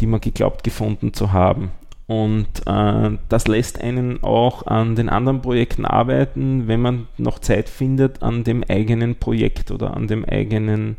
die 0.00 0.06
man 0.06 0.20
geglaubt 0.20 0.62
gefunden 0.62 1.14
zu 1.14 1.32
haben. 1.32 1.70
Und 2.06 2.46
äh, 2.66 3.18
das 3.28 3.48
lässt 3.48 3.80
einen 3.80 4.22
auch 4.22 4.66
an 4.66 4.94
den 4.94 5.08
anderen 5.08 5.42
Projekten 5.42 5.84
arbeiten, 5.84 6.68
wenn 6.68 6.80
man 6.80 7.08
noch 7.18 7.40
Zeit 7.40 7.68
findet, 7.68 8.22
an 8.22 8.44
dem 8.44 8.62
eigenen 8.68 9.16
Projekt 9.16 9.72
oder 9.72 9.96
an 9.96 10.06
dem 10.06 10.24
eigenen 10.24 10.98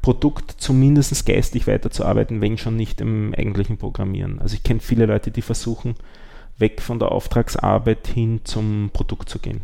Produkt 0.00 0.52
zumindest 0.58 1.26
geistig 1.26 1.66
weiterzuarbeiten, 1.66 2.40
wenn 2.40 2.56
schon 2.56 2.76
nicht 2.76 3.02
im 3.02 3.34
eigentlichen 3.36 3.76
Programmieren. 3.76 4.38
Also 4.38 4.54
ich 4.54 4.62
kenne 4.62 4.80
viele 4.80 5.04
Leute, 5.04 5.30
die 5.30 5.42
versuchen, 5.42 5.96
weg 6.56 6.80
von 6.80 6.98
der 6.98 7.12
Auftragsarbeit 7.12 8.06
hin 8.06 8.40
zum 8.44 8.88
Produkt 8.94 9.28
zu 9.28 9.38
gehen. 9.40 9.60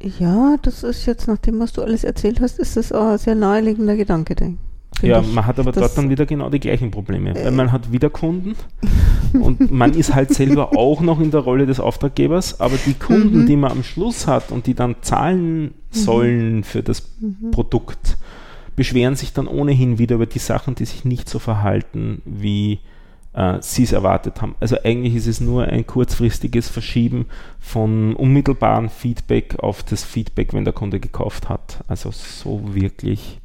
Ja, 0.00 0.56
das 0.62 0.82
ist 0.84 1.04
jetzt, 1.04 1.26
nachdem 1.28 1.60
was 1.60 1.72
du 1.74 1.82
alles 1.82 2.04
erzählt 2.04 2.40
hast, 2.40 2.58
ist 2.58 2.76
das 2.78 2.92
auch 2.92 3.12
ein 3.12 3.18
sehr 3.18 3.34
naheliegender 3.34 3.96
Gedanke, 3.96 4.34
denke 4.34 4.58
finde 4.58 4.75
Ja, 5.02 5.20
man 5.20 5.44
hat 5.46 5.58
aber 5.58 5.72
dort 5.72 5.96
dann 5.98 6.08
wieder 6.08 6.24
genau 6.26 6.48
die 6.48 6.60
gleichen 6.60 6.90
Probleme, 6.90 7.30
Äh. 7.38 7.44
weil 7.44 7.52
man 7.52 7.70
hat 7.72 7.92
wieder 7.92 8.08
Kunden 8.10 8.54
und 9.34 9.70
man 9.70 9.92
ist 9.92 10.14
halt 10.14 10.32
selber 10.32 10.70
auch 10.76 11.00
noch 11.02 11.20
in 11.20 11.30
der 11.30 11.40
Rolle 11.40 11.66
des 11.66 11.80
Auftraggebers, 11.80 12.60
aber 12.60 12.76
die 12.86 12.94
Kunden, 12.94 13.42
Mhm. 13.42 13.46
die 13.46 13.56
man 13.56 13.72
am 13.72 13.82
Schluss 13.82 14.26
hat 14.26 14.50
und 14.52 14.66
die 14.66 14.74
dann 14.74 14.96
zahlen 15.02 15.74
sollen 15.90 16.64
für 16.64 16.82
das 16.82 17.10
Mhm. 17.20 17.50
Produkt, 17.50 18.16
beschweren 18.74 19.16
sich 19.16 19.32
dann 19.32 19.46
ohnehin 19.48 19.98
wieder 19.98 20.16
über 20.16 20.26
die 20.26 20.38
Sachen, 20.38 20.74
die 20.74 20.84
sich 20.86 21.04
nicht 21.04 21.28
so 21.28 21.38
verhalten, 21.38 22.22
wie 22.24 22.78
äh, 23.34 23.58
sie 23.60 23.82
es 23.82 23.92
erwartet 23.92 24.40
haben. 24.40 24.54
Also 24.60 24.76
eigentlich 24.82 25.14
ist 25.14 25.26
es 25.26 25.42
nur 25.42 25.64
ein 25.64 25.86
kurzfristiges 25.86 26.70
Verschieben 26.70 27.26
von 27.60 28.14
unmittelbaren 28.16 28.88
Feedback 28.88 29.56
auf 29.58 29.82
das 29.82 30.04
Feedback, 30.04 30.54
wenn 30.54 30.64
der 30.64 30.72
Kunde 30.72 31.00
gekauft 31.00 31.50
hat. 31.50 31.84
Also 31.86 32.10
so 32.12 32.62
wirklich 32.74 33.40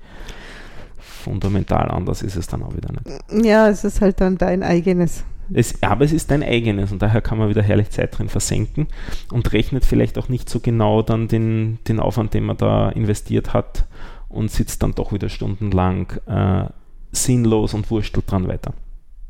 fundamental 1.21 1.89
anders 1.89 2.21
ist 2.21 2.35
es 2.35 2.47
dann 2.47 2.63
auch 2.63 2.75
wieder 2.75 2.89
nicht. 2.91 3.45
Ja, 3.45 3.69
es 3.69 3.83
ist 3.83 4.01
halt 4.01 4.19
dann 4.19 4.37
dein 4.37 4.63
eigenes. 4.63 5.23
Es, 5.53 5.81
aber 5.83 6.05
es 6.05 6.13
ist 6.13 6.31
dein 6.31 6.43
eigenes 6.43 6.91
und 6.91 7.01
daher 7.01 7.21
kann 7.21 7.37
man 7.37 7.49
wieder 7.49 7.61
herrlich 7.61 7.89
Zeit 7.89 8.17
drin 8.17 8.29
versenken 8.29 8.87
und 9.31 9.51
rechnet 9.53 9.85
vielleicht 9.85 10.17
auch 10.17 10.29
nicht 10.29 10.49
so 10.49 10.59
genau 10.59 11.01
dann 11.01 11.27
den, 11.27 11.79
den 11.87 11.99
Aufwand, 11.99 12.33
den 12.33 12.45
man 12.45 12.57
da 12.57 12.89
investiert 12.89 13.53
hat 13.53 13.85
und 14.29 14.49
sitzt 14.49 14.81
dann 14.81 14.93
doch 14.93 15.11
wieder 15.11 15.29
stundenlang 15.29 16.11
äh, 16.25 16.69
sinnlos 17.11 17.73
und 17.73 17.91
wurstelt 17.91 18.31
dran 18.31 18.47
weiter. 18.47 18.73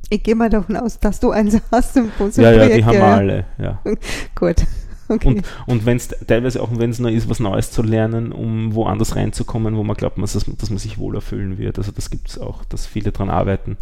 Ich 0.09 0.23
gehe 0.23 0.35
mal 0.35 0.49
davon 0.49 0.75
aus, 0.75 0.99
dass 0.99 1.19
du 1.19 1.31
eins 1.31 1.59
hast 1.71 1.97
im 1.97 2.11
großen 2.17 2.43
ja, 2.43 2.51
ja, 2.51 2.67
die 2.67 2.85
haben 2.85 2.97
wir 2.97 3.03
alle. 3.03 3.45
Ja. 3.57 3.81
Gut. 4.35 4.65
Okay. 5.11 5.27
Und, 5.27 5.43
und 5.67 5.85
wenn 5.85 5.97
es 5.97 6.07
teilweise 6.07 6.61
auch, 6.61 6.69
wenn 6.71 6.89
es 6.89 6.99
nur 6.99 7.11
ist, 7.11 7.29
was 7.29 7.39
Neues 7.41 7.69
zu 7.71 7.83
lernen, 7.83 8.31
um 8.31 8.73
woanders 8.73 9.15
reinzukommen, 9.17 9.75
wo 9.75 9.83
man 9.83 9.97
glaubt, 9.97 10.17
dass, 10.17 10.33
dass 10.33 10.69
man 10.69 10.79
sich 10.79 10.97
wohler 10.97 11.19
fühlen 11.19 11.57
wird. 11.57 11.77
Also 11.77 11.91
das 11.91 12.09
gibt 12.09 12.29
es 12.29 12.39
auch, 12.39 12.63
dass 12.65 12.85
viele 12.85 13.11
daran 13.11 13.29
arbeiten, 13.29 13.75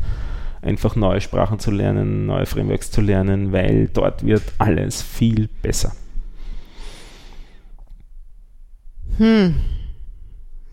einfach 0.64 0.96
neue 0.96 1.22
Sprachen 1.22 1.60
zu 1.60 1.70
lernen, 1.72 2.26
neue 2.26 2.48
Frameworks 2.48 2.90
zu 2.90 3.02
lernen, 3.02 3.52
weil 3.52 3.90
dort 3.94 4.26
wird 4.26 4.42
alles 4.58 5.02
viel 5.04 5.50
besser. 5.62 5.92
Hm. 9.18 9.54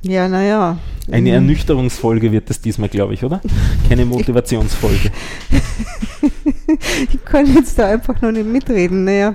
Ja, 0.02 0.28
naja. 0.28 0.78
Eine 1.10 1.30
Mhm. 1.30 1.34
Ernüchterungsfolge 1.34 2.32
wird 2.32 2.48
das 2.48 2.60
diesmal, 2.60 2.88
glaube 2.88 3.14
ich, 3.14 3.24
oder? 3.24 3.40
Keine 3.88 4.04
Motivationsfolge. 4.06 5.10
Ich 7.12 7.24
kann 7.24 7.46
jetzt 7.54 7.78
da 7.78 7.86
einfach 7.88 8.20
noch 8.20 8.32
nicht 8.32 8.46
mitreden. 8.46 9.04
Naja. 9.04 9.34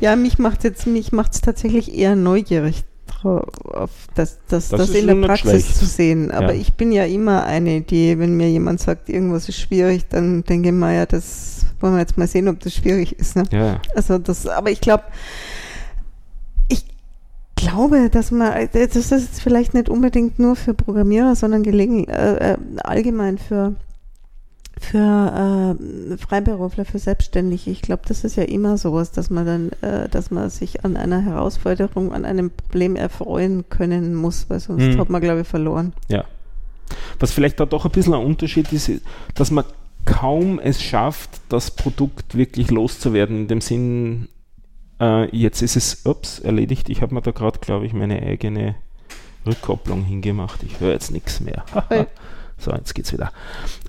Ja, 0.00 0.16
mich 0.16 0.38
macht 0.38 0.64
jetzt, 0.64 0.86
mich 0.86 1.12
macht 1.12 1.34
es 1.34 1.40
tatsächlich 1.40 1.94
eher 1.94 2.16
neugierig 2.16 2.84
auf 3.22 3.90
das, 4.14 4.38
das, 4.48 4.68
Das 4.68 4.88
das, 4.88 4.90
in 4.90 5.06
der 5.06 5.14
Praxis 5.26 5.50
schlecht. 5.50 5.76
zu 5.76 5.86
sehen. 5.86 6.30
Aber 6.30 6.52
Ja. 6.52 6.60
ich 6.60 6.74
bin 6.74 6.92
ja 6.92 7.04
immer 7.06 7.44
eine, 7.44 7.80
die, 7.80 8.18
wenn 8.18 8.36
mir 8.36 8.50
jemand 8.50 8.80
sagt, 8.80 9.08
irgendwas 9.08 9.48
ist 9.48 9.58
schwierig, 9.58 10.06
dann 10.10 10.44
denke 10.44 10.68
ich 10.68 10.74
mal, 10.74 10.94
ja, 10.94 11.06
das 11.06 11.64
wollen 11.80 11.94
wir 11.94 12.00
jetzt 12.00 12.18
mal 12.18 12.26
sehen, 12.28 12.48
ob 12.48 12.60
das 12.60 12.74
schwierig 12.74 13.18
ist. 13.18 13.34
Ne? 13.36 13.44
Ja, 13.50 13.80
Also 13.94 14.18
das, 14.18 14.46
aber 14.46 14.70
ich 14.70 14.80
glaube, 14.82 15.04
ich 16.68 16.84
glaube, 17.56 18.10
dass 18.10 18.30
man, 18.30 18.68
das 18.72 18.94
ist 18.96 19.40
vielleicht 19.40 19.72
nicht 19.72 19.88
unbedingt 19.88 20.38
nur 20.38 20.54
für 20.54 20.74
Programmierer, 20.74 21.34
sondern 21.34 21.62
gelegen, 21.62 22.06
äh, 22.08 22.52
äh, 22.52 22.56
allgemein 22.82 23.38
für 23.38 23.74
für 24.80 25.76
äh, 25.80 26.16
Freiberufler, 26.16 26.84
für 26.84 26.98
Selbstständige. 26.98 27.70
Ich 27.70 27.82
glaube, 27.82 28.02
das 28.06 28.24
ist 28.24 28.36
ja 28.36 28.42
immer 28.44 28.76
sowas, 28.76 29.12
dass 29.12 29.30
man 29.30 29.46
dann, 29.46 29.70
äh, 29.82 30.08
dass 30.08 30.30
man 30.30 30.50
sich 30.50 30.84
an 30.84 30.96
einer 30.96 31.20
Herausforderung, 31.22 32.12
an 32.12 32.24
einem 32.24 32.50
Problem 32.50 32.96
erfreuen 32.96 33.64
können 33.68 34.14
muss, 34.14 34.46
weil 34.50 34.60
sonst 34.60 34.82
Mhm. 34.84 34.98
hat 35.00 35.10
man, 35.10 35.20
glaube 35.22 35.42
ich, 35.42 35.48
verloren. 35.48 35.92
Ja. 36.08 36.24
Was 37.18 37.32
vielleicht 37.32 37.60
da 37.60 37.66
doch 37.66 37.84
ein 37.84 37.92
bisschen 37.92 38.14
ein 38.14 38.24
Unterschied 38.24 38.72
ist, 38.72 38.90
dass 39.34 39.50
man 39.50 39.64
kaum 40.04 40.58
es 40.58 40.82
schafft, 40.82 41.30
das 41.48 41.70
Produkt 41.70 42.36
wirklich 42.36 42.70
loszuwerden, 42.70 43.38
in 43.42 43.48
dem 43.48 43.60
Sinn, 43.62 44.28
äh, 45.00 45.34
jetzt 45.34 45.62
ist 45.62 45.76
es, 45.76 46.04
ups, 46.04 46.40
erledigt, 46.40 46.90
ich 46.90 47.00
habe 47.00 47.14
mir 47.14 47.22
da 47.22 47.30
gerade, 47.30 47.58
glaube 47.60 47.86
ich, 47.86 47.94
meine 47.94 48.20
eigene 48.20 48.74
Rückkopplung 49.46 50.02
hingemacht. 50.04 50.62
Ich 50.62 50.80
höre 50.80 50.92
jetzt 50.92 51.10
nichts 51.10 51.40
mehr. 51.40 51.64
So, 52.56 52.70
jetzt 52.70 52.94
geht's 52.94 53.12
wieder. 53.12 53.32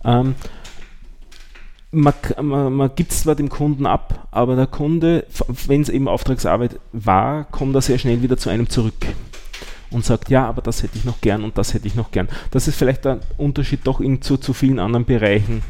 Ähm, 0.04 0.34
man, 1.96 2.14
man, 2.42 2.74
man 2.74 2.92
gibt 2.96 3.12
es 3.12 3.22
zwar 3.22 3.36
dem 3.36 3.50
Kunden 3.50 3.86
ab, 3.86 4.28
aber 4.32 4.56
der 4.56 4.68
Kunde, 4.68 5.26
wenn 5.68 5.82
es 5.82 5.90
eben 5.90 6.08
Auftragsarbeit 6.08 6.80
war, 6.92 7.46
kommt 7.46 7.76
er 7.76 7.82
sehr 7.82 7.98
schnell 7.98 8.22
wieder 8.22 8.38
zu 8.38 8.50
einem 8.50 8.70
zurück 8.70 9.06
und 9.92 10.06
sagt, 10.06 10.30
ja, 10.30 10.46
aber 10.48 10.62
das 10.62 10.84
hätte 10.84 10.98
ich 10.98 11.06
noch 11.06 11.22
gern 11.22 11.44
und 11.44 11.58
das 11.58 11.74
hätte 11.74 11.88
ich 11.88 11.96
noch 11.96 12.12
gern. 12.12 12.28
Das 12.52 12.68
ist 12.68 12.76
vielleicht 12.76 13.06
der 13.06 13.20
Unterschied 13.38 13.82
doch 13.86 14.02
in, 14.02 14.22
zu, 14.22 14.38
zu 14.38 14.54
vielen 14.54 14.80
anderen 14.80 15.06
Bereichen, 15.06 15.64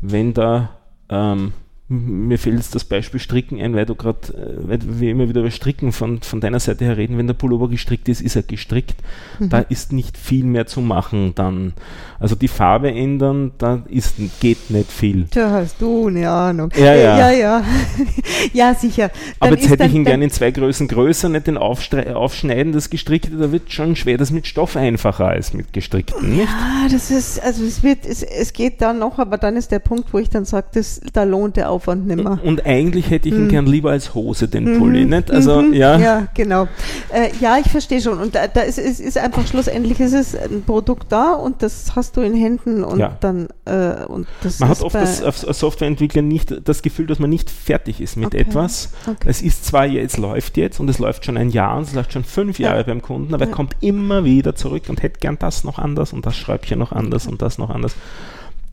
wenn 0.00 0.32
da, 0.34 0.70
ähm, 1.08 1.52
mir 1.88 2.38
fällt 2.38 2.56
jetzt 2.56 2.74
das 2.74 2.84
Beispiel 2.84 3.20
Stricken 3.20 3.60
ein, 3.60 3.74
weil 3.74 3.84
du 3.84 3.94
gerade, 3.94 4.18
äh, 4.32 4.68
weil 4.68 4.78
wir 4.82 5.10
immer 5.10 5.28
wieder 5.28 5.40
über 5.40 5.50
Stricken 5.50 5.92
von, 5.92 6.22
von 6.22 6.40
deiner 6.40 6.60
Seite 6.60 6.84
her 6.84 6.96
reden, 6.96 7.18
wenn 7.18 7.26
der 7.26 7.34
Pullover 7.34 7.68
gestrickt 7.68 8.08
ist, 8.08 8.22
ist 8.22 8.36
er 8.36 8.42
gestrickt. 8.42 8.94
Da 9.40 9.58
ist 9.58 9.92
nicht 9.92 10.16
viel 10.16 10.44
mehr 10.44 10.66
zu 10.66 10.80
machen 10.80 11.34
dann. 11.34 11.74
Also 12.18 12.34
die 12.34 12.48
Farbe 12.48 12.92
ändern, 12.92 13.52
da 13.58 13.82
ist, 13.88 14.14
geht 14.40 14.70
nicht 14.70 14.90
viel. 14.90 15.26
Tja, 15.26 15.50
hast 15.50 15.80
du 15.80 16.06
eine 16.06 16.30
Ahnung. 16.30 16.70
Ja, 16.76 16.94
ja. 16.94 17.18
Ja, 17.18 17.30
ja. 17.30 17.64
ja, 18.52 18.74
sicher. 18.74 19.08
Dann 19.40 19.48
Aber 19.48 19.58
jetzt 19.58 19.68
hätte 19.68 19.84
ich 19.84 19.94
ihn 19.94 20.04
gerne 20.04 20.24
in 20.24 20.30
zwei 20.30 20.50
Größen 20.50 20.88
größer, 20.88 21.28
nicht 21.28 21.46
den 21.46 21.58
Aufstre 21.58 22.16
Aufschneiden, 22.16 22.72
das 22.72 22.90
Gestrickte, 22.90 23.36
da 23.36 23.52
wird 23.52 23.72
schon 23.72 23.96
schwer, 23.96 24.16
das 24.16 24.30
mit 24.30 24.46
Stoff 24.46 24.76
einfacher 24.76 25.26
als 25.28 25.52
mit 25.52 25.72
Gestrickten, 25.72 26.36
nicht? 26.36 26.48
Ah, 26.48 26.88
das 26.90 27.10
ist, 27.10 27.42
also 27.42 27.64
es 27.64 27.82
wird, 27.82 28.06
es, 28.06 28.22
es 28.22 28.52
geht 28.52 28.80
dann 28.80 28.98
noch, 28.98 29.18
aber 29.18 29.36
dann 29.36 29.56
ist 29.56 29.72
der 29.72 29.80
Punkt, 29.80 30.12
wo 30.12 30.18
ich 30.18 30.30
dann 30.30 30.44
sage, 30.44 30.66
da 31.12 31.24
lohnt 31.24 31.56
der 31.56 31.70
Aufwand 31.70 31.81
nicht 31.86 32.16
mehr. 32.22 32.38
Und 32.42 32.64
eigentlich 32.66 33.10
hätte 33.10 33.28
ich 33.28 33.34
ihn 33.34 33.44
Mhm. 33.44 33.48
gern 33.48 33.66
lieber 33.66 33.90
als 33.90 34.14
Hose, 34.14 34.48
den 34.48 34.78
Pulli, 34.78 35.04
Mhm, 35.04 35.10
nicht? 35.10 35.30
Also, 35.30 35.62
mhm, 35.62 35.72
ja. 35.72 35.98
Ja, 35.98 36.26
genau. 36.34 36.64
Äh, 37.12 37.30
ja, 37.40 37.58
ich 37.58 37.70
verstehe 37.70 38.00
schon. 38.00 38.18
Und 38.18 38.34
da, 38.34 38.46
da 38.46 38.60
ist, 38.62 38.78
es 38.78 39.00
ist 39.00 39.18
einfach 39.18 39.46
schlussendlich 39.46 40.00
ist 40.00 40.12
es 40.14 40.34
ein 40.36 40.62
Produkt 40.64 41.10
da 41.10 41.32
und 41.34 41.62
das 41.62 41.94
hast 41.96 42.16
du 42.16 42.20
in 42.22 42.34
Händen 42.34 42.84
und 42.84 42.98
Ja. 42.98 43.16
dann 43.20 43.48
äh, 43.64 44.04
und 44.06 44.26
das 44.42 44.60
Man 44.60 44.70
ist 44.72 44.78
hat 44.80 44.84
oft 44.86 44.96
als, 44.96 45.18
Softwareentwickler 45.58 46.22
nicht 46.22 46.54
das 46.68 46.82
Gefühl, 46.82 47.06
dass 47.06 47.18
man 47.18 47.30
nicht 47.30 47.50
fertig 47.50 48.00
ist 48.00 48.16
mit 48.16 48.26
Okay. 48.28 48.38
etwas. 48.40 48.90
Okay. 49.06 49.26
Es 49.28 49.42
ist 49.42 49.64
zwar, 49.64 49.86
ja, 49.86 50.00
es 50.02 50.16
läuft 50.16 50.56
jetzt 50.56 50.80
und 50.80 50.88
es 50.88 50.98
läuft 50.98 51.24
schon 51.24 51.36
ein 51.36 51.50
Jahr 51.50 51.76
und 51.76 51.84
es 51.84 51.94
läuft 51.94 52.12
schon 52.12 52.24
fünf 52.24 52.58
Ja. 52.58 52.70
Jahre 52.70 52.84
beim 52.84 53.02
Kunden, 53.02 53.34
aber 53.34 53.44
er 53.44 53.48
Ja. 53.50 53.54
kommt 53.54 53.76
immer 53.80 54.24
wieder 54.24 54.54
zurück 54.54 54.84
und 54.88 55.02
hätte 55.02 55.20
gern 55.20 55.36
das 55.38 55.64
noch 55.64 55.78
anders 55.78 56.12
und 56.12 56.26
das 56.26 56.36
Schräubchen 56.36 56.78
noch 56.78 56.92
anders 56.92 57.26
und 57.26 57.42
das 57.42 57.58
noch 57.58 57.70
anders. 57.70 57.94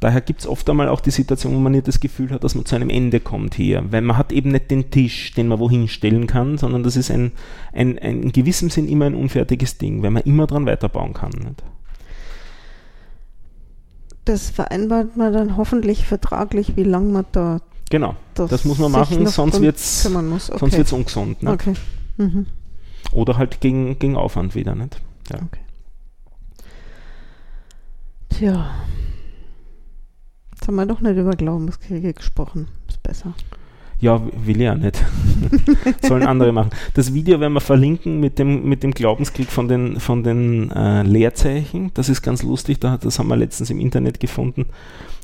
Daher 0.01 0.21
gibt 0.21 0.41
es 0.41 0.47
oft 0.47 0.69
einmal 0.69 0.87
auch 0.87 1.01
die 1.01 1.11
Situation, 1.11 1.53
wo 1.53 1.59
man 1.59 1.73
nicht 1.73 1.87
das 1.87 1.99
Gefühl 1.99 2.31
hat, 2.31 2.43
dass 2.43 2.55
man 2.55 2.65
zu 2.65 2.75
einem 2.75 2.89
Ende 2.89 3.19
kommt 3.19 3.55
hier, 3.55 3.83
weil 3.91 4.01
man 4.01 4.17
hat 4.17 4.31
eben 4.31 4.51
nicht 4.51 4.71
den 4.71 4.91
Tisch, 4.91 5.33
den 5.33 5.49
man 5.49 5.59
wohin 5.59 5.87
stellen 5.87 6.25
kann, 6.25 6.57
sondern 6.57 6.83
das 6.83 6.95
ist 6.95 7.11
ein, 7.11 7.33
ein, 7.73 7.99
ein 7.99 8.23
in 8.23 8.31
gewissem 8.31 8.69
Sinn 8.69 8.87
immer 8.87 9.05
ein 9.05 9.15
unfertiges 9.15 9.77
Ding, 9.77 10.01
weil 10.01 10.11
man 10.11 10.23
immer 10.23 10.47
dran 10.47 10.65
weiterbauen 10.65 11.13
kann. 11.13 11.31
Nicht? 11.31 11.63
das 14.29 14.51
vereinbart 14.51 15.17
man 15.17 15.33
dann 15.33 15.57
hoffentlich 15.57 16.05
vertraglich, 16.05 16.75
wie 16.75 16.83
lange 16.83 17.11
man 17.11 17.25
da 17.31 17.61
Genau, 17.89 18.15
das, 18.35 18.51
das 18.51 18.65
muss 18.65 18.77
man 18.77 18.91
machen, 18.91 19.25
sonst 19.25 19.59
wird 19.61 19.77
es. 19.77 20.05
Okay. 20.05 20.85
ungesund. 20.91 21.41
Nicht? 21.41 21.51
okay. 21.51 21.73
Mhm. 22.17 22.45
Oder 23.11 23.37
halt 23.37 23.61
gegen, 23.61 23.97
gegen 23.97 24.15
Aufwand 24.15 24.53
wieder. 24.53 24.75
Nicht? 24.75 25.01
Ja. 25.31 25.37
Okay. 25.37 25.61
Tja. 28.29 28.69
Haben 30.69 30.75
wir 30.75 30.85
doch 30.85 31.01
nicht 31.01 31.17
über 31.17 31.31
Glaubenskriege 31.31 32.13
gesprochen. 32.13 32.67
Ist 32.87 33.01
besser. 33.01 33.33
Ja, 33.99 34.21
will 34.45 34.57
ich 34.57 34.61
ja 34.61 34.75
nicht. 34.75 35.03
Sollen 36.03 36.21
andere 36.21 36.51
machen. 36.51 36.69
Das 36.93 37.11
Video 37.11 37.39
werden 37.39 37.53
wir 37.53 37.59
verlinken 37.59 38.19
mit 38.19 38.37
dem, 38.37 38.69
mit 38.69 38.83
dem 38.83 38.91
Glaubenskrieg 38.91 39.49
von 39.49 39.67
den, 39.67 39.99
von 39.99 40.21
den 40.21 40.69
äh, 40.69 41.01
Leerzeichen. 41.01 41.89
Das 41.95 42.07
ist 42.07 42.21
ganz 42.21 42.43
lustig, 42.43 42.79
da, 42.79 42.97
das 42.97 43.17
haben 43.17 43.29
wir 43.29 43.35
letztens 43.35 43.71
im 43.71 43.79
Internet 43.79 44.19
gefunden. 44.19 44.67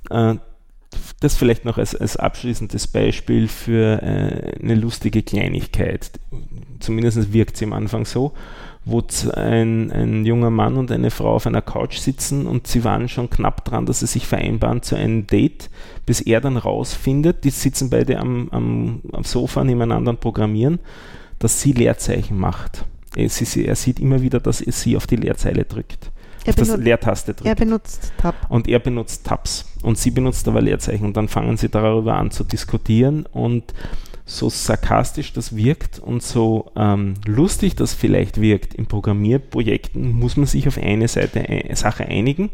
Äh, 0.10 0.34
das 1.20 1.36
vielleicht 1.36 1.64
noch 1.64 1.78
als, 1.78 1.94
als 1.94 2.18
abschließendes 2.18 2.88
Beispiel 2.88 3.48
für 3.48 4.02
äh, 4.02 4.60
eine 4.64 4.74
lustige 4.74 5.22
Kleinigkeit. 5.22 6.10
Zumindest 6.80 7.34
wirkt 7.34 7.56
sie 7.58 7.66
am 7.66 7.74
Anfang 7.74 8.06
so, 8.06 8.34
wo 8.86 9.04
ein, 9.34 9.92
ein 9.92 10.26
junger 10.26 10.52
Mann 10.52 10.78
und 10.78 10.92
eine 10.92 11.10
Frau 11.10 11.36
auf 11.36 11.48
einer 11.48 11.64
Couch 11.64 11.98
sitzen 11.98 12.46
und 12.46 12.68
sie 12.68 12.84
waren 12.84 13.10
schon 13.10 13.32
knapp 13.32 13.66
dran, 13.66 13.88
dass 13.88 14.02
sie 14.02 14.08
sich 14.08 14.28
vereinbaren 14.28 14.84
zu 14.84 14.96
einem 14.96 15.26
Date, 15.26 15.72
bis 16.06 16.22
er 16.22 16.40
dann 16.40 16.56
rausfindet, 16.56 17.44
die 17.44 17.50
sitzen 17.50 17.90
beide 17.90 18.20
am, 18.20 18.48
am, 18.52 19.02
am 19.12 19.24
Sofa 19.24 19.64
nebeneinander 19.64 20.12
und 20.12 20.20
programmieren, 20.20 20.80
dass 21.40 21.62
sie 21.62 21.72
Leerzeichen 21.72 22.38
macht. 22.38 22.86
Er, 23.16 23.28
sie, 23.30 23.66
er 23.66 23.76
sieht 23.76 24.00
immer 24.00 24.22
wieder, 24.22 24.40
dass 24.40 24.62
er 24.62 24.72
sie 24.72 24.96
auf 24.96 25.08
die 25.08 25.16
Leerzeile 25.16 25.64
drückt. 25.64 26.12
Er, 26.44 26.50
auf 26.50 26.56
das 26.56 26.68
benut 26.68 26.84
Leertaste 26.84 27.34
drückt. 27.34 27.48
er 27.48 27.56
benutzt 27.56 28.14
Tab. 28.20 28.36
Und 28.50 28.68
er 28.68 28.78
benutzt 28.78 29.26
Tabs 29.26 29.66
und 29.82 29.98
sie 29.98 30.12
benutzt 30.12 30.48
aber 30.48 30.62
Leerzeichen 30.62 31.06
und 31.06 31.18
dann 31.18 31.28
fangen 31.28 31.58
sie 31.58 31.70
darüber 31.70 32.16
an 32.16 32.30
zu 32.30 32.44
diskutieren 32.44 33.26
und 33.32 33.74
so 34.26 34.50
sarkastisch 34.50 35.34
das 35.34 35.56
wirkt 35.56 36.00
und 36.00 36.24
so 36.24 36.72
ähm, 36.76 37.14
lustig 37.26 37.76
das 37.76 37.94
vielleicht 37.94 38.42
wirkt 38.42 38.74
in 38.74 38.88
Programmierprojekten, 38.88 40.14
muss 40.14 40.36
man 40.36 40.48
sich 40.48 40.68
auf 40.68 40.80
eine 40.80 41.08
Seite 41.08 41.42
ein, 41.48 41.76
Sache 41.76 42.06
einigen, 42.06 42.50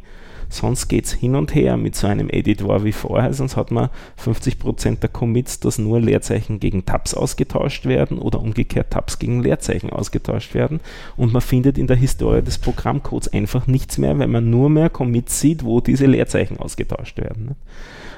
sonst 0.49 0.89
geht 0.89 1.05
es 1.05 1.13
hin 1.13 1.35
und 1.35 1.55
her. 1.55 1.77
Mit 1.77 1.95
so 1.95 2.07
einem 2.07 2.29
Editor 2.29 2.83
wie 2.83 2.91
vorher, 2.91 3.33
sonst 3.33 3.55
hat 3.55 3.71
man 3.71 3.89
50% 4.21 4.99
der 4.99 5.09
Commits, 5.09 5.61
dass 5.61 5.79
nur 5.79 6.01
Leerzeichen 6.01 6.59
gegen 6.59 6.85
Tabs 6.85 7.13
ausgetauscht 7.13 7.85
werden 7.85 8.19
oder 8.19 8.41
umgekehrt 8.41 8.91
Tabs 8.91 9.17
gegen 9.17 9.41
Leerzeichen 9.41 9.89
ausgetauscht 9.89 10.53
werden. 10.53 10.81
Und 11.15 11.31
man 11.31 11.41
findet 11.41 11.77
in 11.77 11.87
der 11.87 11.97
Historie 11.97 12.41
des 12.41 12.57
Programmcodes 12.57 13.31
einfach 13.31 13.67
nichts 13.67 13.97
mehr, 13.97 14.17
weil 14.19 14.27
man 14.27 14.49
nur 14.49 14.69
mehr 14.69 14.89
Commits 14.89 15.39
sieht, 15.39 15.63
wo 15.63 15.79
diese 15.79 16.05
Leerzeichen 16.05 16.57
ausgetauscht 16.57 17.17
werden. 17.17 17.55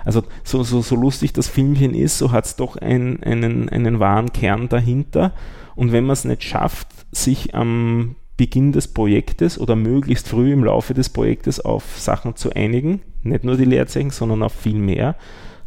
Also 0.06 0.24
so, 0.44 0.64
so, 0.64 0.82
so 0.82 0.96
lustig 0.96 1.34
das 1.34 1.48
Filmchen 1.48 1.94
ist, 1.94 2.18
so 2.18 2.32
hat 2.32 2.46
es 2.46 2.56
doch 2.56 2.78
ein, 2.78 3.22
einen, 3.24 3.70
einen 3.70 4.00
wahren 4.00 4.34
Kern 4.34 4.70
dahinter. 4.70 5.34
Und 5.76 5.92
wenn 5.92 6.06
man 6.06 6.14
es 6.14 6.26
nicht 6.26 6.44
schafft, 6.44 6.88
sich 7.12 7.56
am 7.56 8.16
Beginn 8.38 8.72
des 8.72 8.88
Projektes 8.88 9.60
oder 9.60 9.76
möglichst 9.76 10.28
früh 10.28 10.52
im 10.52 10.64
Laufe 10.64 10.94
des 10.94 11.10
Projektes 11.10 11.60
auf 11.60 12.00
Sachen 12.00 12.36
zu 12.36 12.52
einigen, 12.54 13.02
nicht 13.22 13.44
nur 13.44 13.58
die 13.58 13.66
Leerzeichen, 13.66 14.10
sondern 14.10 14.44
auf 14.44 14.54
viel 14.54 14.80
mehr, 14.80 15.16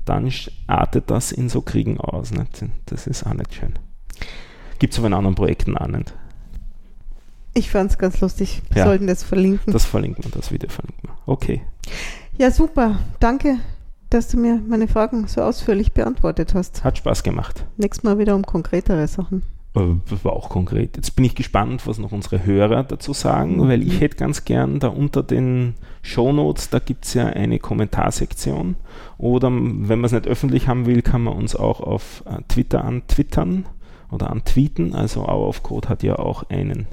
dann 0.04 0.32
artet 0.66 1.10
das 1.10 1.32
in 1.32 1.48
so 1.48 1.60
Kriegen 1.60 1.98
aus. 1.98 2.30
Nicht? 2.32 2.64
Das 2.86 3.06
ist 3.06 3.26
auch 3.26 3.34
nicht 3.34 3.54
schön. 3.54 3.74
Gibt 4.78 4.92
es 4.92 4.98
aber 4.98 5.08
in 5.08 5.14
anderen 5.14 5.34
Projekten 5.34 5.76
auch 5.76 5.86
nicht. 5.88 6.12
Ich 7.54 7.70
fand 7.70 7.90
es 7.90 7.98
ganz 7.98 8.20
lustig. 8.20 8.60
Wir 8.70 8.80
Ja. 8.80 8.84
sollten 8.84 9.06
das 9.06 9.22
verlinken. 9.22 9.72
Das 9.72 9.86
verlinkt 9.86 10.22
man, 10.22 10.30
das 10.32 10.52
Video 10.52 10.68
verlinkt 10.68 11.02
man. 11.04 11.16
Okay. 11.24 11.62
ja, 12.36 12.50
super. 12.50 12.98
Danke, 13.18 13.58
dass 14.16 14.28
du 14.28 14.38
mir 14.38 14.60
meine 14.66 14.88
Fragen 14.88 15.26
so 15.26 15.42
ausführlich 15.42 15.92
beantwortet 15.92 16.54
hast. 16.54 16.82
Hat 16.82 16.96
Spaß 16.96 17.22
gemacht. 17.22 17.66
Nächstes 17.76 18.02
Mal 18.02 18.18
wieder 18.18 18.34
um 18.34 18.46
konkretere 18.46 19.06
Sachen. 19.06 19.42
Äh, 19.74 19.80
Das 20.08 20.24
war 20.24 20.32
auch 20.32 20.48
konkret. 20.48 20.96
Jetzt 20.96 21.14
bin 21.16 21.26
ich 21.26 21.34
gespannt, 21.34 21.86
was 21.86 21.98
noch 21.98 22.12
unsere 22.12 22.46
Hörer 22.46 22.82
dazu 22.82 23.12
sagen, 23.12 23.68
weil 23.68 23.86
ich 23.86 24.00
hätte 24.00 24.16
ganz 24.16 24.46
gern 24.46 24.80
da 24.80 24.88
unter 24.88 25.22
den 25.22 25.74
Shownotes, 26.00 26.70
da 26.70 26.78
gibt 26.78 27.04
es 27.04 27.12
ja 27.12 27.26
eine 27.26 27.58
Kommentarsektion. 27.58 28.76
Oder 29.18 29.50
wenn 29.50 30.00
man 30.00 30.04
es 30.04 30.12
nicht 30.12 30.26
öffentlich 30.26 30.66
haben 30.66 30.86
will, 30.86 31.02
kann 31.02 31.22
man 31.22 31.34
uns 31.34 31.54
auch 31.54 31.80
auf 31.80 32.24
äh, 32.24 32.40
Twitter 32.48 32.84
antwittern 32.84 33.66
oder 34.10 34.30
antweeten. 34.30 34.94
Also 34.94 35.26
Hour 35.26 35.48
of 35.48 35.62
Code 35.62 35.90
hat 35.90 36.02
ja 36.02 36.18
auch 36.18 36.48
einen 36.48 36.86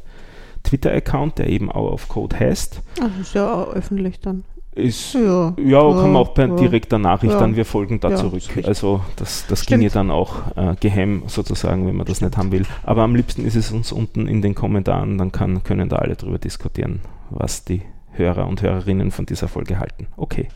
Twitter-Account, 0.63 1.37
der 1.37 1.47
eben 1.47 1.71
auch 1.71 1.91
auf 1.91 2.09
Code 2.09 2.37
heißt. 2.37 2.81
Das 2.97 3.11
ist 3.21 3.33
ja 3.33 3.53
auch 3.53 3.73
öffentlich 3.73 4.19
dann. 4.19 4.43
Ist, 4.75 5.13
ja, 5.13 5.53
ja, 5.57 5.79
kann 5.81 6.13
man 6.13 6.15
auch 6.15 6.33
per 6.33 6.47
ja, 6.47 6.55
direkter 6.55 6.97
Nachricht 6.97 7.33
ja. 7.33 7.39
dann, 7.39 7.55
wir 7.55 7.65
folgen 7.65 7.99
da 7.99 8.09
Ja, 8.09 8.15
zurück. 8.15 8.41
Also 8.63 9.01
das, 9.17 9.45
das 9.47 9.63
Stimmt. 9.63 9.81
ginge 9.81 9.91
dann 9.91 10.09
auch 10.09 10.55
äh, 10.55 10.75
geheim 10.79 11.23
sozusagen, 11.27 11.85
wenn 11.85 11.95
man 11.95 12.07
das 12.07 12.21
nicht 12.21 12.35
haben 12.37 12.51
will. 12.51 12.65
Aber 12.81 13.03
am 13.03 13.15
liebsten 13.15 13.45
ist 13.45 13.55
es 13.55 13.71
uns 13.71 13.91
unten 13.91 14.27
in 14.27 14.41
den 14.41 14.55
Kommentaren, 14.55 15.19
dann 15.19 15.31
kann, 15.31 15.63
können 15.63 15.89
da 15.89 15.97
alle 15.97 16.15
drüber 16.15 16.39
diskutieren, 16.39 17.01
was 17.29 17.63
die 17.65 17.83
Hörer 18.13 18.47
und 18.47 18.63
Hörerinnen 18.63 19.11
von 19.11 19.27
dieser 19.27 19.47
Folge 19.47 19.77
halten. 19.77 20.07
Okay. 20.17 20.47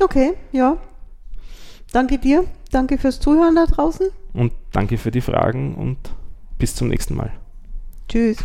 Okay, 0.00 0.32
ja. 0.50 0.76
Danke 1.92 2.18
dir. 2.18 2.44
Danke 2.72 2.98
fürs 2.98 3.20
Zuhören 3.20 3.54
da 3.54 3.66
draußen. 3.66 4.08
Und 4.32 4.52
danke 4.72 4.98
für 4.98 5.10
die 5.10 5.20
Fragen 5.20 5.74
und 5.74 5.98
bis 6.58 6.74
zum 6.74 6.88
nächsten 6.88 7.14
Mal. 7.14 7.32
Tschüss. 8.08 8.38